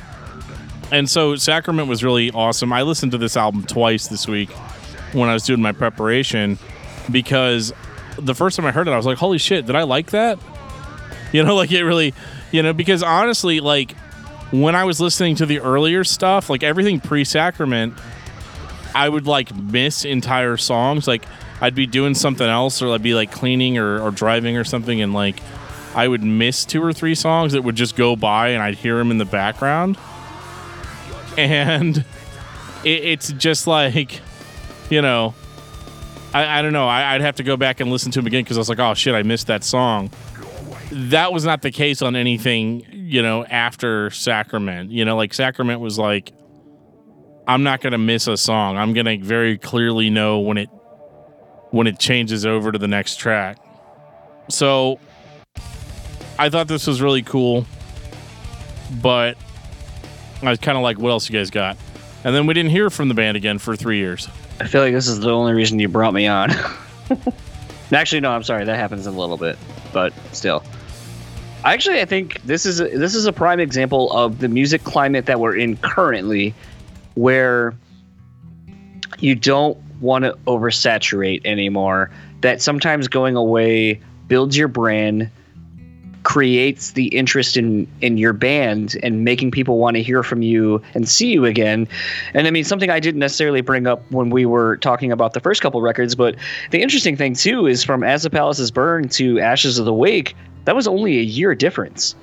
and 0.93 1.11
so 1.11 1.37
Sacrament 1.37 1.89
was 1.89 2.05
really 2.05 2.31
awesome. 2.31 2.73
I 2.73 2.83
listened 2.83 3.13
to 3.13 3.19
this 3.19 3.37
album 3.37 3.65
twice 3.65 4.07
this 4.07 4.29
week 4.29 4.51
when 5.13 5.29
I 5.29 5.35
was 5.35 5.43
doing 5.43 5.61
my 5.61 5.73
preparation 5.73 6.59
because 7.11 7.73
the 8.19 8.35
first 8.35 8.57
time 8.57 8.67
I 8.67 8.71
heard 8.71 8.87
it, 8.87 8.93
I 8.93 8.97
was 8.97 9.07
like, 9.07 9.19
"Holy 9.19 9.39
shit! 9.39 9.67
Did 9.67 9.75
I 9.75 9.83
like 9.83 10.13
that?" 10.13 10.39
You 11.33 11.45
know, 11.45 11.57
like 11.57 11.71
it 11.73 11.85
really, 11.85 12.15
you 12.53 12.63
know, 12.63 12.73
because 12.73 13.03
honestly, 13.03 13.61
like 13.61 13.95
when 14.51 14.75
I 14.75 14.85
was 14.85 14.99
listening 14.99 15.37
to 15.37 15.47
the 15.47 15.61
earlier 15.61 16.03
stuff, 16.03 16.49
like 16.49 16.63
everything 16.63 17.01
pre-Sacrament, 17.01 17.93
I 18.95 19.09
would 19.09 19.27
like 19.27 19.55
miss 19.55 20.07
entire 20.07 20.57
songs. 20.57 21.07
Like 21.07 21.25
I'd 21.61 21.75
be 21.75 21.87
doing 21.87 22.15
something 22.15 22.47
else, 22.47 22.81
or 22.81 22.93
I'd 22.95 23.03
be 23.03 23.15
like 23.15 23.31
cleaning 23.31 23.79
or, 23.79 24.01
or 24.01 24.11
driving 24.11 24.57
or 24.57 24.65
something, 24.65 25.03
and 25.03 25.13
like 25.13 25.41
I 25.95 26.07
would 26.07 26.23
miss 26.23 26.65
two 26.65 26.83
or 26.83 26.93
three 26.93 27.15
songs 27.15 27.53
that 27.53 27.63
would 27.63 27.77
just 27.77 27.97
go 27.97 28.17
by, 28.17 28.49
and 28.49 28.63
I'd 28.63 28.77
hear 28.77 28.97
them 28.97 29.11
in 29.11 29.19
the 29.19 29.25
background, 29.25 29.99
and 31.37 31.99
it, 32.85 33.05
it's 33.05 33.33
just 33.33 33.67
like, 33.67 34.21
you 34.89 35.03
know, 35.03 35.35
I, 36.33 36.59
I 36.59 36.63
don't 36.63 36.73
know. 36.73 36.87
I, 36.87 37.15
I'd 37.15 37.21
have 37.21 37.37
to 37.37 37.43
go 37.43 37.57
back 37.57 37.81
and 37.81 37.91
listen 37.91 38.13
to 38.13 38.21
them 38.21 38.27
again 38.27 38.45
because 38.45 38.57
I 38.57 38.61
was 38.61 38.69
like, 38.69 38.79
oh 38.79 38.95
shit, 38.95 39.15
I 39.15 39.23
missed 39.23 39.49
that 39.49 39.65
song. 39.65 40.11
That 40.91 41.33
was 41.33 41.45
not 41.45 41.63
the 41.63 41.71
case 41.71 42.01
on 42.01 42.17
anything, 42.17 42.87
you 42.91 43.23
know, 43.23 43.45
after 43.45 44.11
Sacrament. 44.11 44.91
You 44.91 45.05
know, 45.05 45.17
like 45.17 45.35
Sacrament 45.35 45.81
was 45.81 45.99
like, 45.99 46.33
I'm 47.47 47.63
not 47.63 47.81
gonna 47.81 47.99
miss 47.99 48.27
a 48.27 48.37
song. 48.37 48.77
I'm 48.77 48.93
gonna 48.93 49.19
very 49.19 49.59
clearly 49.59 50.11
know 50.11 50.41
when 50.41 50.59
it 50.59 50.69
when 51.71 51.87
it 51.87 51.99
changes 51.99 52.47
over 52.47 52.73
to 52.73 52.79
the 52.79 52.89
next 52.89 53.17
track. 53.17 53.59
So 54.49 54.99
I 56.39 56.49
thought 56.49 56.69
this 56.69 56.87
was 56.87 57.03
really 57.03 57.23
cool, 57.23 57.67
but 59.03 59.37
I 60.43 60.51
was 60.51 60.59
kind 60.59 60.79
of 60.79 60.83
like, 60.83 60.99
what 60.99 61.11
else 61.11 61.29
you 61.29 61.37
guys 61.37 61.51
got? 61.51 61.77
And 62.25 62.35
then 62.35 62.47
we 62.47 62.55
didn't 62.55 62.71
hear 62.71 62.91
from 62.91 63.09
the 63.09 63.15
band 63.15 63.37
again 63.37 63.59
for 63.59 63.77
three 63.77 63.99
years. 63.99 64.29
I 64.61 64.67
feel 64.67 64.83
like 64.83 64.93
this 64.93 65.09
is 65.09 65.21
the 65.21 65.31
only 65.31 65.53
reason 65.53 65.79
you 65.79 65.89
brought 65.89 66.15
me 66.15 66.27
on. 66.27 66.51
Actually, 67.93 68.21
no, 68.21 68.31
I'm 68.31 68.43
sorry. 68.43 68.65
That 68.65 68.77
happens 68.77 69.07
in 69.07 69.15
a 69.15 69.19
little 69.19 69.37
bit, 69.37 69.59
but 69.93 70.13
still. 70.33 70.63
Actually, 71.65 72.01
I 72.01 72.05
think 72.05 72.41
this 72.43 72.65
is 72.65 72.81
a, 72.81 72.89
this 72.89 73.15
is 73.15 73.27
a 73.27 73.33
prime 73.33 73.61
example 73.61 74.13
of 74.13 74.39
the 74.39 74.49
music 74.49 74.85
climate 74.85 75.27
that 75.27 75.41
we're 75.41 75.57
in 75.57 75.77
currently, 75.77 76.55
where 77.15 77.75
you 79.19 79.35
don't 79.35 79.77
want 80.01 80.25
to 80.25 80.33
oversaturate 80.47 81.45
anymore. 81.45 82.11
That 82.43 82.63
sometimes 82.63 83.09
going 83.09 83.35
away 83.35 84.01
builds 84.29 84.57
your 84.57 84.69
brand, 84.69 85.31
creates 86.29 86.91
the 86.91 87.07
interest 87.07 87.57
in 87.57 87.89
in 88.03 88.19
your 88.19 88.35
band 88.35 88.95
and 89.03 89.25
making 89.25 89.51
people 89.51 89.79
want 89.79 89.97
to 89.97 90.03
hear 90.03 90.23
from 90.23 90.43
you 90.43 90.83
and 90.93 91.09
see 91.09 91.33
you 91.33 91.47
again. 91.47 91.89
And 92.35 92.47
I 92.47 92.51
mean 92.51 92.65
something 92.65 92.91
I 92.91 93.01
didn't 93.01 93.21
necessarily 93.21 93.63
bring 93.63 93.87
up 93.87 94.03
when 94.11 94.29
we 94.29 94.45
were 94.45 94.77
talking 94.77 95.11
about 95.11 95.33
the 95.33 95.41
first 95.41 95.63
couple 95.63 95.81
records, 95.81 96.15
but 96.15 96.37
the 96.71 96.83
interesting 96.83 97.17
thing 97.17 97.33
too 97.33 97.67
is 97.67 97.83
from 97.83 98.05
As 98.05 98.25
the 98.25 98.31
Palaces 98.31 98.71
Burn 98.71 99.09
to 99.09 99.41
Ashes 99.41 99.79
of 99.79 99.87
the 99.87 99.95
Wake, 99.95 100.37
that 100.67 100.77
was 100.77 100.87
only 100.87 101.17
a 101.17 101.23
year 101.23 101.55
difference. 101.55 102.15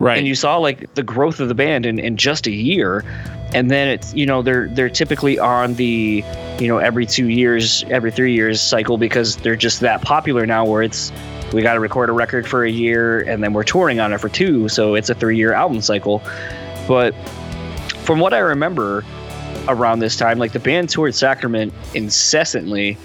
Right. 0.00 0.18
And 0.18 0.26
you 0.26 0.34
saw 0.34 0.56
like 0.56 0.94
the 0.94 1.04
growth 1.04 1.38
of 1.38 1.46
the 1.46 1.54
band 1.54 1.86
in, 1.86 2.00
in 2.00 2.16
just 2.16 2.48
a 2.48 2.50
year. 2.50 3.04
And 3.54 3.70
then 3.70 3.86
it's 3.86 4.12
you 4.12 4.26
know, 4.26 4.42
they're 4.42 4.66
they're 4.70 4.90
typically 4.90 5.38
on 5.38 5.74
the, 5.74 6.24
you 6.58 6.66
know, 6.66 6.78
every 6.78 7.06
two 7.06 7.28
years, 7.28 7.84
every 7.90 8.10
three 8.10 8.34
years 8.34 8.60
cycle 8.60 8.98
because 8.98 9.36
they're 9.36 9.54
just 9.54 9.78
that 9.80 10.02
popular 10.02 10.46
now 10.46 10.64
where 10.64 10.82
it's 10.82 11.12
we 11.52 11.62
got 11.62 11.74
to 11.74 11.80
record 11.80 12.08
a 12.08 12.12
record 12.12 12.46
for 12.48 12.64
a 12.64 12.70
year 12.70 13.20
and 13.20 13.42
then 13.42 13.52
we're 13.52 13.64
touring 13.64 14.00
on 14.00 14.12
it 14.12 14.18
for 14.18 14.28
two 14.28 14.68
so 14.68 14.94
it's 14.94 15.10
a 15.10 15.14
three 15.14 15.36
year 15.36 15.52
album 15.52 15.80
cycle. 15.80 16.22
But 16.88 17.14
from 18.04 18.18
what 18.18 18.34
i 18.34 18.38
remember 18.38 19.04
around 19.68 20.00
this 20.00 20.16
time 20.16 20.38
like 20.38 20.50
the 20.50 20.58
band 20.58 20.88
toured 20.88 21.14
sacrament 21.14 21.72
incessantly 21.94 22.98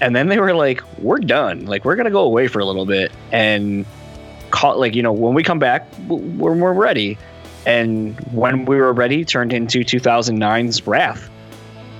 and 0.00 0.14
then 0.14 0.28
they 0.28 0.38
were 0.38 0.54
like 0.54 0.82
we're 0.98 1.18
done. 1.18 1.66
Like 1.66 1.84
we're 1.84 1.96
gonna 1.96 2.10
go 2.10 2.22
away 2.22 2.48
for 2.48 2.60
a 2.60 2.64
little 2.64 2.86
bit 2.86 3.12
and 3.32 3.84
call 4.50 4.78
like 4.78 4.94
you 4.94 5.02
know 5.02 5.12
when 5.12 5.34
we 5.34 5.42
come 5.42 5.58
back 5.58 5.86
we're, 6.08 6.54
we're 6.54 6.72
ready. 6.72 7.18
And 7.66 8.18
when 8.32 8.64
we 8.64 8.76
were 8.76 8.92
ready 8.92 9.24
turned 9.24 9.52
into 9.52 9.80
2009's 9.80 10.86
wrath. 10.86 11.28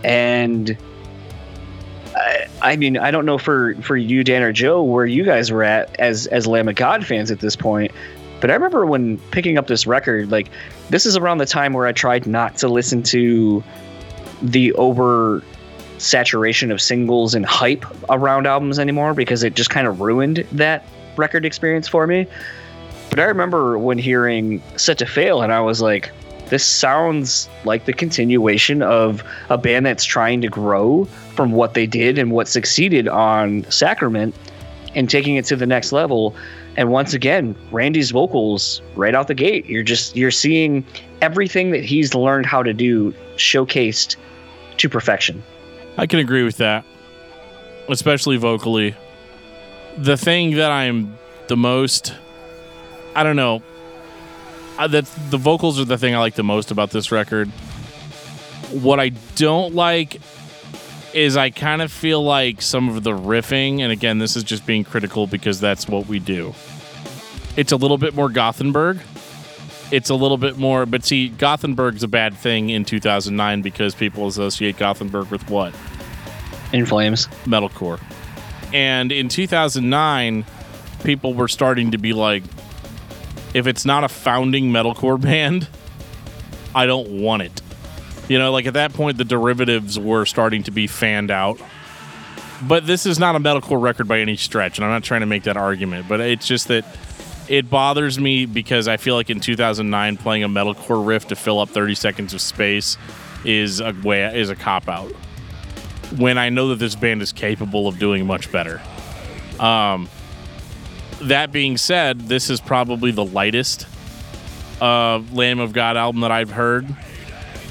And 0.04 0.76
I, 2.62 2.76
mean, 2.76 2.96
I 2.96 3.10
don't 3.10 3.26
know 3.26 3.38
for 3.38 3.74
for 3.76 3.96
you, 3.96 4.24
Dan 4.24 4.42
or 4.42 4.52
Joe, 4.52 4.82
where 4.82 5.06
you 5.06 5.24
guys 5.24 5.50
were 5.50 5.62
at 5.62 5.98
as 5.98 6.26
as 6.28 6.46
Lamb 6.46 6.68
of 6.68 6.74
God 6.74 7.06
fans 7.06 7.30
at 7.30 7.40
this 7.40 7.56
point. 7.56 7.92
But 8.40 8.50
I 8.50 8.54
remember 8.54 8.86
when 8.86 9.18
picking 9.30 9.58
up 9.58 9.66
this 9.66 9.86
record, 9.86 10.30
like 10.30 10.50
this 10.90 11.06
is 11.06 11.16
around 11.16 11.38
the 11.38 11.46
time 11.46 11.72
where 11.72 11.86
I 11.86 11.92
tried 11.92 12.26
not 12.26 12.56
to 12.58 12.68
listen 12.68 13.02
to 13.04 13.62
the 14.42 14.72
over 14.74 15.42
saturation 15.98 16.70
of 16.70 16.80
singles 16.80 17.34
and 17.34 17.44
hype 17.44 17.84
around 18.08 18.46
albums 18.46 18.78
anymore 18.78 19.14
because 19.14 19.42
it 19.42 19.54
just 19.54 19.70
kind 19.70 19.86
of 19.86 20.00
ruined 20.00 20.46
that 20.52 20.86
record 21.16 21.44
experience 21.44 21.88
for 21.88 22.06
me. 22.06 22.26
But 23.10 23.20
I 23.20 23.24
remember 23.24 23.78
when 23.78 23.98
hearing 23.98 24.62
Set 24.76 24.98
to 24.98 25.06
Fail, 25.06 25.42
and 25.42 25.52
I 25.52 25.60
was 25.60 25.80
like, 25.80 26.10
this 26.50 26.64
sounds 26.64 27.48
like 27.64 27.84
the 27.84 27.92
continuation 27.92 28.82
of 28.82 29.22
a 29.50 29.58
band 29.58 29.86
that's 29.86 30.04
trying 30.04 30.40
to 30.40 30.48
grow 30.48 31.04
from 31.34 31.52
what 31.52 31.74
they 31.74 31.86
did 31.86 32.18
and 32.18 32.32
what 32.32 32.48
succeeded 32.48 33.08
on 33.08 33.64
Sacrament 33.70 34.34
and 34.94 35.08
taking 35.08 35.36
it 35.36 35.44
to 35.46 35.56
the 35.56 35.66
next 35.66 35.92
level. 35.92 36.34
And 36.76 36.90
once 36.90 37.12
again, 37.14 37.56
Randy's 37.70 38.10
vocals 38.10 38.82
right 38.94 39.14
out 39.14 39.28
the 39.28 39.34
gate. 39.34 39.66
You're 39.66 39.82
just 39.82 40.16
you're 40.16 40.30
seeing 40.30 40.84
everything 41.20 41.70
that 41.72 41.84
he's 41.84 42.14
learned 42.14 42.46
how 42.46 42.62
to 42.62 42.72
do 42.72 43.12
showcased 43.36 44.16
to 44.76 44.88
perfection. 44.88 45.42
I 45.96 46.06
can 46.06 46.20
agree 46.20 46.44
with 46.44 46.58
that, 46.58 46.84
especially 47.88 48.36
vocally. 48.36 48.94
The 49.96 50.16
thing 50.16 50.56
that 50.56 50.70
I'm 50.70 51.18
the 51.48 51.56
most, 51.56 52.14
I 53.16 53.24
don't 53.24 53.36
know, 53.36 53.62
uh, 54.78 54.86
that 54.88 55.04
the 55.30 55.38
vocals 55.38 55.78
are 55.78 55.84
the 55.84 55.98
thing 55.98 56.14
I 56.14 56.18
like 56.18 56.34
the 56.34 56.44
most 56.44 56.70
about 56.70 56.90
this 56.90 57.10
record. 57.10 57.48
What 58.70 59.00
I 59.00 59.10
don't 59.34 59.74
like 59.74 60.20
is 61.14 61.36
I 61.36 61.50
kind 61.50 61.82
of 61.82 61.90
feel 61.90 62.22
like 62.22 62.62
some 62.62 62.88
of 62.88 63.02
the 63.02 63.10
riffing, 63.10 63.80
and 63.80 63.90
again, 63.90 64.18
this 64.18 64.36
is 64.36 64.44
just 64.44 64.66
being 64.66 64.84
critical 64.84 65.26
because 65.26 65.60
that's 65.60 65.88
what 65.88 66.06
we 66.06 66.18
do. 66.18 66.54
It's 67.56 67.72
a 67.72 67.76
little 67.76 67.98
bit 67.98 68.14
more 68.14 68.28
Gothenburg. 68.28 69.00
It's 69.90 70.10
a 70.10 70.14
little 70.14 70.36
bit 70.36 70.58
more, 70.58 70.84
but 70.86 71.04
see, 71.04 71.30
Gothenburg's 71.30 72.02
a 72.02 72.08
bad 72.08 72.36
thing 72.36 72.70
in 72.70 72.84
2009 72.84 73.62
because 73.62 73.94
people 73.94 74.26
associate 74.28 74.76
Gothenburg 74.76 75.30
with 75.30 75.48
what? 75.48 75.74
In 76.72 76.84
Flames. 76.84 77.26
Metalcore. 77.46 77.98
And 78.74 79.10
in 79.10 79.30
2009, 79.30 80.44
people 81.04 81.32
were 81.32 81.48
starting 81.48 81.92
to 81.92 81.98
be 81.98 82.12
like, 82.12 82.42
if 83.54 83.66
it's 83.66 83.84
not 83.84 84.04
a 84.04 84.08
founding 84.08 84.70
metalcore 84.70 85.20
band, 85.20 85.68
I 86.74 86.86
don't 86.86 87.20
want 87.22 87.42
it. 87.42 87.62
You 88.28 88.38
know, 88.38 88.52
like 88.52 88.66
at 88.66 88.74
that 88.74 88.92
point, 88.92 89.16
the 89.16 89.24
derivatives 89.24 89.98
were 89.98 90.26
starting 90.26 90.62
to 90.64 90.70
be 90.70 90.86
fanned 90.86 91.30
out. 91.30 91.60
But 92.62 92.86
this 92.86 93.06
is 93.06 93.18
not 93.18 93.36
a 93.36 93.38
metalcore 93.38 93.80
record 93.80 94.08
by 94.08 94.18
any 94.18 94.36
stretch, 94.36 94.78
and 94.78 94.84
I'm 94.84 94.90
not 94.90 95.04
trying 95.04 95.20
to 95.20 95.26
make 95.26 95.44
that 95.44 95.56
argument, 95.56 96.08
but 96.08 96.20
it's 96.20 96.46
just 96.46 96.68
that 96.68 96.84
it 97.48 97.70
bothers 97.70 98.18
me 98.18 98.46
because 98.46 98.88
I 98.88 98.96
feel 98.96 99.14
like 99.14 99.30
in 99.30 99.40
2009, 99.40 100.16
playing 100.16 100.42
a 100.42 100.48
metalcore 100.48 101.06
riff 101.06 101.28
to 101.28 101.36
fill 101.36 101.60
up 101.60 101.70
30 101.70 101.94
seconds 101.94 102.34
of 102.34 102.40
space 102.40 102.98
is 103.44 103.80
a 103.80 103.94
way 104.02 104.24
is 104.36 104.50
a 104.50 104.56
cop 104.56 104.88
out. 104.88 105.12
When 106.16 106.36
I 106.36 106.48
know 106.48 106.68
that 106.68 106.78
this 106.78 106.94
band 106.94 107.22
is 107.22 107.32
capable 107.32 107.86
of 107.86 107.98
doing 107.98 108.26
much 108.26 108.50
better. 108.50 108.82
Um, 109.60 110.08
that 111.22 111.52
being 111.52 111.76
said, 111.76 112.20
this 112.22 112.50
is 112.50 112.60
probably 112.60 113.10
the 113.10 113.24
lightest 113.24 113.86
uh, 114.80 115.22
Lamb 115.32 115.60
of 115.60 115.72
God 115.72 115.96
album 115.96 116.20
that 116.22 116.30
I've 116.30 116.50
heard. 116.50 116.86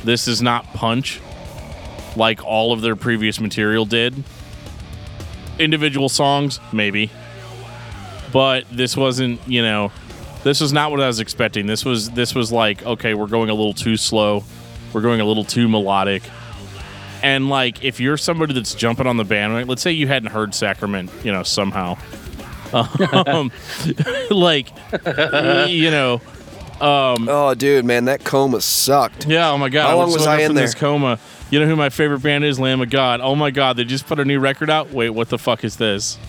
This 0.03 0.27
is 0.27 0.41
not 0.41 0.65
punch 0.73 1.21
like 2.15 2.43
all 2.43 2.73
of 2.73 2.81
their 2.81 2.95
previous 2.95 3.39
material 3.39 3.85
did. 3.85 4.23
Individual 5.59 6.09
songs, 6.09 6.59
maybe. 6.73 7.11
But 8.33 8.65
this 8.71 8.97
wasn't, 8.97 9.39
you 9.47 9.61
know, 9.61 9.91
this 10.43 10.61
was 10.61 10.73
not 10.73 10.91
what 10.91 11.01
I 11.01 11.07
was 11.07 11.19
expecting. 11.19 11.65
This 11.65 11.85
was 11.85 12.09
this 12.11 12.35
was 12.35 12.51
like, 12.51 12.85
okay, 12.85 13.13
we're 13.13 13.27
going 13.27 13.49
a 13.49 13.53
little 13.53 13.73
too 13.73 13.97
slow. 13.97 14.43
We're 14.93 15.01
going 15.01 15.21
a 15.21 15.25
little 15.25 15.43
too 15.43 15.67
melodic. 15.67 16.23
And 17.23 17.49
like 17.49 17.83
if 17.83 17.99
you're 17.99 18.17
somebody 18.17 18.53
that's 18.53 18.75
jumping 18.75 19.07
on 19.07 19.17
the 19.17 19.23
bandwagon, 19.23 19.67
let's 19.67 19.81
say 19.81 19.91
you 19.91 20.07
hadn't 20.07 20.31
heard 20.31 20.53
Sacrament, 20.53 21.11
you 21.23 21.31
know, 21.31 21.43
somehow 21.43 21.97
um, 23.27 23.51
like, 24.29 24.69
you 25.69 25.91
know. 25.91 26.21
Um, 26.79 27.27
oh, 27.27 27.55
dude, 27.55 27.85
man, 27.85 28.05
that 28.05 28.23
coma 28.23 28.61
sucked. 28.61 29.25
Yeah. 29.25 29.49
Oh 29.49 29.57
my 29.57 29.69
god. 29.69 29.87
How 29.87 29.97
long 29.97 30.11
was 30.11 30.27
I 30.27 30.41
in 30.41 30.53
this 30.53 30.75
coma? 30.75 31.19
You 31.49 31.59
know 31.59 31.65
who 31.65 31.75
my 31.75 31.89
favorite 31.89 32.21
band 32.21 32.43
is? 32.43 32.59
Lamb 32.59 32.81
of 32.81 32.89
God. 32.89 33.19
Oh 33.19 33.33
my 33.33 33.49
god, 33.49 33.77
they 33.77 33.83
just 33.83 34.05
put 34.05 34.19
a 34.19 34.25
new 34.25 34.39
record 34.39 34.69
out. 34.69 34.91
Wait, 34.91 35.09
what 35.09 35.29
the 35.29 35.39
fuck 35.39 35.63
is 35.63 35.77
this? 35.77 36.19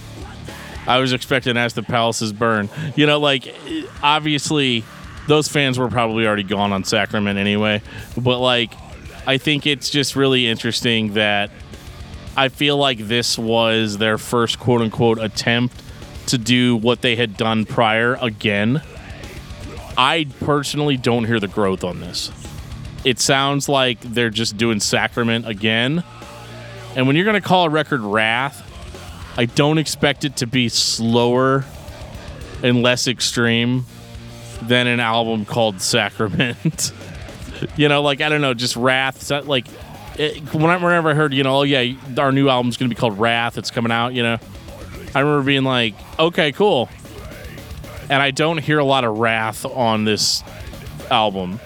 I 0.86 1.00
was 1.00 1.12
expecting 1.12 1.58
as 1.58 1.74
the 1.74 1.82
palaces 1.82 2.32
burn. 2.32 2.70
You 2.96 3.06
know, 3.06 3.20
like 3.20 3.54
obviously 4.02 4.84
those 5.26 5.46
fans 5.48 5.78
were 5.78 5.88
probably 5.88 6.26
already 6.26 6.44
gone 6.44 6.72
on 6.72 6.82
Sacrament 6.82 7.38
anyway. 7.38 7.82
But 8.16 8.38
like, 8.38 8.72
I 9.26 9.36
think 9.36 9.66
it's 9.66 9.90
just 9.90 10.16
really 10.16 10.46
interesting 10.46 11.12
that 11.12 11.50
I 12.36 12.48
feel 12.48 12.78
like 12.78 12.98
this 12.98 13.36
was 13.36 13.98
their 13.98 14.16
first 14.16 14.58
quote 14.58 14.80
unquote 14.80 15.18
attempt 15.18 15.82
to 16.28 16.38
do 16.38 16.76
what 16.76 17.02
they 17.02 17.16
had 17.16 17.36
done 17.36 17.64
prior 17.64 18.16
again. 18.20 18.82
I 19.96 20.26
personally 20.40 20.96
don't 20.96 21.24
hear 21.24 21.40
the 21.40 21.48
growth 21.48 21.84
on 21.84 22.00
this. 22.00 22.30
It 23.04 23.18
sounds 23.18 23.68
like 23.68 24.00
they're 24.00 24.30
just 24.30 24.56
doing 24.56 24.80
Sacrament 24.80 25.46
again. 25.46 26.04
And 26.94 27.06
when 27.06 27.16
you're 27.16 27.24
going 27.24 27.40
to 27.40 27.46
call 27.46 27.66
a 27.66 27.70
record 27.70 28.00
Wrath, 28.00 28.64
I 29.36 29.46
don't 29.46 29.78
expect 29.78 30.24
it 30.24 30.36
to 30.36 30.46
be 30.46 30.68
slower 30.68 31.64
and 32.62 32.82
less 32.82 33.06
extreme 33.06 33.86
than 34.62 34.86
an 34.86 35.00
album 35.00 35.44
called 35.44 35.80
Sacrament. 35.80 36.92
you 37.76 37.88
know, 37.88 38.02
like 38.02 38.20
I 38.20 38.28
don't 38.28 38.40
know, 38.40 38.54
just 38.54 38.76
Wrath. 38.76 39.30
Like 39.30 39.66
it, 40.18 40.42
whenever 40.52 41.10
I 41.10 41.14
heard, 41.14 41.32
you 41.32 41.44
know, 41.44 41.58
oh 41.58 41.62
yeah, 41.62 41.94
our 42.18 42.32
new 42.32 42.48
album's 42.48 42.76
gonna 42.76 42.88
be 42.88 42.94
called 42.94 43.18
Wrath. 43.18 43.58
It's 43.58 43.70
coming 43.70 43.92
out. 43.92 44.14
You 44.14 44.24
know, 44.24 44.38
I 45.14 45.20
remember 45.20 45.42
being 45.44 45.64
like, 45.64 45.94
okay, 46.18 46.52
cool. 46.52 46.88
And 48.10 48.22
I 48.22 48.30
don't 48.30 48.58
hear 48.58 48.78
a 48.78 48.84
lot 48.84 49.04
of 49.04 49.18
Wrath 49.18 49.64
on 49.64 50.04
this 50.04 50.42
album. 51.10 51.60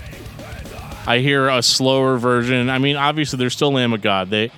I 1.06 1.18
hear 1.18 1.48
a 1.48 1.62
slower 1.62 2.16
version. 2.18 2.70
I 2.70 2.78
mean, 2.78 2.96
obviously, 2.96 3.38
they're 3.38 3.50
still 3.50 3.72
Lamb 3.72 3.92
of 3.92 4.02
God. 4.02 4.30
They, 4.30 4.50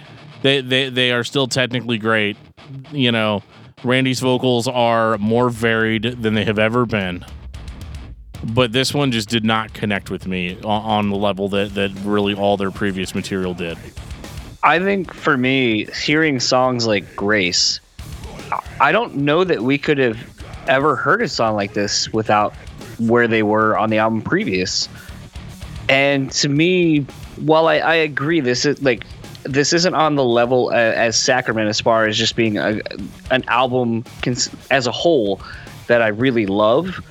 they, 0.43 0.61
they, 0.61 0.90
they 0.90 1.12
are 1.12 1.24
still 1.24 1.47
technically 1.47 1.98
great. 1.98 2.36
You 2.93 3.12
know, 3.12 3.43
Randy's 3.82 4.20
vocals 4.20 4.69
are 4.69 5.19
more 5.19 5.51
varied 5.51 6.02
than 6.02 6.35
they 6.35 6.44
have 6.44 6.59
ever 6.59 6.86
been. 6.86 7.24
But 8.52 8.73
this 8.73 8.93
one 8.93 9.11
just 9.11 9.31
did 9.31 9.44
not 9.44 9.73
connect 9.73 10.11
with 10.11 10.27
me 10.27 10.56
on, 10.59 10.65
on 10.65 11.11
the 11.11 11.16
level 11.16 11.48
that, 11.51 11.74
that 11.74 11.93
really 12.05 12.35
all 12.35 12.59
their 12.59 12.70
previous 12.70 13.15
material 13.15 13.55
did. 13.55 13.78
I 14.62 14.78
think 14.78 15.15
for 15.15 15.36
me, 15.36 15.86
hearing 15.86 16.40
songs 16.40 16.86
like 16.86 17.16
Grace, 17.16 17.81
I 18.81 18.93
don't 18.93 19.17
know 19.17 19.45
that 19.45 19.63
we 19.63 19.79
could 19.79 19.99
have 19.99 20.19
ever 20.67 20.97
heard 20.97 21.23
a 21.23 21.29
song 21.29 21.55
like 21.55 21.75
this 21.75 22.13
without 22.13 22.55
where 22.99 23.29
they 23.29 23.43
were 23.43 23.77
on 23.79 23.91
the 23.91 23.99
album 23.99 24.23
previous. 24.23 24.89
And 25.89 26.31
to 26.33 26.49
me, 26.49 27.01
while 27.37 27.69
I, 27.69 27.77
I 27.77 27.95
agree, 27.95 28.41
this 28.41 28.65
is 28.65 28.81
like 28.83 29.05
this 29.45 29.73
isn't 29.73 29.95
on 29.95 30.15
the 30.15 30.25
level 30.25 30.73
as, 30.73 30.95
as 30.95 31.21
Sacrament 31.21 31.69
as 31.69 31.81
far 31.81 32.07
as 32.07 32.17
just 32.17 32.35
being 32.37 32.57
a, 32.57 32.81
an 33.31 33.45
album 33.49 34.05
cons- 34.23 34.51
as 34.71 34.87
a 34.87 34.93
whole 34.93 35.41
that 35.87 36.01
I 36.01 36.09
really 36.09 36.47
love. 36.47 37.05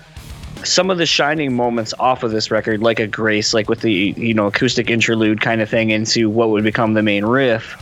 Some 0.63 0.89
of 0.89 0.97
the 0.97 1.05
shining 1.05 1.55
moments 1.55 1.93
off 1.99 2.23
of 2.23 2.31
this 2.31 2.49
record, 2.49 2.81
like 2.81 2.99
a 2.99 3.07
Grace, 3.07 3.53
like 3.53 3.69
with 3.69 3.81
the 3.81 3.91
you 3.91 4.33
know 4.33 4.47
acoustic 4.47 4.89
interlude 4.89 5.41
kind 5.41 5.61
of 5.61 5.69
thing 5.69 5.91
into 5.91 6.29
what 6.29 6.49
would 6.49 6.63
become 6.63 6.93
the 6.93 7.03
main 7.03 7.25
riff, 7.25 7.75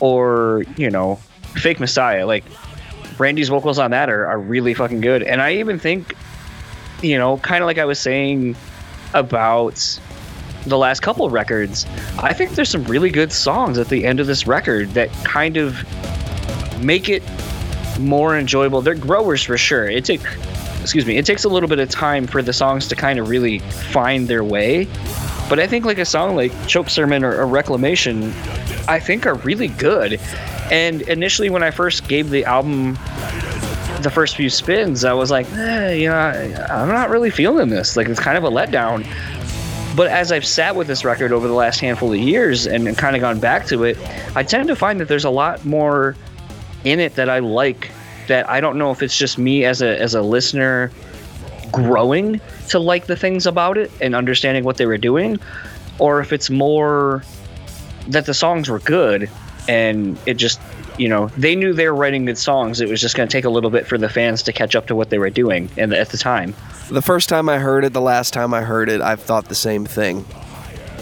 or 0.00 0.64
you 0.76 0.90
know, 0.90 1.16
Fake 1.54 1.80
Messiah, 1.80 2.26
like 2.26 2.44
Randy's 3.18 3.48
vocals 3.48 3.78
on 3.78 3.90
that 3.92 4.08
are, 4.08 4.26
are 4.26 4.38
really 4.38 4.74
fucking 4.74 5.00
good. 5.00 5.22
And 5.22 5.40
I 5.40 5.56
even 5.56 5.78
think, 5.78 6.14
you 7.02 7.18
know, 7.18 7.38
kind 7.38 7.62
of 7.62 7.66
like 7.66 7.78
I 7.78 7.84
was 7.84 7.98
saying 7.98 8.56
about 9.14 10.00
the 10.66 10.78
last 10.78 11.00
couple 11.00 11.28
records, 11.30 11.86
I 12.18 12.32
think 12.32 12.52
there's 12.52 12.68
some 12.68 12.84
really 12.84 13.10
good 13.10 13.32
songs 13.32 13.78
at 13.78 13.88
the 13.88 14.04
end 14.04 14.20
of 14.20 14.26
this 14.26 14.46
record 14.46 14.90
that 14.90 15.10
kind 15.24 15.56
of 15.56 15.84
make 16.82 17.08
it 17.08 17.22
more 17.98 18.36
enjoyable. 18.36 18.82
They're 18.82 18.94
growers 18.94 19.42
for 19.42 19.56
sure. 19.56 19.88
It 19.88 20.04
takes 20.04 20.24
excuse 20.86 21.04
me, 21.04 21.16
it 21.16 21.26
takes 21.26 21.42
a 21.42 21.48
little 21.48 21.68
bit 21.68 21.80
of 21.80 21.88
time 21.88 22.28
for 22.28 22.42
the 22.42 22.52
songs 22.52 22.86
to 22.86 22.94
kind 22.94 23.18
of 23.18 23.28
really 23.28 23.58
find 23.58 24.28
their 24.28 24.44
way. 24.44 24.86
But 25.48 25.58
I 25.58 25.66
think 25.66 25.84
like 25.84 25.98
a 25.98 26.04
song 26.04 26.36
like 26.36 26.52
Choke 26.68 26.90
Sermon 26.90 27.24
or, 27.24 27.40
or 27.40 27.46
Reclamation, 27.46 28.32
I 28.86 29.00
think 29.00 29.26
are 29.26 29.34
really 29.34 29.66
good. 29.66 30.20
And 30.70 31.02
initially 31.02 31.50
when 31.50 31.62
I 31.62 31.70
first 31.70 32.08
gave 32.08 32.30
the 32.30 32.44
album 32.44 32.94
the 34.02 34.10
first 34.10 34.36
few 34.36 34.50
spins, 34.50 35.04
I 35.04 35.12
was 35.12 35.30
like, 35.30 35.50
eh, 35.52 35.92
you 35.92 36.08
know, 36.08 36.16
I'm 36.70 36.88
not 36.88 37.10
really 37.10 37.30
feeling 37.30 37.68
this. 37.68 37.96
Like 37.96 38.08
it's 38.08 38.20
kind 38.20 38.36
of 38.36 38.44
a 38.44 38.50
letdown. 38.50 39.06
But 39.96 40.08
as 40.08 40.30
I've 40.30 40.44
sat 40.44 40.76
with 40.76 40.86
this 40.88 41.04
record 41.04 41.32
over 41.32 41.48
the 41.48 41.54
last 41.54 41.80
handful 41.80 42.12
of 42.12 42.18
years 42.18 42.66
and, 42.66 42.86
and 42.86 42.98
kind 42.98 43.16
of 43.16 43.20
gone 43.20 43.40
back 43.40 43.66
to 43.66 43.84
it, 43.84 43.96
I 44.36 44.42
tend 44.42 44.68
to 44.68 44.76
find 44.76 45.00
that 45.00 45.08
there's 45.08 45.24
a 45.24 45.30
lot 45.30 45.64
more 45.64 46.16
in 46.84 47.00
it 47.00 47.14
that 47.14 47.30
I 47.30 47.38
like. 47.38 47.90
That 48.28 48.48
I 48.50 48.60
don't 48.60 48.76
know 48.76 48.90
if 48.90 49.02
it's 49.02 49.16
just 49.16 49.38
me 49.38 49.64
as 49.64 49.80
a 49.80 50.00
as 50.00 50.14
a 50.14 50.20
listener 50.20 50.90
growing 51.72 52.40
to 52.68 52.78
like 52.78 53.06
the 53.06 53.16
things 53.16 53.46
about 53.46 53.78
it 53.78 53.90
and 54.00 54.14
understanding 54.14 54.64
what 54.64 54.76
they 54.76 54.86
were 54.86 54.98
doing, 54.98 55.38
or 55.98 56.20
if 56.20 56.32
it's 56.32 56.50
more 56.50 57.22
that 58.08 58.26
the 58.26 58.34
songs 58.34 58.68
were 58.68 58.80
good 58.80 59.30
and 59.68 60.18
it 60.26 60.34
just 60.34 60.60
you 60.98 61.08
know 61.08 61.28
they 61.36 61.54
knew 61.54 61.72
they 61.72 61.86
were 61.86 61.94
writing 61.94 62.24
good 62.24 62.38
songs. 62.38 62.80
It 62.80 62.88
was 62.88 63.00
just 63.00 63.16
going 63.16 63.28
to 63.28 63.32
take 63.32 63.44
a 63.44 63.50
little 63.50 63.70
bit 63.70 63.86
for 63.86 63.98
the 63.98 64.08
fans 64.08 64.42
to 64.44 64.52
catch 64.52 64.74
up 64.74 64.86
to 64.86 64.94
what 64.94 65.10
they 65.10 65.18
were 65.18 65.30
doing 65.30 65.70
and 65.76 65.92
at 65.92 66.10
the 66.10 66.18
time. 66.18 66.54
The 66.90 67.02
first 67.02 67.28
time 67.28 67.48
I 67.48 67.58
heard 67.58 67.84
it, 67.84 67.92
the 67.92 68.00
last 68.00 68.32
time 68.32 68.54
I 68.54 68.62
heard 68.62 68.88
it, 68.88 69.00
I've 69.00 69.20
thought 69.20 69.48
the 69.48 69.54
same 69.54 69.84
thing. 69.84 70.24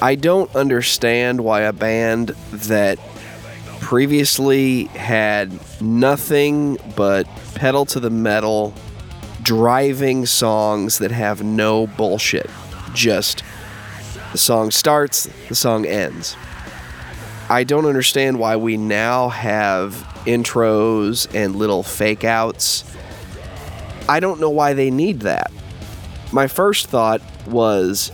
I 0.01 0.15
don't 0.15 0.55
understand 0.55 1.41
why 1.43 1.63
a 1.63 1.73
band 1.73 2.29
that 2.53 2.99
previously 3.81 4.85
had 4.85 5.53
nothing 5.81 6.79
but 6.97 7.27
pedal 7.55 7.85
to 7.87 8.01
the 8.01 8.11
metal, 8.11 8.75
driving 9.43 10.27
songs 10.27 10.99
that 10.99 11.11
have 11.11 11.43
no 11.43 11.87
bullshit. 11.87 12.51
Just 12.95 13.45
the 14.33 14.39
song 14.39 14.71
starts, 14.71 15.29
the 15.49 15.55
song 15.55 15.85
ends. 15.87 16.37
I 17.49 17.65
don't 17.65 17.85
understand 17.85 18.39
why 18.39 18.57
we 18.57 18.77
now 18.77 19.29
have 19.29 19.93
intros 20.25 21.33
and 21.35 21.57
little 21.57 21.83
fake 21.83 22.25
outs. 22.25 22.85
I 24.09 24.21
don't 24.21 24.41
know 24.41 24.51
why 24.51 24.73
they 24.73 24.91
need 24.91 25.21
that. 25.21 25.51
My 26.33 26.47
first 26.47 26.87
thought 26.87 27.21
was 27.47 28.11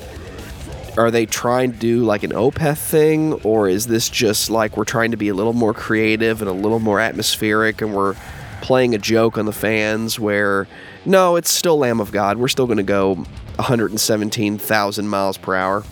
are 0.97 1.11
they 1.11 1.27
trying 1.27 1.73
to 1.73 1.78
do 1.78 2.05
like 2.05 2.24
an 2.24 2.32
Opeth 2.32 2.78
thing, 2.78 3.35
or 3.44 3.69
is 3.69 3.86
this 3.86 4.09
just 4.09 4.51
like 4.51 4.77
we're 4.77 4.85
trying 4.85 5.12
to 5.12 5.16
be 5.16 5.28
a 5.28 5.35
little 5.35 5.52
more 5.52 5.73
creative 5.73 6.43
and 6.43 6.51
a 6.51 6.52
little 6.52 6.81
more 6.81 6.98
atmospheric 6.98 7.81
and 7.81 7.94
we're 7.94 8.16
playing 8.61 8.94
a 8.94 8.98
joke 8.98 9.39
on 9.39 9.47
the 9.47 9.52
fans 9.52 10.19
where 10.19 10.66
no, 11.07 11.36
it's 11.36 11.51
still 11.51 11.78
Lamb 11.78 12.01
of 12.01 12.12
God. 12.12 12.36
We're 12.36 12.48
still 12.48 12.66
going 12.66 12.77
to 12.77 12.82
go 12.82 13.15
117,000 13.15 15.09
miles 15.09 15.39
per 15.39 15.55
hour. 15.55 15.85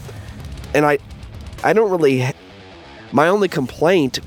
And 0.74 0.84
I 0.84 0.98
I 1.62 1.72
don't 1.72 1.90
really 1.90 2.26
my 3.12 3.28
only 3.28 3.48
complaint 3.48 4.20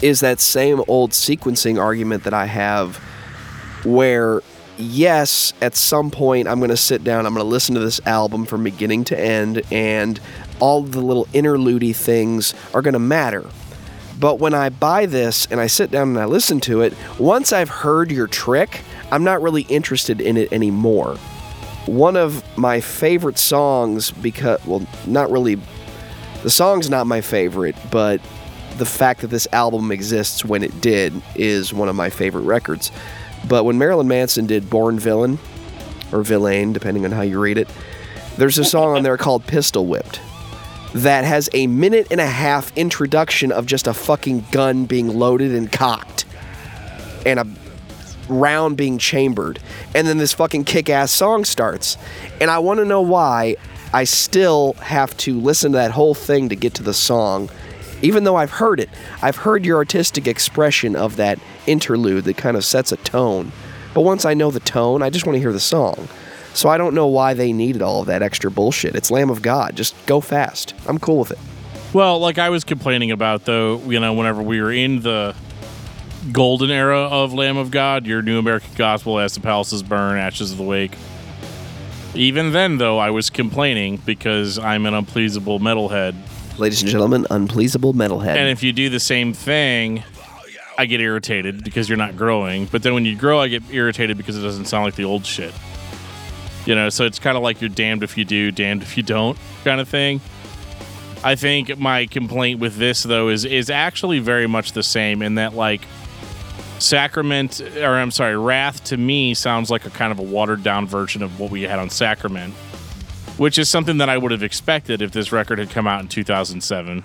is 0.00 0.20
that 0.20 0.40
same 0.40 0.82
old 0.88 1.12
sequencing 1.12 1.80
argument 1.80 2.24
that 2.24 2.34
I 2.34 2.46
have 2.46 2.96
where 3.84 4.42
yes, 4.78 5.52
at 5.60 5.76
some 5.76 6.10
point 6.10 6.48
I'm 6.48 6.58
going 6.58 6.70
to 6.70 6.76
sit 6.76 7.04
down, 7.04 7.26
I'm 7.26 7.34
going 7.34 7.44
to 7.44 7.50
listen 7.50 7.74
to 7.74 7.80
this 7.80 8.00
album 8.06 8.46
from 8.46 8.64
beginning 8.64 9.04
to 9.04 9.18
end, 9.18 9.62
and 9.70 10.20
all 10.60 10.82
the 10.82 11.00
little 11.00 11.28
interlude 11.32 11.96
things 11.96 12.54
are 12.74 12.82
going 12.82 12.94
to 12.94 13.00
matter. 13.00 13.44
But 14.18 14.38
when 14.38 14.54
I 14.54 14.68
buy 14.68 15.06
this 15.06 15.46
and 15.50 15.60
I 15.60 15.66
sit 15.66 15.90
down 15.90 16.10
and 16.10 16.18
I 16.18 16.26
listen 16.26 16.60
to 16.60 16.82
it, 16.82 16.94
once 17.18 17.52
I've 17.52 17.68
heard 17.68 18.12
your 18.12 18.26
trick, 18.26 18.82
I'm 19.10 19.24
not 19.24 19.42
really 19.42 19.62
interested 19.62 20.20
in 20.20 20.36
it 20.36 20.52
anymore. 20.52 21.16
One 21.86 22.16
of 22.16 22.44
my 22.56 22.80
favorite 22.80 23.38
songs, 23.38 24.12
because, 24.12 24.64
well, 24.64 24.86
not 25.06 25.30
really, 25.30 25.58
the 26.42 26.50
song's 26.50 26.90
not 26.90 27.06
my 27.06 27.20
favorite, 27.20 27.76
but 27.90 28.20
the 28.78 28.86
fact 28.86 29.20
that 29.20 29.28
this 29.28 29.46
album 29.52 29.92
exists 29.92 30.44
when 30.44 30.62
it 30.62 30.80
did 30.80 31.12
is 31.34 31.72
one 31.72 31.88
of 31.88 31.96
my 31.96 32.10
favorite 32.10 32.42
records. 32.42 32.90
But 33.48 33.64
when 33.64 33.78
Marilyn 33.78 34.08
Manson 34.08 34.46
did 34.46 34.70
Born 34.70 34.98
Villain, 34.98 35.38
or 36.12 36.22
Villain, 36.22 36.72
depending 36.72 37.04
on 37.04 37.10
how 37.10 37.22
you 37.22 37.40
read 37.40 37.58
it, 37.58 37.68
there's 38.36 38.58
a 38.58 38.64
song 38.64 38.96
on 38.96 39.02
there 39.02 39.16
called 39.16 39.46
Pistol 39.46 39.86
Whipped 39.86 40.20
that 40.94 41.24
has 41.24 41.48
a 41.54 41.66
minute 41.66 42.08
and 42.10 42.20
a 42.20 42.26
half 42.26 42.76
introduction 42.76 43.50
of 43.50 43.66
just 43.66 43.86
a 43.86 43.94
fucking 43.94 44.44
gun 44.50 44.84
being 44.84 45.08
loaded 45.08 45.54
and 45.54 45.72
cocked 45.72 46.26
and 47.24 47.40
a 47.40 47.46
round 48.28 48.76
being 48.76 48.98
chambered. 48.98 49.58
And 49.94 50.06
then 50.06 50.18
this 50.18 50.32
fucking 50.32 50.64
kick 50.64 50.90
ass 50.90 51.10
song 51.10 51.44
starts. 51.44 51.96
And 52.40 52.50
I 52.50 52.58
want 52.58 52.78
to 52.78 52.84
know 52.84 53.00
why 53.00 53.56
I 53.92 54.04
still 54.04 54.74
have 54.74 55.16
to 55.18 55.38
listen 55.38 55.72
to 55.72 55.78
that 55.78 55.90
whole 55.90 56.14
thing 56.14 56.48
to 56.48 56.56
get 56.56 56.74
to 56.74 56.82
the 56.82 56.94
song 56.94 57.50
even 58.02 58.24
though 58.24 58.36
I've 58.36 58.50
heard 58.50 58.80
it, 58.80 58.90
I've 59.22 59.36
heard 59.36 59.64
your 59.64 59.78
artistic 59.78 60.26
expression 60.26 60.96
of 60.96 61.16
that 61.16 61.38
interlude 61.66 62.24
that 62.24 62.36
kind 62.36 62.56
of 62.56 62.64
sets 62.64 62.92
a 62.92 62.96
tone. 62.98 63.52
But 63.94 64.02
once 64.02 64.24
I 64.24 64.34
know 64.34 64.50
the 64.50 64.60
tone, 64.60 65.02
I 65.02 65.10
just 65.10 65.24
want 65.24 65.36
to 65.36 65.40
hear 65.40 65.52
the 65.52 65.60
song. 65.60 66.08
So 66.54 66.68
I 66.68 66.76
don't 66.76 66.94
know 66.94 67.06
why 67.06 67.32
they 67.32 67.52
needed 67.52 67.80
all 67.80 68.00
of 68.00 68.06
that 68.08 68.22
extra 68.22 68.50
bullshit. 68.50 68.94
It's 68.94 69.10
Lamb 69.10 69.30
of 69.30 69.40
God. 69.40 69.76
Just 69.76 69.94
go 70.06 70.20
fast. 70.20 70.74
I'm 70.86 70.98
cool 70.98 71.18
with 71.18 71.30
it. 71.30 71.38
Well, 71.94 72.18
like 72.18 72.38
I 72.38 72.50
was 72.50 72.64
complaining 72.64 73.10
about, 73.10 73.44
though, 73.44 73.78
you 73.82 74.00
know, 74.00 74.12
whenever 74.12 74.42
we 74.42 74.60
were 74.60 74.72
in 74.72 75.00
the 75.00 75.34
golden 76.30 76.70
era 76.70 77.00
of 77.00 77.32
Lamb 77.32 77.56
of 77.56 77.70
God, 77.70 78.06
your 78.06 78.22
New 78.22 78.38
American 78.38 78.70
Gospel, 78.74 79.18
As 79.18 79.34
the 79.34 79.40
Palaces 79.40 79.82
Burn, 79.82 80.18
Ashes 80.18 80.52
of 80.52 80.58
the 80.58 80.64
Wake. 80.64 80.96
Even 82.14 82.52
then, 82.52 82.78
though, 82.78 82.98
I 82.98 83.10
was 83.10 83.30
complaining 83.30 83.96
because 84.04 84.58
I'm 84.58 84.86
an 84.86 84.94
unpleasable 84.94 85.60
metalhead 85.60 86.14
Ladies 86.58 86.82
and 86.82 86.90
gentlemen, 86.90 87.24
unpleasable 87.30 87.94
metalhead. 87.94 88.36
And 88.36 88.48
if 88.50 88.62
you 88.62 88.72
do 88.72 88.90
the 88.90 89.00
same 89.00 89.32
thing, 89.32 90.04
I 90.76 90.84
get 90.84 91.00
irritated 91.00 91.64
because 91.64 91.88
you're 91.88 91.98
not 91.98 92.16
growing. 92.16 92.66
But 92.66 92.82
then 92.82 92.92
when 92.92 93.06
you 93.06 93.16
grow, 93.16 93.40
I 93.40 93.48
get 93.48 93.62
irritated 93.70 94.18
because 94.18 94.36
it 94.36 94.42
doesn't 94.42 94.66
sound 94.66 94.84
like 94.84 94.94
the 94.94 95.04
old 95.04 95.24
shit. 95.24 95.54
You 96.66 96.74
know, 96.74 96.90
so 96.90 97.04
it's 97.04 97.18
kind 97.18 97.36
of 97.36 97.42
like 97.42 97.60
you're 97.60 97.70
damned 97.70 98.02
if 98.02 98.18
you 98.18 98.24
do, 98.24 98.52
damned 98.52 98.82
if 98.82 98.96
you 98.96 99.02
don't 99.02 99.38
kind 99.64 99.80
of 99.80 99.88
thing. 99.88 100.20
I 101.24 101.36
think 101.36 101.78
my 101.78 102.06
complaint 102.06 102.60
with 102.60 102.76
this 102.76 103.02
though 103.02 103.28
is 103.28 103.44
is 103.44 103.70
actually 103.70 104.18
very 104.18 104.46
much 104.46 104.72
the 104.72 104.82
same 104.82 105.22
in 105.22 105.36
that 105.36 105.54
like 105.54 105.82
Sacrament, 106.82 107.60
or 107.76 107.94
I'm 107.96 108.10
sorry, 108.10 108.36
Wrath 108.36 108.84
to 108.84 108.96
me 108.96 109.34
sounds 109.34 109.70
like 109.70 109.86
a 109.86 109.90
kind 109.90 110.12
of 110.12 110.18
a 110.18 110.22
watered 110.22 110.62
down 110.62 110.86
version 110.86 111.22
of 111.22 111.38
what 111.40 111.50
we 111.50 111.62
had 111.62 111.78
on 111.78 111.90
Sacrament, 111.90 112.54
which 113.36 113.58
is 113.58 113.68
something 113.68 113.98
that 113.98 114.08
I 114.08 114.18
would 114.18 114.32
have 114.32 114.42
expected 114.42 115.02
if 115.02 115.12
this 115.12 115.32
record 115.32 115.58
had 115.58 115.70
come 115.70 115.86
out 115.86 116.00
in 116.00 116.08
2007, 116.08 117.04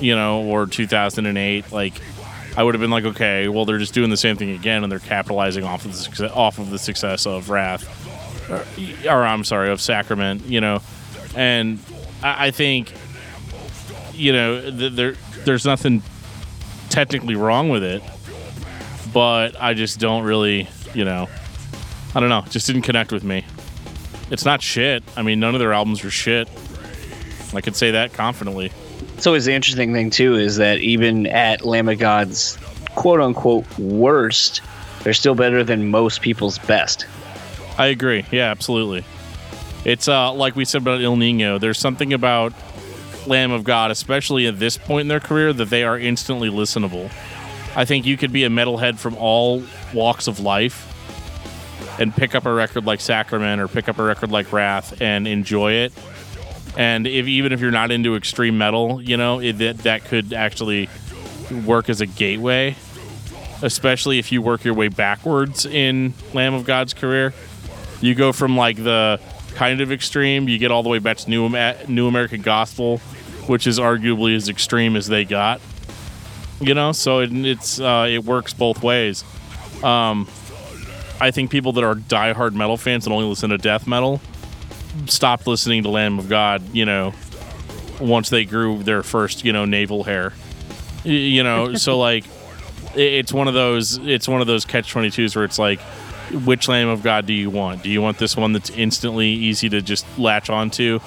you 0.00 0.14
know, 0.14 0.42
or 0.44 0.66
2008. 0.66 1.72
Like, 1.72 1.94
I 2.56 2.62
would 2.62 2.74
have 2.74 2.80
been 2.80 2.90
like, 2.90 3.04
okay, 3.04 3.48
well, 3.48 3.64
they're 3.64 3.78
just 3.78 3.94
doing 3.94 4.10
the 4.10 4.16
same 4.16 4.36
thing 4.36 4.50
again, 4.50 4.82
and 4.82 4.90
they're 4.90 4.98
capitalizing 4.98 5.64
off 5.64 5.84
of 5.84 5.92
the 5.92 5.98
success, 5.98 6.32
off 6.32 6.58
of 6.58 6.70
the 6.70 6.78
success 6.78 7.26
of 7.26 7.50
Wrath, 7.50 7.84
or, 8.50 8.64
or 9.10 9.24
I'm 9.24 9.44
sorry, 9.44 9.70
of 9.70 9.80
Sacrament, 9.80 10.44
you 10.46 10.60
know, 10.60 10.80
and 11.36 11.78
I, 12.22 12.46
I 12.46 12.50
think, 12.50 12.92
you 14.12 14.32
know, 14.32 14.60
th- 14.70 14.92
there 14.92 15.14
there's 15.44 15.64
nothing 15.64 16.02
technically 16.88 17.36
wrong 17.36 17.68
with 17.68 17.84
it, 17.84 18.02
but 19.12 19.60
I 19.60 19.74
just 19.74 19.98
don't 19.98 20.24
really, 20.24 20.68
you 20.94 21.04
know, 21.04 21.28
I 22.14 22.20
don't 22.20 22.28
know, 22.28 22.44
just 22.50 22.66
didn't 22.66 22.82
connect 22.82 23.12
with 23.12 23.24
me. 23.24 23.44
It's 24.30 24.44
not 24.44 24.62
shit. 24.62 25.02
I 25.16 25.22
mean, 25.22 25.40
none 25.40 25.54
of 25.54 25.60
their 25.60 25.72
albums 25.72 26.04
are 26.04 26.10
shit. 26.10 26.48
I 27.54 27.60
could 27.60 27.76
say 27.76 27.92
that 27.92 28.12
confidently. 28.12 28.72
It's 29.16 29.26
always 29.26 29.46
the 29.46 29.52
interesting 29.52 29.92
thing 29.92 30.10
too 30.10 30.34
is 30.36 30.56
that 30.56 30.78
even 30.78 31.26
at 31.26 31.64
Lamb 31.64 31.88
of 31.88 31.98
God's 31.98 32.58
quote 32.94 33.20
unquote 33.20 33.66
worst, 33.78 34.60
they're 35.02 35.14
still 35.14 35.34
better 35.34 35.64
than 35.64 35.90
most 35.90 36.20
people's 36.20 36.58
best. 36.58 37.06
I 37.78 37.86
agree. 37.86 38.24
Yeah, 38.30 38.50
absolutely. 38.50 39.04
It's 39.84 40.08
uh, 40.08 40.32
like 40.32 40.56
we 40.56 40.64
said 40.64 40.82
about 40.82 41.00
El 41.00 41.16
Nino. 41.16 41.58
There's 41.58 41.78
something 41.78 42.12
about 42.12 42.52
Lamb 43.26 43.52
of 43.52 43.64
God, 43.64 43.90
especially 43.90 44.46
at 44.46 44.58
this 44.58 44.76
point 44.76 45.02
in 45.02 45.08
their 45.08 45.20
career, 45.20 45.52
that 45.52 45.70
they 45.70 45.84
are 45.84 45.98
instantly 45.98 46.50
listenable. 46.50 47.10
I 47.78 47.84
think 47.84 48.06
you 48.06 48.16
could 48.16 48.32
be 48.32 48.42
a 48.42 48.48
metalhead 48.48 48.98
from 48.98 49.16
all 49.18 49.62
walks 49.94 50.26
of 50.26 50.40
life 50.40 50.84
and 52.00 52.12
pick 52.12 52.34
up 52.34 52.44
a 52.44 52.52
record 52.52 52.84
like 52.84 53.00
Sacrament 53.00 53.60
or 53.60 53.68
pick 53.68 53.88
up 53.88 54.00
a 54.00 54.02
record 54.02 54.32
like 54.32 54.52
Wrath 54.52 55.00
and 55.00 55.28
enjoy 55.28 55.74
it. 55.74 55.92
And 56.76 57.06
if 57.06 57.28
even 57.28 57.52
if 57.52 57.60
you're 57.60 57.70
not 57.70 57.92
into 57.92 58.16
extreme 58.16 58.58
metal, 58.58 59.00
you 59.00 59.16
know 59.16 59.38
it, 59.38 59.58
that 59.58 59.78
that 59.78 60.04
could 60.04 60.32
actually 60.32 60.88
work 61.64 61.88
as 61.88 62.00
a 62.00 62.06
gateway, 62.06 62.74
especially 63.62 64.18
if 64.18 64.32
you 64.32 64.42
work 64.42 64.64
your 64.64 64.74
way 64.74 64.88
backwards 64.88 65.64
in 65.64 66.14
Lamb 66.34 66.54
of 66.54 66.64
God's 66.64 66.94
career. 66.94 67.32
You 68.00 68.16
go 68.16 68.32
from 68.32 68.56
like 68.56 68.82
the 68.82 69.20
kind 69.54 69.80
of 69.80 69.92
extreme, 69.92 70.48
you 70.48 70.58
get 70.58 70.72
all 70.72 70.82
the 70.82 70.88
way 70.88 70.98
back 70.98 71.18
to 71.18 71.30
New 71.30 71.48
New 71.86 72.08
American 72.08 72.42
Gospel, 72.42 72.98
which 73.46 73.68
is 73.68 73.78
arguably 73.78 74.34
as 74.34 74.48
extreme 74.48 74.96
as 74.96 75.06
they 75.06 75.24
got. 75.24 75.60
You 76.60 76.74
know, 76.74 76.92
so 76.92 77.20
it, 77.20 77.30
it's 77.32 77.78
uh, 77.80 78.06
it 78.10 78.24
works 78.24 78.52
both 78.52 78.82
ways. 78.82 79.24
Um, 79.84 80.28
I 81.20 81.30
think 81.30 81.50
people 81.50 81.72
that 81.74 81.84
are 81.84 81.94
diehard 81.94 82.52
metal 82.54 82.76
fans 82.76 83.06
and 83.06 83.12
only 83.12 83.26
listen 83.28 83.50
to 83.50 83.58
death 83.58 83.86
metal 83.86 84.20
stopped 85.06 85.46
listening 85.46 85.82
to 85.84 85.88
Lamb 85.88 86.18
of 86.18 86.28
God. 86.28 86.62
You 86.72 86.84
know, 86.84 87.12
once 88.00 88.28
they 88.30 88.44
grew 88.44 88.82
their 88.82 89.02
first 89.02 89.44
you 89.44 89.52
know 89.52 89.64
navel 89.64 90.04
hair. 90.04 90.32
You 91.04 91.42
know, 91.44 91.74
so 91.76 91.98
like 91.98 92.24
it- 92.96 93.00
it's 93.00 93.32
one 93.32 93.46
of 93.46 93.54
those 93.54 93.98
it's 93.98 94.26
one 94.26 94.40
of 94.40 94.46
those 94.48 94.64
catch 94.64 94.92
22s 94.92 95.36
where 95.36 95.44
it's 95.44 95.58
like 95.58 95.80
which 96.44 96.68
lamb 96.68 96.88
of 96.88 97.02
god 97.02 97.24
do 97.24 97.32
you 97.32 97.48
want 97.48 97.82
do 97.82 97.88
you 97.88 98.02
want 98.02 98.18
this 98.18 98.36
one 98.36 98.52
that's 98.52 98.68
instantly 98.70 99.28
easy 99.28 99.66
to 99.70 99.80
just 99.80 100.04
latch 100.18 100.50
onto 100.50 100.98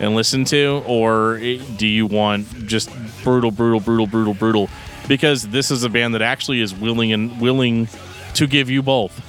and 0.00 0.16
listen 0.16 0.44
to 0.44 0.82
or 0.84 1.38
do 1.76 1.86
you 1.86 2.06
want 2.06 2.44
just 2.66 2.90
brutal 3.22 3.52
brutal 3.52 3.78
brutal 3.78 4.06
brutal 4.08 4.34
brutal 4.34 4.68
because 5.08 5.48
this 5.48 5.70
is 5.70 5.84
a 5.84 5.88
band 5.88 6.14
that 6.14 6.22
actually 6.22 6.60
is 6.60 6.74
willing 6.74 7.12
and 7.12 7.40
willing 7.40 7.88
to 8.34 8.46
give 8.46 8.70
you 8.70 8.82
both 8.82 9.20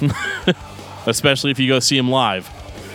especially 1.06 1.50
if 1.50 1.58
you 1.58 1.68
go 1.68 1.78
see 1.78 1.96
them 1.96 2.10
live 2.10 2.48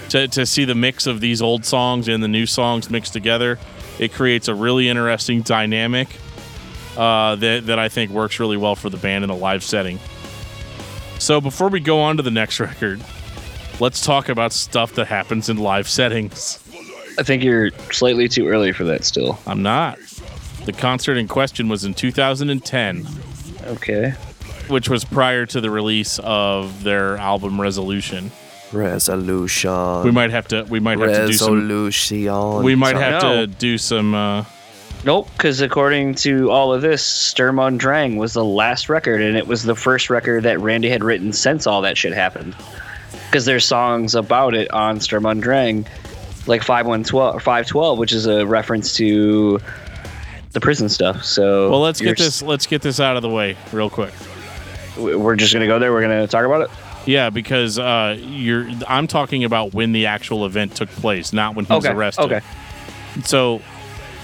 to, 0.09 0.27
to 0.27 0.45
see 0.45 0.65
the 0.65 0.75
mix 0.75 1.07
of 1.07 1.19
these 1.19 1.41
old 1.41 1.65
songs 1.65 2.07
and 2.07 2.23
the 2.23 2.27
new 2.27 2.45
songs 2.45 2.89
mixed 2.89 3.13
together 3.13 3.59
it 3.99 4.11
creates 4.13 4.47
a 4.47 4.55
really 4.55 4.89
interesting 4.89 5.41
dynamic 5.41 6.07
uh, 6.97 7.35
that, 7.35 7.65
that 7.65 7.79
I 7.79 7.89
think 7.89 8.11
works 8.11 8.39
really 8.39 8.57
well 8.57 8.75
for 8.75 8.89
the 8.89 8.97
band 8.97 9.23
in 9.23 9.29
a 9.29 9.35
live 9.35 9.63
setting. 9.63 9.99
So 11.19 11.41
before 11.41 11.69
we 11.69 11.79
go 11.79 12.01
on 12.01 12.17
to 12.17 12.23
the 12.23 12.31
next 12.31 12.59
record, 12.59 13.01
let's 13.79 14.01
talk 14.01 14.29
about 14.29 14.53
stuff 14.53 14.93
that 14.95 15.07
happens 15.07 15.49
in 15.49 15.57
live 15.57 15.87
settings. 15.87 16.61
I 17.17 17.23
think 17.23 17.43
you're 17.43 17.71
slightly 17.91 18.27
too 18.27 18.47
early 18.47 18.73
for 18.73 18.83
that 18.85 19.05
still. 19.05 19.39
I'm 19.47 19.61
not. 19.61 19.97
The 20.65 20.73
concert 20.73 21.17
in 21.17 21.27
question 21.27 21.69
was 21.69 21.85
in 21.85 21.93
2010, 21.93 23.07
Okay. 23.67 24.11
which 24.67 24.89
was 24.89 25.05
prior 25.05 25.45
to 25.47 25.61
the 25.61 25.69
release 25.69 26.19
of 26.23 26.83
their 26.83 27.17
album 27.17 27.61
Resolution. 27.61 28.31
Resolution. 28.73 30.03
We 30.03 30.11
might 30.11 30.31
have 30.31 30.47
to 30.49 30.63
we 30.63 30.79
might 30.79 30.99
have 30.99 31.11
to 31.13 31.27
do 31.27 31.33
some 31.33 31.53
Resolution. 31.61 32.63
we 32.63 32.75
might 32.75 32.95
have 32.95 33.21
No. 33.21 33.45
to 33.45 33.47
do 33.47 33.77
some 33.77 34.15
uh, 34.15 34.43
Nope, 35.03 35.29
because 35.37 35.61
according 35.61 36.15
to 36.15 36.49
all 36.49 36.73
of 36.73 36.81
this, 36.81 37.03
Sturm 37.03 37.59
und 37.59 37.79
Drang 37.79 38.17
was 38.17 38.33
the 38.33 38.43
last 38.43 38.89
record, 38.89 39.21
and 39.21 39.37
it 39.37 39.45
was 39.45 39.61
the 39.61 39.75
first 39.75 40.09
record 40.09 40.43
that 40.43 40.59
Randy 40.59 40.89
had 40.89 41.03
written 41.03 41.31
since 41.31 41.67
all 41.67 41.81
that 41.83 41.95
shit 41.95 42.11
happened. 42.13 42.55
Because 43.27 43.45
there's 43.45 43.65
songs 43.65 44.15
about 44.15 44.55
it 44.55 44.71
on 44.71 44.99
Sturm 44.99 45.27
und 45.27 45.41
Drang, 45.43 45.85
like 46.47 46.63
5112 46.63 47.35
or 47.35 47.39
512, 47.39 47.99
which 47.99 48.13
is 48.13 48.25
a 48.25 48.47
reference 48.47 48.95
to 48.95 49.59
the 50.55 50.59
prison 50.59 50.89
stuff. 50.89 51.23
So 51.23 51.69
well 51.69 51.81
let's 51.81 52.01
get 52.01 52.17
this 52.17 52.41
let's 52.41 52.65
get 52.65 52.81
this 52.81 52.99
out 52.99 53.15
of 53.15 53.21
the 53.21 53.29
way 53.29 53.55
real 53.71 53.91
quick. 53.91 54.13
We're 54.97 55.35
just 55.35 55.53
gonna 55.53 55.67
go 55.67 55.77
there. 55.77 55.91
We're 55.93 56.01
gonna 56.01 56.25
talk 56.27 56.45
about 56.45 56.61
it. 56.61 56.69
Yeah, 57.05 57.29
because 57.29 57.77
uh, 57.77 58.17
you're. 58.19 58.67
I'm 58.87 59.05
talking 59.05 59.43
about 59.43 59.75
when 59.75 59.91
the 59.91 60.07
actual 60.07 60.43
event 60.47 60.75
took 60.75 60.89
place, 60.89 61.33
not 61.33 61.53
when 61.55 61.65
he 61.65 61.71
was 61.73 61.85
Okay. 61.85 61.93
arrested. 61.93 62.23
Okay. 62.23 62.41
So, 63.25 63.61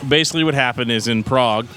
basically, 0.10 0.44
what 0.44 0.56
happened 0.56 0.90
is 0.92 1.08
in 1.08 1.24
Prague, 1.24 1.68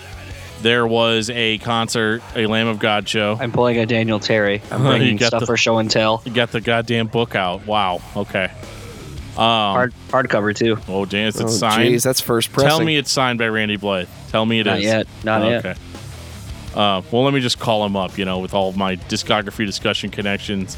there 0.63 0.87
was 0.87 1.29
a 1.29 1.59
concert, 1.59 2.23
a 2.35 2.47
Lamb 2.47 2.69
of 2.69 2.79
God 2.79 3.07
show. 3.07 3.37
I'm 3.39 3.53
pulling 3.53 3.77
a 3.79 3.85
Daniel 3.85 4.19
Terry. 4.19 4.63
I'm 4.71 4.81
You 4.85 4.89
bringing 4.89 5.17
got 5.19 5.27
stuff 5.27 5.41
the- 5.41 5.47
for 5.47 5.59
show 5.59 5.77
and 5.77 5.91
tell. 5.91 6.23
You 6.25 6.33
got 6.33 6.53
the 6.53 6.63
goddamn 6.63 7.09
book 7.09 7.35
out. 7.35 7.67
Wow. 7.67 8.01
Okay. 8.17 8.51
Hard 9.37 9.93
hardcover 10.09 10.55
too. 10.55 10.79
Oh, 10.89 11.05
damn, 11.05 11.29
is 11.29 11.41
it 11.41 11.45
Oh, 11.45 11.49
signed? 11.49 11.93
jeez, 11.95 12.03
that's 12.05 12.21
first 12.21 12.53
pressing. 12.53 12.69
Tell 12.69 12.85
me 12.85 12.97
it's 12.97 13.11
signed 13.11 13.39
by 13.39 13.49
Randy 13.49 13.77
Blythe. 13.77 14.09
Tell 14.31 14.47
me 14.47 14.61
it 14.61 14.67
is. 14.67 14.73
Not 14.73 14.83
yet. 14.83 15.07
Not 15.25 15.43
Oh, 15.43 15.49
yet. 15.51 15.67
Okay. 15.67 15.75
Uh, 16.75 17.03
well, 17.13 17.23
let 17.25 17.33
me 17.35 17.41
just 17.41 17.59
call 17.59 17.85
him 17.87 17.97
up. 17.97 18.19
You 18.19 18.25
know, 18.25 18.39
with 18.39 18.55
all 18.55 18.69
of 18.69 18.77
my 18.77 18.97
discography 18.97 19.65
discussion 19.67 20.11
connections, 20.11 20.77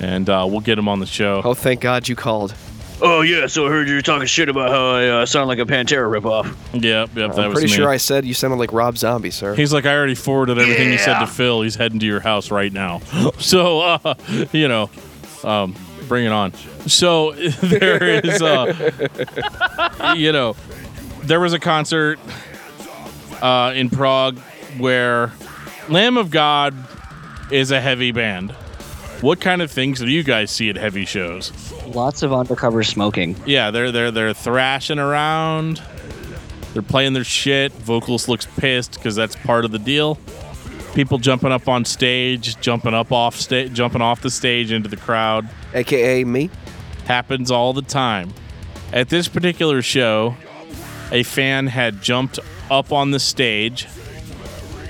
and 0.00 0.28
uh, 0.30 0.46
we'll 0.48 0.60
get 0.60 0.78
him 0.78 0.88
on 0.88 1.00
the 1.00 1.06
show. 1.06 1.42
Oh, 1.44 1.54
thank 1.54 1.80
God 1.80 2.08
you 2.08 2.16
called. 2.16 2.54
Oh 3.02 3.20
yeah, 3.20 3.46
so 3.46 3.66
I 3.66 3.68
heard 3.68 3.88
you 3.88 3.96
were 3.96 4.00
talking 4.00 4.26
shit 4.26 4.48
about 4.48 4.70
how 4.70 4.86
I 4.94 5.06
uh, 5.08 5.26
sound 5.26 5.48
like 5.48 5.58
a 5.58 5.66
Pantera 5.66 6.08
ripoff. 6.10 6.46
Yep, 6.72 6.82
yep. 6.82 7.10
That 7.14 7.38
I'm 7.40 7.50
was 7.50 7.58
pretty 7.58 7.70
me. 7.70 7.76
sure 7.76 7.90
I 7.90 7.98
said 7.98 8.24
you 8.24 8.32
sounded 8.32 8.56
like 8.56 8.72
Rob 8.72 8.96
Zombie, 8.96 9.30
sir. 9.30 9.54
He's 9.54 9.70
like, 9.74 9.84
I 9.84 9.94
already 9.94 10.14
forwarded 10.14 10.58
everything 10.58 10.90
you 10.90 10.96
said 10.96 11.18
to 11.20 11.26
Phil. 11.26 11.60
He's 11.60 11.74
heading 11.74 11.98
to 11.98 12.06
your 12.06 12.20
house 12.20 12.50
right 12.50 12.72
now. 12.72 13.00
So, 13.38 13.80
uh, 13.80 14.14
you 14.52 14.68
know, 14.68 14.88
um, 15.44 15.74
bring 16.08 16.24
it 16.24 16.32
on. 16.32 16.52
So 16.86 17.32
there 17.62 18.20
is, 18.24 18.40
uh, 18.42 20.14
you 20.16 20.32
know, 20.32 20.56
there 21.22 21.40
was 21.40 21.52
a 21.52 21.58
concert 21.58 22.18
uh, 23.42 23.72
in 23.74 23.90
Prague 23.90 24.38
where 24.78 25.32
Lamb 25.88 26.16
of 26.16 26.30
God 26.30 26.74
is 27.50 27.70
a 27.70 27.80
heavy 27.80 28.12
band. 28.12 28.52
What 29.20 29.40
kind 29.40 29.62
of 29.62 29.70
things 29.70 30.00
do 30.00 30.08
you 30.08 30.22
guys 30.22 30.50
see 30.50 30.68
at 30.68 30.76
heavy 30.76 31.06
shows? 31.06 31.50
Lots 31.86 32.22
of 32.22 32.32
undercover 32.32 32.82
smoking. 32.82 33.34
Yeah, 33.46 33.70
they're 33.70 33.90
they're 33.90 34.10
they're 34.10 34.34
thrashing 34.34 34.98
around. 34.98 35.82
They're 36.74 36.82
playing 36.82 37.14
their 37.14 37.24
shit. 37.24 37.72
Vocalist 37.72 38.28
looks 38.28 38.46
pissed 38.58 38.94
because 38.94 39.16
that's 39.16 39.34
part 39.34 39.64
of 39.64 39.70
the 39.70 39.78
deal. 39.78 40.18
People 40.94 41.18
jumping 41.18 41.50
up 41.50 41.66
on 41.68 41.86
stage, 41.86 42.60
jumping 42.60 42.92
up 42.92 43.10
off 43.10 43.36
stage, 43.36 43.72
jumping 43.72 44.02
off 44.02 44.20
the 44.20 44.30
stage 44.30 44.70
into 44.70 44.88
the 44.88 44.96
crowd 44.96 45.48
AKA 45.72 46.24
me. 46.24 46.50
Happens 47.06 47.50
all 47.50 47.72
the 47.72 47.82
time. 47.82 48.32
At 48.92 49.08
this 49.08 49.28
particular 49.28 49.82
show, 49.82 50.36
a 51.10 51.22
fan 51.22 51.68
had 51.68 52.02
jumped 52.02 52.38
up 52.70 52.92
on 52.92 53.10
the 53.10 53.20
stage. 53.20 53.86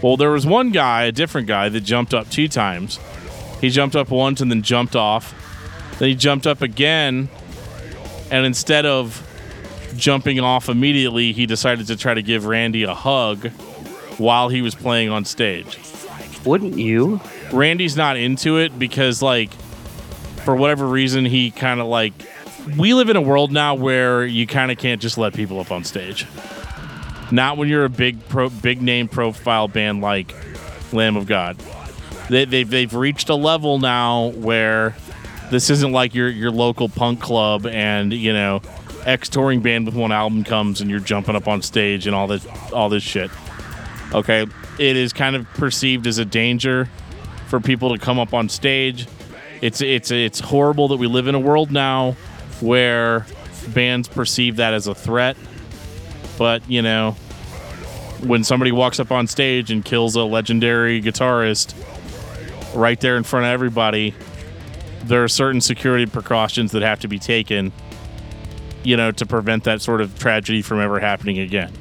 Well, 0.03 0.17
there 0.17 0.31
was 0.31 0.47
one 0.47 0.71
guy, 0.71 1.05
a 1.05 1.13
different 1.13 1.47
guy, 1.47 1.69
that 1.69 1.81
jumped 1.81 2.15
up 2.15 2.29
two 2.29 2.49
times. 2.49 2.99
He 3.61 3.71
jumped 3.71 3.97
up 3.97 4.11
once 4.11 4.41
and 4.41 4.51
then 4.51 4.63
jumped 4.63 4.97
off. 4.97 5.35
Then 5.99 6.11
he 6.11 6.15
jumped 6.15 6.47
up 6.47 6.61
again, 6.61 7.29
and 8.31 8.45
instead 8.45 8.85
of 8.85 9.23
jumping 9.97 10.39
off 10.41 10.69
immediately, 10.69 11.33
he 11.33 11.47
decided 11.47 11.87
to 11.87 11.97
try 11.97 12.13
to 12.13 12.23
give 12.23 12.45
Randy 12.45 12.83
a 12.83 12.95
hug 12.95 13.49
while 14.19 14.49
he 14.49 14.61
was 14.61 14.75
playing 14.75 15.09
on 15.09 15.25
stage. 15.25 15.79
Wouldn't 16.45 16.79
you? 16.79 17.21
Randy's 17.53 17.97
not 17.97 18.17
into 18.17 18.59
it 18.59 18.79
because 18.79 19.23
like 19.23 19.51
for 20.47 20.55
whatever 20.55 20.87
reason 20.87 21.25
he 21.25 21.51
kind 21.51 21.81
of 21.81 21.89
like 21.89 22.13
we 22.79 22.95
live 22.95 23.09
in 23.09 23.17
a 23.17 23.21
world 23.21 23.51
now 23.51 23.75
where 23.75 24.25
you 24.25 24.47
kind 24.47 24.71
of 24.71 24.79
can't 24.79 25.03
just 25.03 25.19
let 25.19 25.35
people 25.35 25.59
up 25.59 25.73
on 25.73 25.83
stage. 25.83 26.25
Not 27.33 27.57
when 27.57 27.69
you're 27.69 27.85
a 27.85 27.91
big 27.91 28.29
pro 28.29 28.49
big 28.49 28.81
name 28.81 29.09
profile 29.09 29.67
band 29.67 30.03
like 30.03 30.33
Lamb 30.93 31.17
of 31.17 31.27
God. 31.27 31.57
They, 32.31 32.45
they've 32.45 32.71
they've 32.71 32.95
reached 32.95 33.29
a 33.29 33.35
level 33.35 33.81
now 33.81 34.29
where 34.29 34.95
this 35.51 35.69
isn't 35.69 35.91
like 35.91 36.15
your 36.15 36.29
your 36.29 36.53
local 36.53 36.89
punk 36.89 37.21
club 37.21 37.67
and 37.67 38.13
you 38.13 38.33
know 38.33 38.63
ex 39.05 39.29
touring 39.29 39.63
band 39.63 39.87
with 39.87 39.97
one 39.97 40.13
album 40.13 40.45
comes 40.45 40.81
and 40.81 40.89
you're 40.89 41.01
jumping 41.01 41.35
up 41.35 41.49
on 41.49 41.61
stage 41.61 42.07
and 42.07 42.15
all 42.15 42.29
this 42.29 42.47
all 42.73 42.89
this 42.89 43.03
shit. 43.03 43.33
Okay, 44.15 44.47
it 44.79 44.97
is 44.97 45.13
kind 45.13 45.35
of 45.35 45.45
perceived 45.55 46.07
as 46.07 46.19
a 46.19 46.25
danger 46.25 46.89
for 47.49 47.59
people 47.59 47.93
to 47.93 47.99
come 47.99 48.21
up 48.21 48.33
on 48.33 48.49
stage. 48.49 49.09
It's 49.63 49.81
it's 49.81 50.11
it's 50.11 50.41
horrible 50.41 50.89
that 50.89 50.97
we 50.97 51.07
live 51.07 51.29
in 51.29 51.35
a 51.35 51.41
world 51.41 51.71
now 51.71 52.13
where 52.61 53.27
bands 53.69 54.09
perceive 54.09 54.57
that 54.57 54.75
as 54.75 54.87
a 54.87 54.95
threat. 54.95 55.37
But, 56.39 56.69
you 56.69 56.83
know, 56.83 57.13
when 58.23 58.45
somebody 58.45 58.73
walks 58.73 59.01
up 59.01 59.11
on 59.11 59.27
stage 59.27 59.71
and 59.71 59.85
kills 59.85 60.17
a 60.17 60.23
legendary 60.23 61.01
guitarist 61.03 61.75
right 62.75 63.01
there 63.01 63.17
in 63.17 63.23
front 63.23 63.47
of 63.47 63.51
everybody, 63.51 64.15
there 65.05 65.23
are 65.25 65.29
certain 65.29 65.61
security 65.61 66.07
precautions 66.07 66.73
that 66.73 66.83
have 66.83 67.01
to 67.01 67.09
be 67.09 67.19
taken, 67.19 67.73
you 68.83 68.97
know, 68.97 69.13
to 69.13 69.27
prevent 69.27 69.65
that 69.65 69.81
sort 69.81 70.01
of 70.01 70.19
tragedy 70.19 70.63
from 70.63 70.81
ever 70.81 70.99
happening 70.99 71.39
again. 71.39 71.73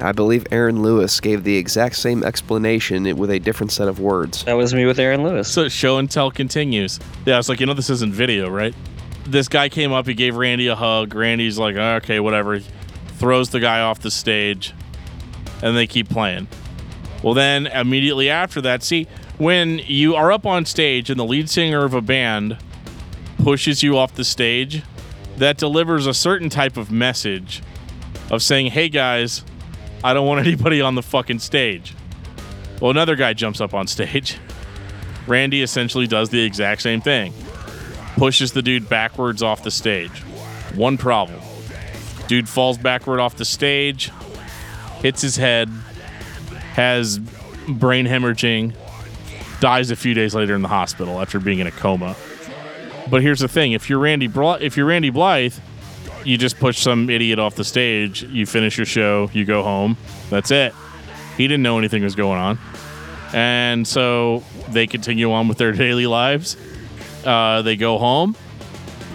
I 0.00 0.12
believe 0.12 0.46
Aaron 0.50 0.82
Lewis 0.82 1.20
gave 1.20 1.44
the 1.44 1.56
exact 1.56 1.96
same 1.96 2.24
explanation 2.24 3.16
with 3.16 3.30
a 3.30 3.38
different 3.38 3.70
set 3.72 3.88
of 3.88 4.00
words. 4.00 4.44
That 4.44 4.54
was 4.54 4.74
me 4.74 4.84
with 4.84 4.98
Aaron 4.98 5.22
Lewis. 5.22 5.48
So 5.48 5.68
show 5.68 5.98
and 5.98 6.10
tell 6.10 6.30
continues. 6.30 6.98
Yeah, 7.24 7.38
it's 7.38 7.48
like, 7.48 7.60
you 7.60 7.66
know, 7.66 7.74
this 7.74 7.90
isn't 7.90 8.12
video, 8.12 8.50
right? 8.50 8.74
This 9.26 9.48
guy 9.48 9.68
came 9.68 9.92
up, 9.92 10.06
he 10.06 10.14
gave 10.14 10.34
Randy 10.34 10.66
a 10.66 10.74
hug. 10.74 11.14
Randy's 11.14 11.58
like, 11.58 11.76
ah, 11.78 11.96
okay, 11.96 12.18
whatever. 12.18 12.54
He 12.54 12.64
Throws 13.18 13.50
the 13.50 13.60
guy 13.60 13.80
off 13.80 14.00
the 14.00 14.10
stage, 14.10 14.74
and 15.62 15.76
they 15.76 15.86
keep 15.86 16.08
playing. 16.08 16.48
Well, 17.22 17.34
then 17.34 17.68
immediately 17.68 18.28
after 18.28 18.60
that, 18.62 18.82
see, 18.82 19.06
when 19.38 19.78
you 19.78 20.16
are 20.16 20.32
up 20.32 20.44
on 20.44 20.64
stage 20.64 21.08
and 21.08 21.20
the 21.20 21.24
lead 21.24 21.48
singer 21.48 21.84
of 21.84 21.94
a 21.94 22.00
band 22.00 22.58
pushes 23.38 23.80
you 23.84 23.96
off 23.96 24.14
the 24.16 24.24
stage, 24.24 24.82
that 25.36 25.56
delivers 25.56 26.08
a 26.08 26.14
certain 26.14 26.50
type 26.50 26.76
of 26.76 26.90
message 26.90 27.62
of 28.28 28.42
saying, 28.42 28.72
hey 28.72 28.88
guys, 28.88 29.44
I 30.04 30.14
don't 30.14 30.26
want 30.26 30.46
anybody 30.46 30.80
on 30.80 30.94
the 30.94 31.02
fucking 31.02 31.38
stage. 31.38 31.94
Well, 32.80 32.90
another 32.90 33.16
guy 33.16 33.32
jumps 33.32 33.60
up 33.60 33.74
on 33.74 33.86
stage. 33.86 34.38
Randy 35.26 35.62
essentially 35.62 36.06
does 36.06 36.30
the 36.30 36.42
exact 36.42 36.82
same 36.82 37.00
thing 37.00 37.32
pushes 38.16 38.52
the 38.52 38.62
dude 38.62 38.88
backwards 38.88 39.42
off 39.42 39.62
the 39.62 39.70
stage. 39.70 40.20
One 40.74 40.96
problem 40.96 41.40
dude 42.28 42.48
falls 42.48 42.78
backward 42.78 43.20
off 43.20 43.36
the 43.36 43.44
stage, 43.44 44.10
hits 45.00 45.20
his 45.20 45.36
head, 45.36 45.68
has 46.74 47.18
brain 47.18 48.06
hemorrhaging, 48.06 48.74
dies 49.60 49.90
a 49.90 49.96
few 49.96 50.14
days 50.14 50.34
later 50.34 50.54
in 50.54 50.62
the 50.62 50.68
hospital 50.68 51.20
after 51.20 51.38
being 51.40 51.58
in 51.58 51.66
a 51.66 51.70
coma. 51.70 52.16
But 53.10 53.22
here's 53.22 53.40
the 53.40 53.48
thing: 53.48 53.72
if 53.72 53.90
you're 53.90 53.98
Randy, 53.98 54.28
Bl- 54.28 54.52
if 54.60 54.76
you're 54.76 54.86
Randy 54.86 55.10
Blythe, 55.10 55.54
you 56.24 56.38
just 56.38 56.58
push 56.58 56.78
some 56.78 57.10
idiot 57.10 57.38
off 57.38 57.54
the 57.54 57.64
stage, 57.64 58.22
you 58.24 58.46
finish 58.46 58.76
your 58.76 58.86
show, 58.86 59.30
you 59.32 59.44
go 59.44 59.62
home. 59.62 59.96
That's 60.30 60.50
it. 60.50 60.74
He 61.36 61.48
didn't 61.48 61.62
know 61.62 61.78
anything 61.78 62.02
was 62.02 62.14
going 62.14 62.38
on, 62.38 62.58
and 63.32 63.86
so 63.86 64.42
they 64.68 64.86
continue 64.86 65.32
on 65.32 65.48
with 65.48 65.58
their 65.58 65.72
daily 65.72 66.06
lives. 66.06 66.56
Uh, 67.24 67.62
they 67.62 67.76
go 67.76 67.98
home. 67.98 68.36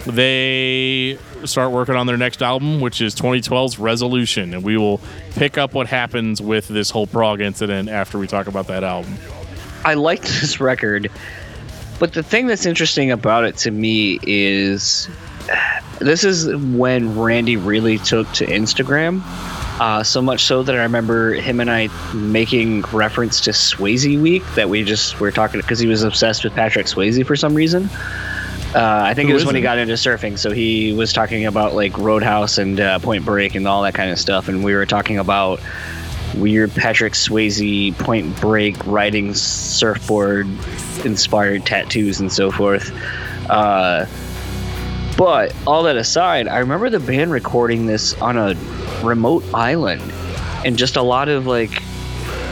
They 0.06 1.18
start 1.44 1.72
working 1.72 1.94
on 1.94 2.06
their 2.06 2.16
next 2.16 2.42
album, 2.42 2.80
which 2.80 3.00
is 3.00 3.14
2012's 3.14 3.78
Resolution, 3.78 4.54
and 4.54 4.62
we 4.62 4.76
will 4.76 5.00
pick 5.32 5.58
up 5.58 5.74
what 5.74 5.86
happens 5.86 6.40
with 6.40 6.68
this 6.68 6.90
whole 6.90 7.06
Prague 7.06 7.40
incident 7.40 7.88
after 7.88 8.18
we 8.18 8.26
talk 8.26 8.46
about 8.46 8.66
that 8.68 8.84
album. 8.84 9.14
I 9.84 9.94
like 9.94 10.22
this 10.40 10.60
record, 10.60 11.10
but 11.98 12.12
the 12.12 12.22
thing 12.22 12.46
that's 12.46 12.66
interesting 12.66 13.10
about 13.10 13.44
it 13.44 13.56
to 13.58 13.70
me 13.70 14.18
is 14.22 15.08
this 16.00 16.24
is 16.24 16.54
when 16.56 17.18
Randy 17.18 17.56
really 17.56 17.98
took 17.98 18.30
to 18.32 18.46
Instagram. 18.46 19.22
Uh, 19.80 20.02
so 20.02 20.20
much 20.20 20.44
so 20.44 20.62
that 20.64 20.74
I 20.74 20.82
remember 20.82 21.34
him 21.34 21.60
and 21.60 21.70
I 21.70 21.88
making 22.12 22.82
reference 22.92 23.40
to 23.42 23.50
Swayze 23.50 24.20
Week 24.20 24.42
that 24.54 24.68
we 24.68 24.82
just 24.82 25.20
were 25.20 25.30
talking 25.30 25.60
because 25.60 25.78
he 25.78 25.86
was 25.86 26.02
obsessed 26.02 26.42
with 26.42 26.52
Patrick 26.54 26.86
Swayze 26.86 27.24
for 27.24 27.36
some 27.36 27.54
reason. 27.54 27.88
Uh, 28.74 29.02
I 29.04 29.14
think 29.14 29.28
Who 29.28 29.32
it 29.32 29.34
was 29.34 29.46
when 29.46 29.54
he 29.54 29.62
got 29.62 29.78
into 29.78 29.94
surfing. 29.94 30.38
So 30.38 30.50
he 30.50 30.92
was 30.92 31.12
talking 31.12 31.46
about 31.46 31.74
like 31.74 31.96
Roadhouse 31.96 32.58
and 32.58 32.78
uh, 32.78 32.98
Point 32.98 33.24
Break 33.24 33.54
and 33.54 33.66
all 33.66 33.82
that 33.82 33.94
kind 33.94 34.10
of 34.10 34.18
stuff, 34.18 34.48
and 34.48 34.62
we 34.62 34.74
were 34.74 34.84
talking 34.84 35.18
about 35.18 35.60
weird 36.36 36.70
Patrick 36.72 37.14
Swayze 37.14 37.96
Point 37.98 38.38
Break 38.40 38.84
riding 38.86 39.32
surfboard 39.32 40.46
inspired 41.04 41.64
tattoos 41.64 42.20
and 42.20 42.32
so 42.32 42.50
forth. 42.50 42.92
Uh, 43.48 44.06
but 45.18 45.52
all 45.66 45.82
that 45.82 45.96
aside, 45.96 46.46
I 46.46 46.60
remember 46.60 46.88
the 46.88 47.00
band 47.00 47.32
recording 47.32 47.86
this 47.86 48.14
on 48.22 48.38
a 48.38 48.54
remote 49.02 49.44
island, 49.52 50.12
and 50.64 50.78
just 50.78 50.94
a 50.94 51.02
lot 51.02 51.28
of 51.28 51.44
like, 51.44 51.82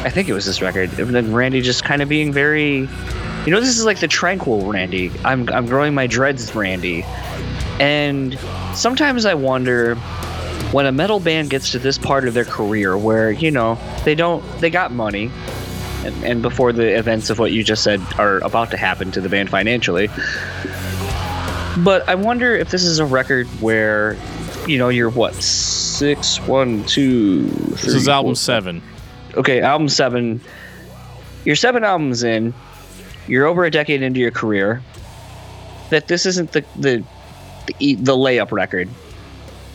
I 0.04 0.10
think 0.10 0.28
it 0.28 0.32
was 0.32 0.46
this 0.46 0.60
record, 0.60 0.98
and 0.98 1.14
then 1.14 1.32
Randy 1.32 1.60
just 1.62 1.84
kind 1.84 2.02
of 2.02 2.08
being 2.08 2.32
very, 2.32 2.78
you 2.78 3.46
know, 3.46 3.60
this 3.60 3.78
is 3.78 3.84
like 3.84 4.00
the 4.00 4.08
tranquil 4.08 4.72
Randy. 4.72 5.12
I'm 5.24 5.48
I'm 5.48 5.66
growing 5.66 5.94
my 5.94 6.08
dreads, 6.08 6.56
Randy, 6.56 7.04
and 7.78 8.36
sometimes 8.74 9.26
I 9.26 9.34
wonder 9.34 9.94
when 10.72 10.86
a 10.86 10.92
metal 10.92 11.20
band 11.20 11.50
gets 11.50 11.70
to 11.70 11.78
this 11.78 11.98
part 11.98 12.26
of 12.26 12.34
their 12.34 12.44
career 12.44 12.98
where 12.98 13.30
you 13.30 13.52
know 13.52 13.78
they 14.04 14.16
don't 14.16 14.44
they 14.60 14.70
got 14.70 14.90
money 14.90 15.30
and, 16.04 16.24
and 16.24 16.42
before 16.42 16.72
the 16.72 16.98
events 16.98 17.30
of 17.30 17.38
what 17.38 17.52
you 17.52 17.62
just 17.62 17.84
said 17.84 18.00
are 18.18 18.38
about 18.38 18.72
to 18.72 18.76
happen 18.76 19.12
to 19.12 19.20
the 19.20 19.28
band 19.28 19.48
financially 19.48 20.08
but 21.84 22.08
i 22.08 22.14
wonder 22.14 22.54
if 22.54 22.70
this 22.70 22.82
is 22.84 22.98
a 22.98 23.04
record 23.04 23.46
where 23.60 24.16
you 24.66 24.78
know 24.78 24.88
you're 24.88 25.10
what 25.10 25.34
six 25.34 26.40
one 26.42 26.84
two 26.84 27.42
This 27.48 27.86
is 27.86 28.08
album 28.08 28.30
four- 28.30 28.36
seven. 28.36 28.82
okay 29.34 29.60
album 29.60 29.88
seven. 29.88 30.40
You're 31.44 31.54
seven 31.56 31.84
albums 31.84 32.24
in. 32.24 32.52
You're 33.28 33.46
over 33.46 33.64
a 33.64 33.70
decade 33.70 34.02
into 34.02 34.18
your 34.18 34.32
career. 34.32 34.82
That 35.90 36.08
this 36.08 36.26
isn't 36.26 36.50
the 36.52 36.64
the 36.74 37.04
the, 37.78 37.94
the 37.94 38.16
layup 38.16 38.50
record. 38.50 38.88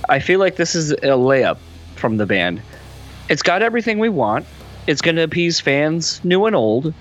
I 0.09 0.19
feel 0.19 0.39
like 0.39 0.57
this 0.57 0.75
is 0.75 0.91
a 0.91 0.97
layup 1.15 1.57
from 1.95 2.17
the 2.17 2.25
band. 2.25 2.61
It's 3.29 3.41
got 3.41 3.61
everything 3.61 3.99
we 3.99 4.09
want. 4.09 4.45
It's 4.87 5.01
going 5.01 5.15
to 5.15 5.21
appease 5.23 5.59
fans 5.61 6.19
new 6.25 6.45
and 6.45 6.55
old 6.55 6.93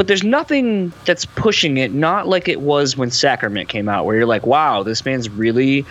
but 0.00 0.06
there's 0.06 0.24
nothing 0.24 0.90
that's 1.04 1.26
pushing 1.26 1.76
it 1.76 1.92
not 1.92 2.26
like 2.26 2.48
it 2.48 2.62
was 2.62 2.96
when 2.96 3.10
sacrament 3.10 3.68
came 3.68 3.86
out 3.86 4.06
where 4.06 4.16
you're 4.16 4.24
like 4.24 4.46
wow 4.46 4.82
this 4.82 5.02
band's 5.02 5.28
really 5.28 5.84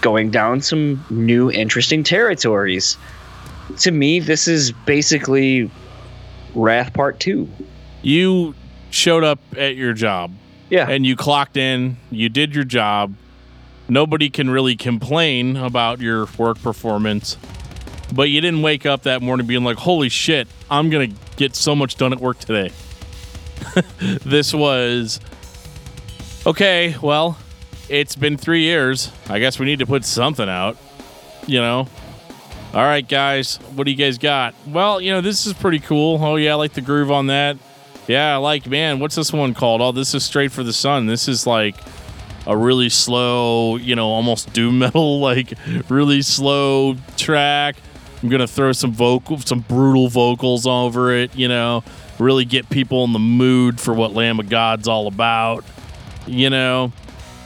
going 0.00 0.28
down 0.28 0.60
some 0.60 1.04
new 1.08 1.52
interesting 1.52 2.02
territories 2.02 2.98
to 3.78 3.92
me 3.92 4.18
this 4.18 4.48
is 4.48 4.72
basically 4.86 5.70
wrath 6.56 6.92
part 6.94 7.20
2 7.20 7.48
You 8.02 8.56
showed 8.90 9.22
up 9.22 9.38
at 9.56 9.76
your 9.76 9.92
job 9.92 10.32
yeah 10.68 10.90
and 10.90 11.06
you 11.06 11.14
clocked 11.14 11.56
in, 11.56 11.96
you 12.10 12.28
did 12.28 12.56
your 12.56 12.64
job. 12.64 13.14
Nobody 13.88 14.30
can 14.30 14.50
really 14.50 14.74
complain 14.74 15.56
about 15.56 16.00
your 16.00 16.26
work 16.38 16.60
performance. 16.60 17.36
But 18.12 18.30
you 18.30 18.40
didn't 18.40 18.62
wake 18.62 18.84
up 18.84 19.04
that 19.04 19.22
morning 19.22 19.46
being 19.46 19.62
like, 19.62 19.76
holy 19.76 20.08
shit, 20.08 20.48
I'm 20.68 20.90
going 20.90 21.12
to 21.12 21.16
get 21.36 21.54
so 21.54 21.76
much 21.76 21.94
done 21.96 22.12
at 22.12 22.18
work 22.18 22.40
today. 22.40 22.72
this 24.24 24.54
was, 24.54 25.20
okay, 26.46 26.96
well, 27.02 27.38
it's 27.88 28.16
been 28.16 28.36
three 28.36 28.62
years. 28.62 29.12
I 29.28 29.38
guess 29.38 29.58
we 29.58 29.66
need 29.66 29.80
to 29.80 29.86
put 29.86 30.04
something 30.04 30.48
out, 30.48 30.76
you 31.46 31.60
know? 31.60 31.88
All 32.72 32.82
right, 32.82 33.06
guys, 33.06 33.56
what 33.74 33.84
do 33.84 33.92
you 33.92 33.96
guys 33.96 34.18
got? 34.18 34.54
Well, 34.66 35.00
you 35.00 35.12
know, 35.12 35.20
this 35.20 35.46
is 35.46 35.52
pretty 35.52 35.78
cool. 35.78 36.18
Oh, 36.22 36.36
yeah, 36.36 36.52
I 36.52 36.54
like 36.54 36.72
the 36.72 36.80
groove 36.80 37.10
on 37.10 37.28
that. 37.28 37.56
Yeah, 38.08 38.34
I 38.34 38.36
like, 38.36 38.66
man, 38.66 38.98
what's 38.98 39.14
this 39.14 39.32
one 39.32 39.54
called? 39.54 39.80
Oh, 39.80 39.92
this 39.92 40.14
is 40.14 40.24
Straight 40.24 40.52
for 40.52 40.62
the 40.62 40.72
Sun. 40.72 41.06
This 41.06 41.28
is 41.28 41.46
like 41.46 41.76
a 42.46 42.56
really 42.56 42.88
slow, 42.88 43.76
you 43.76 43.94
know, 43.94 44.08
almost 44.08 44.52
doom 44.52 44.78
metal, 44.80 45.20
like 45.20 45.54
really 45.88 46.22
slow 46.22 46.96
track. 47.16 47.76
I'm 48.22 48.28
gonna 48.28 48.46
throw 48.46 48.72
some 48.72 48.92
vocal, 48.92 49.38
some 49.38 49.60
brutal 49.60 50.08
vocals 50.08 50.66
over 50.66 51.12
it, 51.12 51.34
you 51.34 51.46
know, 51.46 51.84
really 52.18 52.44
get 52.44 52.68
people 52.70 53.04
in 53.04 53.12
the 53.12 53.18
mood 53.18 53.80
for 53.80 53.92
what 53.94 54.12
Lamb 54.12 54.40
of 54.40 54.48
God's 54.48 54.88
all 54.88 55.06
about, 55.06 55.64
you 56.26 56.50
know. 56.50 56.92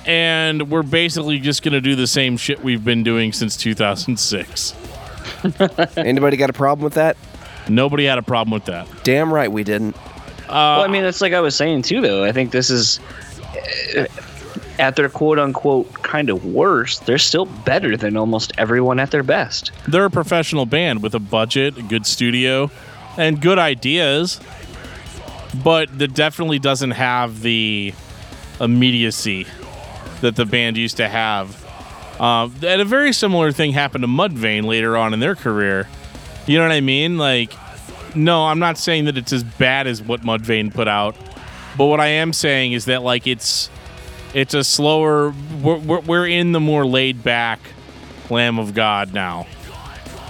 And 0.06 0.70
we're 0.70 0.82
basically 0.82 1.38
just 1.38 1.62
gonna 1.62 1.80
do 1.80 1.94
the 1.94 2.06
same 2.06 2.36
shit 2.36 2.62
we've 2.62 2.84
been 2.84 3.02
doing 3.02 3.32
since 3.32 3.56
2006. 3.56 4.74
Anybody 5.96 6.36
got 6.36 6.50
a 6.50 6.54
problem 6.54 6.84
with 6.84 6.94
that? 6.94 7.16
Nobody 7.68 8.06
had 8.06 8.18
a 8.18 8.22
problem 8.22 8.52
with 8.52 8.64
that. 8.66 8.88
Damn 9.04 9.32
right 9.32 9.50
we 9.50 9.64
didn't. 9.64 9.94
well, 10.48 10.80
I 10.82 10.86
mean, 10.88 11.04
it's 11.04 11.20
like 11.20 11.32
I 11.34 11.40
was 11.40 11.54
saying 11.54 11.82
too, 11.82 12.00
though. 12.00 12.24
I 12.24 12.32
think 12.32 12.50
this 12.52 12.70
is 12.70 12.98
uh, 13.96 14.06
at 14.78 14.96
their 14.96 15.08
quote 15.10 15.38
unquote 15.38 15.92
kind 16.02 16.30
of 16.30 16.44
worst. 16.46 17.04
They're 17.04 17.18
still 17.18 17.44
better 17.44 17.96
than 17.96 18.16
almost 18.16 18.52
everyone 18.56 18.98
at 18.98 19.10
their 19.10 19.22
best. 19.22 19.72
they're 19.86 20.06
a 20.06 20.10
professional 20.10 20.64
band 20.64 21.02
with 21.02 21.14
a 21.14 21.18
budget, 21.18 21.76
a 21.76 21.82
good 21.82 22.06
studio, 22.06 22.70
and 23.18 23.42
good 23.42 23.58
ideas. 23.58 24.40
But 25.62 25.98
that 25.98 26.14
definitely 26.14 26.58
doesn't 26.58 26.92
have 26.92 27.42
the 27.42 27.92
immediacy 28.60 29.46
that 30.20 30.36
the 30.36 30.44
band 30.44 30.76
used 30.76 30.96
to 30.98 31.08
have. 31.08 31.64
Uh, 32.18 32.48
and 32.62 32.80
a 32.80 32.84
very 32.84 33.12
similar 33.12 33.52
thing 33.52 33.72
happened 33.72 34.02
to 34.02 34.08
Mudvayne 34.08 34.64
later 34.64 34.96
on 34.96 35.14
in 35.14 35.20
their 35.20 35.36
career. 35.36 35.88
You 36.46 36.58
know 36.58 36.64
what 36.64 36.72
I 36.72 36.80
mean? 36.80 37.18
Like, 37.18 37.52
no, 38.16 38.46
I'm 38.46 38.58
not 38.58 38.78
saying 38.78 39.04
that 39.04 39.16
it's 39.16 39.32
as 39.32 39.44
bad 39.44 39.86
as 39.86 40.02
what 40.02 40.22
Mudvayne 40.22 40.72
put 40.72 40.88
out, 40.88 41.16
but 41.76 41.86
what 41.86 42.00
I 42.00 42.06
am 42.06 42.32
saying 42.32 42.72
is 42.72 42.86
that 42.86 43.02
like 43.02 43.26
it's 43.26 43.70
it's 44.34 44.54
a 44.54 44.64
slower. 44.64 45.32
We're, 45.62 45.78
we're, 45.78 46.00
we're 46.00 46.26
in 46.26 46.52
the 46.52 46.60
more 46.60 46.84
laid 46.84 47.22
back 47.22 47.60
Lamb 48.30 48.58
of 48.58 48.74
God 48.74 49.14
now, 49.14 49.46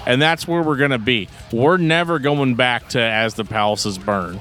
and 0.07 0.21
that's 0.21 0.47
where 0.47 0.63
we're 0.63 0.77
gonna 0.77 0.99
be. 0.99 1.29
We're 1.53 1.79
never 1.79 2.19
going 2.19 2.55
back 2.55 2.89
to 2.91 3.01
as 3.01 3.35
the 3.35 3.45
palaces 3.45 3.97
burn. 3.97 4.41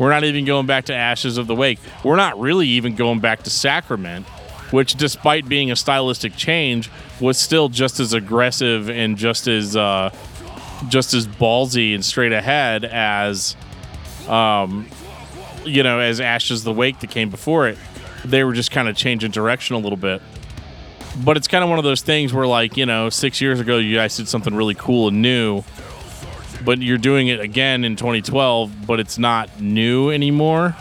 We're 0.00 0.08
not 0.08 0.24
even 0.24 0.46
going 0.46 0.64
back 0.64 0.86
to 0.86 0.94
Ashes 0.94 1.36
of 1.36 1.46
the 1.46 1.54
Wake. 1.54 1.78
We're 2.02 2.16
not 2.16 2.40
really 2.40 2.66
even 2.68 2.94
going 2.94 3.20
back 3.20 3.42
to 3.42 3.50
Sacrament, 3.50 4.26
which, 4.70 4.94
despite 4.94 5.46
being 5.46 5.70
a 5.70 5.76
stylistic 5.76 6.34
change, 6.36 6.90
was 7.20 7.36
still 7.36 7.68
just 7.68 8.00
as 8.00 8.14
aggressive 8.14 8.88
and 8.88 9.18
just 9.18 9.46
as 9.46 9.76
uh, 9.76 10.08
just 10.88 11.12
as 11.12 11.28
ballsy 11.28 11.94
and 11.94 12.02
straight 12.02 12.32
ahead 12.32 12.86
as, 12.86 13.56
um, 14.26 14.88
you 15.66 15.82
know, 15.82 15.98
as 16.00 16.18
Ashes 16.18 16.60
of 16.60 16.64
the 16.64 16.72
Wake 16.72 17.00
that 17.00 17.10
came 17.10 17.28
before 17.28 17.68
it. 17.68 17.76
They 18.24 18.42
were 18.42 18.54
just 18.54 18.70
kind 18.70 18.88
of 18.88 18.96
changing 18.96 19.32
direction 19.32 19.76
a 19.76 19.80
little 19.80 19.98
bit. 19.98 20.22
But 21.22 21.36
it's 21.36 21.48
kind 21.48 21.62
of 21.62 21.68
one 21.68 21.78
of 21.78 21.84
those 21.84 22.00
things 22.00 22.32
where, 22.32 22.46
like, 22.46 22.78
you 22.78 22.86
know, 22.86 23.10
six 23.10 23.42
years 23.42 23.60
ago, 23.60 23.76
you 23.76 23.96
guys 23.96 24.16
did 24.16 24.28
something 24.28 24.54
really 24.54 24.74
cool 24.74 25.08
and 25.08 25.20
new 25.20 25.62
but 26.64 26.78
you're 26.78 26.98
doing 26.98 27.28
it 27.28 27.40
again 27.40 27.84
in 27.84 27.96
2012, 27.96 28.86
but 28.86 29.00
it's 29.00 29.18
not 29.18 29.60
new 29.60 30.10
anymore. 30.10 30.76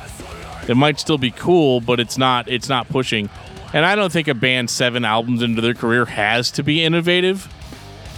It 0.67 0.75
might 0.75 0.99
still 0.99 1.17
be 1.17 1.31
cool, 1.31 1.81
but 1.81 1.99
it's 1.99 2.17
not 2.17 2.47
it's 2.47 2.69
not 2.69 2.87
pushing. 2.89 3.29
And 3.73 3.85
I 3.85 3.95
don't 3.95 4.11
think 4.11 4.27
a 4.27 4.33
band 4.33 4.69
seven 4.69 5.05
albums 5.05 5.41
into 5.41 5.61
their 5.61 5.73
career 5.73 6.05
has 6.05 6.51
to 6.51 6.63
be 6.63 6.83
innovative. 6.83 7.51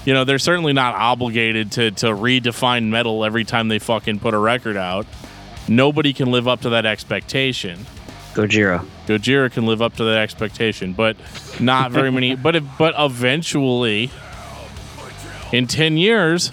You 0.06 0.14
know, 0.14 0.24
they're 0.24 0.40
certainly 0.40 0.74
not 0.74 0.96
obligated 0.96 1.72
to 1.74 1.92
to 1.92 2.08
redefine 2.08 2.90
metal 2.90 3.24
every 3.24 3.46
time 3.46 3.68
they 3.68 3.80
fucking 3.80 4.20
put 4.20 4.34
a 4.34 4.38
record 4.38 4.78
out. 4.78 5.06
Nobody 5.68 6.12
can 6.14 6.32
live 6.32 6.48
up 6.48 6.62
to 6.62 6.70
that 6.72 6.86
expectation. 6.86 7.86
Gojira. 8.34 8.86
Gojira 9.08 9.52
can 9.52 9.66
live 9.66 9.82
up 9.82 9.96
to 9.98 10.04
that 10.06 10.18
expectation, 10.18 10.94
but 10.94 11.18
not 11.60 11.92
very 11.92 12.12
many. 12.12 12.36
But 12.42 12.56
if, 12.56 12.64
but 12.78 12.96
eventually, 12.98 14.10
in 15.52 15.68
ten 15.68 15.98
years, 15.98 16.52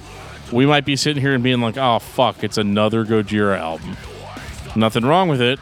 we 0.53 0.67
might 0.67 0.85
be 0.85 0.97
sitting 0.97 1.21
here 1.21 1.35
and 1.35 1.43
being 1.43 1.61
like, 1.61 1.77
"Oh 1.77 1.99
fuck, 1.99 2.43
it's 2.43 2.59
another 2.59 3.05
Gojira 3.05 3.59
album." 3.59 3.97
Nothing 4.77 5.05
wrong 5.05 5.29
with 5.29 5.41
it, 5.41 5.59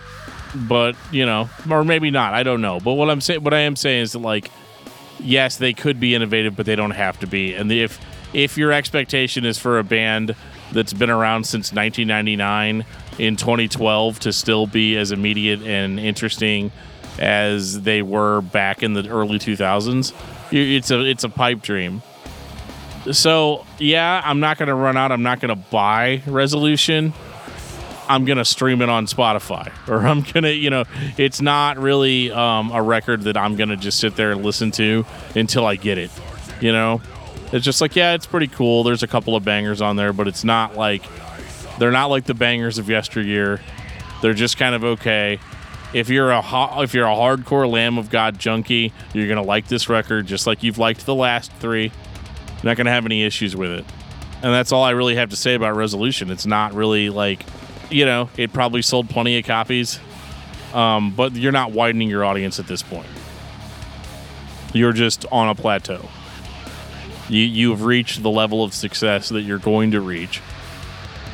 but 0.54 0.96
you 1.10 1.26
know, 1.26 1.48
or 1.70 1.84
maybe 1.84 2.10
not. 2.10 2.34
I 2.34 2.42
don't 2.42 2.60
know. 2.60 2.80
But 2.80 2.94
what 2.94 3.10
I'm 3.10 3.20
saying, 3.20 3.42
what 3.42 3.54
I 3.54 3.60
am 3.60 3.76
saying 3.76 4.02
is 4.02 4.12
that 4.12 4.20
like, 4.20 4.50
yes, 5.20 5.56
they 5.56 5.72
could 5.72 6.00
be 6.00 6.14
innovative, 6.14 6.56
but 6.56 6.66
they 6.66 6.76
don't 6.76 6.92
have 6.92 7.18
to 7.20 7.26
be. 7.26 7.54
And 7.54 7.70
if 7.70 8.00
if 8.32 8.58
your 8.58 8.72
expectation 8.72 9.44
is 9.44 9.58
for 9.58 9.78
a 9.78 9.84
band 9.84 10.34
that's 10.72 10.92
been 10.92 11.10
around 11.10 11.44
since 11.44 11.72
1999 11.72 12.84
in 13.18 13.36
2012 13.36 14.20
to 14.20 14.32
still 14.32 14.66
be 14.66 14.96
as 14.96 15.12
immediate 15.12 15.62
and 15.62 15.98
interesting 15.98 16.72
as 17.18 17.82
they 17.82 18.02
were 18.02 18.40
back 18.42 18.82
in 18.82 18.92
the 18.92 19.08
early 19.08 19.38
2000s, 19.38 20.12
it's 20.52 20.90
a 20.90 21.00
it's 21.00 21.24
a 21.24 21.28
pipe 21.28 21.62
dream. 21.62 22.02
So 23.12 23.64
yeah, 23.78 24.20
I'm 24.24 24.40
not 24.40 24.58
to 24.68 24.74
run 24.74 24.96
out. 24.96 25.12
I'm 25.12 25.22
not 25.22 25.40
to 25.56 25.70
buy 25.70 26.22
Resolution. 26.26 27.12
I'm 28.08 28.24
to 28.38 28.44
stream 28.44 28.82
it 28.82 28.88
on 28.88 29.06
Spotify, 29.06 29.72
or 29.88 30.06
I'm 30.06 30.22
to, 30.44 30.54
you 30.54 30.70
know, 30.70 30.84
it's 31.16 31.40
not 31.40 31.78
really 31.78 32.30
um, 32.30 32.70
a 32.70 32.82
record 32.82 33.22
that 33.22 33.36
I'm 33.36 33.56
to 33.70 33.76
just 33.76 33.98
sit 33.98 34.16
there 34.16 34.32
and 34.32 34.44
listen 34.44 34.70
to 34.72 35.04
until 35.34 35.66
I 35.66 35.76
get 35.76 35.98
it. 35.98 36.10
You 36.60 36.72
know, 36.72 37.02
it's 37.52 37.64
just 37.64 37.80
like 37.80 37.96
yeah, 37.96 38.14
it's 38.14 38.26
pretty 38.26 38.48
cool. 38.48 38.82
There's 38.82 39.02
a 39.02 39.08
couple 39.08 39.36
of 39.36 39.44
bangers 39.44 39.80
on 39.80 39.96
there, 39.96 40.12
but 40.12 40.28
it's 40.28 40.44
not 40.44 40.76
like 40.76 41.02
they're 41.78 41.90
not 41.90 42.06
like 42.06 42.24
the 42.24 42.34
bangers 42.34 42.78
of 42.78 42.88
yesteryear. 42.88 43.60
They're 44.22 44.34
just 44.34 44.56
kind 44.56 44.74
of 44.74 44.84
okay. 44.84 45.38
If 45.92 46.08
you're 46.08 46.30
a 46.30 46.40
ho- 46.40 46.82
if 46.82 46.94
you're 46.94 47.06
a 47.06 47.14
hardcore 47.14 47.70
Lamb 47.70 47.98
of 47.98 48.10
God 48.10 48.38
junkie, 48.38 48.92
you're 49.12 49.28
gonna 49.28 49.42
like 49.42 49.68
this 49.68 49.88
record 49.88 50.26
just 50.26 50.46
like 50.46 50.62
you've 50.62 50.78
liked 50.78 51.04
the 51.06 51.14
last 51.14 51.52
three 51.54 51.92
not 52.62 52.76
going 52.76 52.86
to 52.86 52.92
have 52.92 53.06
any 53.06 53.22
issues 53.22 53.54
with 53.54 53.70
it. 53.70 53.84
And 54.42 54.52
that's 54.52 54.72
all 54.72 54.84
I 54.84 54.90
really 54.90 55.16
have 55.16 55.30
to 55.30 55.36
say 55.36 55.54
about 55.54 55.74
Resolution. 55.76 56.30
It's 56.30 56.46
not 56.46 56.74
really 56.74 57.10
like, 57.10 57.44
you 57.90 58.04
know, 58.04 58.28
it 58.36 58.52
probably 58.52 58.82
sold 58.82 59.08
plenty 59.08 59.38
of 59.38 59.44
copies, 59.46 59.98
um, 60.74 61.14
but 61.14 61.34
you're 61.34 61.52
not 61.52 61.72
widening 61.72 62.08
your 62.08 62.24
audience 62.24 62.58
at 62.58 62.66
this 62.66 62.82
point. 62.82 63.08
You're 64.72 64.92
just 64.92 65.24
on 65.32 65.48
a 65.48 65.54
plateau. 65.54 66.06
You 67.28 67.42
you've 67.42 67.82
reached 67.82 68.22
the 68.22 68.30
level 68.30 68.62
of 68.62 68.74
success 68.74 69.30
that 69.30 69.40
you're 69.40 69.58
going 69.58 69.92
to 69.92 70.00
reach, 70.00 70.40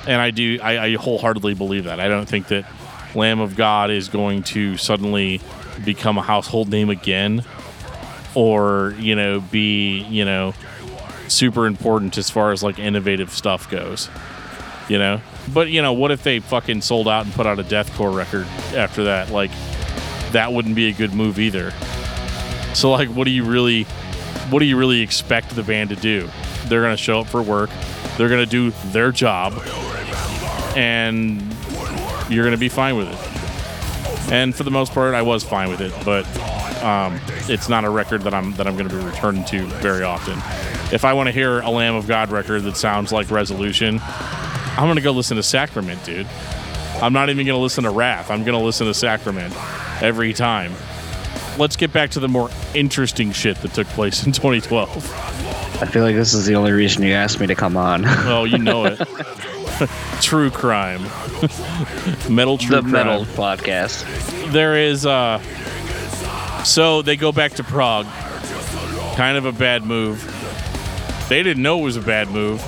and 0.07 0.23
I 0.23 0.31
do 0.31 0.59
I, 0.63 0.85
I 0.85 0.95
wholeheartedly 0.95 1.55
believe 1.55 1.85
that. 1.85 2.01
I 2.01 2.09
don't 2.09 2.27
think 2.27 2.49
that 2.49 2.65
Lamb 3.15 3.41
of 3.41 3.57
God 3.57 3.91
is 3.91 4.09
going 4.09 4.43
to 4.45 4.77
suddenly 4.79 5.41
become 5.85 6.17
a 6.17 6.23
household 6.23 6.71
name 6.71 6.89
again, 6.89 7.45
or 8.35 8.95
you 8.99 9.15
know 9.15 9.41
be 9.41 9.99
you 10.05 10.25
know 10.25 10.55
super 11.33 11.67
important 11.67 12.19
as 12.19 12.31
far 12.31 12.53
as 12.53 12.63
like 12.63 12.79
innovative 12.79 13.31
stuff 13.31 13.71
goes. 13.71 14.09
You 14.89 14.99
know? 14.99 15.21
But 15.53 15.71
you 15.71 15.83
know, 15.83 15.93
what 15.93 16.11
if 16.11 16.23
they 16.23 16.41
fucking 16.41 16.83
sold 16.83 17.09
out 17.09 17.25
and 17.25 17.35
put 17.35 17.47
out 17.47 17.59
a 17.59 17.65
deathcore 17.65 18.15
record 18.15 18.47
after 18.75 19.05
that? 19.05 19.31
Like 19.31 19.51
that 20.33 20.53
wouldn't 20.53 20.75
be 20.75 20.89
a 20.89 20.93
good 20.93 21.15
move 21.15 21.39
either. 21.39 21.73
So 22.75 22.91
like 22.91 23.09
what 23.09 23.25
do 23.25 23.31
you 23.31 23.45
really 23.45 23.85
what 24.51 24.61
do 24.61 24.67
you 24.67 24.77
really 24.77 25.01
expect 25.01 25.55
the 25.55 25.63
band 25.63 25.91
to 25.91 25.97
do? 25.97 26.29
They're 26.67 26.83
going 26.83 26.97
to 26.97 27.03
show 27.03 27.21
up 27.21 27.27
for 27.27 27.43
work. 27.43 27.71
They're 28.17 28.29
going 28.29 28.45
to 28.45 28.51
do 28.51 28.71
their 28.91 29.11
job. 29.11 29.55
And 30.77 31.41
you're 32.29 32.45
going 32.45 32.55
to 32.55 32.61
be 32.61 32.69
fine 32.69 32.97
with 32.97 33.09
it. 33.09 34.33
And 34.33 34.55
for 34.55 34.65
the 34.65 34.71
most 34.71 34.93
part, 34.93 35.15
I 35.15 35.23
was 35.23 35.43
fine 35.43 35.69
with 35.69 35.81
it, 35.81 35.93
but 36.05 36.25
um, 36.83 37.21
it's 37.49 37.69
not 37.69 37.85
a 37.85 37.91
record 37.91 38.23
that 38.23 38.35
I'm 38.35 38.53
that 38.55 38.67
I'm 38.67 38.77
going 38.77 38.89
to 38.89 38.97
be 38.97 39.05
returning 39.05 39.45
to 39.47 39.67
very 39.67 40.03
often 40.03 40.39
if 40.93 41.05
I 41.05 41.15
want 41.15 41.29
to 41.29 41.33
hear 41.33 41.61
a 41.61 41.71
Lamb 41.71 41.95
of 41.95 42.07
God 42.07 42.31
record 42.31 42.63
that 42.65 42.77
sounds 42.77 43.13
like 43.13 43.31
Resolution, 43.31 43.99
I'm 44.03 44.85
going 44.85 44.97
to 44.97 45.03
go 45.03 45.11
listen 45.11 45.37
to 45.39 45.43
Sacrament, 45.43 46.05
dude. 46.05 46.27
I'm 47.01 47.13
not 47.13 47.31
even 47.31 47.47
going 47.47 47.57
to 47.57 47.63
listen 47.63 47.85
to 47.85 47.91
Wrath. 47.91 48.31
I'm 48.31 48.45
going 48.45 48.59
to 48.59 48.65
listen 48.65 48.87
to 48.87 48.95
Sacrament 48.95 49.55
every 50.03 50.33
time. 50.33 50.73
Let's 51.59 51.77
get 51.77 51.93
back 51.93 52.11
to 52.11 52.21
the 52.21 52.29
more 52.29 52.51
interesting 52.75 53.33
shit 53.33 53.57
that 53.59 53.75
took 53.75 53.87
place 53.89 54.25
in 54.25 54.33
2012. 54.33 54.89
I 55.83 55.87
feel 55.87 56.03
like 56.03 56.15
this 56.15 56.35
is 56.35 56.47
the 56.47 56.55
only 56.55 56.73
reason 56.73 57.03
you 57.03 57.13
asked 57.13 57.41
me 57.41 57.47
to 57.47 57.55
come 57.55 57.77
on. 57.77 58.05
oh, 58.07 58.45
you 58.45 58.59
know 58.59 58.85
it. 58.85 59.01
true 60.21 60.51
crime. 60.51 61.03
metal 62.31 62.59
true 62.59 62.77
the 62.77 62.83
crime. 62.83 62.93
metal 62.93 63.25
podcast. 63.25 64.05
There 64.53 64.77
is 64.77 65.05
uh 65.05 65.41
so 66.65 67.03
they 67.03 67.17
go 67.17 67.33
back 67.33 67.53
to 67.55 67.65
Prague. 67.65 68.07
Kind 69.17 69.37
of 69.37 69.45
a 69.45 69.53
bad 69.53 69.85
move. 69.85 70.23
They 71.33 71.43
didn't 71.43 71.63
know 71.63 71.79
it 71.79 71.85
was 71.85 71.97
a 71.97 72.03
bad 72.03 72.29
move. 72.29 72.63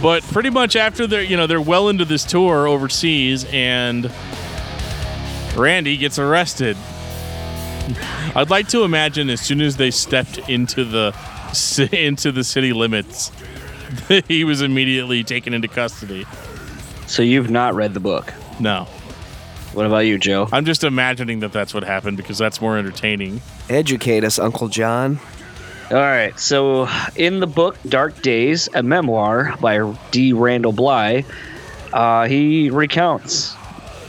But 0.00 0.22
pretty 0.22 0.50
much 0.50 0.76
after 0.76 1.08
they're 1.08 1.20
you 1.20 1.36
know 1.36 1.48
they're 1.48 1.60
well 1.60 1.88
into 1.88 2.04
this 2.04 2.22
tour 2.22 2.68
overseas 2.68 3.44
and 3.50 4.08
Randy 5.56 5.96
gets 5.96 6.16
arrested. 6.16 6.76
I'd 8.36 8.50
like 8.50 8.68
to 8.68 8.84
imagine 8.84 9.28
as 9.30 9.40
soon 9.40 9.60
as 9.60 9.78
they 9.78 9.90
stepped 9.90 10.38
into 10.48 10.84
the 10.84 11.12
into 11.92 12.30
the 12.30 12.44
city 12.44 12.72
limits, 12.72 13.32
he 14.28 14.44
was 14.44 14.62
immediately 14.62 15.24
taken 15.24 15.52
into 15.52 15.66
custody. 15.66 16.24
So 17.08 17.24
you've 17.24 17.50
not 17.50 17.74
read 17.74 17.94
the 17.94 18.00
book? 18.00 18.32
No. 18.60 18.84
What 19.72 19.86
about 19.86 20.06
you, 20.06 20.18
Joe? 20.18 20.48
I'm 20.52 20.66
just 20.66 20.84
imagining 20.84 21.40
that 21.40 21.50
that's 21.50 21.74
what 21.74 21.82
happened 21.82 22.16
because 22.16 22.38
that's 22.38 22.60
more 22.60 22.78
entertaining. 22.78 23.40
Educate 23.68 24.22
us, 24.22 24.38
Uncle 24.38 24.68
John. 24.68 25.18
All 25.90 25.96
right. 25.96 26.38
So, 26.38 26.86
in 27.16 27.40
the 27.40 27.46
book 27.46 27.78
Dark 27.88 28.20
Days, 28.20 28.68
a 28.74 28.82
memoir 28.82 29.56
by 29.58 29.96
D. 30.10 30.34
Randall 30.34 30.72
Blythe, 30.72 31.24
uh, 31.94 32.26
he 32.26 32.68
recounts. 32.68 33.56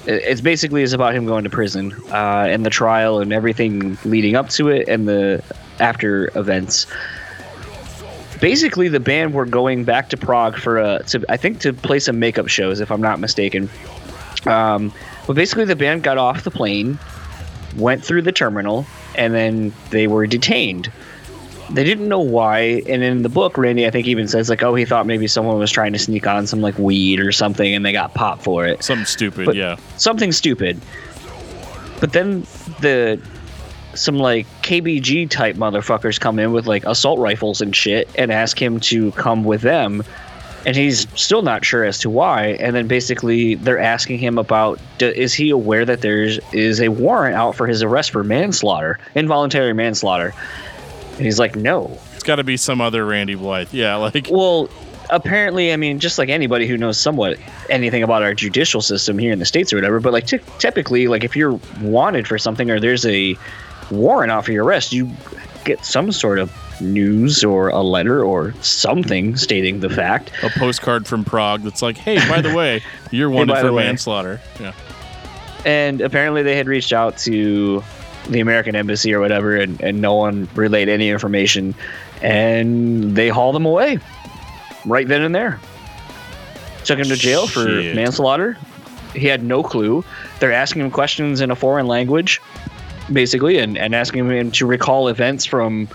It's 0.06 0.42
basically 0.42 0.84
is 0.84 0.92
about 0.92 1.14
him 1.14 1.26
going 1.26 1.46
to 1.46 1.50
prison 1.50 1.94
uh, 2.12 2.48
and 2.50 2.66
the 2.66 2.70
trial 2.70 3.22
and 3.22 3.32
everything 3.32 3.98
leading 4.04 4.36
up 4.36 4.50
to 4.50 4.68
it 4.68 4.90
and 4.90 5.08
the 5.08 5.42
after 5.80 6.38
events. 6.38 6.86
Basically, 8.42 8.90
the 8.90 9.00
band 9.00 9.34
were 9.34 9.46
going 9.46 9.86
back 9.86 10.10
to 10.10 10.18
Prague 10.18 10.58
for 10.58 10.80
a, 10.80 11.02
to, 11.04 11.24
I 11.30 11.38
think, 11.38 11.62
to 11.62 11.72
play 11.72 12.00
some 12.00 12.20
makeup 12.20 12.50
shows, 12.50 12.82
if 12.82 12.92
I'm 12.92 13.02
not 13.02 13.22
mistaken. 13.22 13.70
Um, 14.46 14.94
but 15.28 15.38
basically, 15.38 15.64
the 15.64 15.78
band 15.78 16.04
got 16.04 16.18
off 16.18 16.44
the 16.44 16.52
plane, 16.52 17.00
went 17.78 18.04
through 18.04 18.24
the 18.24 18.34
terminal, 18.34 18.86
and 19.16 19.34
then 19.34 19.74
they 19.92 20.08
were 20.08 20.28
detained 20.28 20.92
they 21.72 21.84
didn't 21.84 22.08
know 22.08 22.20
why. 22.20 22.82
And 22.88 23.04
in 23.04 23.22
the 23.22 23.30
book, 23.30 23.58
Randy, 23.58 23.86
I 23.86 23.92
think 23.92 24.08
even 24.08 24.28
says 24.28 24.50
like, 24.50 24.64
oh, 24.64 24.76
he 24.76 24.86
thought 24.86 25.06
maybe 25.06 25.28
someone 25.28 25.58
was 25.60 25.72
trying 25.72 25.94
to 25.94 26.00
sneak 26.00 26.28
on 26.28 26.48
some 26.48 26.62
like 26.62 26.78
weed 26.78 27.20
or 27.20 27.32
something, 27.32 27.74
and 27.74 27.86
they 27.86 27.92
got 27.92 28.14
popped 28.14 28.44
for 28.44 28.66
it. 28.66 28.84
Something 28.84 29.06
stupid, 29.06 29.46
But- 29.46 29.56
yeah. 29.56 29.78
Something 29.98 30.32
stupid. 30.32 30.80
But 32.00 32.14
then 32.14 32.42
the 32.80 33.20
some 33.96 34.18
like 34.18 34.46
KBG 34.62 35.30
type 35.30 35.56
motherfuckers 35.56 36.20
come 36.20 36.40
in 36.40 36.52
with 36.54 36.68
like 36.68 36.86
assault 36.86 37.20
rifles 37.20 37.60
and 37.60 37.76
shit 37.76 38.10
and 38.16 38.32
ask 38.32 38.62
him 38.62 38.80
to 38.82 39.12
come 39.14 39.44
with 39.44 39.62
them. 39.62 40.04
And 40.66 40.76
he's 40.76 41.08
still 41.20 41.42
not 41.42 41.66
sure 41.66 41.84
as 41.86 42.00
to 42.00 42.10
why. 42.10 42.58
And 42.60 42.76
then 42.76 42.88
basically 42.88 43.56
they're 43.56 43.80
asking 43.80 44.20
him 44.20 44.38
about 44.38 44.80
is 45.00 45.34
he 45.34 45.50
aware 45.50 45.86
that 45.86 46.02
there's 46.02 46.40
is 46.54 46.80
a 46.82 46.90
warrant 46.90 47.36
out 47.36 47.56
for 47.56 47.66
his 47.66 47.82
arrest 47.82 48.12
for 48.12 48.24
manslaughter, 48.24 49.00
involuntary 49.16 49.74
manslaughter. 49.74 50.34
And 51.20 51.26
he's 51.26 51.38
like, 51.38 51.58
no. 51.58 52.00
It's 52.14 52.24
got 52.24 52.38
to 52.38 52.46
be 52.46 52.56
some 52.56 52.80
other 52.80 53.06
Randy 53.06 53.36
Blythe. 53.36 53.74
Yeah, 53.74 53.96
like 53.96 54.30
Well, 54.32 54.70
apparently, 55.10 55.74
I 55.74 55.76
mean, 55.76 56.00
just 56.00 56.18
like 56.18 56.30
anybody 56.30 56.66
who 56.66 56.78
knows 56.78 56.98
somewhat 56.98 57.38
anything 57.70 58.04
about 58.04 58.24
our 58.24 58.34
judicial 58.34 58.82
system 58.82 59.20
here 59.20 59.34
in 59.34 59.40
the 59.40 59.46
states 59.46 59.74
or 59.74 59.76
whatever, 59.76 60.00
but 60.00 60.14
like 60.14 60.28
ty- 60.28 60.40
typically, 60.60 61.10
like 61.10 61.26
if 61.26 61.36
you're 61.36 61.60
wanted 61.82 62.26
for 62.26 62.38
something 62.38 62.72
or 62.72 62.80
there's 62.80 63.06
a 63.06 63.36
warrant 63.92 64.32
out 64.32 64.46
for 64.46 64.54
your 64.54 64.64
arrest, 64.64 64.94
you 64.94 65.12
get 65.66 65.84
some 65.84 66.14
sort 66.14 66.40
of 66.40 66.54
news 66.80 67.44
or 67.44 67.68
a 67.68 67.82
letter 67.82 68.24
or 68.24 68.54
something 68.62 69.36
stating 69.36 69.82
the 69.82 69.90
fact. 69.90 70.32
a 70.42 70.50
postcard 70.52 71.06
from 71.06 71.26
Prague 71.26 71.64
that's 71.64 71.82
like, 71.82 71.98
hey, 71.98 72.18
by 72.30 72.40
the 72.40 72.56
way, 72.56 72.82
you're 73.12 73.30
wanted 73.30 73.52
by 73.52 73.62
for 73.62 73.74
manslaughter. 73.74 74.40
Yeah. 74.58 74.72
And 75.66 76.00
apparently, 76.00 76.44
they 76.44 76.56
had 76.56 76.68
reached 76.68 76.94
out 76.94 77.18
to 77.20 77.84
the 78.30 78.40
American 78.40 78.76
embassy 78.76 79.14
or 79.14 79.20
whatever, 79.20 79.56
and, 79.56 79.82
and 79.82 80.02
no 80.02 80.16
one 80.16 80.48
relayed 80.56 80.88
any 80.88 81.10
information, 81.10 81.74
and 82.22 83.16
they 83.16 83.30
hauled 83.30 83.56
him 83.56 83.66
away 83.66 84.00
right 84.86 85.08
then 85.08 85.22
and 85.22 85.36
there. 85.36 85.60
Took 86.86 87.00
him 87.00 87.08
to 87.08 87.16
jail 87.16 87.48
for 87.48 87.66
manslaughter. 87.66 88.58
He 89.14 89.28
had 89.28 89.44
no 89.44 89.64
clue. 89.64 90.04
They're 90.40 90.54
asking 90.54 90.84
him 90.84 90.92
questions 90.92 91.42
in 91.42 91.52
a 91.52 91.56
foreign 91.56 91.88
language, 91.88 92.40
basically, 93.12 93.58
and, 93.58 93.78
and 93.78 93.94
asking 93.94 94.30
him 94.30 94.52
to 94.52 94.66
recall 94.66 95.08
events 95.08 95.46
from 95.46 95.88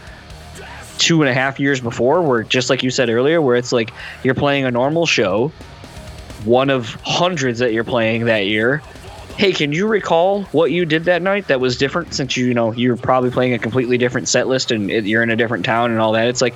two 0.98 1.23
and 1.23 1.28
a 1.28 1.35
half 1.35 1.59
years 1.59 1.81
before, 1.81 2.23
where 2.23 2.43
just 2.43 2.70
like 2.70 2.82
you 2.82 2.90
said 2.90 3.09
earlier, 3.09 3.40
where 3.40 3.56
it's 3.56 3.73
like 3.73 3.93
you're 4.23 4.35
playing 4.35 4.65
a 4.65 4.70
normal 4.70 5.06
show, 5.06 5.48
one 6.44 6.70
of 6.70 6.94
hundreds 7.05 7.59
that 7.61 7.73
you're 7.73 7.85
playing 7.85 8.27
that 8.27 8.47
year. 8.47 8.82
Hey, 9.36 9.52
can 9.52 9.73
you 9.73 9.89
recall 9.89 10.44
what 10.44 10.70
you 10.70 10.85
did 10.86 11.05
that 11.05 11.20
night 11.20 11.48
that 11.48 11.61
was 11.61 11.77
different 11.77 12.15
since 12.15 12.36
you, 12.36 12.47
you 12.47 12.55
know 12.55 12.73
you're 12.73 12.97
probably 12.97 13.31
playing 13.31 13.52
a 13.52 13.59
completely 13.59 13.98
different 13.98 14.28
set 14.28 14.47
list 14.47 14.70
and 14.70 14.90
it, 14.90 15.06
you're 15.06 15.23
in 15.23 15.31
a 15.31 15.36
different 15.36 15.65
town 15.65 15.90
and 15.90 16.01
all 16.01 16.12
that? 16.12 16.28
It's 16.28 16.40
like, 16.40 16.55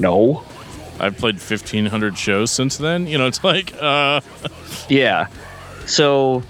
no, 0.00 0.44
I've 0.98 1.16
played 1.16 1.36
1,500 1.36 2.18
shows 2.18 2.50
since 2.50 2.76
then. 2.76 3.06
You 3.06 3.18
know, 3.18 3.26
it's 3.26 3.42
like, 3.44 3.72
uh, 3.80 4.20
Yeah. 4.88 5.28
So 5.86 6.42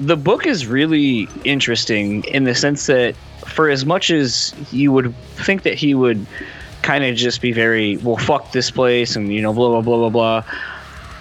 the 0.00 0.16
book 0.16 0.46
is 0.46 0.66
really 0.66 1.28
interesting 1.44 2.24
in 2.24 2.44
the 2.44 2.54
sense 2.54 2.86
that 2.86 3.14
for 3.46 3.70
as 3.70 3.86
much 3.86 4.10
as 4.10 4.54
you 4.72 4.92
would 4.92 5.14
think 5.36 5.62
that 5.62 5.74
he 5.74 5.94
would 5.94 6.26
kind 6.82 7.04
of 7.04 7.16
just 7.16 7.40
be 7.40 7.52
very, 7.52 7.96
well, 7.98 8.16
fuck 8.16 8.52
this 8.52 8.70
place 8.70 9.16
and, 9.16 9.32
you 9.32 9.40
know, 9.40 9.52
blah, 9.52 9.68
blah, 9.68 9.80
blah, 9.80 9.96
blah, 9.96 10.10
blah. 10.10 10.52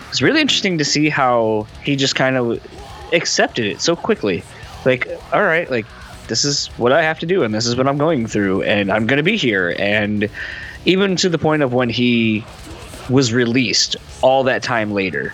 It's 0.09 0.21
really 0.21 0.41
interesting 0.41 0.77
to 0.77 0.85
see 0.85 1.09
how 1.09 1.67
he 1.83 1.95
just 1.95 2.15
kind 2.15 2.37
of 2.37 2.61
accepted 3.13 3.65
it 3.65 3.81
so 3.81 3.95
quickly. 3.95 4.43
Like, 4.85 5.07
all 5.33 5.43
right, 5.43 5.69
like, 5.69 5.85
this 6.27 6.43
is 6.43 6.67
what 6.77 6.91
I 6.91 7.03
have 7.03 7.19
to 7.19 7.25
do 7.25 7.43
and 7.43 7.53
this 7.53 7.65
is 7.65 7.75
what 7.75 7.87
I'm 7.87 7.97
going 7.97 8.27
through 8.27 8.63
and 8.63 8.91
I'm 8.91 9.05
going 9.07 9.17
to 9.17 9.23
be 9.23 9.37
here. 9.37 9.75
And 9.77 10.29
even 10.85 11.15
to 11.17 11.29
the 11.29 11.37
point 11.37 11.61
of 11.61 11.73
when 11.73 11.89
he 11.89 12.43
was 13.09 13.33
released 13.33 13.95
all 14.21 14.43
that 14.43 14.63
time 14.63 14.91
later, 14.91 15.33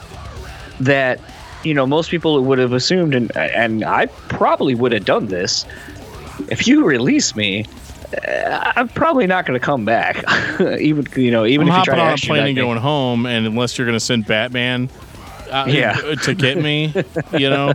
that 0.79 1.19
you 1.63 1.73
know 1.73 1.85
most 1.85 2.09
people 2.09 2.41
would 2.43 2.57
have 2.57 2.73
assumed 2.73 3.13
and 3.13 3.35
and 3.37 3.83
I 3.83 4.07
probably 4.07 4.73
would 4.75 4.91
have 4.91 5.05
done 5.05 5.27
this 5.27 5.65
if 6.49 6.67
you 6.67 6.85
release 6.85 7.35
me 7.35 7.65
uh, 8.27 8.73
I'm 8.75 8.89
probably 8.89 9.27
not 9.27 9.45
going 9.45 9.59
to 9.59 9.63
come 9.63 9.85
back 9.85 10.23
even 10.79 11.05
you 11.15 11.29
know 11.29 11.45
even 11.45 11.69
I'm 11.69 11.73
if 11.73 11.79
you 11.79 11.85
try 11.85 11.95
to 11.97 12.01
on 12.01 12.13
a 12.13 12.17
plane 12.17 12.47
and 12.47 12.55
going 12.55 12.79
home, 12.79 13.27
and 13.27 13.45
unless 13.45 13.77
you're 13.77 13.85
going 13.85 13.95
to 13.97 14.03
send 14.03 14.25
Batman 14.25 14.89
uh, 15.51 15.65
Yeah. 15.67 15.93
to 16.23 16.33
get 16.33 16.57
me, 16.57 16.93
you 17.37 17.49
know, 17.49 17.73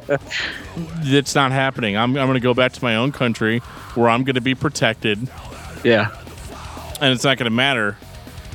it's 1.02 1.34
not 1.34 1.52
happening. 1.52 1.96
I'm, 1.96 2.10
I'm 2.16 2.26
going 2.26 2.34
to 2.34 2.40
go 2.40 2.54
back 2.54 2.72
to 2.72 2.82
my 2.84 2.96
own 2.96 3.12
country 3.12 3.58
where 3.94 4.08
I'm 4.08 4.24
going 4.24 4.34
to 4.34 4.40
be 4.40 4.54
protected. 4.54 5.28
yeah 5.84 6.16
and 7.00 7.12
it's 7.12 7.24
not 7.24 7.36
going 7.36 7.44
to 7.44 7.54
matter. 7.54 7.96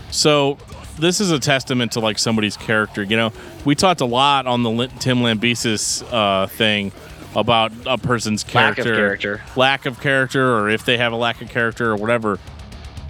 So 0.09 0.57
this 0.97 1.21
is 1.21 1.29
a 1.31 1.37
testament 1.39 1.91
to 1.91 1.99
like 1.99 2.17
somebody's 2.17 2.57
character. 2.57 3.03
You 3.03 3.15
know, 3.15 3.33
we 3.65 3.75
talked 3.75 4.01
a 4.01 4.05
lot 4.05 4.47
on 4.47 4.63
the 4.63 4.87
Tim 4.99 5.19
Lambesis 5.19 6.03
uh, 6.11 6.47
thing 6.47 6.91
about 7.35 7.71
a 7.85 7.99
person's 7.99 8.43
character, 8.43 8.81
Lack 8.83 8.91
of 8.91 8.95
character. 8.97 9.41
lack 9.55 9.85
of 9.85 10.01
character, 10.01 10.55
or 10.57 10.69
if 10.69 10.83
they 10.85 10.97
have 10.97 11.13
a 11.13 11.15
lack 11.15 11.41
of 11.43 11.49
character 11.49 11.91
or 11.91 11.95
whatever. 11.97 12.39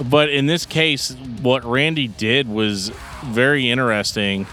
But 0.10 0.30
in 0.30 0.48
this 0.48 0.66
case, 0.66 1.12
what 1.42 1.64
Randy 1.64 2.08
did 2.10 2.50
was 2.50 2.90
very 3.24 3.70
interesting 3.72 4.46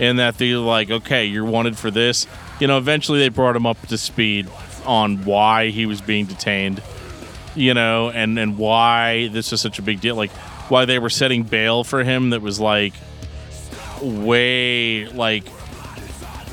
in 0.00 0.16
that 0.16 0.38
they're 0.38 0.58
like, 0.58 0.90
okay, 0.90 1.24
you're 1.26 1.44
wanted 1.44 1.76
for 1.76 1.90
this. 1.90 2.26
You 2.60 2.66
know, 2.66 2.78
eventually 2.78 3.18
they 3.18 3.28
brought 3.28 3.56
him 3.56 3.66
up 3.66 3.80
to 3.88 3.98
speed 3.98 4.48
on 4.84 5.24
why 5.24 5.68
he 5.68 5.86
was 5.86 6.00
being 6.00 6.26
detained 6.26 6.82
you 7.54 7.72
know, 7.72 8.10
and 8.10 8.38
and 8.38 8.58
why 8.58 9.28
this 9.28 9.50
is 9.50 9.62
such 9.62 9.78
a 9.78 9.82
big 9.82 9.98
deal. 10.00 10.14
Like 10.14 10.30
why 10.68 10.84
they 10.84 10.98
were 10.98 11.08
setting 11.08 11.42
bail 11.42 11.84
for 11.84 12.04
him 12.04 12.30
that 12.30 12.42
was 12.42 12.60
like 12.60 12.92
way 14.02 15.06
like 15.06 15.48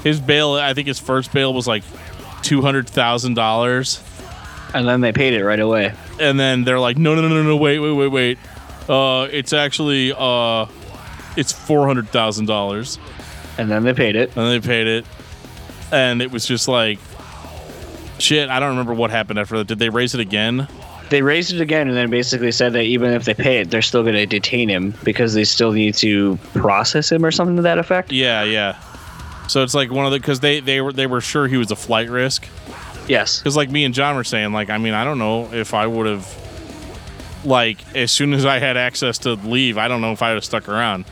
his 0.01 0.21
bail. 0.21 0.53
I 0.53 0.73
think 0.73 0.87
his 0.87 0.99
first 0.99 1.33
bail 1.33 1.53
was 1.53 1.67
like 1.67 1.83
two 2.41 2.61
hundred 2.61 2.87
thousand 2.87 3.33
dollars, 3.33 4.01
and 4.73 4.87
then 4.87 5.01
they 5.01 5.11
paid 5.11 5.33
it 5.33 5.43
right 5.43 5.59
away 5.59 5.93
and 6.19 6.39
then 6.39 6.63
they're 6.63 6.79
like, 6.79 6.97
no, 6.97 7.15
no, 7.15 7.21
no, 7.21 7.29
no, 7.29 7.43
no, 7.43 7.55
wait, 7.55 7.79
wait, 7.79 7.91
wait, 7.91 8.07
wait. 8.07 8.37
Uh, 8.89 9.27
it's 9.31 9.53
actually 9.53 10.13
uh, 10.15 10.65
it's 11.37 11.51
four 11.51 11.87
hundred 11.87 12.09
thousand 12.09 12.45
dollars, 12.45 12.99
and 13.57 13.69
then 13.69 13.83
they 13.83 13.93
paid 13.93 14.15
it 14.15 14.35
and 14.35 14.47
they 14.47 14.65
paid 14.65 14.87
it, 14.87 15.05
and 15.91 16.21
it 16.21 16.31
was 16.31 16.45
just 16.45 16.67
like. 16.67 16.99
Shit, 18.19 18.47
I 18.47 18.59
don't 18.59 18.69
remember 18.69 18.93
what 18.93 19.09
happened 19.09 19.39
after 19.39 19.57
that. 19.57 19.67
Did 19.67 19.79
they 19.79 19.89
raise 19.89 20.13
it 20.13 20.21
again? 20.21 20.67
they 21.09 21.21
raised 21.21 21.53
it 21.53 21.61
again 21.61 21.87
and 21.87 21.95
then 21.95 22.09
basically 22.09 22.51
said 22.51 22.73
that 22.73 22.83
even 22.83 23.11
if 23.11 23.25
they 23.25 23.35
pay 23.35 23.59
it 23.59 23.69
they're 23.69 23.83
still 23.83 24.01
going 24.01 24.15
to 24.15 24.25
detain 24.25 24.67
him 24.67 24.95
because 25.03 25.35
they 25.35 25.43
still 25.43 25.71
need 25.71 25.93
to 25.93 26.37
process 26.53 27.11
him 27.11 27.23
or 27.23 27.29
something 27.29 27.55
to 27.55 27.61
that 27.61 27.77
effect 27.77 28.11
Yeah, 28.11 28.43
yeah. 28.43 28.79
So 29.47 29.61
it's 29.61 29.75
like 29.75 29.91
one 29.91 30.05
of 30.05 30.11
the 30.11 30.19
because 30.19 30.39
they 30.39 30.59
they 30.59 30.81
were 30.81 30.91
they 30.91 31.05
were 31.05 31.21
sure 31.21 31.47
he 31.47 31.57
was 31.57 31.69
a 31.69 31.75
flight 31.75 32.09
risk 32.09 32.47
yes 33.07 33.37
because 33.37 33.55
like 33.55 33.69
me 33.69 33.83
and 33.83 33.93
John 33.93 34.15
were 34.15 34.23
saying 34.23 34.53
like 34.53 34.71
I 34.71 34.79
mean 34.79 34.93
I 34.95 35.03
don't 35.03 35.19
know 35.19 35.53
if 35.53 35.75
I 35.75 35.85
would 35.85 36.07
have 36.07 37.45
like 37.45 37.77
as 37.95 38.11
soon 38.11 38.33
as 38.33 38.45
I 38.45 38.57
had 38.57 38.75
access 38.77 39.19
to 39.19 39.33
leave 39.33 39.77
I 39.77 39.87
don't 39.87 40.01
know 40.01 40.13
if 40.13 40.23
I 40.23 40.29
would 40.29 40.37
have 40.37 40.45
stuck 40.45 40.67
around 40.67 41.05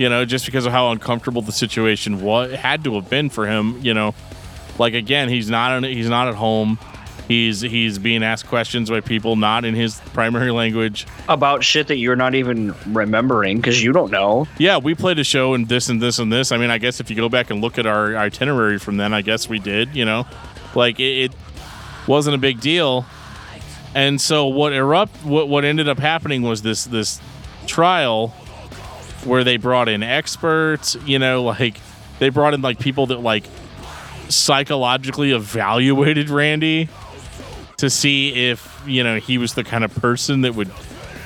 you 0.00 0.08
know 0.08 0.24
just 0.24 0.46
because 0.46 0.64
of 0.64 0.72
how 0.72 0.90
uncomfortable 0.90 1.42
the 1.42 1.52
situation 1.52 2.22
was 2.22 2.52
had 2.52 2.82
to 2.82 2.94
have 2.94 3.10
been 3.10 3.28
for 3.28 3.46
him 3.46 3.78
you 3.82 3.92
know 3.92 4.14
like 4.78 4.94
again 4.94 5.28
he's 5.28 5.50
not 5.50 5.76
in, 5.76 5.84
he's 5.84 6.08
not 6.08 6.26
at 6.26 6.34
home 6.34 6.78
he's 7.28 7.60
he's 7.60 7.98
being 7.98 8.22
asked 8.22 8.46
questions 8.46 8.88
by 8.88 9.00
people 9.00 9.36
not 9.36 9.62
in 9.62 9.74
his 9.74 10.00
primary 10.14 10.50
language 10.50 11.06
about 11.28 11.62
shit 11.62 11.86
that 11.88 11.96
you're 11.96 12.16
not 12.16 12.34
even 12.34 12.74
remembering 12.86 13.58
because 13.58 13.82
you 13.82 13.92
don't 13.92 14.10
know 14.10 14.48
Yeah, 14.58 14.78
we 14.78 14.94
played 14.94 15.18
a 15.18 15.24
show 15.24 15.52
and 15.52 15.68
this 15.68 15.90
and 15.90 16.00
this 16.00 16.18
and 16.18 16.32
this. 16.32 16.50
I 16.50 16.56
mean, 16.56 16.70
I 16.70 16.78
guess 16.78 17.00
if 17.00 17.10
you 17.10 17.16
go 17.16 17.28
back 17.28 17.50
and 17.50 17.60
look 17.60 17.78
at 17.78 17.86
our 17.86 18.16
itinerary 18.16 18.78
from 18.78 18.96
then, 18.96 19.12
I 19.12 19.22
guess 19.22 19.48
we 19.48 19.58
did. 19.58 19.94
You 19.94 20.04
know, 20.04 20.26
like 20.74 20.98
it, 20.98 21.30
it 21.30 21.32
wasn't 22.06 22.34
a 22.34 22.38
big 22.38 22.60
deal. 22.60 23.04
And 23.94 24.20
so 24.20 24.46
what 24.46 24.72
erupt 24.72 25.24
what 25.24 25.48
what 25.48 25.64
ended 25.64 25.88
up 25.88 25.98
happening 25.98 26.42
was 26.42 26.62
this 26.62 26.84
this 26.84 27.20
trial 27.66 28.34
where 29.24 29.44
they 29.44 29.56
brought 29.56 29.88
in 29.88 30.02
experts. 30.02 30.96
You 31.04 31.18
know, 31.18 31.42
like 31.42 31.80
they 32.18 32.28
brought 32.28 32.54
in 32.54 32.62
like 32.62 32.78
people 32.78 33.06
that 33.06 33.20
like 33.20 33.44
psychologically 34.28 35.32
evaluated 35.32 36.30
Randy 36.30 36.88
to 37.78 37.90
see 37.90 38.50
if 38.50 38.82
you 38.86 39.02
know 39.02 39.16
he 39.16 39.38
was 39.38 39.54
the 39.54 39.64
kind 39.64 39.84
of 39.84 39.94
person 39.94 40.42
that 40.42 40.54
would 40.54 40.70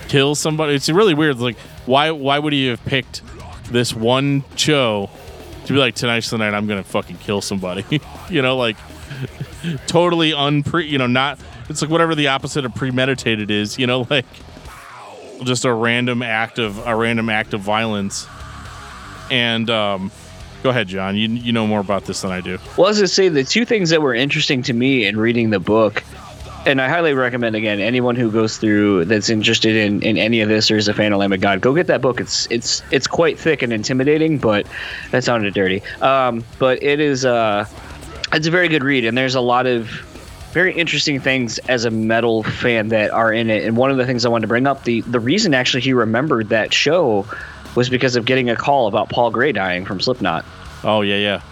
kill 0.08 0.34
somebody. 0.34 0.74
It's 0.74 0.88
really 0.88 1.14
weird. 1.14 1.38
Like, 1.38 1.58
why 1.86 2.10
why 2.10 2.38
would 2.38 2.52
he 2.52 2.68
have 2.68 2.84
picked 2.84 3.22
this 3.70 3.94
one 3.94 4.44
show 4.56 5.10
to 5.66 5.72
be 5.72 5.78
like 5.78 5.94
tonight's 5.94 6.30
the 6.30 6.38
night 6.38 6.54
I'm 6.54 6.66
gonna 6.66 6.84
fucking 6.84 7.18
kill 7.18 7.40
somebody? 7.40 7.84
you 8.30 8.42
know, 8.42 8.56
like 8.56 8.76
totally 9.86 10.30
unpre. 10.32 10.86
You 10.88 10.98
know, 10.98 11.06
not. 11.06 11.38
It's 11.68 11.82
like 11.82 11.90
whatever 11.90 12.14
the 12.14 12.28
opposite 12.28 12.64
of 12.64 12.74
premeditated 12.74 13.50
is. 13.50 13.78
You 13.78 13.86
know, 13.86 14.06
like 14.10 14.26
just 15.42 15.64
a 15.64 15.72
random 15.72 16.22
act 16.22 16.58
of 16.58 16.78
a 16.86 16.94
random 16.94 17.28
act 17.28 17.54
of 17.54 17.60
violence. 17.60 18.26
And 19.30 19.68
um, 19.70 20.12
go 20.62 20.70
ahead, 20.70 20.88
John. 20.88 21.16
You 21.16 21.28
you 21.28 21.52
know 21.52 21.66
more 21.66 21.80
about 21.80 22.04
this 22.04 22.22
than 22.22 22.30
I 22.30 22.40
do. 22.40 22.58
Well, 22.76 22.88
as 22.88 23.02
I 23.02 23.06
say, 23.06 23.28
the 23.28 23.44
two 23.44 23.64
things 23.64 23.90
that 23.90 24.02
were 24.02 24.14
interesting 24.14 24.62
to 24.64 24.72
me 24.72 25.06
in 25.06 25.16
reading 25.16 25.50
the 25.50 25.60
book 25.60 26.02
and 26.66 26.80
I 26.80 26.88
highly 26.88 27.14
recommend 27.14 27.56
again 27.56 27.80
anyone 27.80 28.16
who 28.16 28.30
goes 28.30 28.56
through 28.56 29.04
that's 29.06 29.28
interested 29.28 29.76
in, 29.76 30.02
in 30.02 30.16
any 30.16 30.40
of 30.40 30.48
this 30.48 30.70
or 30.70 30.76
is 30.76 30.88
a 30.88 30.94
fan 30.94 31.12
of 31.12 31.18
Lamb 31.18 31.32
of 31.32 31.40
God, 31.40 31.60
go 31.60 31.74
get 31.74 31.86
that 31.88 32.00
book. 32.00 32.20
It's 32.20 32.46
it's 32.50 32.82
it's 32.90 33.06
quite 33.06 33.38
thick 33.38 33.62
and 33.62 33.72
intimidating, 33.72 34.38
but 34.38 34.66
that 35.10 35.24
sounded 35.24 35.52
dirty. 35.54 35.82
Um, 36.00 36.44
but 36.58 36.82
it 36.82 37.00
is 37.00 37.24
uh, 37.24 37.66
it's 38.32 38.46
a 38.46 38.50
very 38.50 38.68
good 38.68 38.82
read, 38.82 39.04
and 39.04 39.16
there's 39.16 39.34
a 39.34 39.40
lot 39.40 39.66
of 39.66 39.90
very 40.54 40.72
interesting 40.72 41.20
things 41.20 41.58
as 41.68 41.84
a 41.84 41.90
metal 41.90 42.44
fan 42.44 42.88
that 42.88 43.10
are 43.10 43.32
in 43.32 43.50
it. 43.50 43.64
And 43.64 43.76
one 43.76 43.90
of 43.90 43.96
the 43.96 44.06
things 44.06 44.24
I 44.24 44.28
wanted 44.28 44.42
to 44.42 44.48
bring 44.48 44.66
up 44.66 44.84
the 44.84 45.02
the 45.02 45.20
reason 45.20 45.52
actually 45.52 45.82
he 45.82 45.92
remembered 45.92 46.48
that 46.48 46.72
show 46.72 47.26
was 47.74 47.90
because 47.90 48.14
of 48.14 48.24
getting 48.24 48.48
a 48.48 48.56
call 48.56 48.86
about 48.86 49.10
Paul 49.10 49.30
Gray 49.32 49.50
dying 49.52 49.84
from 49.84 50.00
Slipknot 50.00 50.44
Oh 50.84 51.00
yeah, 51.00 51.16
yeah. 51.16 51.42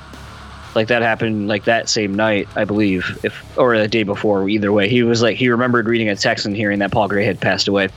like 0.75 0.89
that 0.89 1.03
happened 1.03 1.49
like 1.49 1.65
that 1.65 1.89
same 1.89 2.15
night 2.15 2.47
i 2.55 2.65
believe 2.65 3.19
if 3.25 3.59
or 3.59 3.77
the 3.77 3.89
day 3.89 4.03
before 4.03 4.49
either 4.49 4.71
way 4.73 4.89
he 4.89 5.03
was 5.03 5.23
like 5.23 5.37
he 5.37 5.49
remembered 5.49 5.87
reading 5.89 6.09
a 6.09 6.17
text 6.17 6.47
and 6.47 6.55
hearing 6.55 6.79
that 6.79 6.93
paul 6.93 7.09
gray 7.09 7.25
had 7.25 7.41
passed 7.41 7.67
away 7.67 7.89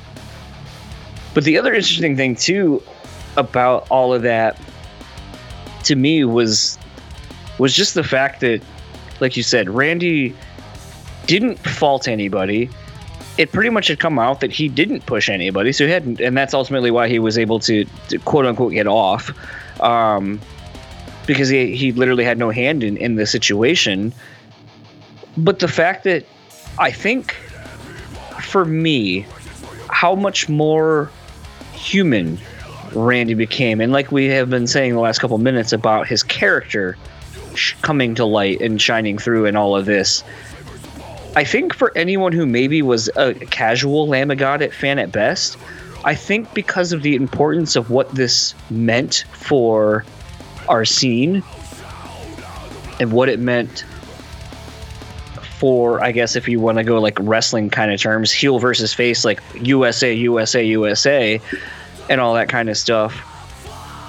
but 1.34 1.44
the 1.44 1.58
other 1.58 1.74
interesting 1.74 2.16
thing 2.16 2.36
too 2.36 2.82
about 3.38 3.86
all 3.92 4.14
of 4.14 4.22
that 4.22 4.60
to 5.84 5.96
me 5.96 6.24
was 6.24 6.80
was 7.60 7.76
just 7.76 7.94
the 7.94 8.04
fact 8.04 8.40
that 8.42 8.62
like 9.20 9.38
you 9.38 9.44
said 9.44 9.70
randy 9.70 10.34
didn't 11.28 11.58
fault 11.60 12.08
anybody 12.08 12.70
it 13.38 13.52
pretty 13.52 13.70
much 13.70 13.88
had 13.88 14.00
come 14.00 14.18
out 14.18 14.40
that 14.40 14.52
he 14.52 14.70
didn't 14.70 15.06
push 15.06 15.30
anybody 15.30 15.72
so 15.72 15.86
he 15.86 15.92
hadn't 15.92 16.22
and 16.22 16.38
that's 16.38 16.54
ultimately 16.54 16.92
why 16.92 17.08
he 17.08 17.20
was 17.20 17.38
able 17.38 17.60
to, 17.60 17.86
to 18.08 18.18
quote 18.20 18.46
unquote 18.46 18.72
get 18.72 18.88
off 18.88 19.32
um, 19.82 20.40
because 21.26 21.50
he, 21.50 21.76
he 21.76 21.92
literally 21.92 22.24
had 22.24 22.38
no 22.38 22.50
hand 22.50 22.84
in, 22.84 22.98
in 22.98 23.16
the 23.16 23.26
situation. 23.26 24.14
But 25.38 25.60
the 25.60 25.68
fact 25.68 26.04
that 26.06 26.26
I 26.80 26.92
think 26.92 27.34
for 28.42 28.66
me, 28.66 29.26
how 29.90 30.16
much 30.16 30.48
more 30.48 31.10
human 31.74 32.38
Randy 32.94 33.34
became, 33.34 33.82
and 33.82 33.92
like 33.92 34.12
we 34.12 34.26
have 34.26 34.50
been 34.50 34.68
saying 34.68 34.94
the 34.94 35.00
last 35.00 35.20
couple 35.20 35.38
minutes 35.38 35.74
about 35.74 36.08
his 36.08 36.24
character 36.24 36.98
coming 37.82 38.16
to 38.16 38.26
light 38.26 38.62
and 38.62 38.82
shining 38.82 39.18
through 39.18 39.46
in 39.46 39.56
all 39.56 39.76
of 39.76 39.86
this. 39.86 40.24
I 41.36 41.44
think 41.44 41.74
for 41.74 41.92
anyone 41.98 42.32
who 42.32 42.46
maybe 42.46 42.82
was 42.82 43.10
a 43.18 43.34
casual 43.34 44.08
Lamb 44.08 44.32
of 44.32 44.38
God 44.38 44.68
fan 44.74 45.00
at 45.00 45.12
best, 45.12 45.58
I 46.06 46.16
think 46.16 46.54
because 46.54 46.94
of 46.94 47.02
the 47.02 47.16
importance 47.16 47.76
of 47.76 47.90
what 47.90 48.10
this 48.16 48.56
meant 48.70 49.26
for 49.34 50.06
our 50.70 50.86
scene 50.86 51.44
and 53.00 53.12
what 53.12 53.28
it 53.28 53.40
meant 53.40 53.84
for 55.60 56.04
I 56.04 56.12
guess 56.12 56.36
if 56.36 56.48
you 56.48 56.60
want 56.60 56.78
to 56.78 56.84
go 56.84 57.00
like 57.00 57.18
wrestling 57.20 57.70
kind 57.70 57.92
of 57.92 58.00
terms, 58.00 58.32
heel 58.32 58.60
versus 58.60 58.94
face, 58.94 59.26
like 59.26 59.42
USA, 59.56 60.14
USA, 60.14 60.64
USA, 60.64 61.42
and 62.10 62.22
all 62.22 62.34
that 62.36 62.50
kind 62.50 62.70
of 62.70 62.78
stuff. 62.78 63.14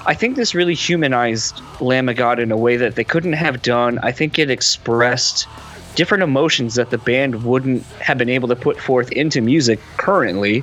I 0.07 0.15
think 0.15 0.37
this 0.37 0.55
really 0.55 0.75
humanized 0.75 1.61
Lamb 1.81 2.09
of 2.09 2.17
God 2.17 2.39
in 2.39 2.53
a 2.53 2.57
way 2.57 2.77
that 2.77 2.95
they 2.95 3.05
couldn't 3.05 3.33
have 3.33 3.63
done. 3.63 3.99
I 4.03 4.13
think 4.13 4.39
it 4.39 4.51
expressed 4.51 5.49
different 5.97 6.23
emotions 6.23 6.77
that 6.77 6.91
the 6.91 6.99
band 6.99 7.43
wouldn't 7.43 7.83
have 8.01 8.19
been 8.19 8.29
able 8.29 8.47
to 8.49 8.55
put 8.55 8.79
forth 8.79 9.11
into 9.13 9.41
music 9.41 9.81
currently. 9.97 10.63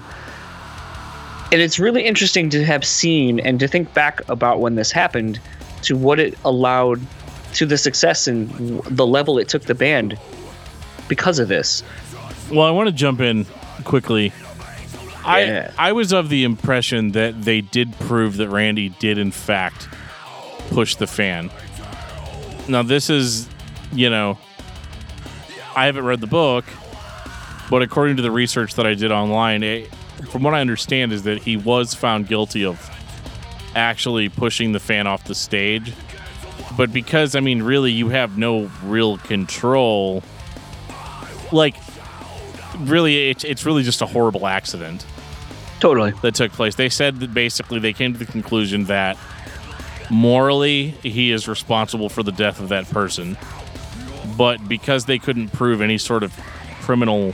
And 1.52 1.62
it's 1.62 1.78
really 1.78 2.04
interesting 2.04 2.50
to 2.52 2.64
have 2.64 2.86
seen 2.86 3.40
and 3.42 3.60
to 3.60 3.68
think 3.68 3.94
back 3.94 4.22
about 4.30 4.60
when 4.60 4.76
this 4.76 4.92
happened 4.92 5.40
to 5.82 5.98
what 5.98 6.20
it 6.20 6.38
allowed 6.46 7.02
to 7.56 7.66
the 7.66 7.78
success 7.78 8.28
and 8.28 8.82
the 8.84 9.06
level 9.06 9.38
it 9.38 9.50
took 9.50 9.64
the 9.64 9.76
band 9.76 10.18
because 11.08 11.40
of 11.40 11.48
this. 11.48 11.84
Well, 12.50 12.64
I 12.64 12.72
want 12.72 12.88
to 12.88 12.96
jump 12.96 13.20
in 13.20 13.46
quickly. 13.84 14.32
Yeah. 15.26 15.72
I 15.78 15.90
I 15.90 15.92
was 15.92 16.12
of 16.12 16.30
the 16.30 16.44
impression 16.44 17.12
that 17.12 17.44
they 17.44 17.62
did 17.62 17.94
prove 18.00 18.38
that 18.38 18.50
Randy 18.50 18.90
did 18.90 19.18
in 19.18 19.32
fact 19.32 19.88
push 20.70 20.96
the 20.96 21.08
fan. 21.08 21.50
Now 22.68 22.84
this 22.84 23.10
is, 23.10 23.48
you 23.94 24.10
know, 24.10 24.38
I 25.76 25.86
haven't 25.86 26.06
read 26.06 26.22
the 26.22 26.28
book, 26.28 26.66
but 27.70 27.82
according 27.82 28.18
to 28.18 28.22
the 28.22 28.32
research 28.32 28.76
that 28.76 28.86
I 28.86 28.94
did 28.94 29.12
online, 29.12 29.64
it, 29.64 29.94
from 30.30 30.44
what 30.44 30.54
I 30.54 30.62
understand 30.62 31.12
is 31.12 31.24
that 31.24 31.44
he 31.44 31.58
was 31.58 31.94
found 31.94 32.28
guilty 32.28 32.64
of 32.64 32.90
actually 33.76 34.30
pushing 34.30 34.72
the 34.72 34.80
fan 34.80 35.08
off 35.08 35.24
the 35.24 35.36
stage. 35.36 35.94
But 36.78 36.94
because 36.94 37.36
I 37.36 37.40
mean 37.40 37.64
really 37.64 37.91
you 37.91 38.10
have 38.10 38.38
no 38.38 38.72
real 38.84 39.18
control 39.18 40.24
like 41.52 41.76
really 42.80 43.30
it's 43.30 43.44
it's 43.44 43.66
really 43.66 43.84
just 43.84 44.02
a 44.02 44.06
horrible 44.06 44.48
accident 44.48 45.06
Totally. 45.80 46.12
that 46.22 46.36
took 46.36 46.52
place. 46.52 46.76
They 46.76 46.90
said 46.90 47.20
that 47.20 47.34
basically 47.34 47.80
they 47.80 47.94
came 47.94 48.14
to 48.14 48.20
the 48.20 48.26
conclusion 48.26 48.86
that 48.86 49.18
morally 50.10 50.91
he 51.02 51.32
is 51.32 51.48
responsible 51.48 52.10
for 52.10 52.24
the 52.24 52.32
death 52.32 52.60
of 52.60 52.70
that 52.70 52.90
person, 52.90 53.38
but 54.38 54.68
because 54.68 55.06
they 55.06 55.20
couldn't 55.20 55.50
prove 55.54 55.82
any 55.82 55.98
sort 55.98 56.24
of 56.24 56.34
criminal 56.82 57.34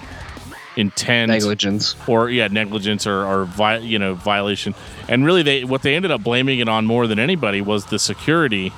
intent 0.75 1.29
Negligence. 1.29 1.95
or 2.07 2.29
yeah 2.29 2.47
negligence 2.47 3.05
or, 3.05 3.25
or 3.25 3.45
vi- 3.45 3.77
you 3.79 3.99
know 3.99 4.13
violation, 4.15 4.73
and 5.07 5.25
really 5.25 5.43
they 5.43 5.63
what 5.63 5.81
they 5.81 5.95
ended 5.95 6.11
up 6.11 6.23
blaming 6.23 6.59
it 6.59 6.69
on 6.69 6.85
more 6.85 7.07
than 7.07 7.19
anybody 7.19 7.61
was 7.61 7.85
the 7.87 7.99
security 7.99 8.71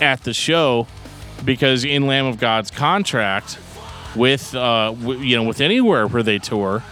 at 0.00 0.22
the 0.24 0.34
show 0.34 0.86
because 1.44 1.84
in 1.84 2.06
Lamb 2.06 2.26
of 2.26 2.38
God's 2.38 2.70
contract 2.70 3.58
with 4.16 4.54
uh, 4.54 4.92
w- 4.92 5.20
you 5.20 5.36
know 5.36 5.44
with 5.44 5.60
anywhere 5.60 6.06
where 6.08 6.22
they 6.22 6.38
tour, 6.38 6.82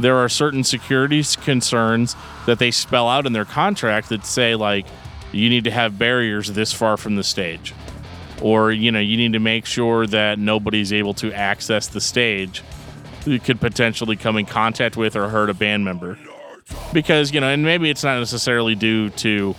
there 0.00 0.16
are 0.16 0.28
certain 0.28 0.64
security 0.64 1.22
concerns 1.42 2.16
that 2.46 2.58
they 2.58 2.70
spell 2.70 3.08
out 3.08 3.24
in 3.26 3.32
their 3.32 3.44
contract 3.44 4.08
that 4.10 4.26
say 4.26 4.54
like 4.56 4.86
you 5.32 5.48
need 5.48 5.64
to 5.64 5.70
have 5.70 5.96
barriers 5.98 6.48
this 6.52 6.72
far 6.72 6.96
from 6.96 7.14
the 7.16 7.22
stage, 7.24 7.72
or 8.40 8.72
you 8.72 8.90
know 8.90 9.00
you 9.00 9.16
need 9.16 9.32
to 9.32 9.38
make 9.38 9.66
sure 9.66 10.06
that 10.06 10.38
nobody's 10.38 10.92
able 10.92 11.14
to 11.14 11.32
access 11.32 11.88
the 11.88 12.00
stage 12.00 12.62
who 13.24 13.38
could 13.38 13.60
potentially 13.60 14.16
come 14.16 14.36
in 14.36 14.46
contact 14.46 14.96
with 14.96 15.14
or 15.14 15.28
hurt 15.28 15.50
a 15.50 15.54
band 15.54 15.84
member. 15.84 16.18
Because 16.92 17.32
you 17.32 17.40
know 17.40 17.48
and 17.48 17.64
maybe 17.64 17.90
it's 17.90 18.04
not 18.04 18.18
necessarily 18.18 18.74
due 18.74 19.10
to 19.10 19.54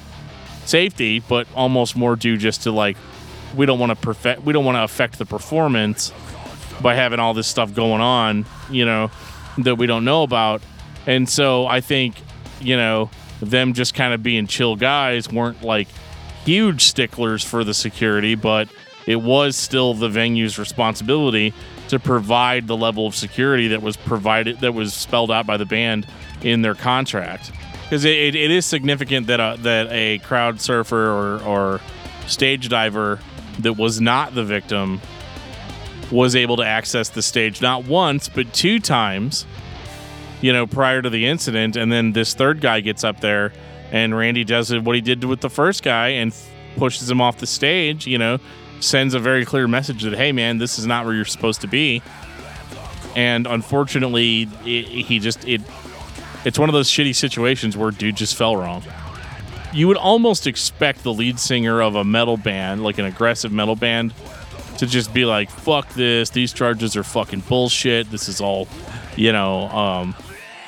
safety 0.66 1.20
but 1.20 1.48
almost 1.56 1.96
more 1.96 2.16
due 2.16 2.38
just 2.38 2.64
to 2.64 2.72
like 2.72 2.96
we 3.56 3.66
don't 3.66 3.80
want 3.80 3.90
to 3.90 3.96
perfect 3.96 4.44
we 4.44 4.54
don't 4.54 4.64
want 4.64 4.78
to 4.78 4.84
affect 4.84 5.18
the 5.18 5.26
performance 5.26 6.14
by 6.82 6.96
having 6.96 7.20
all 7.20 7.34
this 7.34 7.48
stuff 7.48 7.74
going 7.74 8.02
on 8.02 8.46
you 8.70 8.86
know 8.86 9.12
that 9.58 9.76
we 9.76 9.86
don't 9.88 10.06
know 10.06 10.24
about. 10.24 10.62
And 11.06 11.28
so 11.28 11.68
i 11.68 11.82
think 11.82 12.16
you 12.62 12.78
know 12.78 13.10
them 13.42 13.74
just 13.74 13.94
kind 13.94 14.14
of 14.14 14.22
being 14.24 14.48
chill 14.48 14.76
guys 14.76 15.30
weren't 15.30 15.64
like 15.64 15.88
huge 16.46 16.86
sticklers 16.86 17.44
for 17.44 17.64
the 17.64 17.74
security 17.74 18.36
but 18.36 18.68
it 19.08 19.18
was 19.18 19.56
still 19.56 19.94
the 19.94 20.10
venue's 20.10 20.60
responsibility 20.60 21.54
to 21.88 22.00
provide 22.00 22.68
the 22.68 22.78
level 22.78 23.08
of 23.08 23.16
security 23.16 23.68
that 23.70 23.82
was 23.82 23.98
provided 23.98 24.60
that 24.60 24.74
was 24.74 24.94
spelled 24.94 25.32
out 25.32 25.46
by 25.46 25.58
the 25.58 25.66
band 25.66 26.08
in 26.42 26.62
their 26.62 26.76
contract. 26.76 27.52
Because 27.84 28.06
it, 28.06 28.16
it, 28.16 28.36
it 28.36 28.52
is 28.52 28.66
significant 28.66 29.28
that 29.28 29.40
a, 29.40 29.62
that 29.62 29.88
a 29.92 30.20
crowd 30.20 30.62
surfer 30.62 31.10
or, 31.10 31.44
or 31.44 31.82
stage 32.28 32.70
diver 32.70 33.20
that 33.60 33.74
was 33.74 34.00
not 34.00 34.34
the 34.34 34.44
victim 34.46 35.02
was 36.12 36.36
able 36.36 36.58
to 36.58 36.64
access 36.64 37.10
the 37.10 37.22
stage 37.22 37.62
not 37.62 37.86
once 37.86 38.28
but 38.30 38.54
two 38.54 38.80
times 38.80 39.46
you 40.42 40.54
know 40.54 40.66
prior 40.66 41.02
to 41.02 41.10
the 41.10 41.28
incident. 41.28 41.76
And 41.76 41.92
then 41.92 42.14
this 42.14 42.34
third 42.34 42.62
guy 42.62 42.80
gets 42.80 43.04
up 43.04 43.20
there 43.20 43.52
and 43.92 44.18
randy 44.18 44.44
does 44.44 44.74
what 44.74 44.96
he 44.96 45.02
did 45.02 45.24
with 45.24 45.42
the 45.42 45.50
first 45.50 45.84
guy 45.84 46.10
and 46.10 46.34
pushes 46.78 47.10
him 47.12 47.20
off 47.22 47.38
the 47.38 47.48
stage 47.48 48.08
you 48.08 48.18
know 48.18 48.40
sends 48.82 49.14
a 49.14 49.20
very 49.20 49.46
clear 49.46 49.68
message 49.68 50.04
that 50.04 50.14
hey 50.14 50.32
man 50.32 50.58
this 50.58 50.80
is 50.80 50.86
not 50.86 51.06
where 51.06 51.14
you're 51.14 51.26
supposed 51.26 51.62
to 51.62 51.68
be. 51.68 52.02
And 53.16 53.46
unfortunately 53.46 54.48
it, 54.66 54.86
he 54.86 55.20
just 55.20 55.48
it 55.48 55.62
it's 56.44 56.58
one 56.58 56.70
of 56.70 56.74
those 56.74 56.90
shitty 56.90 57.16
situations 57.16 57.78
where 57.78 57.92
dude 57.92 58.16
just 58.16 58.36
fell 58.36 58.56
wrong. 58.56 58.84
You 59.74 59.88
would 59.88 59.98
almost 59.98 60.48
expect 60.48 61.04
the 61.04 61.14
lead 61.14 61.40
singer 61.40 61.82
of 61.82 61.96
a 61.96 62.04
metal 62.04 62.38
band 62.38 62.84
like 62.84 62.98
an 62.98 63.06
aggressive 63.06 63.52
metal 63.52 63.76
band 63.76 64.14
to 64.78 64.88
just 64.88 65.14
be 65.14 65.26
like 65.26 65.50
fuck 65.50 65.88
this 65.94 66.32
these 66.32 66.54
charges 66.54 66.96
are 66.98 67.04
fucking 67.04 67.42
bullshit 67.42 68.10
this 68.10 68.28
is 68.28 68.42
all 68.42 68.68
you 69.16 69.32
know 69.32 69.68
um 69.70 70.16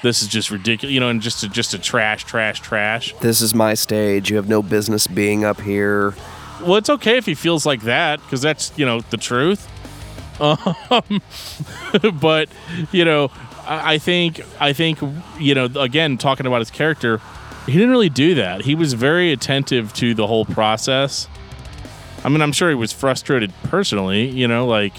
this 0.03 0.21
is 0.21 0.27
just 0.27 0.51
ridiculous 0.51 0.93
you 0.93 0.99
know 0.99 1.09
and 1.09 1.21
just 1.21 1.39
to 1.39 1.49
just 1.49 1.73
a 1.73 1.80
trash 1.80 2.23
trash 2.25 2.59
trash 2.59 3.13
This 3.21 3.41
is 3.41 3.55
my 3.55 3.73
stage. 3.73 4.30
You 4.30 4.35
have 4.35 4.47
no 4.47 4.61
business 4.61 5.07
being 5.07 5.43
up 5.43 5.59
here. 5.61 6.13
well 6.61 6.75
it's 6.75 6.89
okay 6.89 7.17
if 7.17 7.25
he 7.25 7.34
feels 7.34 7.65
like 7.65 7.81
that 7.81 8.21
because 8.21 8.41
that's 8.41 8.71
you 8.77 8.85
know 8.85 9.01
the 9.09 9.17
truth 9.17 9.67
um, 10.39 11.21
but 12.21 12.49
you 12.91 13.05
know 13.05 13.31
I, 13.65 13.93
I 13.93 13.97
think 13.97 14.41
i 14.59 14.73
think 14.73 14.99
you 15.39 15.55
know 15.55 15.65
again 15.75 16.17
talking 16.17 16.45
about 16.45 16.59
his 16.59 16.71
character 16.71 17.19
he 17.65 17.73
didn't 17.73 17.91
really 17.91 18.09
do 18.09 18.35
that 18.35 18.61
he 18.61 18.75
was 18.75 18.93
very 18.93 19.31
attentive 19.31 19.93
to 19.93 20.13
the 20.13 20.27
whole 20.27 20.45
process 20.45 21.27
i 22.23 22.30
mean 22.30 22.41
i'm 22.41 22.51
sure 22.51 22.69
he 22.69 22.75
was 22.75 22.91
frustrated 22.91 23.53
personally 23.63 24.27
you 24.27 24.47
know 24.47 24.65
like 24.65 24.93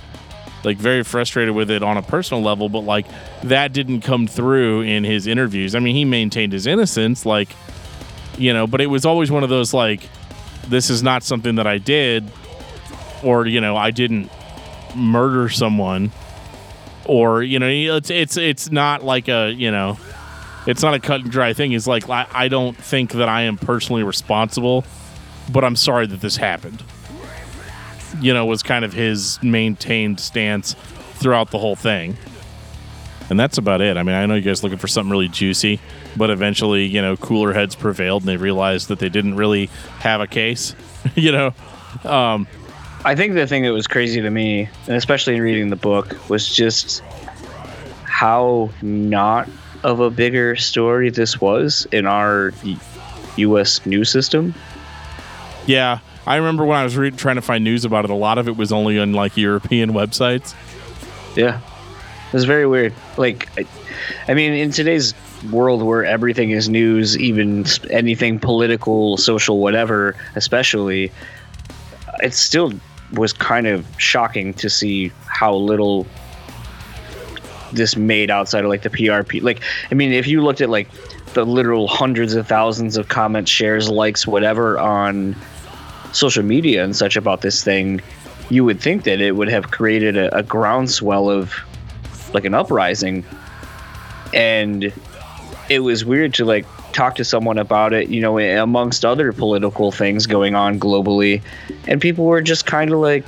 like 0.64 0.76
very 0.76 1.02
frustrated 1.02 1.54
with 1.54 1.70
it 1.70 1.82
on 1.82 1.96
a 1.96 2.02
personal 2.02 2.42
level, 2.42 2.68
but 2.68 2.80
like 2.80 3.06
that 3.42 3.72
didn't 3.72 4.00
come 4.02 4.26
through 4.26 4.82
in 4.82 5.04
his 5.04 5.26
interviews. 5.26 5.74
I 5.74 5.78
mean, 5.78 5.94
he 5.94 6.04
maintained 6.04 6.52
his 6.52 6.66
innocence, 6.66 7.26
like 7.26 7.48
you 8.38 8.52
know, 8.52 8.66
but 8.66 8.80
it 8.80 8.86
was 8.86 9.04
always 9.04 9.30
one 9.30 9.42
of 9.42 9.48
those 9.50 9.72
like, 9.72 10.08
this 10.68 10.90
is 10.90 11.02
not 11.02 11.22
something 11.22 11.56
that 11.56 11.66
I 11.66 11.78
did, 11.78 12.30
or 13.22 13.46
you 13.46 13.60
know, 13.60 13.76
I 13.76 13.90
didn't 13.90 14.30
murder 14.94 15.48
someone, 15.48 16.12
or 17.04 17.42
you 17.42 17.58
know, 17.58 17.68
it's 17.68 18.10
it's 18.10 18.36
it's 18.36 18.70
not 18.70 19.04
like 19.04 19.28
a 19.28 19.50
you 19.50 19.70
know, 19.70 19.98
it's 20.66 20.82
not 20.82 20.94
a 20.94 21.00
cut 21.00 21.22
and 21.22 21.30
dry 21.30 21.52
thing. 21.52 21.72
It's 21.72 21.86
like 21.86 22.08
I, 22.08 22.26
I 22.32 22.48
don't 22.48 22.76
think 22.76 23.12
that 23.12 23.28
I 23.28 23.42
am 23.42 23.58
personally 23.58 24.02
responsible, 24.02 24.84
but 25.52 25.64
I'm 25.64 25.76
sorry 25.76 26.06
that 26.06 26.20
this 26.20 26.36
happened. 26.36 26.82
You 28.20 28.34
know, 28.34 28.46
was 28.46 28.62
kind 28.62 28.84
of 28.84 28.92
his 28.92 29.42
maintained 29.42 30.20
stance 30.20 30.74
throughout 31.14 31.50
the 31.50 31.58
whole 31.58 31.76
thing. 31.76 32.16
And 33.30 33.40
that's 33.40 33.56
about 33.56 33.80
it. 33.80 33.96
I 33.96 34.02
mean, 34.02 34.14
I 34.14 34.26
know 34.26 34.34
you 34.34 34.42
guys 34.42 34.62
looking 34.62 34.78
for 34.78 34.88
something 34.88 35.10
really 35.10 35.28
juicy, 35.28 35.80
but 36.16 36.28
eventually, 36.28 36.84
you 36.84 37.00
know, 37.00 37.16
cooler 37.16 37.54
heads 37.54 37.74
prevailed 37.74 38.22
and 38.22 38.28
they 38.28 38.36
realized 38.36 38.88
that 38.88 38.98
they 38.98 39.08
didn't 39.08 39.36
really 39.36 39.66
have 40.00 40.20
a 40.20 40.26
case, 40.26 40.74
you 41.14 41.32
know. 41.32 41.54
Um, 42.04 42.46
I 43.04 43.14
think 43.14 43.34
the 43.34 43.46
thing 43.46 43.62
that 43.64 43.72
was 43.72 43.86
crazy 43.86 44.20
to 44.20 44.30
me, 44.30 44.68
and 44.86 44.96
especially 44.96 45.36
in 45.36 45.42
reading 45.42 45.70
the 45.70 45.76
book, 45.76 46.16
was 46.28 46.54
just 46.54 47.00
how 48.04 48.70
not 48.82 49.48
of 49.82 50.00
a 50.00 50.10
bigger 50.10 50.56
story 50.56 51.10
this 51.10 51.40
was 51.40 51.86
in 51.92 52.06
our 52.06 52.52
U.S. 53.36 53.84
news 53.84 54.10
system. 54.10 54.54
Yeah, 55.66 55.98
I 56.26 56.36
remember 56.36 56.64
when 56.64 56.78
I 56.78 56.84
was 56.84 56.96
re- 56.96 57.10
trying 57.10 57.36
to 57.36 57.42
find 57.42 57.64
news 57.64 57.84
about 57.84 58.04
it. 58.04 58.10
A 58.10 58.14
lot 58.14 58.38
of 58.38 58.48
it 58.48 58.56
was 58.56 58.72
only 58.72 58.98
on 58.98 59.12
like 59.12 59.36
European 59.36 59.92
websites. 59.92 60.54
Yeah, 61.36 61.60
it 62.28 62.32
was 62.32 62.44
very 62.44 62.66
weird. 62.66 62.94
Like, 63.16 63.48
I, 63.58 63.66
I 64.28 64.34
mean, 64.34 64.52
in 64.52 64.70
today's 64.70 65.14
world 65.50 65.82
where 65.82 66.04
everything 66.04 66.50
is 66.50 66.68
news, 66.68 67.18
even 67.18 67.66
anything 67.90 68.38
political, 68.38 69.16
social, 69.16 69.58
whatever, 69.58 70.16
especially, 70.34 71.12
it 72.22 72.32
still 72.32 72.72
was 73.12 73.32
kind 73.32 73.66
of 73.66 73.86
shocking 73.98 74.54
to 74.54 74.70
see 74.70 75.12
how 75.26 75.54
little 75.54 76.06
this 77.72 77.96
made 77.96 78.30
outside 78.30 78.64
of 78.64 78.70
like 78.70 78.82
the 78.82 78.90
PRP. 78.90 79.42
Like, 79.42 79.60
I 79.90 79.94
mean, 79.94 80.12
if 80.12 80.26
you 80.26 80.42
looked 80.42 80.60
at 80.60 80.70
like 80.70 80.88
the 81.34 81.44
literal 81.44 81.88
hundreds 81.88 82.34
of 82.34 82.46
thousands 82.46 82.96
of 82.96 83.08
comments, 83.08 83.50
shares, 83.50 83.90
likes, 83.90 84.26
whatever 84.26 84.78
on 84.78 85.36
social 86.14 86.42
media 86.42 86.84
and 86.84 86.96
such 86.96 87.16
about 87.16 87.42
this 87.42 87.62
thing, 87.62 88.00
you 88.50 88.64
would 88.64 88.80
think 88.80 89.04
that 89.04 89.20
it 89.20 89.32
would 89.32 89.48
have 89.48 89.70
created 89.70 90.16
a, 90.16 90.34
a 90.36 90.42
groundswell 90.42 91.28
of 91.28 91.54
like 92.32 92.44
an 92.44 92.54
uprising. 92.54 93.24
And 94.32 94.92
it 95.68 95.80
was 95.80 96.04
weird 96.04 96.34
to 96.34 96.44
like 96.44 96.66
talk 96.92 97.16
to 97.16 97.24
someone 97.24 97.58
about 97.58 97.92
it 97.92 98.08
you 98.08 98.20
know 98.20 98.38
amongst 98.38 99.04
other 99.04 99.32
political 99.32 99.90
things 99.90 100.26
going 100.26 100.54
on 100.54 100.78
globally. 100.78 101.42
And 101.88 102.00
people 102.00 102.24
were 102.24 102.42
just 102.42 102.66
kind 102.66 102.92
of 102.92 102.98
like 103.00 103.24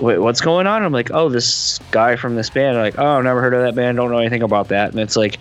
wait 0.00 0.18
what's 0.18 0.40
going 0.40 0.66
on? 0.66 0.82
I'm 0.82 0.92
like 0.92 1.10
oh 1.10 1.28
this 1.28 1.78
guy 1.90 2.16
from 2.16 2.36
this 2.36 2.48
band. 2.50 2.78
I'm 2.78 2.84
like 2.84 2.98
oh 2.98 3.18
i've 3.18 3.24
never 3.24 3.40
heard 3.40 3.54
of 3.54 3.62
that 3.62 3.74
band. 3.74 3.96
Don't 3.96 4.10
know 4.10 4.18
anything 4.18 4.42
about 4.42 4.68
that. 4.68 4.90
And 4.90 5.00
it's 5.00 5.16
like 5.16 5.38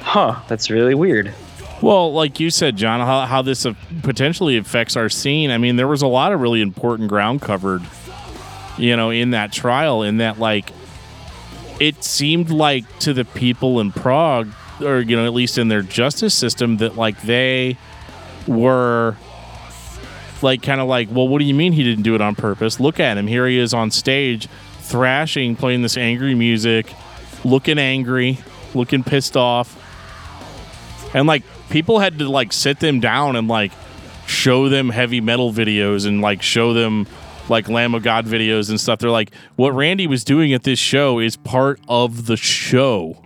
huh 0.00 0.40
that's 0.48 0.70
really 0.70 0.94
weird 0.94 1.32
well, 1.82 2.12
like 2.12 2.40
you 2.40 2.50
said, 2.50 2.76
John, 2.76 3.00
how, 3.00 3.26
how 3.26 3.42
this 3.42 3.66
potentially 4.02 4.56
affects 4.56 4.96
our 4.96 5.08
scene. 5.08 5.50
I 5.50 5.58
mean, 5.58 5.76
there 5.76 5.88
was 5.88 6.02
a 6.02 6.06
lot 6.06 6.32
of 6.32 6.40
really 6.40 6.60
important 6.60 7.08
ground 7.08 7.42
covered, 7.42 7.82
you 8.76 8.96
know, 8.96 9.10
in 9.10 9.30
that 9.30 9.52
trial, 9.52 10.02
in 10.02 10.18
that, 10.18 10.38
like, 10.38 10.72
it 11.80 12.04
seemed 12.04 12.50
like 12.50 12.98
to 13.00 13.12
the 13.14 13.24
people 13.24 13.80
in 13.80 13.90
Prague, 13.90 14.52
or 14.82 15.00
you 15.00 15.16
know, 15.16 15.24
at 15.24 15.32
least 15.32 15.58
in 15.58 15.68
their 15.68 15.82
justice 15.82 16.34
system, 16.34 16.76
that 16.76 16.96
like 16.96 17.20
they 17.22 17.78
were 18.46 19.16
like 20.42 20.62
kind 20.62 20.80
of 20.80 20.88
like, 20.88 21.08
well, 21.10 21.26
what 21.26 21.38
do 21.38 21.46
you 21.46 21.54
mean 21.54 21.72
he 21.72 21.82
didn't 21.82 22.04
do 22.04 22.14
it 22.14 22.20
on 22.20 22.34
purpose? 22.34 22.78
Look 22.78 23.00
at 23.00 23.16
him. 23.16 23.26
Here 23.26 23.46
he 23.46 23.58
is 23.58 23.74
on 23.74 23.90
stage, 23.90 24.46
thrashing, 24.78 25.56
playing 25.56 25.82
this 25.82 25.96
angry 25.96 26.34
music, 26.34 26.92
looking 27.44 27.78
angry, 27.78 28.38
looking 28.74 29.02
pissed 29.02 29.36
off. 29.36 29.76
And 31.14 31.26
like 31.26 31.42
people 31.70 31.98
had 31.98 32.18
to 32.18 32.28
like 32.28 32.52
sit 32.52 32.80
them 32.80 33.00
down 33.00 33.36
and 33.36 33.48
like 33.48 33.72
show 34.26 34.68
them 34.68 34.90
heavy 34.90 35.20
metal 35.20 35.52
videos 35.52 36.06
and 36.06 36.20
like 36.20 36.42
show 36.42 36.74
them 36.74 37.06
like 37.48 37.68
Lamb 37.68 37.94
of 37.94 38.02
God 38.02 38.26
videos 38.26 38.70
and 38.70 38.80
stuff. 38.80 39.00
They're 39.00 39.10
like, 39.10 39.32
what 39.56 39.70
Randy 39.74 40.06
was 40.06 40.24
doing 40.24 40.52
at 40.52 40.62
this 40.62 40.78
show 40.78 41.18
is 41.18 41.36
part 41.36 41.80
of 41.88 42.26
the 42.26 42.36
show. 42.36 43.22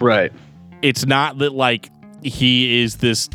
Right. 0.00 0.32
It's 0.82 1.06
not 1.06 1.38
that 1.38 1.52
like 1.52 1.90
he 2.22 2.82
is 2.82 2.96
this. 2.96 3.28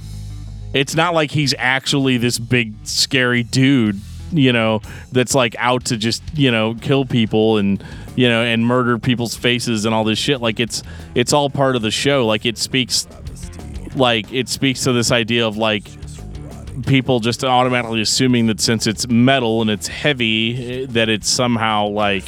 It's 0.74 0.94
not 0.94 1.14
like 1.14 1.32
he's 1.32 1.56
actually 1.58 2.18
this 2.18 2.38
big 2.38 2.76
scary 2.84 3.44
dude, 3.44 4.00
you 4.32 4.54
know, 4.54 4.82
that's 5.12 5.34
like 5.34 5.56
out 5.58 5.86
to 5.86 5.98
just 5.98 6.22
you 6.36 6.52
know 6.52 6.76
kill 6.76 7.06
people 7.06 7.58
and 7.58 7.84
you 8.16 8.30
know 8.30 8.44
and 8.44 8.66
murder 8.66 9.00
people's 9.00 9.36
faces 9.36 9.86
and 9.86 9.96
all 9.96 10.04
this 10.04 10.20
shit. 10.20 10.42
Like 10.42 10.60
it's 10.60 10.84
it's 11.16 11.34
all 11.34 11.50
part 11.50 11.76
of 11.76 11.82
the 11.82 11.92
show. 11.92 12.28
Like 12.28 12.46
it 12.46 12.58
speaks, 12.58 13.08
like 13.96 14.32
it 14.32 14.50
speaks 14.50 14.84
to 14.84 14.94
this 14.94 15.12
idea 15.12 15.48
of 15.48 15.58
like 15.58 15.90
people 16.86 17.20
just 17.20 17.44
automatically 17.44 18.02
assuming 18.02 18.48
that 18.48 18.60
since 18.60 18.88
it's 18.88 19.08
metal 19.08 19.62
and 19.62 19.70
it's 19.70 19.88
heavy, 19.88 20.86
that 20.86 21.10
it's 21.10 21.30
somehow 21.30 21.88
like 21.88 22.26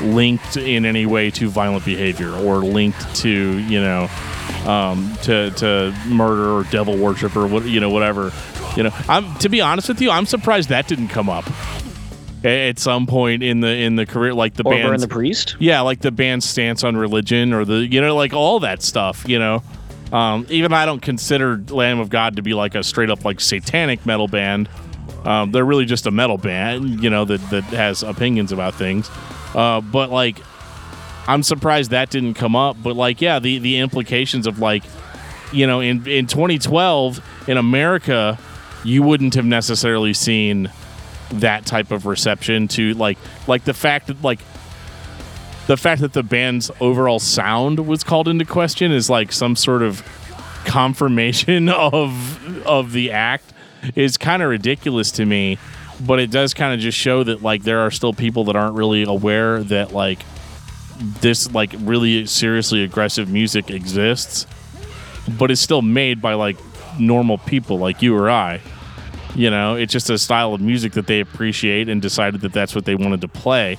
linked 0.00 0.56
in 0.56 0.84
any 0.84 1.06
way 1.06 1.30
to 1.30 1.48
violent 1.48 1.84
behavior 1.84 2.30
or 2.30 2.58
linked 2.58 3.16
to 3.16 3.58
you 3.58 3.80
know 3.80 4.08
um, 4.66 5.16
to 5.22 5.50
to 5.52 5.94
murder 6.06 6.56
or 6.56 6.64
devil 6.64 6.96
worship 6.96 7.36
or 7.36 7.46
what 7.46 7.64
you 7.64 7.80
know 7.80 7.90
whatever. 7.90 8.32
You 8.76 8.84
know, 8.84 8.90
I'm 9.08 9.34
to 9.38 9.48
be 9.48 9.60
honest 9.60 9.88
with 9.88 10.00
you, 10.00 10.10
I'm 10.10 10.26
surprised 10.26 10.68
that 10.68 10.86
didn't 10.86 11.08
come 11.08 11.28
up 11.30 11.46
at 12.44 12.78
some 12.78 13.06
point 13.06 13.42
in 13.42 13.60
the 13.60 13.68
in 13.68 13.96
the 13.96 14.06
career, 14.06 14.34
like 14.34 14.54
the 14.54 14.64
or 14.64 14.72
band, 14.72 15.00
the 15.00 15.08
priest. 15.08 15.56
Yeah, 15.58 15.80
like 15.80 16.00
the 16.00 16.10
band's 16.10 16.46
stance 16.46 16.84
on 16.84 16.96
religion 16.96 17.52
or 17.52 17.64
the 17.64 17.86
you 17.86 18.00
know 18.00 18.14
like 18.14 18.32
all 18.32 18.60
that 18.60 18.82
stuff. 18.82 19.26
You 19.28 19.38
know, 19.38 19.62
um, 20.12 20.46
even 20.48 20.72
I 20.72 20.86
don't 20.86 21.00
consider 21.00 21.56
Lamb 21.68 21.98
of 21.98 22.10
God 22.10 22.36
to 22.36 22.42
be 22.42 22.54
like 22.54 22.74
a 22.74 22.82
straight 22.82 23.10
up 23.10 23.24
like 23.24 23.40
satanic 23.40 24.06
metal 24.06 24.28
band. 24.28 24.68
Um, 25.24 25.50
they're 25.50 25.64
really 25.64 25.86
just 25.86 26.06
a 26.06 26.10
metal 26.10 26.38
band, 26.38 27.02
you 27.02 27.10
know, 27.10 27.24
that, 27.24 27.40
that 27.50 27.64
has 27.64 28.02
opinions 28.02 28.52
about 28.52 28.74
things. 28.74 29.10
Uh, 29.54 29.80
but 29.80 30.10
like, 30.10 30.38
I'm 31.26 31.42
surprised 31.42 31.90
that 31.90 32.10
didn't 32.10 32.34
come 32.34 32.54
up. 32.54 32.76
But 32.80 32.94
like, 32.94 33.20
yeah, 33.20 33.40
the, 33.40 33.58
the 33.58 33.78
implications 33.78 34.46
of 34.46 34.60
like, 34.60 34.84
you 35.52 35.66
know, 35.66 35.80
in, 35.80 36.06
in 36.06 36.28
2012 36.28 37.48
in 37.48 37.56
America, 37.56 38.38
you 38.84 39.02
wouldn't 39.02 39.34
have 39.34 39.44
necessarily 39.44 40.14
seen 40.14 40.70
that 41.30 41.66
type 41.66 41.90
of 41.90 42.06
reception 42.06 42.68
to 42.68 42.94
like, 42.94 43.18
like 43.48 43.64
the 43.64 43.74
fact 43.74 44.06
that 44.06 44.22
like 44.22 44.38
the 45.66 45.76
fact 45.76 46.00
that 46.00 46.12
the 46.12 46.22
band's 46.22 46.70
overall 46.80 47.18
sound 47.18 47.86
was 47.86 48.04
called 48.04 48.28
into 48.28 48.44
question 48.44 48.92
is 48.92 49.10
like 49.10 49.32
some 49.32 49.56
sort 49.56 49.82
of 49.82 50.02
confirmation 50.64 51.68
of 51.68 52.66
of 52.66 52.92
the 52.92 53.10
act 53.12 53.52
is 53.94 54.16
kind 54.16 54.42
of 54.42 54.50
ridiculous 54.50 55.10
to 55.12 55.24
me 55.24 55.58
but 56.04 56.18
it 56.18 56.30
does 56.30 56.52
kind 56.52 56.74
of 56.74 56.80
just 56.80 56.98
show 56.98 57.22
that 57.22 57.42
like 57.42 57.62
there 57.62 57.80
are 57.80 57.90
still 57.90 58.12
people 58.12 58.44
that 58.44 58.56
aren't 58.56 58.74
really 58.74 59.04
aware 59.04 59.62
that 59.62 59.92
like 59.92 60.18
this 61.20 61.52
like 61.52 61.74
really 61.80 62.26
seriously 62.26 62.82
aggressive 62.82 63.28
music 63.30 63.70
exists 63.70 64.46
but 65.38 65.50
it's 65.50 65.60
still 65.60 65.82
made 65.82 66.20
by 66.20 66.34
like 66.34 66.56
normal 66.98 67.38
people 67.38 67.78
like 67.78 68.00
you 68.02 68.16
or 68.16 68.30
I. 68.30 68.60
You 69.34 69.50
know 69.50 69.74
it's 69.74 69.92
just 69.92 70.08
a 70.08 70.16
style 70.16 70.54
of 70.54 70.62
music 70.62 70.94
that 70.94 71.06
they 71.06 71.20
appreciate 71.20 71.90
and 71.90 72.00
decided 72.00 72.40
that 72.40 72.54
that's 72.54 72.74
what 72.74 72.86
they 72.86 72.94
wanted 72.94 73.20
to 73.20 73.28
play 73.28 73.76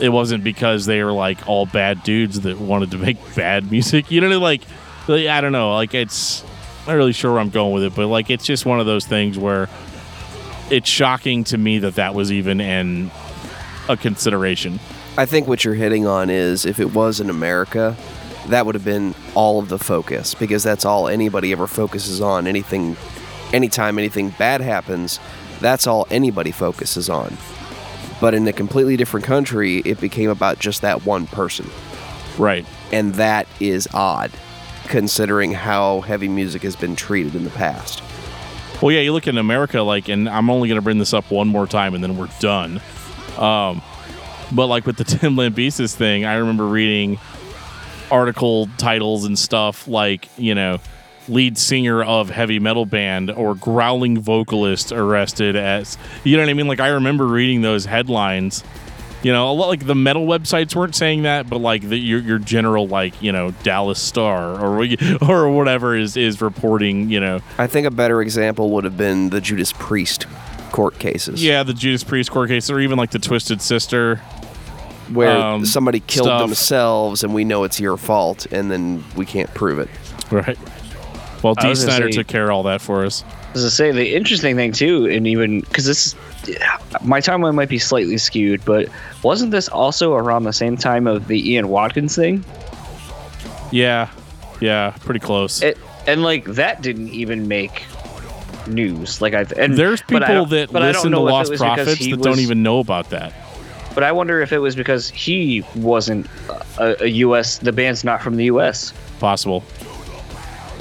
it 0.00 0.08
wasn't 0.08 0.42
because 0.44 0.86
they 0.86 1.02
were 1.02 1.12
like 1.12 1.48
all 1.48 1.66
bad 1.66 2.02
dudes 2.02 2.40
that 2.40 2.58
wanted 2.58 2.90
to 2.92 2.98
make 2.98 3.18
bad 3.36 3.70
music. 3.70 4.10
You 4.10 4.20
know, 4.20 4.38
like, 4.38 4.62
like 5.08 5.26
I 5.26 5.40
don't 5.40 5.52
know, 5.52 5.74
like 5.74 5.94
it's 5.94 6.42
I'm 6.42 6.86
not 6.86 6.92
really 6.94 7.12
sure 7.12 7.32
where 7.32 7.40
I'm 7.40 7.50
going 7.50 7.74
with 7.74 7.84
it, 7.84 7.94
but 7.94 8.06
like 8.06 8.30
it's 8.30 8.44
just 8.44 8.64
one 8.64 8.80
of 8.80 8.86
those 8.86 9.06
things 9.06 9.38
where 9.38 9.68
it's 10.70 10.88
shocking 10.88 11.44
to 11.44 11.58
me 11.58 11.80
that 11.80 11.96
that 11.96 12.14
was 12.14 12.32
even 12.32 12.60
in 12.60 13.10
a 13.88 13.96
consideration. 13.96 14.80
I 15.18 15.26
think 15.26 15.48
what 15.48 15.64
you're 15.64 15.74
hitting 15.74 16.06
on 16.06 16.30
is 16.30 16.64
if 16.64 16.78
it 16.78 16.94
was 16.94 17.20
in 17.20 17.28
America, 17.28 17.96
that 18.48 18.64
would 18.64 18.74
have 18.74 18.84
been 18.84 19.14
all 19.34 19.58
of 19.58 19.68
the 19.68 19.78
focus 19.78 20.34
because 20.34 20.62
that's 20.62 20.84
all 20.84 21.08
anybody 21.08 21.52
ever 21.52 21.66
focuses 21.66 22.20
on. 22.20 22.46
Anything, 22.46 22.96
anytime 23.52 23.98
anything 23.98 24.30
bad 24.30 24.60
happens, 24.60 25.20
that's 25.60 25.86
all 25.86 26.06
anybody 26.10 26.52
focuses 26.52 27.10
on. 27.10 27.36
But 28.20 28.34
in 28.34 28.46
a 28.46 28.52
completely 28.52 28.96
different 28.96 29.24
country, 29.26 29.78
it 29.78 30.00
became 30.00 30.30
about 30.30 30.58
just 30.58 30.82
that 30.82 31.06
one 31.06 31.26
person. 31.26 31.66
Right. 32.38 32.66
And 32.92 33.14
that 33.14 33.46
is 33.60 33.88
odd, 33.94 34.30
considering 34.88 35.52
how 35.52 36.00
heavy 36.02 36.28
music 36.28 36.62
has 36.62 36.76
been 36.76 36.96
treated 36.96 37.34
in 37.34 37.44
the 37.44 37.50
past. 37.50 38.02
Well, 38.82 38.92
yeah, 38.92 39.00
you 39.00 39.12
look 39.12 39.26
in 39.26 39.38
America, 39.38 39.82
like, 39.82 40.08
and 40.08 40.28
I'm 40.28 40.50
only 40.50 40.68
going 40.68 40.76
to 40.78 40.82
bring 40.82 40.98
this 40.98 41.12
up 41.12 41.30
one 41.30 41.48
more 41.48 41.66
time 41.66 41.94
and 41.94 42.02
then 42.02 42.16
we're 42.16 42.28
done. 42.40 42.80
Um, 43.38 43.82
But 44.52 44.66
like 44.66 44.86
with 44.86 44.96
the 44.96 45.04
Tim 45.18 45.36
Lambesis 45.36 45.94
thing, 45.94 46.24
I 46.24 46.34
remember 46.34 46.66
reading 46.66 47.18
article 48.10 48.68
titles 48.78 49.24
and 49.24 49.38
stuff 49.38 49.86
like, 49.86 50.28
you 50.36 50.54
know, 50.54 50.78
lead 51.30 51.56
singer 51.56 52.02
of 52.02 52.30
heavy 52.30 52.58
metal 52.58 52.86
band 52.86 53.30
or 53.30 53.54
growling 53.54 54.20
vocalist 54.20 54.92
arrested 54.92 55.56
as 55.56 55.96
you 56.24 56.36
know 56.36 56.42
what 56.42 56.50
I 56.50 56.54
mean? 56.54 56.68
Like 56.68 56.80
I 56.80 56.88
remember 56.88 57.26
reading 57.26 57.62
those 57.62 57.84
headlines. 57.84 58.64
You 59.22 59.32
know, 59.32 59.50
a 59.50 59.52
lot 59.52 59.68
like 59.68 59.86
the 59.86 59.94
metal 59.94 60.26
websites 60.26 60.74
weren't 60.74 60.94
saying 60.94 61.24
that, 61.24 61.48
but 61.48 61.58
like 61.58 61.82
the, 61.82 61.98
your 61.98 62.20
your 62.20 62.38
general 62.38 62.88
like 62.88 63.20
you 63.20 63.32
know 63.32 63.50
Dallas 63.62 64.00
Star 64.00 64.58
or 64.58 64.86
or 65.28 65.50
whatever 65.50 65.94
is 65.94 66.16
is 66.16 66.40
reporting. 66.40 67.10
You 67.10 67.20
know, 67.20 67.40
I 67.58 67.66
think 67.66 67.86
a 67.86 67.90
better 67.90 68.22
example 68.22 68.70
would 68.70 68.84
have 68.84 68.96
been 68.96 69.28
the 69.28 69.40
Judas 69.42 69.72
Priest 69.74 70.26
court 70.72 70.98
cases. 70.98 71.44
yeah, 71.44 71.62
the 71.62 71.74
Judas 71.74 72.02
Priest 72.02 72.30
court 72.30 72.48
case, 72.48 72.70
or 72.70 72.80
even 72.80 72.96
like 72.96 73.10
the 73.10 73.18
Twisted 73.18 73.60
Sister. 73.60 74.16
where 75.12 75.36
um, 75.36 75.66
somebody 75.66 76.00
killed 76.00 76.26
stuff. 76.26 76.40
themselves 76.40 77.24
and 77.24 77.34
we 77.34 77.44
know 77.44 77.64
it's 77.64 77.78
your 77.78 77.98
fault, 77.98 78.46
and 78.50 78.70
then 78.70 79.04
we 79.16 79.26
can't 79.26 79.52
prove 79.52 79.80
it. 79.80 79.90
Right. 80.30 80.56
Well, 81.42 81.54
Dee 81.54 81.68
was 81.68 81.82
Snider 81.82 82.10
say- 82.10 82.18
took 82.18 82.26
care 82.26 82.44
of 82.44 82.50
all 82.50 82.62
that 82.64 82.80
for 82.80 83.04
us. 83.04 83.24
As 83.54 83.64
I 83.64 83.68
say, 83.68 83.90
the 83.90 84.14
interesting 84.14 84.54
thing 84.56 84.72
too, 84.72 85.06
and 85.06 85.26
even 85.26 85.60
because 85.60 85.84
this, 85.84 86.14
my 87.02 87.20
timeline 87.20 87.54
might 87.54 87.68
be 87.68 87.78
slightly 87.78 88.18
skewed, 88.18 88.64
but 88.64 88.88
wasn't 89.22 89.50
this 89.50 89.68
also 89.68 90.14
around 90.14 90.44
the 90.44 90.52
same 90.52 90.76
time 90.76 91.06
of 91.06 91.26
the 91.26 91.52
Ian 91.52 91.68
Watkins 91.68 92.14
thing? 92.14 92.44
Yeah, 93.72 94.10
yeah, 94.60 94.94
pretty 95.00 95.20
close. 95.20 95.62
It 95.62 95.78
and 96.06 96.22
like 96.22 96.44
that 96.44 96.82
didn't 96.82 97.08
even 97.08 97.48
make 97.48 97.84
news. 98.66 99.20
Like 99.20 99.34
I 99.34 99.44
and 99.56 99.76
There's 99.76 100.02
people 100.02 100.46
that 100.46 100.72
listen 100.72 101.04
to 101.04 101.10
know 101.10 101.26
if 101.26 101.30
it 101.30 101.32
Lost 101.32 101.50
was 101.50 101.60
Prophets 101.60 101.94
he 101.94 102.12
that 102.12 102.22
don't 102.22 102.40
even 102.40 102.62
know 102.62 102.78
about 102.78 103.10
that. 103.10 103.32
But 103.94 104.04
I 104.04 104.12
wonder 104.12 104.40
if 104.40 104.52
it 104.52 104.58
was 104.58 104.76
because 104.76 105.08
he 105.08 105.64
wasn't 105.74 106.26
a, 106.78 107.02
a 107.02 107.06
U.S. 107.08 107.58
The 107.58 107.72
band's 107.72 108.04
not 108.04 108.22
from 108.22 108.36
the 108.36 108.44
U.S. 108.44 108.92
Possible. 109.18 109.64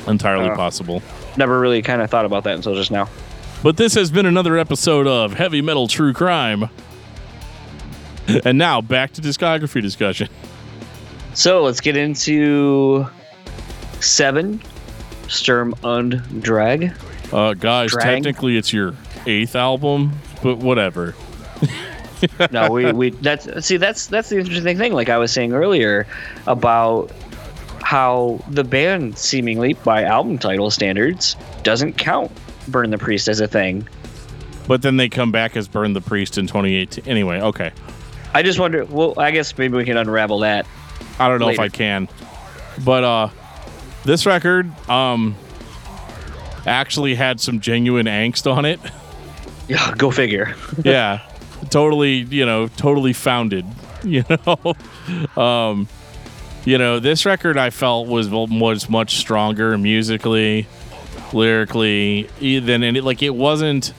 Entirely 0.08 0.50
Uh. 0.50 0.56
possible. 0.56 1.02
Never 1.38 1.60
really 1.60 1.82
kind 1.82 2.02
of 2.02 2.10
thought 2.10 2.26
about 2.26 2.44
that 2.46 2.56
until 2.56 2.76
just 2.76 2.92
now. 2.92 3.10
But 3.62 3.78
this 3.78 3.94
has 3.96 4.10
been 4.12 4.26
another 4.26 4.58
episode 4.58 5.06
of 5.08 5.34
Heavy 5.34 5.62
Metal 5.62 5.88
True 5.88 6.14
Crime. 6.14 6.70
And 8.46 8.60
now 8.60 8.80
back 8.80 9.14
to 9.14 9.22
discography 9.22 9.82
discussion. 9.82 10.30
So 11.34 11.64
let's 11.64 11.82
get 11.82 11.98
into 11.98 13.08
seven 14.02 14.62
Sturm 15.28 15.74
und 15.84 16.22
Drang. 16.44 16.92
Uh, 17.34 17.56
guys, 17.56 17.92
Drang. 17.92 18.06
technically 18.24 18.56
it's 18.56 18.72
your 18.72 18.94
eighth 19.26 19.56
album, 19.56 20.12
but 20.44 20.58
whatever. 20.58 21.16
no, 22.52 22.70
we, 22.70 22.92
we 22.92 23.10
that's 23.10 23.66
see 23.66 23.78
that's 23.78 24.06
that's 24.06 24.30
the 24.30 24.38
interesting 24.38 24.78
thing. 24.78 24.94
Like 24.94 25.10
I 25.10 25.18
was 25.18 25.32
saying 25.32 25.54
earlier 25.54 26.06
about 26.46 27.12
how 27.82 28.40
the 28.50 28.64
band 28.64 29.18
seemingly 29.18 29.74
by 29.74 30.04
album 30.04 30.38
title 30.38 30.70
standards 30.72 31.36
doesn't 31.64 31.94
count 31.98 32.32
Burn 32.68 32.90
the 32.92 32.98
Priest 32.98 33.28
as 33.28 33.40
a 33.40 33.48
thing. 33.48 33.88
But 34.68 34.82
then 34.84 34.98
they 34.98 35.10
come 35.10 35.32
back 35.32 35.58
as 35.58 35.68
Burn 35.68 35.94
the 35.94 36.02
Priest 36.02 36.38
in 36.38 36.46
2018. 36.48 37.06
Anyway, 37.08 37.40
okay. 37.42 37.72
I 38.34 38.44
just 38.44 38.60
wonder. 38.60 38.86
Well, 38.86 39.16
I 39.20 39.32
guess 39.32 39.58
maybe 39.58 39.76
we 39.76 39.86
can 39.86 39.98
unravel 39.98 40.40
that. 40.40 40.68
I 41.20 41.28
don't 41.28 41.40
know 41.40 41.50
if 41.50 41.60
I 41.60 41.70
can. 41.70 42.08
But 42.86 43.04
uh 43.04 43.30
this 44.06 44.26
record 44.26 44.72
um 44.90 45.36
actually 46.66 47.16
had 47.16 47.40
some 47.40 47.60
genuine 47.60 48.06
angst 48.06 48.52
on 48.52 48.66
it. 48.66 48.80
Yeah, 49.68 49.94
go 49.96 50.10
figure. 50.10 50.56
yeah. 50.84 51.20
Totally, 51.70 52.22
you 52.22 52.44
know, 52.44 52.70
totally 52.70 53.14
founded, 53.14 53.68
you 54.04 54.24
know. 54.28 54.76
um 55.40 55.88
you 56.70 56.78
know, 56.78 57.00
this 57.00 57.26
record 57.26 57.58
I 57.58 57.72
felt 57.72 58.08
was 58.08 58.30
was 58.30 58.88
much 58.92 59.16
stronger 59.16 59.76
musically, 59.76 60.68
lyrically 61.34 62.30
than 62.40 62.84
any 62.84 63.02
like 63.02 63.24
it 63.24 63.34
wasn't 63.34 63.92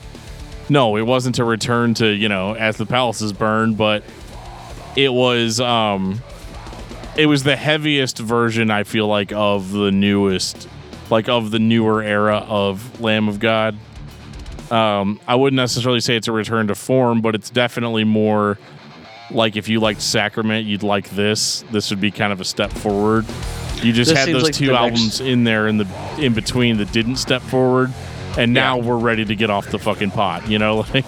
no, 0.69 0.95
it 0.95 1.01
wasn't 1.01 1.37
a 1.39 1.43
return 1.43 1.93
to, 1.95 2.07
you 2.07 2.29
know, 2.29 2.53
as 2.53 2.77
the 2.77 2.85
palaces 2.85 3.33
burn, 3.33 3.73
but 3.73 4.05
it 4.95 5.11
was 5.11 5.59
um 5.59 6.21
it 7.17 7.25
was 7.25 7.43
the 7.43 7.57
heaviest 7.57 8.17
version 8.19 8.71
I 8.71 8.85
feel 8.85 9.05
like 9.05 9.33
of 9.33 9.73
the 9.73 9.91
newest 9.91 10.69
like 11.09 11.27
of 11.27 11.51
the 11.51 11.59
newer 11.59 12.01
era 12.01 12.37
of 12.37 13.01
Lamb 13.01 13.27
of 13.27 13.41
God. 13.41 13.75
Um, 14.71 15.19
I 15.27 15.35
wouldn't 15.35 15.57
necessarily 15.57 15.99
say 15.99 16.15
it's 16.15 16.29
a 16.29 16.31
return 16.31 16.67
to 16.67 16.75
form, 16.75 17.19
but 17.19 17.35
it's 17.35 17.49
definitely 17.49 18.05
more 18.05 18.57
like 19.33 19.55
if 19.57 19.67
you 19.69 19.79
liked 19.79 20.01
Sacrament, 20.01 20.65
you'd 20.67 20.83
like 20.83 21.09
this. 21.11 21.63
This 21.71 21.89
would 21.89 22.01
be 22.01 22.11
kind 22.11 22.31
of 22.33 22.41
a 22.41 22.45
step 22.45 22.71
forward. 22.71 23.25
You 23.81 23.93
just 23.93 24.09
This 24.11 24.19
had 24.19 24.29
those 24.29 24.43
like 24.43 24.53
two 24.53 24.67
the 24.67 24.73
next- 24.73 24.83
albums 24.83 25.21
in 25.21 25.43
there 25.43 25.67
in 25.67 25.77
the 25.77 25.87
in 26.19 26.33
between 26.33 26.77
that 26.77 26.91
didn't 26.91 27.15
step 27.17 27.41
forward, 27.41 27.91
and 28.37 28.53
now 28.53 28.77
Yeah. 28.77 28.83
we're 28.85 28.97
ready 28.97 29.25
to 29.25 29.35
get 29.35 29.49
off 29.49 29.67
the 29.71 29.79
fucking 29.79 30.11
pot. 30.11 30.47
You 30.49 30.59
know, 30.59 30.85
like 30.93 31.05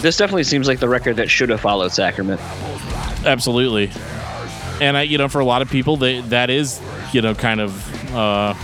This 0.00 0.16
definitely 0.16 0.44
seems 0.44 0.66
like 0.66 0.78
the 0.80 0.88
record 0.88 1.16
that 1.16 1.28
should 1.28 1.50
have 1.50 1.60
followed 1.60 1.92
Sacrament. 1.92 2.40
Absolutely. 3.26 3.90
And 4.80 4.96
I, 4.96 5.02
you 5.02 5.18
know, 5.18 5.28
for 5.28 5.40
a 5.40 5.44
lot 5.44 5.60
of 5.60 5.68
people, 5.70 5.98
they, 5.98 6.22
that 6.22 6.48
is, 6.48 6.80
you 7.12 7.20
know, 7.20 7.34
kind 7.34 7.60
of, 7.60 8.14
uh, 8.14 8.54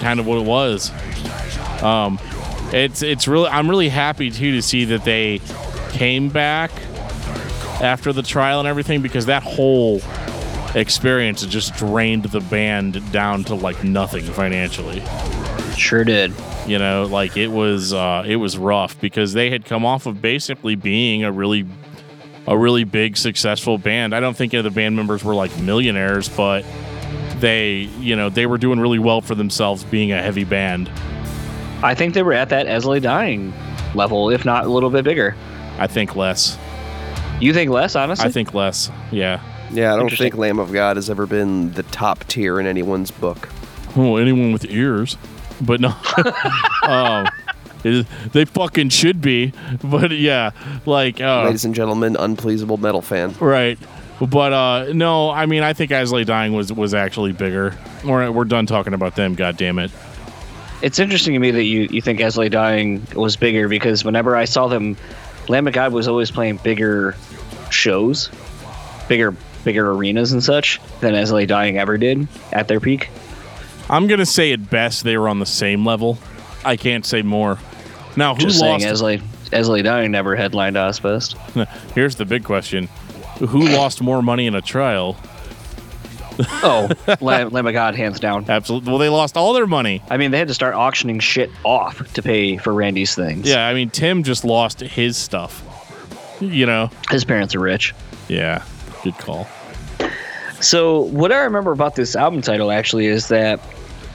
kind 0.00 0.20
of 0.20 0.26
what 0.26 0.36
it 0.36 0.44
was. 0.44 0.90
Um, 1.82 2.18
it's 2.74 3.02
it's 3.02 3.26
really 3.26 3.48
I'm 3.48 3.68
really 3.70 3.88
happy 3.88 4.30
too 4.30 4.52
to 4.52 4.62
see 4.62 4.84
that 4.86 5.04
they 5.04 5.40
came 5.92 6.28
back 6.28 6.70
after 7.82 8.12
the 8.12 8.22
trial 8.22 8.58
and 8.58 8.68
everything 8.68 9.02
because 9.02 9.26
that 9.26 9.42
whole 9.42 10.00
experience 10.74 11.44
just 11.46 11.74
drained 11.74 12.24
the 12.24 12.40
band 12.40 13.12
down 13.12 13.44
to 13.44 13.54
like 13.54 13.82
nothing 13.84 14.24
financially. 14.24 15.02
Sure 15.76 16.04
did. 16.04 16.32
You 16.66 16.78
know, 16.78 17.04
like 17.04 17.36
it 17.36 17.48
was 17.48 17.92
uh, 17.92 18.24
it 18.26 18.36
was 18.36 18.56
rough 18.56 18.98
because 19.00 19.32
they 19.32 19.50
had 19.50 19.64
come 19.64 19.84
off 19.84 20.06
of 20.06 20.22
basically 20.22 20.76
being 20.76 21.24
a 21.24 21.32
really 21.32 21.66
a 22.46 22.56
really 22.56 22.84
big 22.84 23.16
successful 23.16 23.78
band. 23.78 24.14
I 24.14 24.20
don't 24.20 24.36
think 24.36 24.54
any 24.54 24.58
of 24.58 24.64
the 24.64 24.70
band 24.70 24.96
members 24.96 25.24
were 25.24 25.34
like 25.34 25.56
millionaires, 25.58 26.28
but 26.28 26.64
they 27.38 27.88
you 27.98 28.14
know 28.14 28.28
they 28.28 28.46
were 28.46 28.58
doing 28.58 28.78
really 28.80 28.98
well 28.98 29.20
for 29.20 29.34
themselves 29.34 29.84
being 29.84 30.12
a 30.12 30.22
heavy 30.22 30.44
band. 30.44 30.90
I 31.82 31.94
think 31.96 32.14
they 32.14 32.22
were 32.22 32.32
at 32.32 32.48
that 32.50 32.66
As 32.66 32.86
I 32.86 32.90
Lay 32.90 33.00
Dying 33.00 33.52
level, 33.94 34.30
if 34.30 34.44
not 34.44 34.64
a 34.64 34.68
little 34.68 34.90
bit 34.90 35.04
bigger. 35.04 35.36
I 35.78 35.88
think 35.88 36.14
less. 36.14 36.56
You 37.40 37.52
think 37.52 37.70
less, 37.70 37.96
honestly? 37.96 38.26
I 38.26 38.30
think 38.30 38.54
less. 38.54 38.90
Yeah. 39.10 39.40
Yeah, 39.72 39.94
I 39.94 39.96
don't 39.96 40.10
think 40.10 40.36
Lamb 40.36 40.58
of 40.58 40.72
God 40.72 40.96
has 40.96 41.08
ever 41.08 41.26
been 41.26 41.72
the 41.72 41.82
top 41.84 42.24
tier 42.28 42.60
in 42.60 42.66
anyone's 42.66 43.10
book. 43.10 43.48
Well, 43.96 44.18
anyone 44.18 44.52
with 44.52 44.64
ears, 44.66 45.16
but 45.60 45.80
no. 45.80 45.94
um, 46.82 47.26
it- 47.84 48.06
they 48.32 48.44
fucking 48.44 48.90
should 48.90 49.20
be, 49.20 49.52
but 49.82 50.10
yeah, 50.12 50.50
like 50.86 51.20
uh, 51.20 51.44
Ladies 51.44 51.64
and 51.64 51.74
gentlemen, 51.74 52.14
unpleasable 52.16 52.78
metal 52.78 53.02
fan. 53.02 53.34
Right. 53.40 53.78
But 54.20 54.52
uh 54.52 54.92
no, 54.92 55.30
I 55.30 55.46
mean 55.46 55.64
I 55.64 55.72
think 55.72 55.90
As 55.90 56.12
I 56.12 56.16
Lay 56.18 56.24
Dying 56.24 56.52
was 56.52 56.72
was 56.72 56.94
actually 56.94 57.32
bigger. 57.32 57.76
We're 58.04 58.30
we're 58.30 58.44
done 58.44 58.66
talking 58.66 58.94
about 58.94 59.16
them, 59.16 59.34
god 59.34 59.56
damn 59.56 59.80
it. 59.80 59.90
It's 60.80 61.00
interesting 61.00 61.32
to 61.34 61.40
me 61.40 61.50
that 61.50 61.64
you, 61.64 61.88
you 61.90 62.00
think 62.00 62.20
As 62.20 62.38
I 62.38 62.42
Lay 62.42 62.48
Dying 62.50 63.04
was 63.16 63.34
bigger 63.36 63.66
because 63.68 64.04
whenever 64.04 64.36
I 64.36 64.44
saw 64.44 64.68
them, 64.68 64.96
Lamb 65.48 65.66
of 65.66 65.74
God 65.74 65.92
was 65.92 66.08
always 66.08 66.30
playing 66.30 66.58
bigger 66.58 67.16
shows, 67.70 68.30
bigger 69.08 69.34
bigger 69.64 69.90
arenas 69.92 70.32
and 70.32 70.42
such 70.42 70.80
than 71.00 71.14
As 71.14 71.32
I 71.32 71.36
Lay 71.36 71.46
Dying 71.46 71.78
ever 71.78 71.96
did 71.98 72.26
at 72.52 72.68
their 72.68 72.80
peak. 72.80 73.10
I'm 73.88 74.06
gonna 74.06 74.26
say 74.26 74.52
at 74.52 74.70
best 74.70 75.04
they 75.04 75.16
were 75.16 75.28
on 75.28 75.38
the 75.38 75.46
same 75.46 75.84
level. 75.84 76.18
I 76.64 76.76
can't 76.76 77.04
say 77.04 77.22
more. 77.22 77.58
Now 78.16 78.34
who 78.34 78.42
Just 78.42 78.58
saying, 78.60 78.82
lost 78.82 79.02
Esley 79.02 79.22
As 79.52 79.68
I 79.68 79.72
Lay 79.72 79.82
Dying 79.82 80.10
never 80.10 80.36
headlined 80.36 80.76
Ozzfest. 80.76 81.36
here's 81.94 82.16
the 82.16 82.24
big 82.24 82.44
question. 82.44 82.88
Who 83.38 83.66
lost 83.68 84.00
more 84.00 84.22
money 84.22 84.46
in 84.46 84.54
a 84.54 84.62
trial? 84.62 85.16
Oh, 86.64 86.88
Lamb, 87.20 87.50
Lamb 87.50 87.66
of 87.66 87.72
God, 87.72 87.94
hands 87.96 88.20
down. 88.20 88.48
Absolutely 88.48 88.90
well 88.90 88.98
they 88.98 89.08
lost 89.08 89.36
all 89.36 89.52
their 89.52 89.66
money. 89.66 90.02
I 90.10 90.16
mean, 90.16 90.30
they 90.30 90.38
had 90.38 90.48
to 90.48 90.54
start 90.54 90.74
auctioning 90.74 91.18
shit 91.18 91.50
off 91.64 92.12
to 92.14 92.22
pay 92.22 92.56
for 92.56 92.72
Randy's 92.72 93.14
things. 93.14 93.48
Yeah, 93.48 93.66
I 93.66 93.74
mean 93.74 93.90
Tim 93.90 94.22
just 94.22 94.44
lost 94.44 94.80
his 94.80 95.16
stuff. 95.16 95.68
You 96.40 96.66
know? 96.66 96.90
his 97.10 97.24
parents 97.24 97.54
are 97.54 97.60
rich. 97.60 97.94
Yeah. 98.28 98.64
Good 99.02 99.18
call. 99.18 99.48
So 100.60 101.00
what 101.00 101.32
I 101.32 101.38
remember 101.38 101.72
about 101.72 101.96
this 101.96 102.14
album 102.14 102.40
title 102.40 102.70
actually 102.70 103.06
is 103.06 103.28
that 103.28 103.60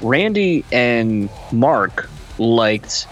Randy 0.01 0.63
and 0.71 1.29
Mark 1.51 2.09
liked 2.37 3.07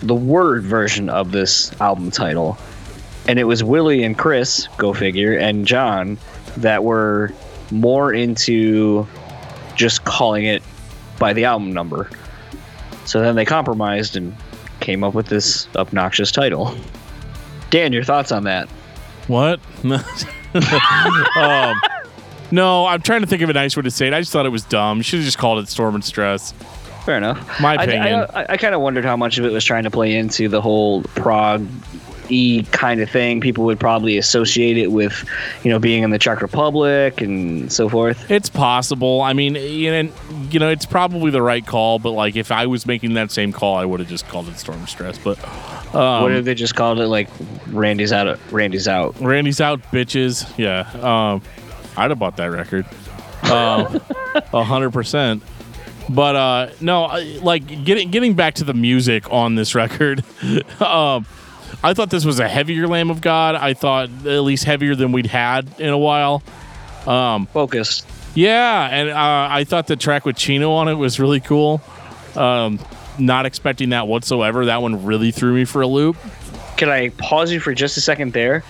the 0.00 0.14
word 0.14 0.62
version 0.62 1.08
of 1.08 1.32
this 1.32 1.78
album 1.80 2.10
title. 2.10 2.58
And 3.28 3.38
it 3.40 3.44
was 3.44 3.64
Willie 3.64 4.04
and 4.04 4.16
Chris, 4.16 4.68
go 4.76 4.92
figure, 4.92 5.36
and 5.36 5.66
John 5.66 6.18
that 6.58 6.84
were 6.84 7.32
more 7.70 8.12
into 8.12 9.06
just 9.74 10.04
calling 10.04 10.44
it 10.44 10.62
by 11.18 11.32
the 11.32 11.44
album 11.44 11.72
number. 11.72 12.10
So 13.04 13.20
then 13.20 13.36
they 13.36 13.44
compromised 13.44 14.16
and 14.16 14.34
came 14.80 15.04
up 15.04 15.14
with 15.14 15.26
this 15.26 15.68
obnoxious 15.76 16.32
title. 16.32 16.74
Dan, 17.70 17.92
your 17.92 18.04
thoughts 18.04 18.32
on 18.32 18.44
that? 18.44 18.68
What? 19.28 19.60
um, 21.36 21.80
no, 22.50 22.86
I'm 22.86 23.02
trying 23.02 23.22
to 23.22 23.26
think 23.26 23.42
of 23.42 23.50
a 23.50 23.52
nice 23.52 23.76
way 23.76 23.82
to 23.82 23.90
say 23.90 24.06
it. 24.06 24.14
I 24.14 24.20
just 24.20 24.32
thought 24.32 24.46
it 24.46 24.50
was 24.50 24.64
dumb. 24.64 25.02
Should 25.02 25.18
have 25.18 25.24
just 25.24 25.38
called 25.38 25.58
it 25.58 25.68
Storm 25.68 25.94
and 25.94 26.04
Stress. 26.04 26.52
Fair 27.04 27.16
enough. 27.16 27.60
My 27.60 27.76
I- 27.76 27.84
opinion. 27.84 28.26
I, 28.32 28.42
I, 28.42 28.46
I 28.50 28.56
kind 28.56 28.74
of 28.74 28.80
wondered 28.80 29.04
how 29.04 29.16
much 29.16 29.38
of 29.38 29.44
it 29.44 29.52
was 29.52 29.64
trying 29.64 29.84
to 29.84 29.90
play 29.90 30.16
into 30.16 30.48
the 30.48 30.60
whole 30.60 31.02
Prague 31.02 31.66
e 32.28 32.62
kind 32.72 33.00
of 33.00 33.10
thing. 33.10 33.40
People 33.40 33.64
would 33.64 33.80
probably 33.80 34.18
associate 34.18 34.76
it 34.76 34.92
with, 34.92 35.24
you 35.62 35.70
know, 35.70 35.78
being 35.78 36.02
in 36.02 36.10
the 36.10 36.18
Czech 36.18 36.42
Republic 36.42 37.20
and 37.20 37.72
so 37.72 37.88
forth. 37.88 38.30
It's 38.30 38.48
possible. 38.48 39.20
I 39.22 39.32
mean, 39.32 39.54
you 39.54 39.90
know, 39.90 40.12
you 40.50 40.58
know, 40.58 40.68
it's 40.68 40.86
probably 40.86 41.30
the 41.30 41.42
right 41.42 41.66
call. 41.66 41.98
But 41.98 42.12
like, 42.12 42.36
if 42.36 42.50
I 42.50 42.66
was 42.66 42.86
making 42.86 43.14
that 43.14 43.30
same 43.30 43.52
call, 43.52 43.76
I 43.76 43.84
would 43.84 44.00
have 44.00 44.08
just 44.08 44.28
called 44.28 44.48
it 44.48 44.58
Storm 44.58 44.86
Stress. 44.86 45.18
But 45.18 45.38
um, 45.94 46.22
what 46.22 46.32
if 46.32 46.44
they 46.44 46.54
just 46.54 46.74
called 46.74 46.98
it 46.98 47.06
like 47.08 47.28
Randy's 47.68 48.12
out? 48.12 48.38
Randy's 48.50 48.88
out. 48.88 49.18
Randy's 49.20 49.60
out, 49.60 49.82
bitches. 49.92 50.46
Yeah, 50.58 50.88
um, 51.02 51.42
I'd 51.96 52.10
have 52.10 52.18
bought 52.18 52.36
that 52.36 52.46
record, 52.46 52.86
Um, 53.44 54.00
a 54.52 54.64
hundred 54.64 54.92
percent. 54.92 55.42
But 56.08 56.36
uh, 56.36 56.70
no, 56.80 57.06
like 57.42 57.84
getting 57.84 58.10
getting 58.10 58.34
back 58.34 58.54
to 58.54 58.64
the 58.64 58.74
music 58.74 59.30
on 59.32 59.54
this 59.56 59.74
record, 59.74 60.24
um, 60.80 61.26
I 61.82 61.94
thought 61.94 62.10
this 62.10 62.24
was 62.24 62.40
a 62.40 62.48
heavier 62.48 62.88
Lamb 62.88 63.10
of 63.10 63.20
God. 63.20 63.54
I 63.54 63.74
thought 63.74 64.08
at 64.26 64.40
least 64.40 64.64
heavier 64.64 64.94
than 64.94 65.12
we'd 65.12 65.26
had 65.26 65.68
in 65.78 65.88
a 65.88 65.98
while. 65.98 66.42
Um, 67.06 67.46
Focused. 67.46 68.06
Yeah, 68.34 68.88
and 68.90 69.08
uh, 69.08 69.48
I 69.50 69.64
thought 69.64 69.86
the 69.86 69.96
track 69.96 70.24
with 70.24 70.36
Chino 70.36 70.72
on 70.72 70.88
it 70.88 70.94
was 70.94 71.18
really 71.18 71.40
cool. 71.40 71.80
Um, 72.34 72.78
not 73.18 73.46
expecting 73.46 73.90
that 73.90 74.08
whatsoever. 74.08 74.66
That 74.66 74.82
one 74.82 75.04
really 75.04 75.30
threw 75.30 75.54
me 75.54 75.64
for 75.64 75.80
a 75.80 75.86
loop. 75.86 76.16
Can 76.76 76.90
I 76.90 77.08
pause 77.10 77.50
you 77.50 77.60
for 77.60 77.72
just 77.72 77.96
a 77.96 78.00
second 78.00 78.32
there? 78.34 78.62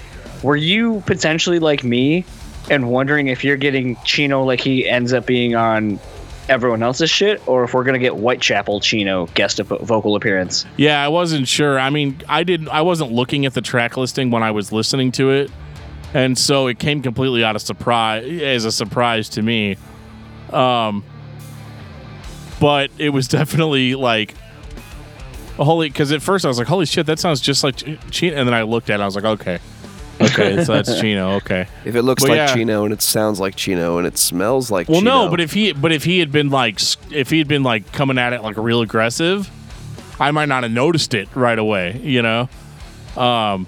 Were 0.43 0.57
you 0.57 1.03
potentially 1.07 1.59
like 1.59 1.83
me 1.83 2.25
and 2.71 2.91
wondering 2.91 3.29
if 3.29 3.43
you're 3.43 3.57
getting 3.57 3.97
Chino 4.05 4.45
like 4.45 4.61
he 4.61 4.89
ends 4.89 5.13
up 5.13 5.27
being 5.27 5.57
on 5.57 5.99
everyone 6.49 6.83
else's 6.83 7.11
shit, 7.11 7.47
or 7.47 7.65
if 7.65 7.75
we're 7.75 7.85
gonna 7.85 7.99
get 7.99 8.13
Whitechapel 8.13 8.81
Chino 8.81 9.27
guest 9.35 9.59
vo- 9.59 9.79
vocal 9.79 10.17
appearance? 10.17 10.65
Yeah, 10.77 11.03
I 11.03 11.09
wasn't 11.09 11.49
sure. 11.49 11.79
I 11.79 11.91
mean, 11.91 12.21
I 12.29 12.45
didn't. 12.45 12.69
I 12.69 12.83
wasn't 12.83 13.13
looking 13.13 13.47
at 13.47 13.55
the 13.55 13.61
track 13.61 13.97
listing 13.97 14.31
when 14.31 14.43
I 14.43 14.51
was 14.51 14.73
listening 14.73 15.13
to 15.13 15.31
it, 15.31 15.51
and 16.15 16.37
so 16.39 16.67
it 16.67 16.79
came 16.79 17.03
completely 17.03 17.43
out 17.45 17.57
of 17.57 17.63
surprise 17.63 18.25
as 18.43 18.65
a 18.65 18.73
surprise 18.73 19.29
to 19.31 19.43
me. 19.43 19.77
Um, 20.53 21.05
but 22.61 22.91
it 22.99 23.11
was 23.11 23.29
definitely 23.29 23.95
like 23.95 24.35
holy 25.57 25.89
because 25.89 26.13
at 26.13 26.23
first 26.23 26.45
I 26.45 26.49
was 26.49 26.59
like, 26.59 26.67
"Holy 26.69 26.87
shit, 26.87 27.07
that 27.07 27.19
sounds 27.19 27.41
just 27.41 27.65
like 27.65 27.77
Ch- 27.77 27.99
Chino," 28.11 28.37
and 28.37 28.47
then 28.47 28.55
I 28.55 28.63
looked 28.63 28.91
at 28.91 28.95
it, 28.95 28.95
and 28.97 29.03
I 29.03 29.07
was 29.07 29.17
like, 29.17 29.25
"Okay, 29.25 29.59
okay, 30.27 30.65
so 30.65 30.73
that's 30.75 31.01
Chino." 31.01 31.37
Okay. 31.37 31.67
If 31.85 31.95
it 31.97 32.03
looks 32.03 32.23
Well, 32.23 32.31
like 32.33 32.37
yeah. 32.39 32.55
Chino 32.55 32.85
and 32.85 32.93
it 32.93 33.03
sounds 33.03 33.41
like 33.41 33.57
Chino 33.57 33.99
and 33.99 34.07
it 34.07 34.19
smells 34.19 34.71
like 34.71 34.89
Well, 34.89 35.01
Chino. 35.01 35.25
no, 35.25 35.31
but 35.31 35.41
if 35.41 35.53
he 35.53 35.73
but 35.73 35.93
if 35.93 36.05
he 36.05 36.19
had 36.19 36.31
been 36.33 36.51
like 36.51 36.77
s- 36.77 36.97
if 37.11 37.31
he 37.31 37.39
had 37.39 37.49
been 37.49 37.63
like 37.63 37.93
coming 37.93 38.19
at 38.19 38.33
it 38.33 38.43
like 38.43 38.57
real 38.57 38.81
aggressive, 38.83 39.51
I 40.21 40.31
might 40.31 40.49
not 40.49 40.63
have 40.63 40.73
noticed 40.73 41.15
it 41.15 41.29
right 41.35 41.59
away. 41.59 42.01
You 42.03 42.23
know, 42.23 42.49
um, 43.17 43.67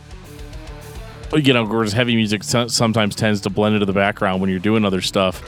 you 1.35 1.52
know, 1.52 1.64
whereas 1.64 1.93
heavy 1.93 2.16
music 2.16 2.43
so- 2.43 2.68
sometimes 2.68 3.14
tends 3.14 3.43
to 3.43 3.51
blend 3.51 3.74
into 3.74 3.86
the 3.86 3.93
background 3.93 4.40
when 4.40 4.48
you're 4.51 4.59
doing 4.59 4.85
other 4.85 5.01
stuff. 5.02 5.43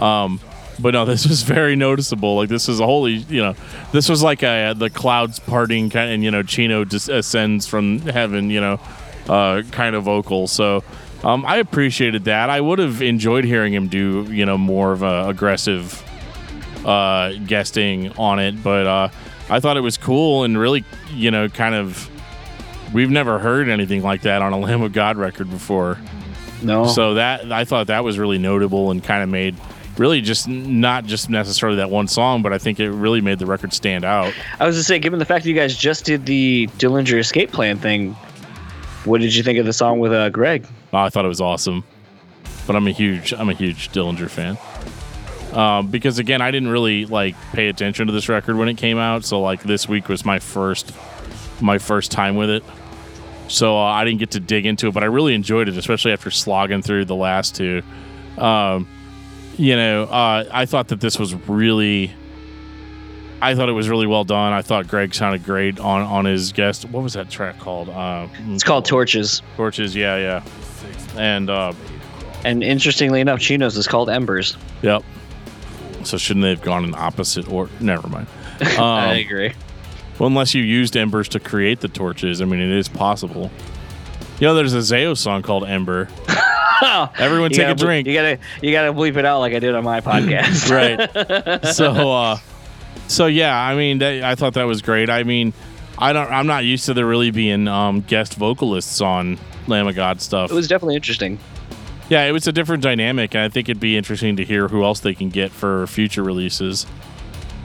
Um, 0.00 0.40
but 0.78 0.92
no, 0.94 1.04
this 1.06 1.26
was 1.26 1.42
very 1.42 1.76
noticeable. 1.76 2.36
Like 2.36 2.48
this 2.48 2.68
is 2.68 2.80
a 2.80 2.86
holy, 2.86 3.12
you 3.14 3.42
know, 3.42 3.54
this 3.92 4.08
was 4.08 4.22
like 4.22 4.42
a, 4.42 4.74
the 4.76 4.88
clouds 4.90 5.38
parting 5.38 5.90
kind, 5.90 6.10
and 6.10 6.24
you 6.24 6.30
know, 6.30 6.42
Chino 6.42 6.84
just 6.84 7.08
ascends 7.08 7.66
from 7.66 8.00
heaven. 8.00 8.48
You 8.50 8.60
know, 8.60 8.80
uh, 9.28 9.62
kind 9.70 9.94
of 9.96 10.04
vocal. 10.04 10.46
So. 10.46 10.82
Um, 11.24 11.44
I 11.46 11.56
appreciated 11.56 12.24
that. 12.24 12.50
I 12.50 12.60
would 12.60 12.78
have 12.78 13.00
enjoyed 13.02 13.44
hearing 13.44 13.72
him 13.72 13.88
do, 13.88 14.26
you 14.30 14.44
know, 14.46 14.56
more 14.58 14.92
of 14.92 15.02
a 15.02 15.26
aggressive 15.28 16.00
uh, 16.84 17.32
guesting 17.46 18.12
on 18.12 18.38
it, 18.38 18.62
but 18.62 18.86
uh, 18.86 19.08
I 19.48 19.58
thought 19.58 19.76
it 19.76 19.80
was 19.80 19.96
cool 19.96 20.44
and 20.44 20.56
really, 20.58 20.84
you 21.12 21.30
know, 21.30 21.48
kind 21.48 21.74
of. 21.74 22.08
We've 22.92 23.10
never 23.10 23.38
heard 23.40 23.68
anything 23.68 24.02
like 24.02 24.22
that 24.22 24.42
on 24.42 24.52
a 24.52 24.58
Lamb 24.60 24.82
of 24.82 24.92
God 24.92 25.16
record 25.16 25.50
before, 25.50 25.98
No. 26.62 26.86
so 26.86 27.14
that 27.14 27.50
I 27.50 27.64
thought 27.64 27.88
that 27.88 28.04
was 28.04 28.18
really 28.18 28.38
notable 28.38 28.92
and 28.92 29.02
kind 29.02 29.22
of 29.24 29.28
made 29.28 29.56
really 29.96 30.20
just 30.20 30.46
not 30.46 31.06
just 31.06 31.28
necessarily 31.30 31.78
that 31.78 31.90
one 31.90 32.06
song, 32.06 32.42
but 32.42 32.52
I 32.52 32.58
think 32.58 32.78
it 32.78 32.90
really 32.90 33.20
made 33.22 33.38
the 33.40 33.46
record 33.46 33.72
stand 33.72 34.04
out. 34.04 34.32
I 34.60 34.66
was 34.66 34.76
to 34.76 34.84
say, 34.84 34.98
given 34.98 35.18
the 35.18 35.24
fact 35.24 35.42
that 35.44 35.48
you 35.50 35.56
guys 35.56 35.74
just 35.76 36.04
did 36.04 36.26
the 36.26 36.68
Dillinger 36.78 37.18
Escape 37.18 37.50
Plan 37.50 37.78
thing, 37.78 38.14
what 39.06 39.20
did 39.20 39.34
you 39.34 39.42
think 39.42 39.58
of 39.58 39.66
the 39.66 39.72
song 39.72 39.98
with 40.00 40.12
uh, 40.12 40.28
Greg? 40.30 40.66
Oh, 40.92 40.98
I 40.98 41.08
thought 41.08 41.24
it 41.24 41.28
was 41.28 41.40
awesome, 41.40 41.84
but 42.66 42.76
I'm 42.76 42.86
a 42.86 42.92
huge 42.92 43.32
I'm 43.32 43.48
a 43.48 43.54
huge 43.54 43.90
Dillinger 43.90 44.28
fan. 44.28 44.58
Um, 45.56 45.88
because 45.88 46.18
again, 46.18 46.42
I 46.42 46.50
didn't 46.50 46.68
really 46.68 47.06
like 47.06 47.34
pay 47.52 47.68
attention 47.68 48.08
to 48.08 48.12
this 48.12 48.28
record 48.28 48.56
when 48.56 48.68
it 48.68 48.74
came 48.74 48.98
out, 48.98 49.24
so 49.24 49.40
like 49.40 49.62
this 49.62 49.88
week 49.88 50.08
was 50.08 50.24
my 50.24 50.38
first 50.38 50.92
my 51.60 51.78
first 51.78 52.10
time 52.10 52.36
with 52.36 52.50
it. 52.50 52.64
So 53.48 53.76
uh, 53.76 53.84
I 53.84 54.04
didn't 54.04 54.18
get 54.18 54.32
to 54.32 54.40
dig 54.40 54.66
into 54.66 54.88
it, 54.88 54.94
but 54.94 55.02
I 55.02 55.06
really 55.06 55.34
enjoyed 55.34 55.68
it, 55.68 55.76
especially 55.76 56.12
after 56.12 56.30
slogging 56.30 56.82
through 56.82 57.04
the 57.04 57.14
last 57.14 57.54
two. 57.54 57.82
Um, 58.36 58.88
you 59.56 59.76
know, 59.76 60.02
uh, 60.04 60.44
I 60.52 60.66
thought 60.66 60.88
that 60.88 61.00
this 61.00 61.18
was 61.18 61.34
really. 61.48 62.12
I 63.42 63.54
thought 63.54 63.68
it 63.68 63.72
was 63.72 63.88
really 63.88 64.06
well 64.06 64.24
done. 64.24 64.52
I 64.52 64.62
thought 64.62 64.88
Greg 64.88 65.14
sounded 65.14 65.44
great 65.44 65.78
on 65.78 66.02
on 66.02 66.24
his 66.24 66.52
guest. 66.52 66.84
What 66.86 67.02
was 67.02 67.12
that 67.14 67.28
track 67.30 67.58
called? 67.58 67.88
Uh, 67.90 68.28
It's 68.48 68.64
called 68.64 68.84
Torches. 68.86 69.42
Torches. 69.56 69.94
Yeah, 69.94 70.16
yeah. 70.16 70.42
And 71.16 71.50
uh, 71.50 71.72
And 72.44 72.62
interestingly 72.62 73.20
enough, 73.20 73.40
Chino's 73.40 73.76
is 73.76 73.86
called 73.86 74.08
Embers. 74.08 74.56
Yep. 74.82 75.02
So 76.04 76.16
shouldn't 76.16 76.44
they 76.44 76.50
have 76.50 76.62
gone 76.62 76.84
in 76.84 76.94
opposite 76.94 77.48
or 77.50 77.68
never 77.80 78.08
mind. 78.08 78.26
I 78.60 79.10
Um, 79.10 79.16
agree. 79.16 79.52
well, 80.18 80.28
unless 80.28 80.54
you 80.54 80.62
used 80.62 80.96
embers 80.96 81.28
to 81.30 81.40
create 81.40 81.80
the 81.80 81.88
torches, 81.88 82.40
I 82.40 82.44
mean 82.46 82.60
it 82.60 82.70
is 82.70 82.88
possible. 82.88 83.50
You 84.40 84.46
know, 84.46 84.54
there's 84.54 84.74
a 84.74 84.78
Zao 84.78 85.16
song 85.16 85.42
called 85.42 85.64
Ember. 85.64 86.08
Everyone 87.18 87.50
You 87.50 87.56
take 87.56 87.64
a 87.66 87.68
gotta 87.70 87.74
ble- 87.76 87.84
drink. 87.86 88.06
You 88.06 88.14
gotta 88.14 88.38
you 88.62 88.70
gotta 88.72 88.92
bleep 88.92 89.16
it 89.16 89.24
out 89.24 89.40
like 89.40 89.52
I 89.54 89.58
did 89.58 89.74
on 89.74 89.82
my 89.84 90.00
podcast. 90.02 90.70
right. 90.70 91.66
So, 91.74 92.12
uh, 92.12 92.38
so 93.08 93.26
yeah, 93.26 93.56
I 93.56 93.74
mean, 93.76 93.98
that, 93.98 94.22
I 94.22 94.34
thought 94.34 94.54
that 94.54 94.64
was 94.64 94.82
great. 94.82 95.10
I 95.10 95.22
mean, 95.22 95.52
I 95.98 96.12
don't, 96.12 96.30
I'm 96.30 96.46
not 96.46 96.64
used 96.64 96.86
to 96.86 96.94
there 96.94 97.06
really 97.06 97.30
being 97.30 97.68
um, 97.68 98.00
guest 98.02 98.34
vocalists 98.34 99.00
on 99.00 99.38
Lamb 99.66 99.86
of 99.86 99.94
God 99.94 100.20
stuff. 100.20 100.50
It 100.50 100.54
was 100.54 100.68
definitely 100.68 100.96
interesting. 100.96 101.38
Yeah, 102.08 102.24
it 102.24 102.32
was 102.32 102.46
a 102.46 102.52
different 102.52 102.82
dynamic, 102.82 103.34
and 103.34 103.42
I 103.42 103.48
think 103.48 103.68
it'd 103.68 103.80
be 103.80 103.96
interesting 103.96 104.36
to 104.36 104.44
hear 104.44 104.68
who 104.68 104.84
else 104.84 105.00
they 105.00 105.14
can 105.14 105.28
get 105.28 105.50
for 105.50 105.86
future 105.88 106.22
releases. 106.22 106.86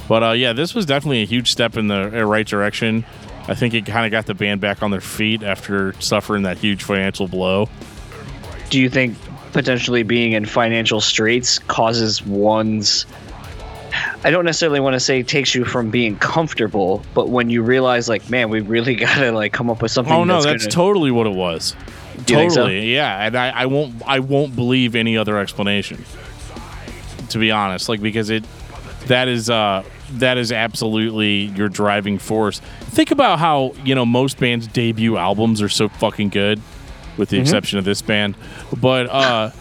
But 0.07 0.23
uh, 0.23 0.31
yeah, 0.31 0.53
this 0.53 0.73
was 0.73 0.85
definitely 0.85 1.21
a 1.21 1.25
huge 1.25 1.51
step 1.51 1.77
in 1.77 1.87
the 1.87 2.21
uh, 2.21 2.23
right 2.23 2.45
direction. 2.45 3.05
I 3.47 3.55
think 3.55 3.73
it 3.73 3.85
kind 3.85 4.05
of 4.05 4.11
got 4.11 4.25
the 4.25 4.33
band 4.33 4.61
back 4.61 4.81
on 4.81 4.91
their 4.91 5.01
feet 5.01 5.43
after 5.43 5.93
suffering 6.01 6.43
that 6.43 6.57
huge 6.57 6.83
financial 6.83 7.27
blow. 7.27 7.69
Do 8.69 8.79
you 8.79 8.89
think 8.89 9.17
potentially 9.51 10.03
being 10.03 10.31
in 10.31 10.45
financial 10.45 11.01
straits 11.01 11.59
causes 11.59 12.25
one's 12.25 13.05
I 14.23 14.29
don't 14.29 14.45
necessarily 14.45 14.79
want 14.79 14.93
to 14.93 14.99
say 14.99 15.23
takes 15.23 15.53
you 15.55 15.65
from 15.65 15.89
being 15.89 16.17
comfortable, 16.17 17.03
but 17.13 17.29
when 17.29 17.49
you 17.49 17.63
realize 17.63 18.07
like, 18.07 18.29
man, 18.29 18.49
we 18.49 18.61
really 18.61 18.95
gotta 19.07 19.31
like 19.31 19.53
come 19.53 19.69
up 19.69 19.81
with 19.81 19.91
something. 19.91 20.13
Oh 20.13 20.23
no, 20.23 20.35
that's, 20.35 20.45
that's 20.45 20.63
gonna, 20.65 20.71
totally 20.71 21.11
what 21.11 21.27
it 21.27 21.33
was. 21.33 21.75
Do 22.25 22.35
you 22.37 22.49
so? 22.49 22.63
totally, 22.63 22.93
yeah. 22.93 23.25
And 23.25 23.37
I, 23.37 23.49
I 23.49 23.65
won't, 23.65 23.95
I 24.05 24.19
won't 24.19 24.55
believe 24.55 24.95
any 24.95 25.17
other 25.17 25.37
explanation. 25.37 26.03
To 27.29 27.39
be 27.39 27.51
honest, 27.51 27.87
like 27.87 28.01
because 28.01 28.29
it, 28.29 28.43
that 29.07 29.27
is, 29.27 29.49
uh, 29.49 29.83
that 30.13 30.37
is 30.37 30.51
absolutely 30.51 31.45
your 31.55 31.69
driving 31.69 32.17
force. 32.17 32.59
Think 32.81 33.11
about 33.11 33.39
how 33.39 33.73
you 33.85 33.95
know 33.95 34.05
most 34.05 34.37
bands' 34.37 34.67
debut 34.67 35.17
albums 35.17 35.61
are 35.61 35.69
so 35.69 35.87
fucking 35.87 36.29
good, 36.29 36.61
with 37.17 37.29
the 37.29 37.39
exception 37.39 37.79
of 37.79 37.85
this 37.85 38.01
band. 38.01 38.35
But 38.81 39.07
uh, 39.09 39.51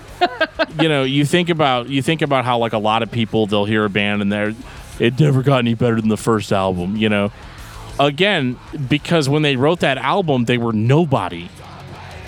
you 0.81 0.89
know, 0.89 1.03
you 1.05 1.25
think 1.25 1.49
about 1.49 1.89
you 1.89 2.03
think 2.03 2.23
about 2.23 2.45
how 2.45 2.59
like 2.59 2.73
a 2.73 2.79
lot 2.79 3.03
of 3.03 3.11
people 3.11 3.47
they'll 3.47 3.65
hear 3.65 3.85
a 3.85 3.91
band 3.91 4.23
and 4.23 4.33
they're 4.33 4.55
it 4.99 5.19
never 5.19 5.43
got 5.43 5.59
any 5.59 5.75
better 5.75 6.01
than 6.01 6.09
the 6.09 6.17
first 6.17 6.53
album. 6.53 6.97
You 6.97 7.09
know, 7.09 7.33
again 7.99 8.59
because 8.89 9.29
when 9.29 9.43
they 9.43 9.57
wrote 9.57 9.81
that 9.81 9.99
album, 9.99 10.45
they 10.45 10.59
were 10.59 10.73
nobody. 10.73 11.49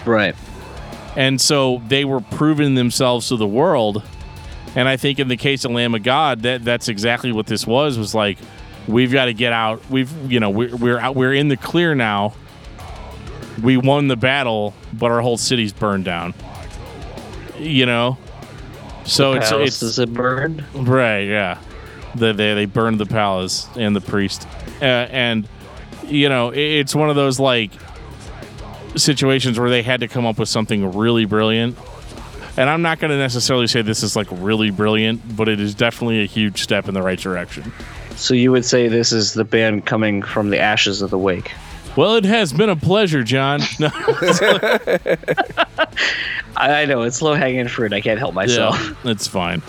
right. 0.06 0.34
And 1.14 1.38
so 1.38 1.82
they 1.88 2.06
were 2.06 2.20
proving 2.20 2.74
themselves 2.74 3.28
to 3.28 3.36
the 3.36 3.46
world. 3.46 4.02
And 4.74 4.88
I 4.88 4.96
think 4.96 5.18
in 5.18 5.28
the 5.28 5.36
case 5.36 5.66
of 5.66 5.72
Lamb 5.72 5.94
of 5.94 6.02
God, 6.02 6.40
that 6.42 6.64
that's 6.64 6.88
exactly 6.88 7.32
what 7.32 7.46
this 7.46 7.66
was. 7.66 7.98
Was 7.98 8.14
like, 8.14 8.38
we've 8.88 9.12
got 9.12 9.26
to 9.26 9.34
get 9.34 9.52
out. 9.52 9.82
We've 9.90 10.10
you 10.32 10.40
know 10.40 10.48
we're 10.48 10.74
we're 10.74 10.98
out, 10.98 11.14
we're 11.14 11.34
in 11.34 11.48
the 11.48 11.58
clear 11.58 11.94
now. 11.94 12.32
We 13.62 13.76
won 13.76 14.08
the 14.08 14.16
battle, 14.16 14.72
but 14.94 15.10
our 15.10 15.20
whole 15.20 15.36
city's 15.36 15.74
burned 15.74 16.06
down. 16.06 16.32
You 17.62 17.86
know, 17.86 18.18
so 19.04 19.34
it's 19.34 19.50
it's 19.52 19.82
is 19.82 19.98
a 19.98 20.06
bird. 20.06 20.64
Right, 20.74 21.22
yeah. 21.22 21.60
The, 22.14 22.32
they 22.32 22.54
they 22.54 22.66
burned 22.66 23.00
the 23.00 23.06
palace 23.06 23.68
and 23.76 23.96
the 23.96 24.00
priest, 24.00 24.46
uh, 24.80 24.84
and 24.84 25.48
you 26.06 26.28
know 26.28 26.50
it, 26.50 26.58
it's 26.58 26.94
one 26.94 27.08
of 27.08 27.16
those 27.16 27.40
like 27.40 27.70
situations 28.96 29.58
where 29.58 29.70
they 29.70 29.82
had 29.82 30.00
to 30.00 30.08
come 30.08 30.26
up 30.26 30.38
with 30.38 30.48
something 30.48 30.94
really 30.96 31.24
brilliant. 31.24 31.78
And 32.56 32.68
I'm 32.68 32.82
not 32.82 32.98
going 32.98 33.10
to 33.10 33.16
necessarily 33.16 33.66
say 33.66 33.80
this 33.80 34.02
is 34.02 34.14
like 34.14 34.26
really 34.30 34.70
brilliant, 34.70 35.36
but 35.36 35.48
it 35.48 35.58
is 35.58 35.74
definitely 35.74 36.22
a 36.22 36.26
huge 36.26 36.62
step 36.62 36.86
in 36.86 36.92
the 36.92 37.00
right 37.00 37.18
direction. 37.18 37.72
So 38.16 38.34
you 38.34 38.52
would 38.52 38.66
say 38.66 38.88
this 38.88 39.10
is 39.10 39.32
the 39.32 39.44
band 39.44 39.86
coming 39.86 40.20
from 40.20 40.50
the 40.50 40.58
ashes 40.58 41.00
of 41.00 41.08
the 41.08 41.18
wake? 41.18 41.52
Well, 41.96 42.16
it 42.16 42.24
has 42.24 42.52
been 42.52 42.70
a 42.70 42.76
pleasure, 42.76 43.22
John. 43.22 43.60
No, 43.78 43.90
I, 46.56 46.84
know 46.84 47.02
it's 47.02 47.20
low 47.22 47.34
hanging 47.34 47.66
fruit. 47.68 47.92
I 47.92 48.00
can't 48.00 48.18
help 48.18 48.34
myself. 48.34 48.78
yeah, 48.80 48.94
it's 49.10 49.26
fine. 49.26 49.62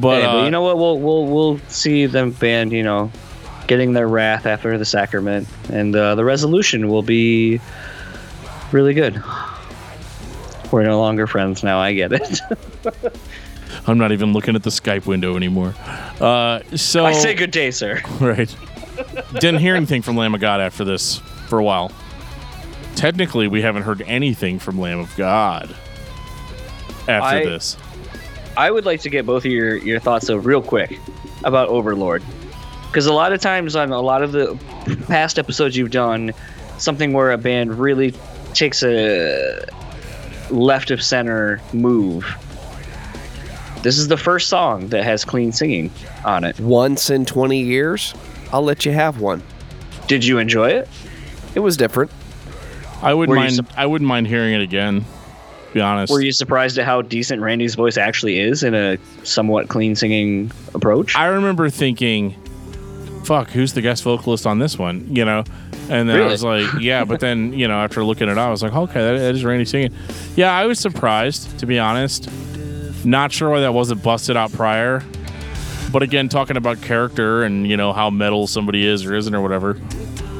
But, 0.00 0.20
Hey, 0.20 0.26
uh, 0.26 0.32
but 0.32 0.44
you 0.44 0.50
know 0.50 0.62
what? 0.62 0.76
We'll 0.78 0.98
we'll 0.98 1.26
we'll 1.26 1.58
see 1.68 2.06
them 2.06 2.32
band. 2.32 2.72
You 2.72 2.82
know, 2.82 3.12
getting 3.66 3.92
their 3.92 4.08
wrath 4.08 4.46
after 4.46 4.76
the 4.76 4.84
sacrament, 4.84 5.46
and 5.70 5.94
uh, 5.94 6.14
the 6.16 6.24
resolution 6.24 6.88
will 6.88 7.02
be 7.02 7.60
really 8.72 8.94
good. 8.94 9.22
We're 10.72 10.82
no 10.82 10.98
longer 10.98 11.26
friends 11.26 11.62
now. 11.62 11.78
I 11.78 11.92
get 11.94 12.12
it. 12.12 12.40
I'm 13.86 13.98
not 13.98 14.10
even 14.12 14.32
looking 14.32 14.56
at 14.56 14.62
the 14.64 14.70
Skype 14.70 15.06
window 15.06 15.36
anymore. 15.36 15.74
Uh, 16.20 16.60
so 16.74 17.04
I 17.04 17.12
say 17.12 17.34
good 17.34 17.52
day, 17.52 17.70
sir. 17.70 18.00
Right. 18.20 18.54
Didn't 19.34 19.60
hear 19.60 19.76
anything 19.76 20.02
from 20.02 20.16
Lamb 20.16 20.34
of 20.34 20.40
God 20.40 20.60
after 20.60 20.84
this 20.84 21.20
for 21.48 21.58
a 21.58 21.64
while. 21.64 21.90
Technically, 22.96 23.48
we 23.48 23.62
haven't 23.62 23.82
heard 23.82 24.02
anything 24.02 24.58
from 24.58 24.78
Lamb 24.80 24.98
of 25.00 25.14
God 25.16 25.74
after 27.08 27.36
I- 27.36 27.44
this. 27.44 27.76
I 28.56 28.70
would 28.70 28.84
like 28.84 29.00
to 29.00 29.10
get 29.10 29.26
both 29.26 29.44
of 29.44 29.50
your 29.50 29.76
your 29.78 29.98
thoughts 29.98 30.28
though, 30.28 30.36
real 30.36 30.62
quick, 30.62 31.00
about 31.42 31.68
Overlord, 31.68 32.22
because 32.86 33.06
a 33.06 33.12
lot 33.12 33.32
of 33.32 33.40
times 33.40 33.74
on 33.74 33.90
a 33.90 34.00
lot 34.00 34.22
of 34.22 34.30
the 34.30 34.56
past 35.08 35.38
episodes 35.40 35.76
you've 35.76 35.90
done, 35.90 36.32
something 36.78 37.12
where 37.12 37.32
a 37.32 37.38
band 37.38 37.76
really 37.80 38.14
takes 38.52 38.84
a 38.84 39.64
left 40.50 40.92
of 40.92 41.02
center 41.02 41.60
move. 41.72 42.24
This 43.82 43.98
is 43.98 44.06
the 44.06 44.16
first 44.16 44.48
song 44.48 44.88
that 44.88 45.02
has 45.02 45.24
clean 45.24 45.50
singing 45.50 45.90
on 46.24 46.44
it. 46.44 46.58
Once 46.60 47.10
in 47.10 47.26
20 47.26 47.60
years, 47.60 48.14
I'll 48.52 48.62
let 48.62 48.86
you 48.86 48.92
have 48.92 49.20
one. 49.20 49.42
Did 50.06 50.24
you 50.24 50.38
enjoy 50.38 50.68
it? 50.68 50.88
It 51.54 51.60
was 51.60 51.76
different. 51.76 52.10
I 53.02 53.12
wouldn't 53.14 53.30
Were 53.30 53.36
you 53.36 53.42
mind. 53.42 53.54
sup- 53.56 53.78
I 53.78 53.86
wouldn't 53.86 54.08
mind 54.08 54.26
hearing 54.26 54.54
it 54.54 54.60
again. 54.62 55.04
Be 55.72 55.80
honest. 55.80 56.12
Were 56.12 56.20
you 56.20 56.32
surprised 56.32 56.78
at 56.78 56.84
how 56.84 57.02
decent 57.02 57.42
Randy's 57.42 57.74
voice 57.74 57.96
actually 57.96 58.38
is 58.38 58.62
in 58.62 58.74
a 58.74 58.96
somewhat 59.24 59.68
clean 59.68 59.94
singing 59.96 60.50
approach? 60.72 61.16
I 61.16 61.26
remember 61.26 61.68
thinking, 61.68 62.34
"Fuck, 63.24 63.50
who's 63.50 63.72
the 63.72 63.82
guest 63.82 64.04
vocalist 64.04 64.46
on 64.46 64.58
this 64.60 64.78
one?" 64.78 65.06
You 65.10 65.24
know, 65.24 65.42
and 65.90 66.08
then 66.08 66.10
I 66.10 66.18
Really? 66.20 66.30
was 66.30 66.44
like, 66.44 66.66
"Yeah," 66.80 67.04
but 67.04 67.18
then 67.20 67.52
you 67.58 67.66
know, 67.68 67.74
after 67.74 68.04
looking 68.04 68.28
it 68.28 68.38
up, 68.38 68.46
I 68.48 68.50
was 68.50 68.62
like, 68.62 68.72
"Okay, 68.74 69.00
that, 69.00 69.18
that 69.18 69.34
is 69.34 69.44
Randy 69.44 69.64
singing." 69.64 69.92
Yeah, 70.36 70.52
I 70.52 70.66
was 70.66 70.78
surprised 70.78 71.58
to 71.58 71.66
be 71.66 71.78
honest. 71.78 72.28
Not 73.04 73.32
sure 73.32 73.50
why 73.50 73.60
that 73.60 73.74
wasn't 73.74 74.02
busted 74.02 74.36
out 74.36 74.52
prior. 74.52 75.02
But 75.92 76.02
again, 76.02 76.28
talking 76.28 76.56
about 76.56 76.80
character 76.82 77.42
and 77.42 77.66
you 77.66 77.76
know 77.76 77.92
how 77.92 78.10
metal 78.10 78.46
somebody 78.46 78.86
is 78.86 79.04
or 79.04 79.14
isn't 79.14 79.34
or 79.34 79.42
whatever, 79.42 79.78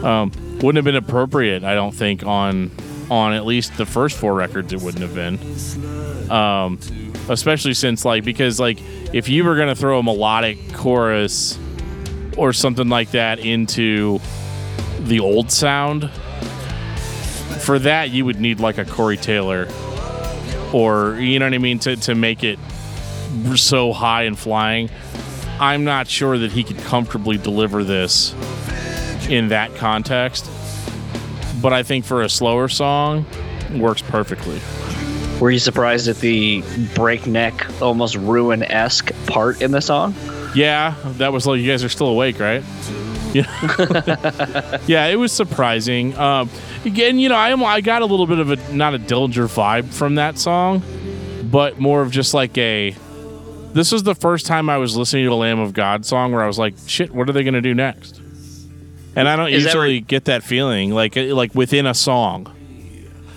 um, 0.04 0.30
wouldn't 0.64 0.76
have 0.76 0.84
been 0.84 0.96
appropriate. 0.96 1.64
I 1.64 1.74
don't 1.74 1.94
think 1.94 2.24
on 2.24 2.70
on 3.10 3.34
at 3.34 3.44
least 3.44 3.76
the 3.76 3.86
first 3.86 4.16
four 4.16 4.34
records 4.34 4.72
it 4.72 4.80
wouldn't 4.80 5.02
have 5.02 5.14
been. 5.14 6.30
Um, 6.30 6.78
especially 7.28 7.74
since 7.74 8.04
like 8.04 8.24
because 8.24 8.58
like 8.58 8.78
if 9.12 9.28
you 9.28 9.44
were 9.44 9.56
gonna 9.56 9.74
throw 9.74 9.98
a 9.98 10.02
melodic 10.02 10.58
chorus 10.72 11.58
or 12.36 12.52
something 12.52 12.88
like 12.88 13.10
that 13.12 13.38
into 13.38 14.20
the 15.00 15.20
old 15.20 15.52
sound, 15.52 16.10
for 17.60 17.78
that 17.78 18.10
you 18.10 18.24
would 18.24 18.40
need 18.40 18.60
like 18.60 18.78
a 18.78 18.84
Corey 18.84 19.16
Taylor 19.16 19.68
or 20.72 21.16
you 21.20 21.38
know 21.38 21.46
what 21.46 21.54
I 21.54 21.58
mean 21.58 21.78
to 21.80 21.96
to 21.96 22.14
make 22.14 22.42
it 22.42 22.58
so 23.54 23.92
high 23.92 24.24
and 24.24 24.38
flying. 24.38 24.90
I'm 25.60 25.84
not 25.84 26.08
sure 26.08 26.36
that 26.38 26.52
he 26.52 26.64
could 26.64 26.78
comfortably 26.78 27.38
deliver 27.38 27.84
this 27.84 28.34
in 29.28 29.48
that 29.48 29.74
context. 29.76 30.50
But 31.64 31.72
I 31.72 31.82
think 31.82 32.04
for 32.04 32.20
a 32.20 32.28
slower 32.28 32.68
song, 32.68 33.24
works 33.72 34.02
perfectly. 34.02 34.60
Were 35.40 35.50
you 35.50 35.58
surprised 35.58 36.08
at 36.08 36.16
the 36.18 36.62
breakneck, 36.94 37.80
almost 37.80 38.16
ruin 38.16 38.62
esque 38.64 39.12
part 39.26 39.62
in 39.62 39.70
the 39.70 39.80
song? 39.80 40.14
Yeah, 40.54 40.94
that 41.16 41.32
was 41.32 41.46
like 41.46 41.60
you 41.60 41.66
guys 41.66 41.82
are 41.82 41.88
still 41.88 42.08
awake, 42.08 42.38
right? 42.38 42.62
Yeah, 43.34 44.78
yeah, 44.86 45.06
it 45.06 45.16
was 45.16 45.32
surprising. 45.32 46.16
Um, 46.16 46.50
again, 46.84 47.18
you 47.18 47.28
know, 47.30 47.34
I 47.34 47.48
am 47.48 47.64
I 47.64 47.80
got 47.80 48.02
a 48.02 48.06
little 48.06 48.26
bit 48.26 48.38
of 48.38 48.50
a 48.50 48.72
not 48.72 48.94
a 48.94 48.98
Dillinger 48.98 49.48
vibe 49.48 49.92
from 49.92 50.16
that 50.16 50.38
song, 50.38 50.82
but 51.50 51.80
more 51.80 52.02
of 52.02 52.12
just 52.12 52.32
like 52.34 52.56
a. 52.58 52.94
This 53.72 53.90
was 53.90 54.04
the 54.04 54.14
first 54.14 54.46
time 54.46 54.68
I 54.70 54.76
was 54.76 54.96
listening 54.96 55.24
to 55.24 55.32
a 55.32 55.34
Lamb 55.34 55.58
of 55.58 55.72
God 55.72 56.06
song 56.06 56.30
where 56.30 56.44
I 56.44 56.46
was 56.46 56.60
like, 56.60 56.74
"Shit, 56.86 57.12
what 57.12 57.28
are 57.28 57.32
they 57.32 57.42
gonna 57.42 57.60
do 57.60 57.74
next?" 57.74 58.20
And 59.16 59.28
I 59.28 59.36
don't 59.36 59.48
Is 59.48 59.64
that 59.64 59.70
usually 59.70 59.88
re- 59.94 60.00
get 60.00 60.24
that 60.26 60.42
feeling 60.42 60.90
like 60.90 61.16
uh, 61.16 61.34
like 61.34 61.54
within 61.54 61.86
a 61.86 61.94
song, 61.94 62.52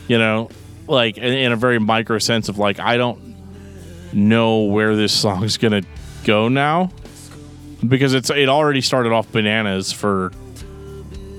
you 0.07 0.17
know, 0.17 0.49
like 0.87 1.17
in, 1.17 1.33
in 1.33 1.51
a 1.51 1.55
very 1.55 1.79
micro 1.79 2.17
sense 2.19 2.49
of 2.49 2.57
like 2.57 2.79
I 2.79 2.97
don't 2.97 3.35
know 4.13 4.63
where 4.63 4.95
this 4.95 5.13
song's 5.13 5.57
gonna 5.57 5.83
go 6.23 6.47
now 6.47 6.91
because 7.87 8.13
it's 8.13 8.29
it 8.29 8.49
already 8.49 8.81
started 8.81 9.11
off 9.11 9.31
bananas 9.31 9.91
for 9.91 10.31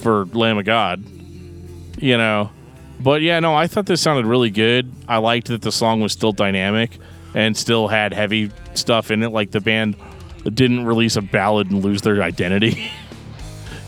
for 0.03 0.27
Lamb 0.27 0.59
of 0.59 0.65
God, 0.65 1.05
you 1.99 2.17
know. 2.17 2.51
But 3.01 3.23
yeah, 3.23 3.39
no, 3.41 3.55
I 3.55 3.69
thought 3.69 3.87
this 3.87 4.01
sounded 4.01 4.27
really 4.27 4.51
good. 4.51 4.93
I 5.07 5.19
liked 5.19 5.49
that 5.49 5.63
the 5.63 5.71
song 5.73 6.01
was 6.01 6.13
still 6.13 6.33
dynamic 6.33 6.99
and 7.35 7.57
still 7.57 7.89
had 7.89 8.13
heavy 8.13 8.51
stuff 8.75 9.11
in 9.11 9.23
it. 9.23 9.29
Like 9.31 9.53
the 9.53 9.61
band 9.61 9.97
didn't 10.43 10.85
release 10.85 11.17
a 11.17 11.23
ballad 11.23 11.71
and 11.71 11.85
lose 11.85 12.03
their 12.03 12.23
identity 12.23 12.91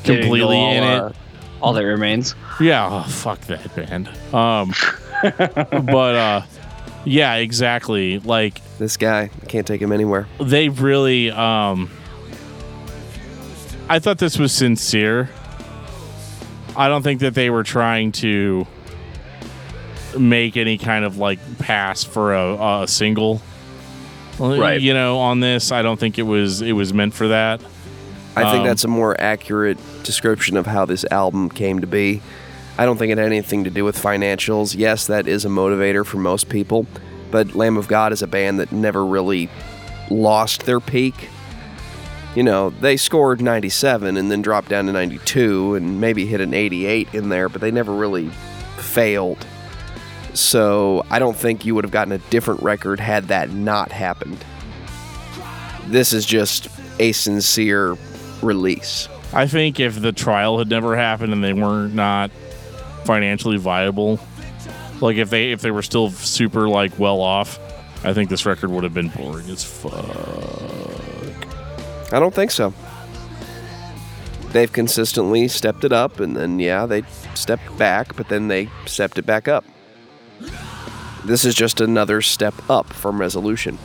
completely 0.05 0.57
all, 0.57 0.73
in 0.73 0.83
uh, 0.83 1.07
it. 1.09 1.17
all 1.61 1.73
that 1.73 1.85
remains. 1.85 2.35
Yeah, 2.61 2.89
oh, 2.91 3.09
fuck 3.09 3.41
that 3.43 3.75
band. 3.75 4.09
Um, 4.35 4.73
but 5.23 6.15
uh, 6.17 6.43
yeah, 7.05 7.35
exactly. 7.37 8.19
Like 8.19 8.61
This 8.79 8.97
guy, 8.97 9.31
I 9.43 9.47
can't 9.47 9.67
take 9.67 9.81
him 9.81 9.93
anywhere. 9.93 10.27
they 10.41 10.69
really 10.69 11.31
um 11.31 11.91
I 13.89 13.99
thought 13.99 14.19
this 14.19 14.39
was 14.39 14.53
sincere. 14.53 15.29
I 16.77 16.89
don't 16.89 17.03
think 17.03 17.21
that 17.21 17.35
they 17.35 17.51
were 17.51 17.65
trying 17.65 18.13
to 18.13 18.67
make 20.19 20.57
any 20.57 20.79
kind 20.79 21.05
of 21.05 21.19
like 21.19 21.39
pass 21.59 22.05
for 22.05 22.35
a, 22.35 22.83
a 22.83 22.89
single. 22.89 23.43
Right. 24.39 24.81
You 24.81 24.95
know, 24.95 25.19
on 25.19 25.41
this, 25.41 25.71
I 25.73 25.83
don't 25.83 25.99
think 26.01 26.19
it 26.19 26.23
was 26.23 26.63
it 26.63 26.73
was 26.73 26.95
meant 26.95 27.15
for 27.15 27.29
that. 27.29 27.61
I 28.37 28.45
think 28.45 28.61
Um, 28.61 28.67
that's 28.67 28.85
a 28.85 28.89
more 28.89 29.21
accurate 29.21 29.79
description 30.03 30.57
of 30.57 30.67
how 30.67 30.85
this 30.85 31.05
album 31.11 31.49
came 31.49 31.81
to 31.81 31.87
be. 31.87 32.23
I 32.79 32.85
don't 32.87 32.97
think 32.97 33.13
it 33.13 33.19
had 33.19 33.27
anything 33.27 33.65
to 33.65 33.71
do 33.71 33.85
with 33.85 33.97
financials. 33.97 34.75
Yes, 34.77 35.07
that 35.09 35.29
is 35.29 35.45
a 35.45 35.49
motivator 35.49 36.05
for 36.05 36.17
most 36.17 36.49
people, 36.49 36.87
but 37.31 37.55
Lamb 37.55 37.77
of 37.77 37.89
God 37.89 38.13
is 38.13 38.23
a 38.23 38.27
band 38.27 38.59
that 38.61 38.73
never 38.73 39.05
really 39.05 39.51
lost 40.11 40.65
their 40.65 40.81
peak. 40.81 41.29
You 42.35 42.43
know, 42.43 42.71
they 42.71 42.97
scored 42.97 43.43
97 43.43 44.17
and 44.17 44.31
then 44.31 44.41
dropped 44.41 44.69
down 44.69 44.87
to 44.87 44.93
92 44.93 45.75
and 45.75 46.01
maybe 46.01 46.27
hit 46.27 46.41
an 46.41 46.55
88 46.55 47.13
in 47.13 47.29
there, 47.29 47.49
but 47.49 47.61
they 47.61 47.71
never 47.71 47.93
really 47.93 48.31
failed. 48.79 49.47
So 50.33 51.05
I 51.11 51.19
don't 51.19 51.37
think 51.37 51.67
you 51.67 51.75
would 51.75 51.85
have 51.85 51.91
gotten 51.91 52.13
a 52.13 52.19
different 52.31 52.63
record 52.63 53.01
had 53.01 53.29
that 53.29 53.51
not 53.51 53.91
happened. 53.93 54.45
This 55.89 56.13
is 56.13 56.25
just 56.25 56.69
a 57.01 57.13
sincere 57.13 57.97
release. 58.43 59.09
I 59.33 59.47
think 59.47 59.79
if 59.79 60.01
the 60.01 60.13
trial 60.13 60.59
had 60.59 60.69
never 60.69 60.97
happened 60.97 61.33
and 61.33 61.43
they 61.43 61.53
were 61.53 61.89
not 61.89 62.31
financially 63.05 63.59
viable, 63.59 64.19
like 65.01 65.17
if 65.17 65.31
they 65.31 65.53
if 65.53 65.61
they 65.61 65.71
were 65.71 65.83
still 65.83 66.11
super 66.11 66.69
like 66.69 66.99
well 66.99 67.21
off, 67.21 67.59
I 68.05 68.13
think 68.13 68.31
this 68.31 68.47
record 68.47 68.71
would 68.71 68.85
have 68.85 68.95
been 68.95 69.09
boring 69.09 69.49
as 69.51 69.65
fuck. 69.65 69.93
I 72.13 72.19
don't 72.19 72.35
think 72.35 72.51
so. 72.51 72.75
They've 74.53 74.73
consistently 74.73 75.47
stepped 75.47 75.85
it 75.85 75.93
up, 75.93 76.19
and 76.19 76.37
then, 76.37 76.59
yeah, 76.59 76.85
they 76.85 77.03
stepped 77.35 77.79
back, 77.79 78.17
but 78.17 78.29
then 78.29 78.49
they 78.49 78.69
stepped 78.85 79.17
it 79.17 79.25
back 79.25 79.47
up. 79.47 79.65
This 81.25 81.45
is 81.45 81.55
just 81.55 81.81
another 81.81 82.21
step 82.21 82.55
up 82.69 82.93
from 82.93 83.21
resolution. 83.21 83.79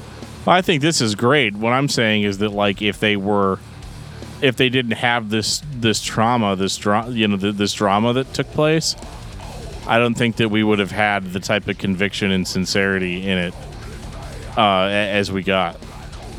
I 0.48 0.62
think 0.62 0.82
this 0.82 1.02
is 1.02 1.14
great. 1.14 1.56
What 1.56 1.74
I'm 1.74 1.88
saying 1.88 2.24
is 2.24 2.40
that 2.40 2.50
like 2.50 2.82
if 2.82 3.00
they 3.00 3.16
were 3.16 3.60
if 4.42 4.56
they 4.56 4.70
didn't 4.70 4.94
have 4.94 5.30
this 5.30 5.62
this 5.76 6.02
trauma, 6.02 6.56
this 6.56 6.78
dra- 6.78 7.10
you 7.10 7.28
know, 7.28 7.38
th- 7.38 7.56
this 7.56 7.74
drama 7.74 8.14
that 8.14 8.34
took 8.34 8.48
place, 8.52 8.96
I 9.88 10.00
don't 10.00 10.16
think 10.16 10.38
that 10.38 10.50
we 10.50 10.64
would 10.64 10.80
have 10.80 10.92
had 10.92 11.34
the 11.34 11.40
type 11.40 11.68
of 11.68 11.78
conviction 11.78 12.32
and 12.32 12.48
sincerity 12.48 13.28
in 13.28 13.38
it 13.38 13.54
uh, 14.58 14.88
as 14.88 15.32
we 15.32 15.44
got. 15.44 15.78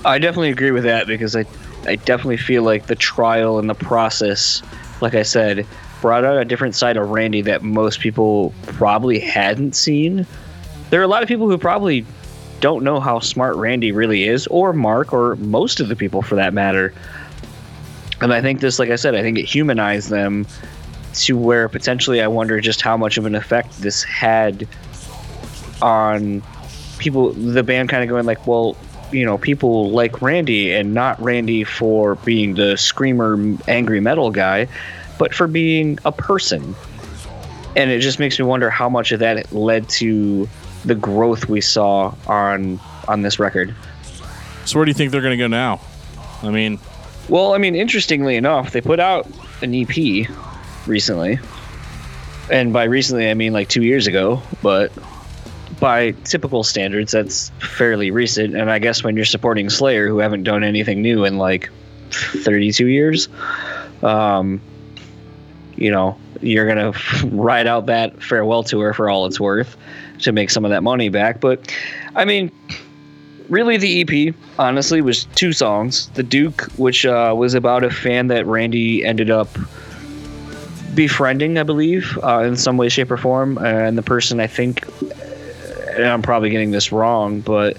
I 0.04 0.18
definitely 0.18 0.50
agree 0.50 0.70
with 0.70 0.84
that 0.84 1.06
because 1.06 1.34
I, 1.34 1.44
I 1.86 1.96
definitely 1.96 2.36
feel 2.36 2.62
like 2.62 2.86
the 2.86 2.94
trial 2.94 3.58
and 3.58 3.68
the 3.68 3.74
process, 3.74 4.62
like 5.00 5.14
I 5.14 5.22
said, 5.22 5.66
brought 6.00 6.24
out 6.24 6.36
a 6.36 6.44
different 6.44 6.74
side 6.74 6.96
of 6.96 7.10
Randy 7.10 7.42
that 7.42 7.62
most 7.62 8.00
people 8.00 8.52
probably 8.66 9.18
hadn't 9.18 9.74
seen. 9.74 10.26
There 10.90 11.00
are 11.00 11.04
a 11.04 11.08
lot 11.08 11.22
of 11.22 11.28
people 11.28 11.48
who 11.48 11.58
probably 11.58 12.04
don't 12.60 12.84
know 12.84 13.00
how 13.00 13.18
smart 13.18 13.56
Randy 13.56 13.92
really 13.92 14.24
is, 14.24 14.46
or 14.46 14.72
Mark, 14.72 15.12
or 15.12 15.36
most 15.36 15.80
of 15.80 15.88
the 15.88 15.96
people 15.96 16.22
for 16.22 16.36
that 16.36 16.54
matter. 16.54 16.94
And 18.20 18.32
I 18.32 18.40
think 18.40 18.60
this, 18.60 18.78
like 18.78 18.90
I 18.90 18.96
said, 18.96 19.14
I 19.14 19.22
think 19.22 19.38
it 19.38 19.44
humanized 19.44 20.08
them 20.10 20.46
to 21.14 21.36
where 21.36 21.68
potentially 21.68 22.20
I 22.20 22.28
wonder 22.28 22.60
just 22.60 22.80
how 22.80 22.96
much 22.96 23.18
of 23.18 23.26
an 23.26 23.34
effect 23.34 23.80
this 23.80 24.02
had 24.02 24.66
on 25.82 26.42
people, 26.98 27.32
the 27.32 27.62
band 27.62 27.88
kind 27.88 28.02
of 28.02 28.08
going 28.08 28.26
like, 28.26 28.46
well, 28.46 28.76
you 29.12 29.24
know, 29.24 29.38
people 29.38 29.90
like 29.90 30.20
Randy 30.20 30.72
and 30.72 30.94
not 30.94 31.20
Randy 31.22 31.64
for 31.64 32.16
being 32.16 32.54
the 32.54 32.76
screamer, 32.76 33.38
angry 33.68 34.00
metal 34.00 34.30
guy, 34.30 34.68
but 35.18 35.34
for 35.34 35.46
being 35.46 35.98
a 36.04 36.12
person. 36.12 36.74
And 37.76 37.90
it 37.90 38.00
just 38.00 38.18
makes 38.18 38.38
me 38.38 38.44
wonder 38.44 38.70
how 38.70 38.88
much 38.88 39.12
of 39.12 39.20
that 39.20 39.52
led 39.52 39.88
to 39.90 40.48
the 40.84 40.94
growth 40.94 41.48
we 41.48 41.60
saw 41.60 42.14
on 42.26 42.80
on 43.08 43.22
this 43.22 43.38
record. 43.38 43.74
So 44.64 44.78
where 44.78 44.84
do 44.84 44.90
you 44.90 44.94
think 44.94 45.12
they're 45.12 45.20
going 45.20 45.36
to 45.36 45.42
go 45.42 45.46
now? 45.46 45.80
I 46.42 46.50
mean, 46.50 46.78
well, 47.28 47.54
I 47.54 47.58
mean, 47.58 47.74
interestingly 47.74 48.36
enough, 48.36 48.72
they 48.72 48.80
put 48.80 49.00
out 49.00 49.28
an 49.62 49.74
EP 49.74 50.28
recently, 50.86 51.38
and 52.50 52.72
by 52.72 52.84
recently 52.84 53.28
I 53.30 53.34
mean 53.34 53.52
like 53.52 53.68
two 53.68 53.82
years 53.82 54.06
ago. 54.06 54.40
But 54.62 54.92
by 55.80 56.12
typical 56.24 56.64
standards, 56.64 57.12
that's 57.12 57.50
fairly 57.60 58.10
recent. 58.10 58.54
And 58.56 58.70
I 58.70 58.78
guess 58.78 59.02
when 59.02 59.16
you're 59.16 59.24
supporting 59.24 59.68
Slayer, 59.70 60.08
who 60.08 60.18
haven't 60.18 60.44
done 60.44 60.64
anything 60.64 61.02
new 61.02 61.24
in 61.24 61.38
like 61.38 61.70
32 62.10 62.86
years, 62.86 63.28
um, 64.02 64.60
you 65.76 65.90
know, 65.90 66.16
you're 66.40 66.66
gonna 66.66 66.92
ride 67.24 67.66
out 67.66 67.86
that 67.86 68.22
farewell 68.22 68.62
tour 68.62 68.92
for 68.92 69.10
all 69.10 69.26
it's 69.26 69.40
worth 69.40 69.76
to 70.20 70.32
make 70.32 70.50
some 70.50 70.64
of 70.64 70.70
that 70.70 70.82
money 70.82 71.08
back. 71.08 71.40
But 71.40 71.74
I 72.14 72.24
mean, 72.24 72.50
really, 73.48 73.76
the 73.76 74.28
EP 74.28 74.34
honestly 74.58 75.00
was 75.00 75.24
two 75.34 75.52
songs: 75.52 76.08
"The 76.14 76.22
Duke," 76.22 76.62
which 76.76 77.06
uh, 77.06 77.34
was 77.36 77.54
about 77.54 77.84
a 77.84 77.90
fan 77.90 78.28
that 78.28 78.46
Randy 78.46 79.04
ended 79.04 79.30
up 79.30 79.48
befriending, 80.94 81.58
I 81.58 81.62
believe, 81.62 82.18
uh, 82.22 82.40
in 82.40 82.56
some 82.56 82.76
way, 82.76 82.88
shape, 82.88 83.10
or 83.10 83.16
form, 83.16 83.58
and 83.58 83.98
the 83.98 84.02
person 84.02 84.40
I 84.40 84.46
think, 84.46 84.86
and 85.94 86.04
I'm 86.04 86.22
probably 86.22 86.50
getting 86.50 86.70
this 86.70 86.92
wrong, 86.92 87.40
but. 87.40 87.76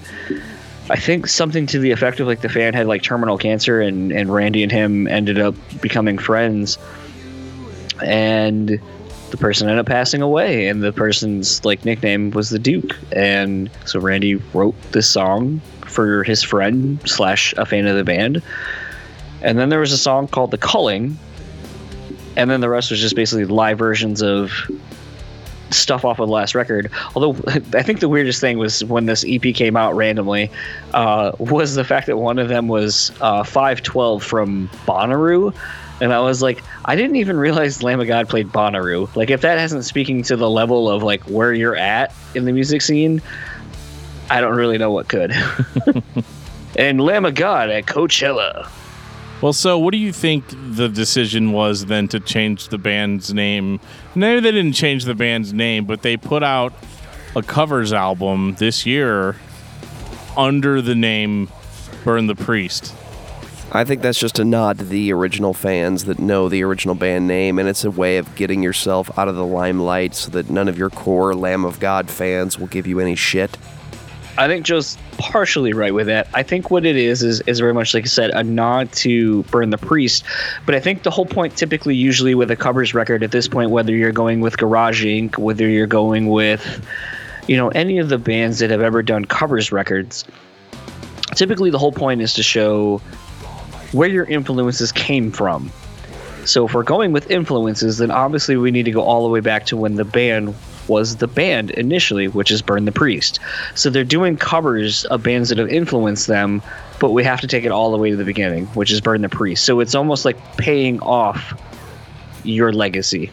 I 0.89 0.95
think 0.95 1.27
something 1.27 1.65
to 1.65 1.79
the 1.79 1.91
effect 1.91 2.21
of 2.21 2.27
like 2.27 2.39
the 2.39 2.47
fan 2.47 2.73
had 2.73 2.87
like 2.87 3.03
terminal 3.03 3.37
cancer 3.37 3.81
and, 3.81 4.09
and 4.13 4.33
Randy 4.33 4.63
and 4.63 4.71
him 4.71 5.05
ended 5.05 5.37
up 5.37 5.53
becoming 5.81 6.17
friends 6.17 6.77
and 8.01 8.79
the 9.29 9.37
person 9.37 9.67
ended 9.67 9.79
up 9.79 9.85
passing 9.85 10.21
away 10.21 10.67
and 10.67 10.81
the 10.81 10.93
person's 10.93 11.63
like 11.65 11.83
nickname 11.85 12.31
was 12.31 12.49
the 12.49 12.59
duke. 12.59 12.95
And 13.11 13.69
so 13.85 13.99
randy 13.99 14.35
wrote 14.53 14.75
this 14.91 15.09
song 15.09 15.61
for 15.85 16.23
his 16.23 16.43
friend 16.43 16.99
slash 17.05 17.53
a 17.57 17.65
fan 17.65 17.87
of 17.87 17.95
the 17.95 18.03
band. 18.03 18.41
And 19.41 19.57
then 19.57 19.69
there 19.69 19.79
was 19.79 19.91
a 19.91 19.97
song 19.97 20.27
called 20.27 20.51
the 20.51 20.57
culling. 20.57 21.17
And 22.35 22.49
then 22.49 22.61
the 22.61 22.69
rest 22.69 22.91
was 22.91 22.99
just 22.99 23.15
basically 23.15 23.45
live 23.45 23.79
versions 23.79 24.21
of 24.21 24.51
stuff 25.71 26.05
off 26.05 26.19
of 26.19 26.27
the 26.27 26.33
last 26.33 26.55
record. 26.55 26.89
Although 27.15 27.41
i 27.73 27.83
think 27.83 27.99
the 27.99 28.09
weirdest 28.09 28.39
thing 28.39 28.57
was 28.57 28.83
when 28.85 29.05
this 29.05 29.25
ep 29.25 29.41
came 29.53 29.75
out 29.75 29.95
randomly 29.95 30.49
uh, 30.93 31.33
was 31.39 31.75
the 31.75 31.83
fact 31.83 32.07
that 32.07 32.17
one 32.17 32.39
of 32.39 32.47
them 32.47 32.67
was 32.67 33.11
uh, 33.21 33.43
512 33.43 34.23
from 34.23 34.69
bonnaroo 34.85 35.53
and 35.99 36.13
I 36.13 36.19
was 36.19 36.41
like, 36.41 36.63
I 36.85 36.95
didn't 36.95 37.15
even 37.15 37.37
realize 37.37 37.81
Lamb 37.83 37.99
of 37.99 38.07
God 38.07 38.29
played 38.29 38.49
Bonnaroo. 38.49 39.13
Like, 39.15 39.29
if 39.29 39.41
that 39.41 39.57
hasn't 39.57 39.85
speaking 39.85 40.23
to 40.23 40.35
the 40.35 40.49
level 40.49 40.89
of 40.89 41.03
like 41.03 41.21
where 41.23 41.53
you're 41.53 41.75
at 41.75 42.13
in 42.35 42.45
the 42.45 42.51
music 42.51 42.81
scene, 42.81 43.21
I 44.29 44.41
don't 44.41 44.55
really 44.55 44.77
know 44.77 44.91
what 44.91 45.07
could. 45.07 45.33
and 46.77 47.01
Lamb 47.01 47.25
of 47.25 47.35
God 47.35 47.69
at 47.69 47.85
Coachella. 47.85 48.69
Well, 49.41 49.53
so 49.53 49.77
what 49.77 49.91
do 49.91 49.97
you 49.97 50.11
think 50.11 50.45
the 50.49 50.89
decision 50.89 51.51
was 51.51 51.85
then 51.85 52.07
to 52.09 52.19
change 52.19 52.69
the 52.69 52.79
band's 52.79 53.33
name? 53.33 53.79
Maybe 54.15 54.41
they 54.41 54.51
didn't 54.51 54.73
change 54.73 55.05
the 55.05 55.13
band's 55.13 55.53
name, 55.53 55.85
but 55.85 56.01
they 56.01 56.17
put 56.17 56.41
out 56.41 56.73
a 57.35 57.43
covers 57.43 57.93
album 57.93 58.55
this 58.57 58.85
year 58.85 59.35
under 60.35 60.81
the 60.81 60.95
name 60.95 61.49
Burn 62.03 62.25
the 62.25 62.35
Priest. 62.35 62.95
I 63.73 63.83
think 63.83 64.01
that's 64.01 64.17
just 64.17 64.39
a 64.39 64.45
nod 64.45 64.79
to 64.79 64.85
the 64.85 65.11
original 65.11 65.53
fans 65.53 66.05
that 66.05 66.19
know 66.19 66.47
the 66.47 66.63
original 66.63 66.95
band 66.95 67.27
name, 67.27 67.59
and 67.59 67.67
it's 67.67 67.83
a 67.83 67.91
way 67.91 68.17
of 68.17 68.33
getting 68.35 68.63
yourself 68.63 69.15
out 69.19 69.27
of 69.27 69.35
the 69.35 69.45
limelight 69.45 70.15
so 70.15 70.31
that 70.31 70.49
none 70.49 70.69
of 70.69 70.77
your 70.77 70.89
core 70.89 71.35
Lamb 71.35 71.65
of 71.65 71.79
God 71.79 72.09
fans 72.09 72.57
will 72.57 72.67
give 72.67 72.87
you 72.87 73.01
any 73.01 73.15
shit. 73.15 73.57
I 74.37 74.47
think 74.47 74.65
Joe's 74.65 74.97
partially 75.17 75.73
right 75.73 75.93
with 75.93 76.07
that. 76.07 76.29
I 76.33 76.43
think 76.43 76.71
what 76.71 76.85
it 76.85 76.95
is 76.95 77.23
is 77.23 77.41
is 77.41 77.59
very 77.59 77.73
much 77.73 77.93
like 77.93 78.03
I 78.03 78.07
said, 78.07 78.29
a 78.29 78.43
nod 78.43 78.91
to 78.93 79.43
Burn 79.43 79.71
the 79.71 79.77
Priest. 79.77 80.23
But 80.65 80.75
I 80.75 80.79
think 80.79 81.03
the 81.03 81.11
whole 81.11 81.25
point, 81.25 81.57
typically, 81.57 81.95
usually 81.95 82.35
with 82.35 82.49
a 82.51 82.55
covers 82.55 82.93
record 82.93 83.23
at 83.23 83.31
this 83.31 83.47
point, 83.47 83.71
whether 83.71 83.93
you're 83.93 84.11
going 84.11 84.39
with 84.39 84.57
Garage 84.57 85.03
Inc., 85.03 85.37
whether 85.37 85.67
you're 85.67 85.87
going 85.87 86.27
with, 86.27 86.85
you 87.47 87.57
know, 87.57 87.69
any 87.69 87.97
of 87.97 88.09
the 88.09 88.19
bands 88.19 88.59
that 88.59 88.69
have 88.69 88.81
ever 88.81 89.01
done 89.01 89.25
covers 89.25 89.71
records, 89.71 90.23
typically 91.35 91.71
the 91.71 91.79
whole 91.79 91.91
point 91.91 92.21
is 92.21 92.33
to 92.35 92.43
show 92.43 93.01
where 93.91 94.09
your 94.09 94.25
influences 94.25 94.91
came 94.91 95.31
from. 95.31 95.71
So 96.45 96.65
if 96.65 96.73
we're 96.73 96.83
going 96.83 97.11
with 97.11 97.29
influences, 97.29 97.97
then 97.97 98.09
obviously 98.09 98.55
we 98.55 98.71
need 98.71 98.83
to 98.83 98.91
go 98.91 99.01
all 99.01 99.23
the 99.23 99.29
way 99.29 99.41
back 99.41 99.65
to 99.67 99.77
when 99.77 99.95
the 99.95 100.05
band 100.05 100.55
was 100.87 101.17
the 101.17 101.27
band 101.27 101.71
initially, 101.71 102.29
which 102.29 102.51
is 102.51 102.61
Burn 102.61 102.85
the 102.85 102.91
Priest. 102.93 103.39
So 103.75 103.89
they're 103.89 104.05
doing 104.05 104.37
covers 104.37 105.03
of 105.05 105.23
bands 105.23 105.49
that 105.49 105.57
have 105.57 105.67
influenced 105.67 106.27
them, 106.27 106.61
but 106.99 107.11
we 107.11 107.25
have 107.25 107.41
to 107.41 107.47
take 107.47 107.65
it 107.65 107.71
all 107.71 107.91
the 107.91 107.97
way 107.97 108.09
to 108.11 108.15
the 108.15 108.23
beginning, 108.23 108.67
which 108.67 108.91
is 108.91 109.01
Burn 109.01 109.21
the 109.21 109.29
Priest. 109.29 109.65
So 109.65 109.81
it's 109.81 109.95
almost 109.95 110.23
like 110.23 110.37
paying 110.57 111.01
off 111.01 111.59
your 112.43 112.71
legacy. 112.71 113.29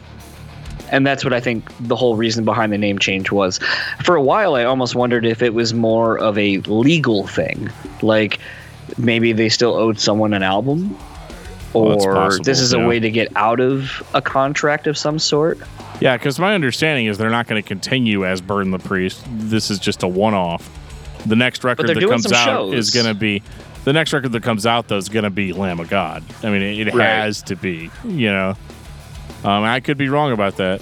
And 0.90 1.06
that's 1.06 1.24
what 1.24 1.32
I 1.32 1.40
think 1.40 1.64
the 1.80 1.96
whole 1.96 2.16
reason 2.16 2.44
behind 2.44 2.72
the 2.72 2.78
name 2.78 2.98
change 2.98 3.30
was. 3.30 3.58
For 4.04 4.16
a 4.16 4.22
while, 4.22 4.54
I 4.54 4.64
almost 4.64 4.94
wondered 4.94 5.24
if 5.24 5.40
it 5.40 5.54
was 5.54 5.72
more 5.72 6.18
of 6.18 6.36
a 6.36 6.58
legal 6.58 7.26
thing. 7.26 7.70
Like, 8.02 8.38
maybe 8.98 9.32
they 9.32 9.48
still 9.48 9.74
owed 9.74 9.98
someone 9.98 10.32
an 10.34 10.42
album 10.42 10.96
or 11.72 11.96
possible, 12.14 12.44
this 12.44 12.60
is 12.60 12.72
a 12.72 12.78
way 12.78 13.00
to 13.00 13.10
get 13.10 13.28
out 13.36 13.58
of 13.58 14.02
a 14.14 14.22
contract 14.22 14.86
of 14.86 14.96
some 14.96 15.18
sort 15.18 15.58
Yeah, 16.00 16.16
because 16.16 16.38
my 16.38 16.54
understanding 16.54 17.06
is 17.06 17.18
they're 17.18 17.30
not 17.30 17.48
going 17.48 17.60
to 17.60 17.66
continue 17.66 18.24
as 18.24 18.40
Burn 18.40 18.70
the 18.70 18.78
Priest. 18.78 19.24
This 19.28 19.70
is 19.70 19.78
just 19.80 20.02
a 20.04 20.08
one 20.08 20.34
off. 20.34 20.70
The 21.26 21.34
next 21.36 21.64
record 21.64 21.88
that 21.88 21.98
comes 22.08 22.30
out 22.32 22.46
shows. 22.46 22.74
is 22.74 22.90
going 22.90 23.06
to 23.06 23.14
be. 23.14 23.42
The 23.84 23.92
next 23.92 24.12
record 24.12 24.32
that 24.32 24.42
comes 24.42 24.64
out, 24.66 24.88
though, 24.88 24.96
is 24.96 25.08
going 25.08 25.24
to 25.24 25.30
be 25.30 25.52
Lamb 25.52 25.78
of 25.80 25.90
God. 25.90 26.22
I 26.42 26.50
mean, 26.50 26.62
it, 26.62 26.88
it 26.88 26.94
Right. 26.94 27.04
has 27.06 27.42
to 27.42 27.56
be, 27.56 27.90
you 28.04 28.30
know. 28.30 28.54
Um, 29.42 29.62
I 29.64 29.80
could 29.80 29.98
be 29.98 30.08
wrong 30.08 30.32
about 30.32 30.56
that. 30.58 30.80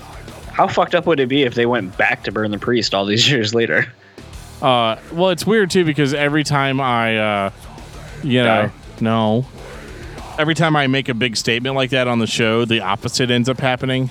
how 0.53 0.69
fucked 0.69 0.95
up 0.95 1.07
would 1.07 1.19
it 1.21 1.29
be 1.29 1.43
if 1.45 1.55
they 1.55 1.65
went 1.67 1.97
back 1.97 2.23
to 2.25 2.33
burn 2.33 2.51
the 2.51 2.59
priest 2.59 2.95
all 2.95 3.05
these 3.07 3.29
years 3.31 3.55
later 3.55 3.87
Uh, 4.61 4.97
well, 5.13 5.31
it's 5.31 5.45
weird 5.47 5.71
too 5.71 5.85
because 5.85 6.13
every 6.15 6.45
time 6.45 6.81
I, 6.81 7.17
uh, 7.19 7.51
you 8.23 8.43
know, 8.43 8.67
Die. 8.67 8.73
no, 9.01 9.47
every 10.39 10.55
time 10.55 10.77
I 10.77 10.87
make 10.87 11.09
a 11.09 11.15
big 11.15 11.37
statement 11.37 11.75
like 11.77 11.91
that 11.91 12.09
on 12.09 12.19
the 12.19 12.27
show, 12.27 12.65
the 12.65 12.81
opposite 12.81 13.31
ends 13.31 13.49
up 13.49 13.59
happening. 13.61 14.11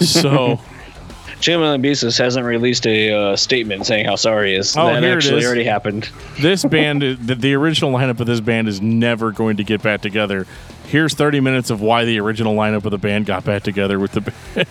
so, 0.00 0.60
Tim 1.40 1.60
Lambesis 1.60 2.18
hasn't 2.18 2.46
released 2.46 2.86
a 2.86 3.12
uh, 3.12 3.36
statement 3.36 3.86
saying 3.86 4.06
how 4.06 4.16
sorry 4.16 4.50
he 4.52 4.56
is 4.56 4.76
Oh, 4.76 4.86
that 4.86 5.02
here 5.02 5.12
it 5.12 5.16
actually 5.16 5.38
is. 5.40 5.46
already 5.46 5.64
happened 5.64 6.08
this 6.40 6.64
band, 6.70 7.02
the, 7.02 7.34
the 7.34 7.54
original 7.54 7.92
lineup 7.92 8.20
of 8.20 8.26
this 8.26 8.40
band 8.40 8.68
is 8.68 8.80
never 8.80 9.30
going 9.32 9.56
to 9.58 9.64
get 9.64 9.82
back 9.82 10.00
together. 10.00 10.46
Here's 10.86 11.14
30 11.14 11.40
minutes 11.40 11.70
of 11.70 11.80
why 11.80 12.04
the 12.04 12.18
original 12.20 12.54
lineup 12.54 12.84
of 12.84 12.90
the 12.90 12.98
band 12.98 13.26
got 13.26 13.44
back 13.44 13.62
together 13.62 13.98
with 13.98 14.12
the 14.12 14.20
band. 14.22 14.66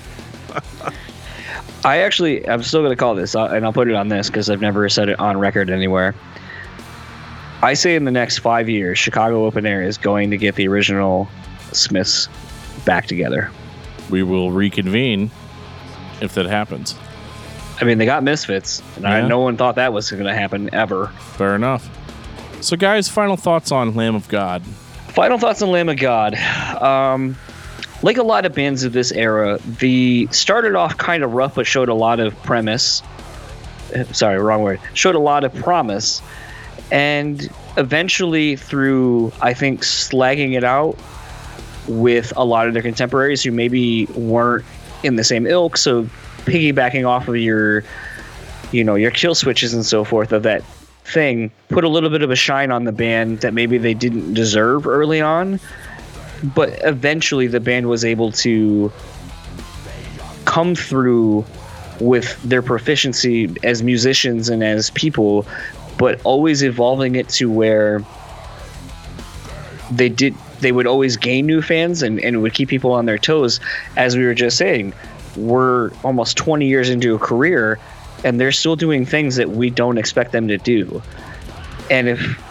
i 1.85 1.97
actually 1.97 2.47
i'm 2.47 2.61
still 2.63 2.81
going 2.81 2.91
to 2.91 2.95
call 2.95 3.15
this 3.15 3.35
uh, 3.35 3.45
and 3.47 3.65
i'll 3.65 3.73
put 3.73 3.87
it 3.89 3.95
on 3.95 4.07
this 4.07 4.27
because 4.27 4.49
i've 4.49 4.61
never 4.61 4.87
said 4.87 5.09
it 5.09 5.19
on 5.19 5.37
record 5.37 5.69
anywhere 5.69 6.13
i 7.63 7.73
say 7.73 7.95
in 7.95 8.05
the 8.05 8.11
next 8.11 8.39
five 8.39 8.69
years 8.69 8.99
chicago 8.99 9.45
open 9.45 9.65
air 9.65 9.81
is 9.81 9.97
going 9.97 10.29
to 10.29 10.37
get 10.37 10.55
the 10.55 10.67
original 10.67 11.27
smiths 11.71 12.29
back 12.85 13.07
together 13.07 13.49
we 14.09 14.21
will 14.21 14.51
reconvene 14.51 15.31
if 16.21 16.35
that 16.35 16.45
happens. 16.45 16.95
I 17.81 17.85
mean, 17.85 17.97
they 17.97 18.05
got 18.05 18.23
Misfits, 18.23 18.81
and 18.95 19.05
I, 19.05 19.27
no 19.27 19.39
one 19.39 19.57
thought 19.57 19.75
that 19.75 19.93
was 19.93 20.09
going 20.11 20.25
to 20.25 20.33
happen 20.33 20.73
ever. 20.73 21.07
Fair 21.07 21.55
enough. 21.55 21.89
So, 22.61 22.77
guys, 22.77 23.09
final 23.09 23.35
thoughts 23.35 23.71
on 23.71 23.93
Lamb 23.95 24.15
of 24.15 24.27
God. 24.29 24.63
Final 25.09 25.37
thoughts 25.37 25.61
on 25.61 25.71
Lamb 25.71 25.89
of 25.89 25.97
God. 25.97 26.35
Um, 26.81 27.35
like 28.03 28.17
a 28.17 28.23
lot 28.23 28.45
of 28.45 28.53
bands 28.53 28.83
of 28.83 28.93
this 28.93 29.11
era, 29.11 29.59
the 29.79 30.27
started 30.31 30.75
off 30.75 30.97
kind 30.97 31.23
of 31.23 31.33
rough, 31.33 31.55
but 31.55 31.67
showed 31.67 31.89
a 31.89 31.93
lot 31.93 32.19
of 32.19 32.35
premise. 32.43 33.01
Uh, 33.95 34.03
Sorry, 34.05 34.37
wrong 34.39 34.61
word. 34.61 34.79
Showed 34.93 35.15
a 35.15 35.19
lot 35.19 35.43
of 35.43 35.53
promise, 35.55 36.21
and 36.93 37.49
eventually, 37.75 38.55
through 38.55 39.33
I 39.41 39.55
think 39.55 39.81
slagging 39.81 40.55
it 40.55 40.63
out 40.63 40.95
with 41.87 42.31
a 42.37 42.45
lot 42.45 42.67
of 42.67 42.73
their 42.73 42.83
contemporaries 42.83 43.43
who 43.43 43.51
maybe 43.51 44.05
weren't 44.15 44.63
in 45.01 45.15
the 45.15 45.23
same 45.23 45.47
ilk, 45.47 45.75
so 45.75 46.03
piggybacking 46.45 47.05
off 47.07 47.27
of 47.27 47.35
your, 47.35 47.83
you 48.71 48.83
know, 48.83 48.93
your 48.93 49.09
Killswitches 49.09 49.73
and 49.73 49.83
so 49.83 50.03
forth 50.03 50.31
of 50.31 50.43
that 50.43 50.63
thing 51.03 51.51
put 51.69 51.83
a 51.83 51.89
little 51.89 52.11
bit 52.11 52.21
of 52.21 52.29
a 52.29 52.35
shine 52.35 52.71
on 52.71 52.83
the 52.83 52.91
band 52.91 53.39
that 53.39 53.55
maybe 53.55 53.79
they 53.79 53.95
didn't 53.95 54.35
deserve 54.35 54.85
early 54.85 55.19
on. 55.19 55.59
But 56.43 56.77
eventually, 56.83 57.47
the 57.47 57.59
band 57.59 57.89
was 57.89 58.05
able 58.05 58.31
to 58.33 58.91
come 60.45 60.75
through 60.75 61.43
with 61.99 62.39
their 62.43 62.61
proficiency 62.61 63.55
as 63.63 63.81
musicians 63.81 64.47
and 64.47 64.63
as 64.63 64.91
people, 64.91 65.47
but 65.97 66.21
always 66.23 66.63
evolving 66.63 67.15
it 67.15 67.29
to 67.29 67.49
where 67.49 68.03
they 69.91 70.09
did 70.09 70.35
they 70.59 70.71
would 70.71 70.87
always 70.87 71.17
gain 71.17 71.45
new 71.45 71.61
fans 71.61 72.01
and, 72.01 72.19
and 72.21 72.41
would 72.41 72.53
keep 72.53 72.69
people 72.69 72.93
on 72.93 73.05
their 73.05 73.17
toes. 73.17 73.59
As 73.97 74.15
we 74.15 74.23
were 74.25 74.33
just 74.33 74.57
saying, 74.57 74.93
we're 75.35 75.91
almost 76.03 76.37
20 76.37 76.65
years 76.65 76.89
into 76.89 77.13
a 77.13 77.19
career 77.19 77.79
and 78.23 78.39
they're 78.39 78.53
still 78.53 78.75
doing 78.75 79.05
things 79.05 79.35
that 79.35 79.49
we 79.49 79.69
don't 79.69 79.97
expect 79.97 80.31
them 80.31 80.47
to 80.47 80.57
do. 80.57 81.01
And 81.91 82.07
if 82.07 82.41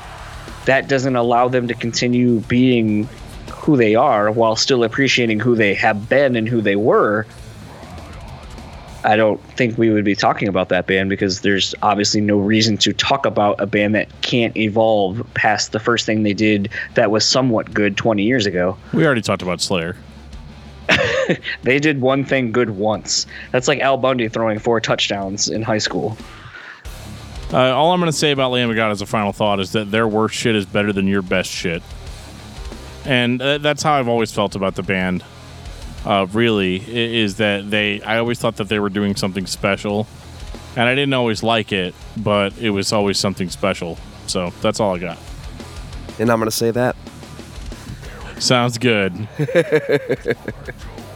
that 0.66 0.88
doesn't 0.88 1.16
allow 1.16 1.48
them 1.48 1.66
to 1.68 1.74
continue 1.74 2.40
being 2.40 3.08
who 3.50 3.76
they 3.76 3.94
are 3.94 4.30
while 4.30 4.56
still 4.56 4.84
appreciating 4.84 5.40
who 5.40 5.56
they 5.56 5.74
have 5.74 6.08
been 6.08 6.36
and 6.36 6.48
who 6.48 6.60
they 6.60 6.76
were, 6.76 7.26
I 9.04 9.16
don't 9.16 9.40
think 9.56 9.76
we 9.78 9.90
would 9.90 10.04
be 10.04 10.14
talking 10.14 10.48
about 10.48 10.68
that 10.68 10.86
band 10.86 11.10
because 11.10 11.40
there's 11.40 11.74
obviously 11.82 12.20
no 12.20 12.38
reason 12.38 12.76
to 12.78 12.92
talk 12.92 13.26
about 13.26 13.60
a 13.60 13.66
band 13.66 13.94
that 13.94 14.08
can't 14.22 14.56
evolve 14.56 15.26
past 15.34 15.72
the 15.72 15.80
first 15.80 16.06
thing 16.06 16.22
they 16.22 16.34
did 16.34 16.68
that 16.94 17.10
was 17.10 17.26
somewhat 17.26 17.74
good 17.74 17.96
20 17.96 18.22
years 18.22 18.46
ago. 18.46 18.76
We 18.92 19.04
already 19.04 19.22
talked 19.22 19.42
about 19.42 19.60
Slayer. 19.60 19.96
They 21.62 21.78
did 21.78 22.00
one 22.00 22.24
thing 22.24 22.52
good 22.52 22.70
once. 22.70 23.26
That's 23.52 23.68
like 23.68 23.80
Al 23.80 23.96
Bundy 23.96 24.28
throwing 24.28 24.58
four 24.58 24.80
touchdowns 24.80 25.48
in 25.48 25.62
high 25.62 25.78
school. 25.78 26.16
Uh, 27.52 27.74
all 27.74 27.92
I'm 27.92 28.00
going 28.00 28.10
to 28.10 28.16
say 28.16 28.32
about 28.32 28.50
Lamb 28.50 28.70
of 28.70 28.76
God 28.76 28.90
as 28.90 29.02
a 29.02 29.06
final 29.06 29.32
thought 29.32 29.60
is 29.60 29.72
that 29.72 29.90
their 29.90 30.08
worst 30.08 30.34
shit 30.34 30.56
is 30.56 30.66
better 30.66 30.92
than 30.92 31.06
your 31.06 31.22
best 31.22 31.50
shit. 31.50 31.82
And 33.04 33.40
uh, 33.40 33.58
that's 33.58 33.82
how 33.82 33.92
I've 33.92 34.08
always 34.08 34.32
felt 34.32 34.54
about 34.56 34.74
the 34.74 34.82
band. 34.82 35.22
Uh, 36.04 36.26
really, 36.32 36.76
is 36.88 37.36
that 37.36 37.70
they, 37.70 38.02
I 38.02 38.18
always 38.18 38.38
thought 38.40 38.56
that 38.56 38.68
they 38.68 38.80
were 38.80 38.88
doing 38.88 39.14
something 39.14 39.46
special. 39.46 40.06
And 40.74 40.88
I 40.88 40.94
didn't 40.94 41.14
always 41.14 41.42
like 41.42 41.70
it, 41.72 41.94
but 42.16 42.56
it 42.58 42.70
was 42.70 42.92
always 42.92 43.18
something 43.18 43.50
special. 43.50 43.98
So 44.26 44.50
that's 44.62 44.80
all 44.80 44.96
I 44.96 44.98
got. 44.98 45.18
And 46.18 46.30
I'm 46.30 46.38
going 46.38 46.50
to 46.50 46.56
say 46.56 46.70
that. 46.72 46.96
Sounds 48.38 48.78
good. 48.78 49.28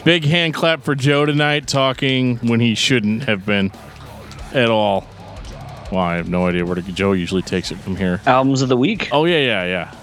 Big 0.04 0.24
hand 0.24 0.54
clap 0.54 0.84
for 0.84 0.94
Joe 0.94 1.26
tonight, 1.26 1.66
talking 1.66 2.36
when 2.38 2.60
he 2.60 2.76
shouldn't 2.76 3.24
have 3.24 3.44
been 3.44 3.72
at 4.52 4.70
all. 4.70 5.04
Well, 5.90 6.00
I 6.00 6.16
have 6.16 6.28
no 6.28 6.46
idea 6.46 6.64
where 6.64 6.76
to, 6.76 6.82
Joe 6.82 7.12
usually 7.12 7.42
takes 7.42 7.72
it 7.72 7.78
from 7.78 7.96
here. 7.96 8.20
Albums 8.26 8.62
of 8.62 8.68
the 8.68 8.76
week. 8.76 9.08
Oh 9.10 9.24
yeah, 9.24 9.40
yeah, 9.40 9.64
yeah. 9.64 9.96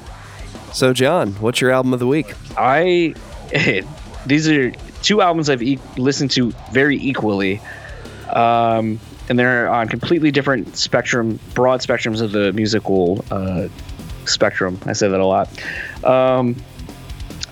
So, 0.74 0.92
John, 0.92 1.34
what's 1.36 1.62
your 1.62 1.72
album 1.72 1.94
of 1.94 2.00
the 2.00 2.08
week? 2.08 2.34
I 2.58 3.14
these 4.26 4.48
are 4.48 4.72
two 5.02 5.22
albums 5.22 5.50
I've 5.50 5.64
e- 5.64 5.80
listened 5.98 6.32
to 6.32 6.52
very 6.72 6.98
equally, 6.98 7.62
um, 8.30 9.00
and 9.30 9.40
they're 9.40 9.70
on 9.70 9.88
completely 9.88 10.32
different 10.32 10.76
spectrum, 10.78 11.40
broad 11.54 11.82
spectrums 11.82 12.22
of 12.22 12.32
the 12.32 12.52
musical 12.54 13.24
uh, 13.32 13.68
spectrum. 14.26 14.80
I 14.86 14.94
say 14.94 15.08
that 15.08 15.20
a 15.20 15.26
lot. 15.26 15.50
Um, 16.04 16.56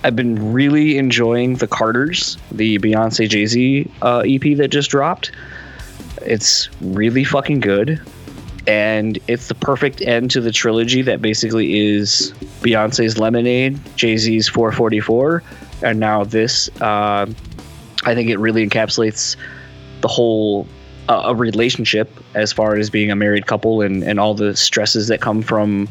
I've 0.04 0.16
been 0.16 0.52
really 0.52 0.98
enjoying 0.98 1.56
the 1.56 1.68
Carters, 1.68 2.36
the 2.50 2.78
Beyonce 2.78 3.28
Jay 3.28 3.46
Z 3.46 3.90
uh, 4.02 4.24
EP 4.26 4.56
that 4.56 4.68
just 4.68 4.90
dropped. 4.90 5.30
It's 6.22 6.68
really 6.80 7.24
fucking 7.24 7.60
good. 7.60 8.00
And 8.66 9.18
it's 9.26 9.48
the 9.48 9.54
perfect 9.54 10.00
end 10.02 10.30
to 10.32 10.40
the 10.40 10.52
trilogy 10.52 11.02
that 11.02 11.20
basically 11.20 11.78
is 11.78 12.32
Beyonce's 12.62 13.18
Lemonade, 13.18 13.78
Jay 13.96 14.16
Z's 14.16 14.48
444, 14.48 15.42
and 15.82 16.00
now 16.00 16.24
this. 16.24 16.68
Uh, 16.80 17.26
I 18.04 18.14
think 18.14 18.30
it 18.30 18.38
really 18.38 18.66
encapsulates 18.66 19.36
the 20.00 20.08
whole 20.08 20.66
uh, 21.08 21.22
a 21.26 21.34
relationship 21.34 22.10
as 22.34 22.52
far 22.52 22.76
as 22.76 22.90
being 22.90 23.10
a 23.10 23.16
married 23.16 23.46
couple 23.46 23.82
and, 23.82 24.02
and 24.02 24.20
all 24.20 24.34
the 24.34 24.56
stresses 24.56 25.08
that 25.08 25.20
come 25.20 25.42
from 25.42 25.88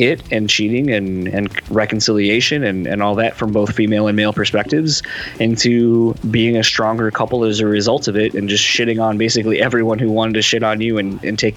it 0.00 0.22
and 0.32 0.48
cheating 0.48 0.90
and, 0.90 1.28
and 1.28 1.70
reconciliation 1.70 2.64
and, 2.64 2.86
and 2.86 3.02
all 3.02 3.14
that 3.14 3.36
from 3.36 3.52
both 3.52 3.74
female 3.74 4.06
and 4.08 4.16
male 4.16 4.32
perspectives 4.32 5.02
into 5.38 6.14
being 6.30 6.56
a 6.56 6.64
stronger 6.64 7.10
couple 7.10 7.44
as 7.44 7.60
a 7.60 7.66
result 7.66 8.08
of 8.08 8.16
it 8.16 8.34
and 8.34 8.48
just 8.48 8.64
shitting 8.64 9.02
on 9.02 9.18
basically 9.18 9.60
everyone 9.60 9.98
who 9.98 10.10
wanted 10.10 10.34
to 10.34 10.42
shit 10.42 10.62
on 10.62 10.80
you 10.80 10.98
and, 10.98 11.22
and 11.24 11.38
take 11.38 11.56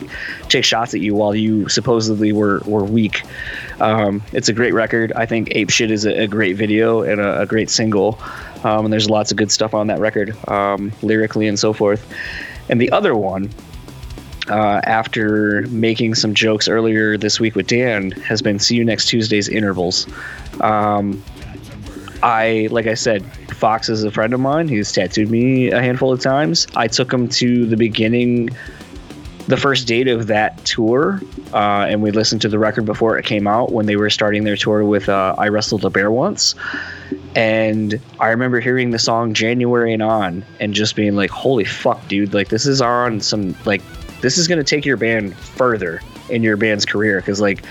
take 0.50 0.66
shots 0.66 0.94
at 0.94 1.02
you 1.02 1.16
while 1.16 1.36
you 1.36 1.68
supposedly 1.70 2.32
were, 2.32 2.62
were 2.66 2.84
weak. 2.84 3.24
Um, 3.80 4.22
it's 4.34 4.50
a 4.50 4.54
great 4.54 4.74
record. 4.74 5.12
I 5.14 5.26
think 5.26 5.50
Ape 5.56 5.70
Shit 5.70 5.92
is 5.92 6.06
a, 6.06 6.24
a 6.24 6.28
great 6.28 6.56
video 6.56 7.02
and 7.02 7.20
a, 7.20 7.42
a 7.42 7.46
great 7.46 7.70
single. 7.70 8.20
Um, 8.64 8.86
and 8.86 8.94
there's 8.94 9.10
lots 9.10 9.32
of 9.32 9.38
good 9.38 9.52
stuff 9.52 9.74
on 9.74 9.88
that 9.88 10.00
record, 10.00 10.36
um, 10.48 10.92
lyrically 11.02 11.48
and 11.48 11.60
so 11.60 11.74
forth. 11.74 12.10
And 12.70 12.80
the 12.80 12.92
other 12.92 13.14
one, 13.16 13.50
uh, 14.50 14.82
after 14.84 15.64
making 15.70 16.16
some 16.16 16.34
jokes 16.34 16.68
earlier 16.68 17.18
this 17.18 17.40
week 17.40 17.56
with 17.56 17.68
Dan, 17.68 18.12
has 18.12 18.42
been 18.42 18.60
"See 18.60 18.76
You 18.76 18.86
Next 18.86 19.08
Tuesday's 19.08 19.48
Intervals." 19.48 20.08
Um, 20.62 21.24
I, 22.22 22.68
like 22.72 22.88
I 22.88 22.94
said, 22.94 23.26
Fox 23.54 23.90
is 23.90 24.04
a 24.04 24.12
friend 24.12 24.34
of 24.34 24.40
mine. 24.40 24.68
He's 24.68 24.92
tattooed 24.92 25.30
me 25.30 25.72
a 25.72 25.82
handful 25.82 26.12
of 26.12 26.22
times. 26.22 26.68
I 26.76 26.88
took 26.88 27.12
him 27.12 27.28
to 27.30 27.66
the 27.66 27.76
beginning, 27.76 28.50
the 29.48 29.58
first 29.58 29.88
date 29.88 30.08
of 30.08 30.28
that 30.28 30.64
tour, 30.66 31.22
uh, 31.54 31.86
and 31.90 32.02
we 32.02 32.12
listened 32.12 32.42
to 32.44 32.50
the 32.50 32.60
record 32.60 32.86
before 32.86 33.18
it 33.18 33.26
came 33.26 33.48
out 33.48 33.72
when 33.74 33.86
they 33.88 33.98
were 33.98 34.10
starting 34.10 34.46
their 34.46 34.56
tour 34.56 34.84
with 34.86 35.10
uh, 35.10 35.36
"I 35.38 35.50
Wrestled 35.50 35.86
a 35.86 35.90
Bear 35.90 36.12
Once." 36.12 36.56
And 37.36 38.00
I 38.20 38.30
remember 38.30 38.60
hearing 38.60 38.92
the 38.92 39.00
song 39.00 39.34
January 39.34 39.92
and 39.92 40.04
on 40.04 40.46
and 40.60 40.74
just 40.74 40.96
being 40.96 41.16
like, 41.16 41.32
holy 41.32 41.64
fuck, 41.64 42.08
dude. 42.08 42.34
Like, 42.34 42.50
this 42.50 42.68
is 42.68 42.80
on 42.80 43.22
some, 43.22 43.56
like, 43.66 43.82
this 44.24 44.38
is 44.38 44.48
going 44.48 44.58
to 44.58 44.64
take 44.64 44.86
your 44.86 44.96
band 44.96 45.36
further 45.36 46.02
in 46.30 46.42
your 46.42 46.56
band's 46.56 46.86
career. 46.86 47.22
Cause, 47.22 47.42
like, 47.42 47.64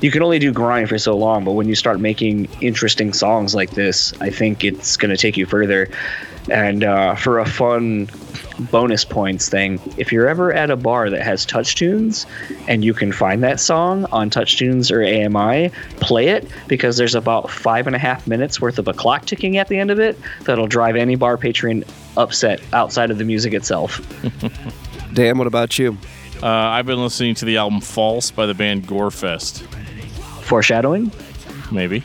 you 0.00 0.10
can 0.10 0.20
only 0.20 0.40
do 0.40 0.52
grind 0.52 0.88
for 0.88 0.98
so 0.98 1.16
long, 1.16 1.44
but 1.44 1.52
when 1.52 1.68
you 1.68 1.76
start 1.76 2.00
making 2.00 2.48
interesting 2.60 3.12
songs 3.12 3.54
like 3.54 3.70
this, 3.70 4.12
I 4.20 4.30
think 4.30 4.64
it's 4.64 4.96
going 4.96 5.12
to 5.12 5.16
take 5.16 5.36
you 5.36 5.46
further. 5.46 5.88
And 6.50 6.82
uh, 6.82 7.14
for 7.14 7.38
a 7.38 7.46
fun 7.46 8.08
bonus 8.72 9.04
points 9.04 9.48
thing, 9.48 9.80
if 9.96 10.10
you're 10.10 10.26
ever 10.26 10.52
at 10.52 10.70
a 10.70 10.76
bar 10.76 11.08
that 11.08 11.22
has 11.22 11.46
TouchTunes 11.46 12.26
and 12.66 12.84
you 12.84 12.94
can 12.94 13.12
find 13.12 13.44
that 13.44 13.60
song 13.60 14.06
on 14.06 14.28
TouchTunes 14.28 14.90
or 14.90 15.04
AMI, 15.04 15.70
play 16.00 16.28
it 16.28 16.48
because 16.66 16.96
there's 16.96 17.14
about 17.14 17.48
five 17.48 17.86
and 17.86 17.94
a 17.94 17.98
half 18.00 18.26
minutes 18.26 18.60
worth 18.60 18.80
of 18.80 18.88
a 18.88 18.92
clock 18.92 19.24
ticking 19.26 19.56
at 19.56 19.68
the 19.68 19.78
end 19.78 19.92
of 19.92 20.00
it 20.00 20.18
that'll 20.42 20.66
drive 20.66 20.96
any 20.96 21.14
bar 21.14 21.38
patron 21.38 21.84
upset 22.16 22.60
outside 22.72 23.12
of 23.12 23.18
the 23.18 23.24
music 23.24 23.52
itself. 23.52 24.00
Dan, 25.12 25.36
what 25.36 25.46
about 25.46 25.78
you? 25.78 25.98
Uh, 26.42 26.46
I've 26.46 26.86
been 26.86 27.02
listening 27.02 27.34
to 27.36 27.44
the 27.44 27.58
album 27.58 27.80
"False" 27.80 28.30
by 28.30 28.46
the 28.46 28.54
band 28.54 28.86
Gorefest. 28.86 29.60
Foreshadowing? 30.44 31.12
maybe. 31.70 32.02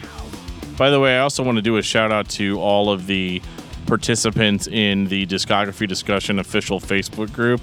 By 0.77 0.89
the 0.89 0.99
way, 0.99 1.17
I 1.17 1.19
also 1.19 1.43
want 1.43 1.57
to 1.57 1.61
do 1.61 1.77
a 1.77 1.81
shout 1.81 2.11
out 2.11 2.29
to 2.29 2.59
all 2.59 2.89
of 2.91 3.07
the 3.07 3.41
participants 3.85 4.67
in 4.67 5.05
the 5.05 5.25
discography 5.25 5.88
discussion 5.88 6.39
official 6.39 6.79
Facebook 6.79 7.31
group. 7.34 7.61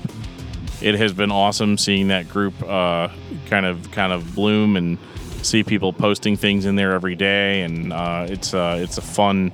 It 0.81 0.97
has 0.97 1.13
been 1.13 1.31
awesome 1.31 1.79
seeing 1.79 2.09
that 2.09 2.29
group 2.29 2.55
uh, 2.63 3.09
kind 3.47 3.67
of 3.67 3.91
kind 3.93 4.13
of 4.13 4.35
bloom 4.35 4.77
and 4.77 4.99
see 5.43 5.63
people 5.63 5.93
posting 5.93 6.37
things 6.37 6.65
in 6.65 6.77
there 6.77 6.93
every 6.93 7.15
day, 7.15 7.63
and 7.63 7.93
uh, 7.93 8.27
it's 8.29 8.55
uh, 8.55 8.79
it's 8.81 8.99
a 8.99 9.03
fun. 9.03 9.53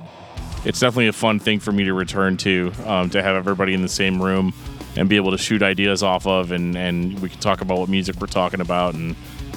It's 0.63 0.79
definitely 0.79 1.07
a 1.07 1.13
fun 1.13 1.39
thing 1.39 1.59
for 1.59 1.71
me 1.71 1.83
to 1.85 1.93
return 1.93 2.37
to 2.37 2.71
um, 2.85 3.09
to 3.09 3.21
have 3.21 3.35
everybody 3.35 3.73
in 3.73 3.81
the 3.81 3.89
same 3.89 4.21
room 4.21 4.53
and 4.95 5.07
be 5.07 5.15
able 5.15 5.31
to 5.31 5.37
shoot 5.37 5.61
ideas 5.61 6.03
off 6.03 6.27
of, 6.27 6.51
and 6.51 6.75
and 6.75 7.19
we 7.19 7.29
can 7.29 7.39
talk 7.39 7.61
about 7.61 7.77
what 7.79 7.89
music 7.89 8.19
we're 8.19 8.27
talking 8.27 8.61
about, 8.61 8.93
and 8.93 9.15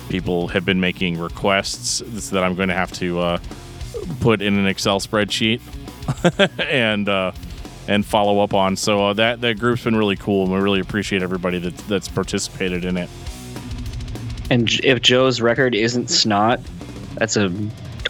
people 0.09 0.49
have 0.49 0.65
been 0.65 0.81
making 0.81 1.19
requests 1.19 1.99
that 2.31 2.45
I'm 2.45 2.55
going 2.55 2.69
to 2.69 2.75
have 2.75 2.93
to 2.93 3.19
uh, 3.21 3.39
put 4.21 4.43
in 4.43 4.59
an 4.59 4.67
Excel 4.67 5.01
spreadsheet 5.01 5.61
and 6.71 7.09
uh, 7.09 7.33
and 7.89 8.05
follow 8.05 8.41
up 8.41 8.55
on. 8.55 8.77
So 8.77 9.07
uh, 9.09 9.13
that 9.15 9.41
that 9.41 9.59
group's 9.59 9.85
been 9.85 9.97
really 9.97 10.17
cool, 10.17 10.45
and 10.45 10.53
we 10.53 10.59
really 10.61 10.81
appreciate 10.81 11.23
everybody 11.23 11.59
that 11.59 11.77
that's 11.89 12.09
participated 12.09 12.85
in 12.85 12.97
it. 12.97 13.11
And 14.51 14.71
if 14.85 15.01
Joe's 15.01 15.41
record 15.41 15.75
isn't 15.75 16.11
snot, 16.11 16.61
that's 17.15 17.37
a 17.37 17.53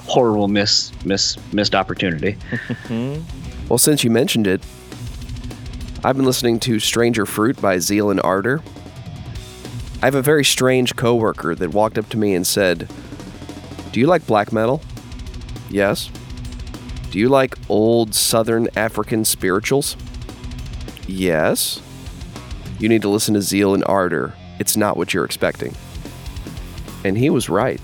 horrible 0.01 0.49
miss, 0.49 0.93
miss, 1.05 1.37
missed 1.53 1.75
opportunity. 1.75 2.37
Well, 3.69 3.79
since 3.79 4.05
you 4.05 4.11
mentioned 4.11 4.47
it, 4.47 4.63
I've 6.07 6.17
been 6.17 6.27
listening 6.27 6.61
to 6.61 6.79
Stranger 6.81 7.25
Fruit 7.25 7.59
by 7.63 7.79
Zeal 7.79 8.11
and 8.11 8.21
Ardor. 8.23 8.63
I 10.03 10.05
have 10.05 10.15
a 10.15 10.21
very 10.21 10.45
strange 10.45 10.97
coworker 10.97 11.55
that 11.55 11.71
walked 11.71 11.97
up 11.97 12.11
to 12.11 12.19
me 12.19 12.35
and 12.35 12.47
said, 12.47 12.91
Do 13.91 14.01
you 14.01 14.07
like 14.07 14.27
black 14.27 14.53
metal? 14.53 14.83
Yes. 15.71 16.11
Do 17.11 17.19
you 17.19 17.31
like 17.31 17.55
old 17.71 18.15
Southern 18.15 18.69
African 18.77 19.25
spirituals? 19.25 19.97
Yes. 21.07 21.81
You 22.79 22.91
need 22.91 23.01
to 23.01 23.09
listen 23.09 23.33
to 23.33 23.41
Zeal 23.41 23.73
and 23.73 23.83
Ardor. 23.87 24.35
It's 24.59 24.77
not 24.77 24.99
what 24.99 25.15
you're 25.15 25.25
expecting. 25.25 25.75
And 27.03 27.17
he 27.17 27.31
was 27.31 27.49
right. 27.49 27.81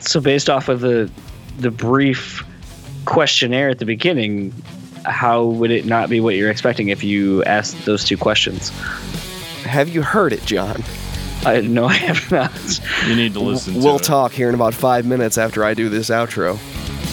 So 0.00 0.18
based 0.18 0.48
off 0.48 0.70
of 0.70 0.80
the 0.80 1.10
the 1.58 1.70
brief 1.70 2.42
questionnaire 3.04 3.68
at 3.68 3.80
the 3.80 3.84
beginning, 3.84 4.54
how 5.04 5.44
would 5.44 5.70
it 5.70 5.84
not 5.86 6.08
be 6.08 6.20
what 6.20 6.34
you're 6.34 6.50
expecting 6.50 6.88
if 6.88 7.02
you 7.04 7.42
asked 7.44 7.84
those 7.84 8.04
two 8.04 8.16
questions? 8.16 8.70
Have 9.64 9.88
you 9.88 10.02
heard 10.02 10.32
it, 10.32 10.44
John? 10.44 10.82
I 11.44 11.60
no, 11.60 11.84
I 11.88 11.94
have 11.94 12.30
not. 12.30 12.52
You 13.06 13.16
need 13.16 13.34
to 13.34 13.40
listen. 13.40 13.74
we'll 13.82 13.98
to 13.98 14.04
it. 14.04 14.06
talk 14.06 14.32
here 14.32 14.48
in 14.48 14.54
about 14.54 14.74
five 14.74 15.06
minutes 15.06 15.38
after 15.38 15.64
I 15.64 15.74
do 15.74 15.88
this 15.88 16.10
outro. 16.10 16.58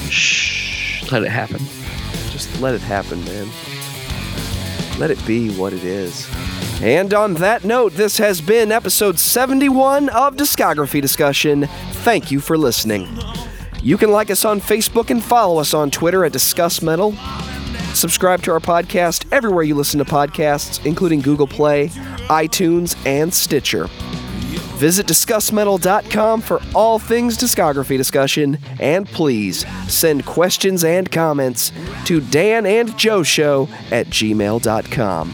Shh, 0.09 1.09
let 1.11 1.23
it 1.23 1.29
happen. 1.29 1.59
Just 2.31 2.59
let 2.61 2.73
it 2.75 2.81
happen, 2.81 3.23
man. 3.25 3.47
Let 4.99 5.11
it 5.11 5.25
be 5.25 5.49
what 5.55 5.73
it 5.73 5.83
is. 5.83 6.29
And 6.81 7.13
on 7.13 7.35
that 7.35 7.63
note, 7.63 7.93
this 7.93 8.17
has 8.17 8.41
been 8.41 8.71
episode 8.71 9.19
71 9.19 10.09
of 10.09 10.35
Discography 10.35 11.01
Discussion. 11.01 11.67
Thank 12.03 12.31
you 12.31 12.39
for 12.39 12.57
listening. 12.57 13.07
You 13.83 13.97
can 13.97 14.11
like 14.11 14.29
us 14.31 14.45
on 14.45 14.59
Facebook 14.61 15.09
and 15.09 15.23
follow 15.23 15.59
us 15.59 15.73
on 15.73 15.91
Twitter 15.91 16.23
at 16.25 16.31
Discuss 16.31 16.81
Metal. 16.81 17.13
Subscribe 17.93 18.41
to 18.43 18.51
our 18.51 18.59
podcast 18.59 19.25
everywhere 19.31 19.63
you 19.63 19.75
listen 19.75 19.99
to 19.99 20.05
podcasts, 20.05 20.85
including 20.85 21.19
Google 21.21 21.47
Play, 21.47 21.87
iTunes, 22.29 22.95
and 23.05 23.33
Stitcher. 23.33 23.87
Visit 24.81 25.05
DiscussMetal.com 25.05 26.41
for 26.41 26.59
all 26.73 26.97
things 26.97 27.37
discography 27.37 27.97
discussion, 27.97 28.57
and 28.79 29.07
please 29.07 29.65
send 29.87 30.25
questions 30.25 30.83
and 30.83 31.11
comments 31.11 31.71
to 32.05 32.19
Dan 32.19 32.65
and 32.65 32.97
Joe 32.97 33.21
Show 33.21 33.69
at 33.91 34.07
gmail.com. 34.07 35.33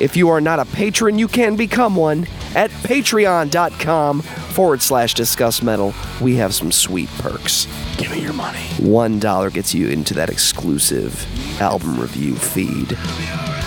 If 0.00 0.16
you 0.16 0.28
are 0.28 0.40
not 0.40 0.60
a 0.60 0.64
patron, 0.66 1.18
you 1.18 1.26
can 1.26 1.56
become 1.56 1.96
one 1.96 2.26
at 2.54 2.70
patreon.com 2.70 4.22
forward 4.22 4.82
slash 4.82 5.14
discuss 5.14 5.62
metal. 5.62 5.94
We 6.20 6.36
have 6.36 6.54
some 6.54 6.72
sweet 6.72 7.08
perks. 7.18 7.66
Give 7.96 8.10
me 8.10 8.20
your 8.20 8.32
money. 8.32 8.60
One 8.78 9.18
dollar 9.18 9.50
gets 9.50 9.74
you 9.74 9.88
into 9.88 10.14
that 10.14 10.30
exclusive 10.30 11.26
album 11.60 12.00
review 12.00 12.34
feed 12.34 12.96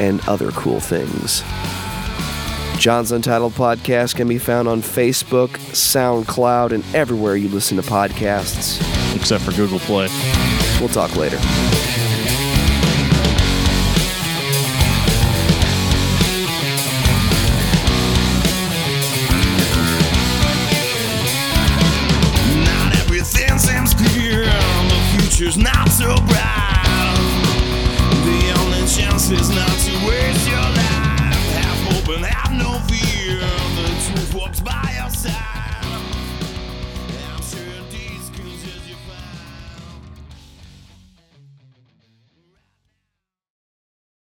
and 0.01 0.19
other 0.27 0.51
cool 0.51 0.79
things. 0.79 1.43
John's 2.77 3.11
Untitled 3.11 3.53
Podcast 3.53 4.15
can 4.15 4.27
be 4.27 4.37
found 4.37 4.67
on 4.67 4.81
Facebook, 4.81 5.49
SoundCloud, 5.71 6.71
and 6.71 6.83
everywhere 6.93 7.35
you 7.37 7.47
listen 7.47 7.77
to 7.77 7.83
podcasts. 7.83 8.81
Except 9.15 9.43
for 9.43 9.51
Google 9.53 9.79
Play. 9.79 10.09
We'll 10.79 10.89
talk 10.89 11.15
later. 11.15 11.37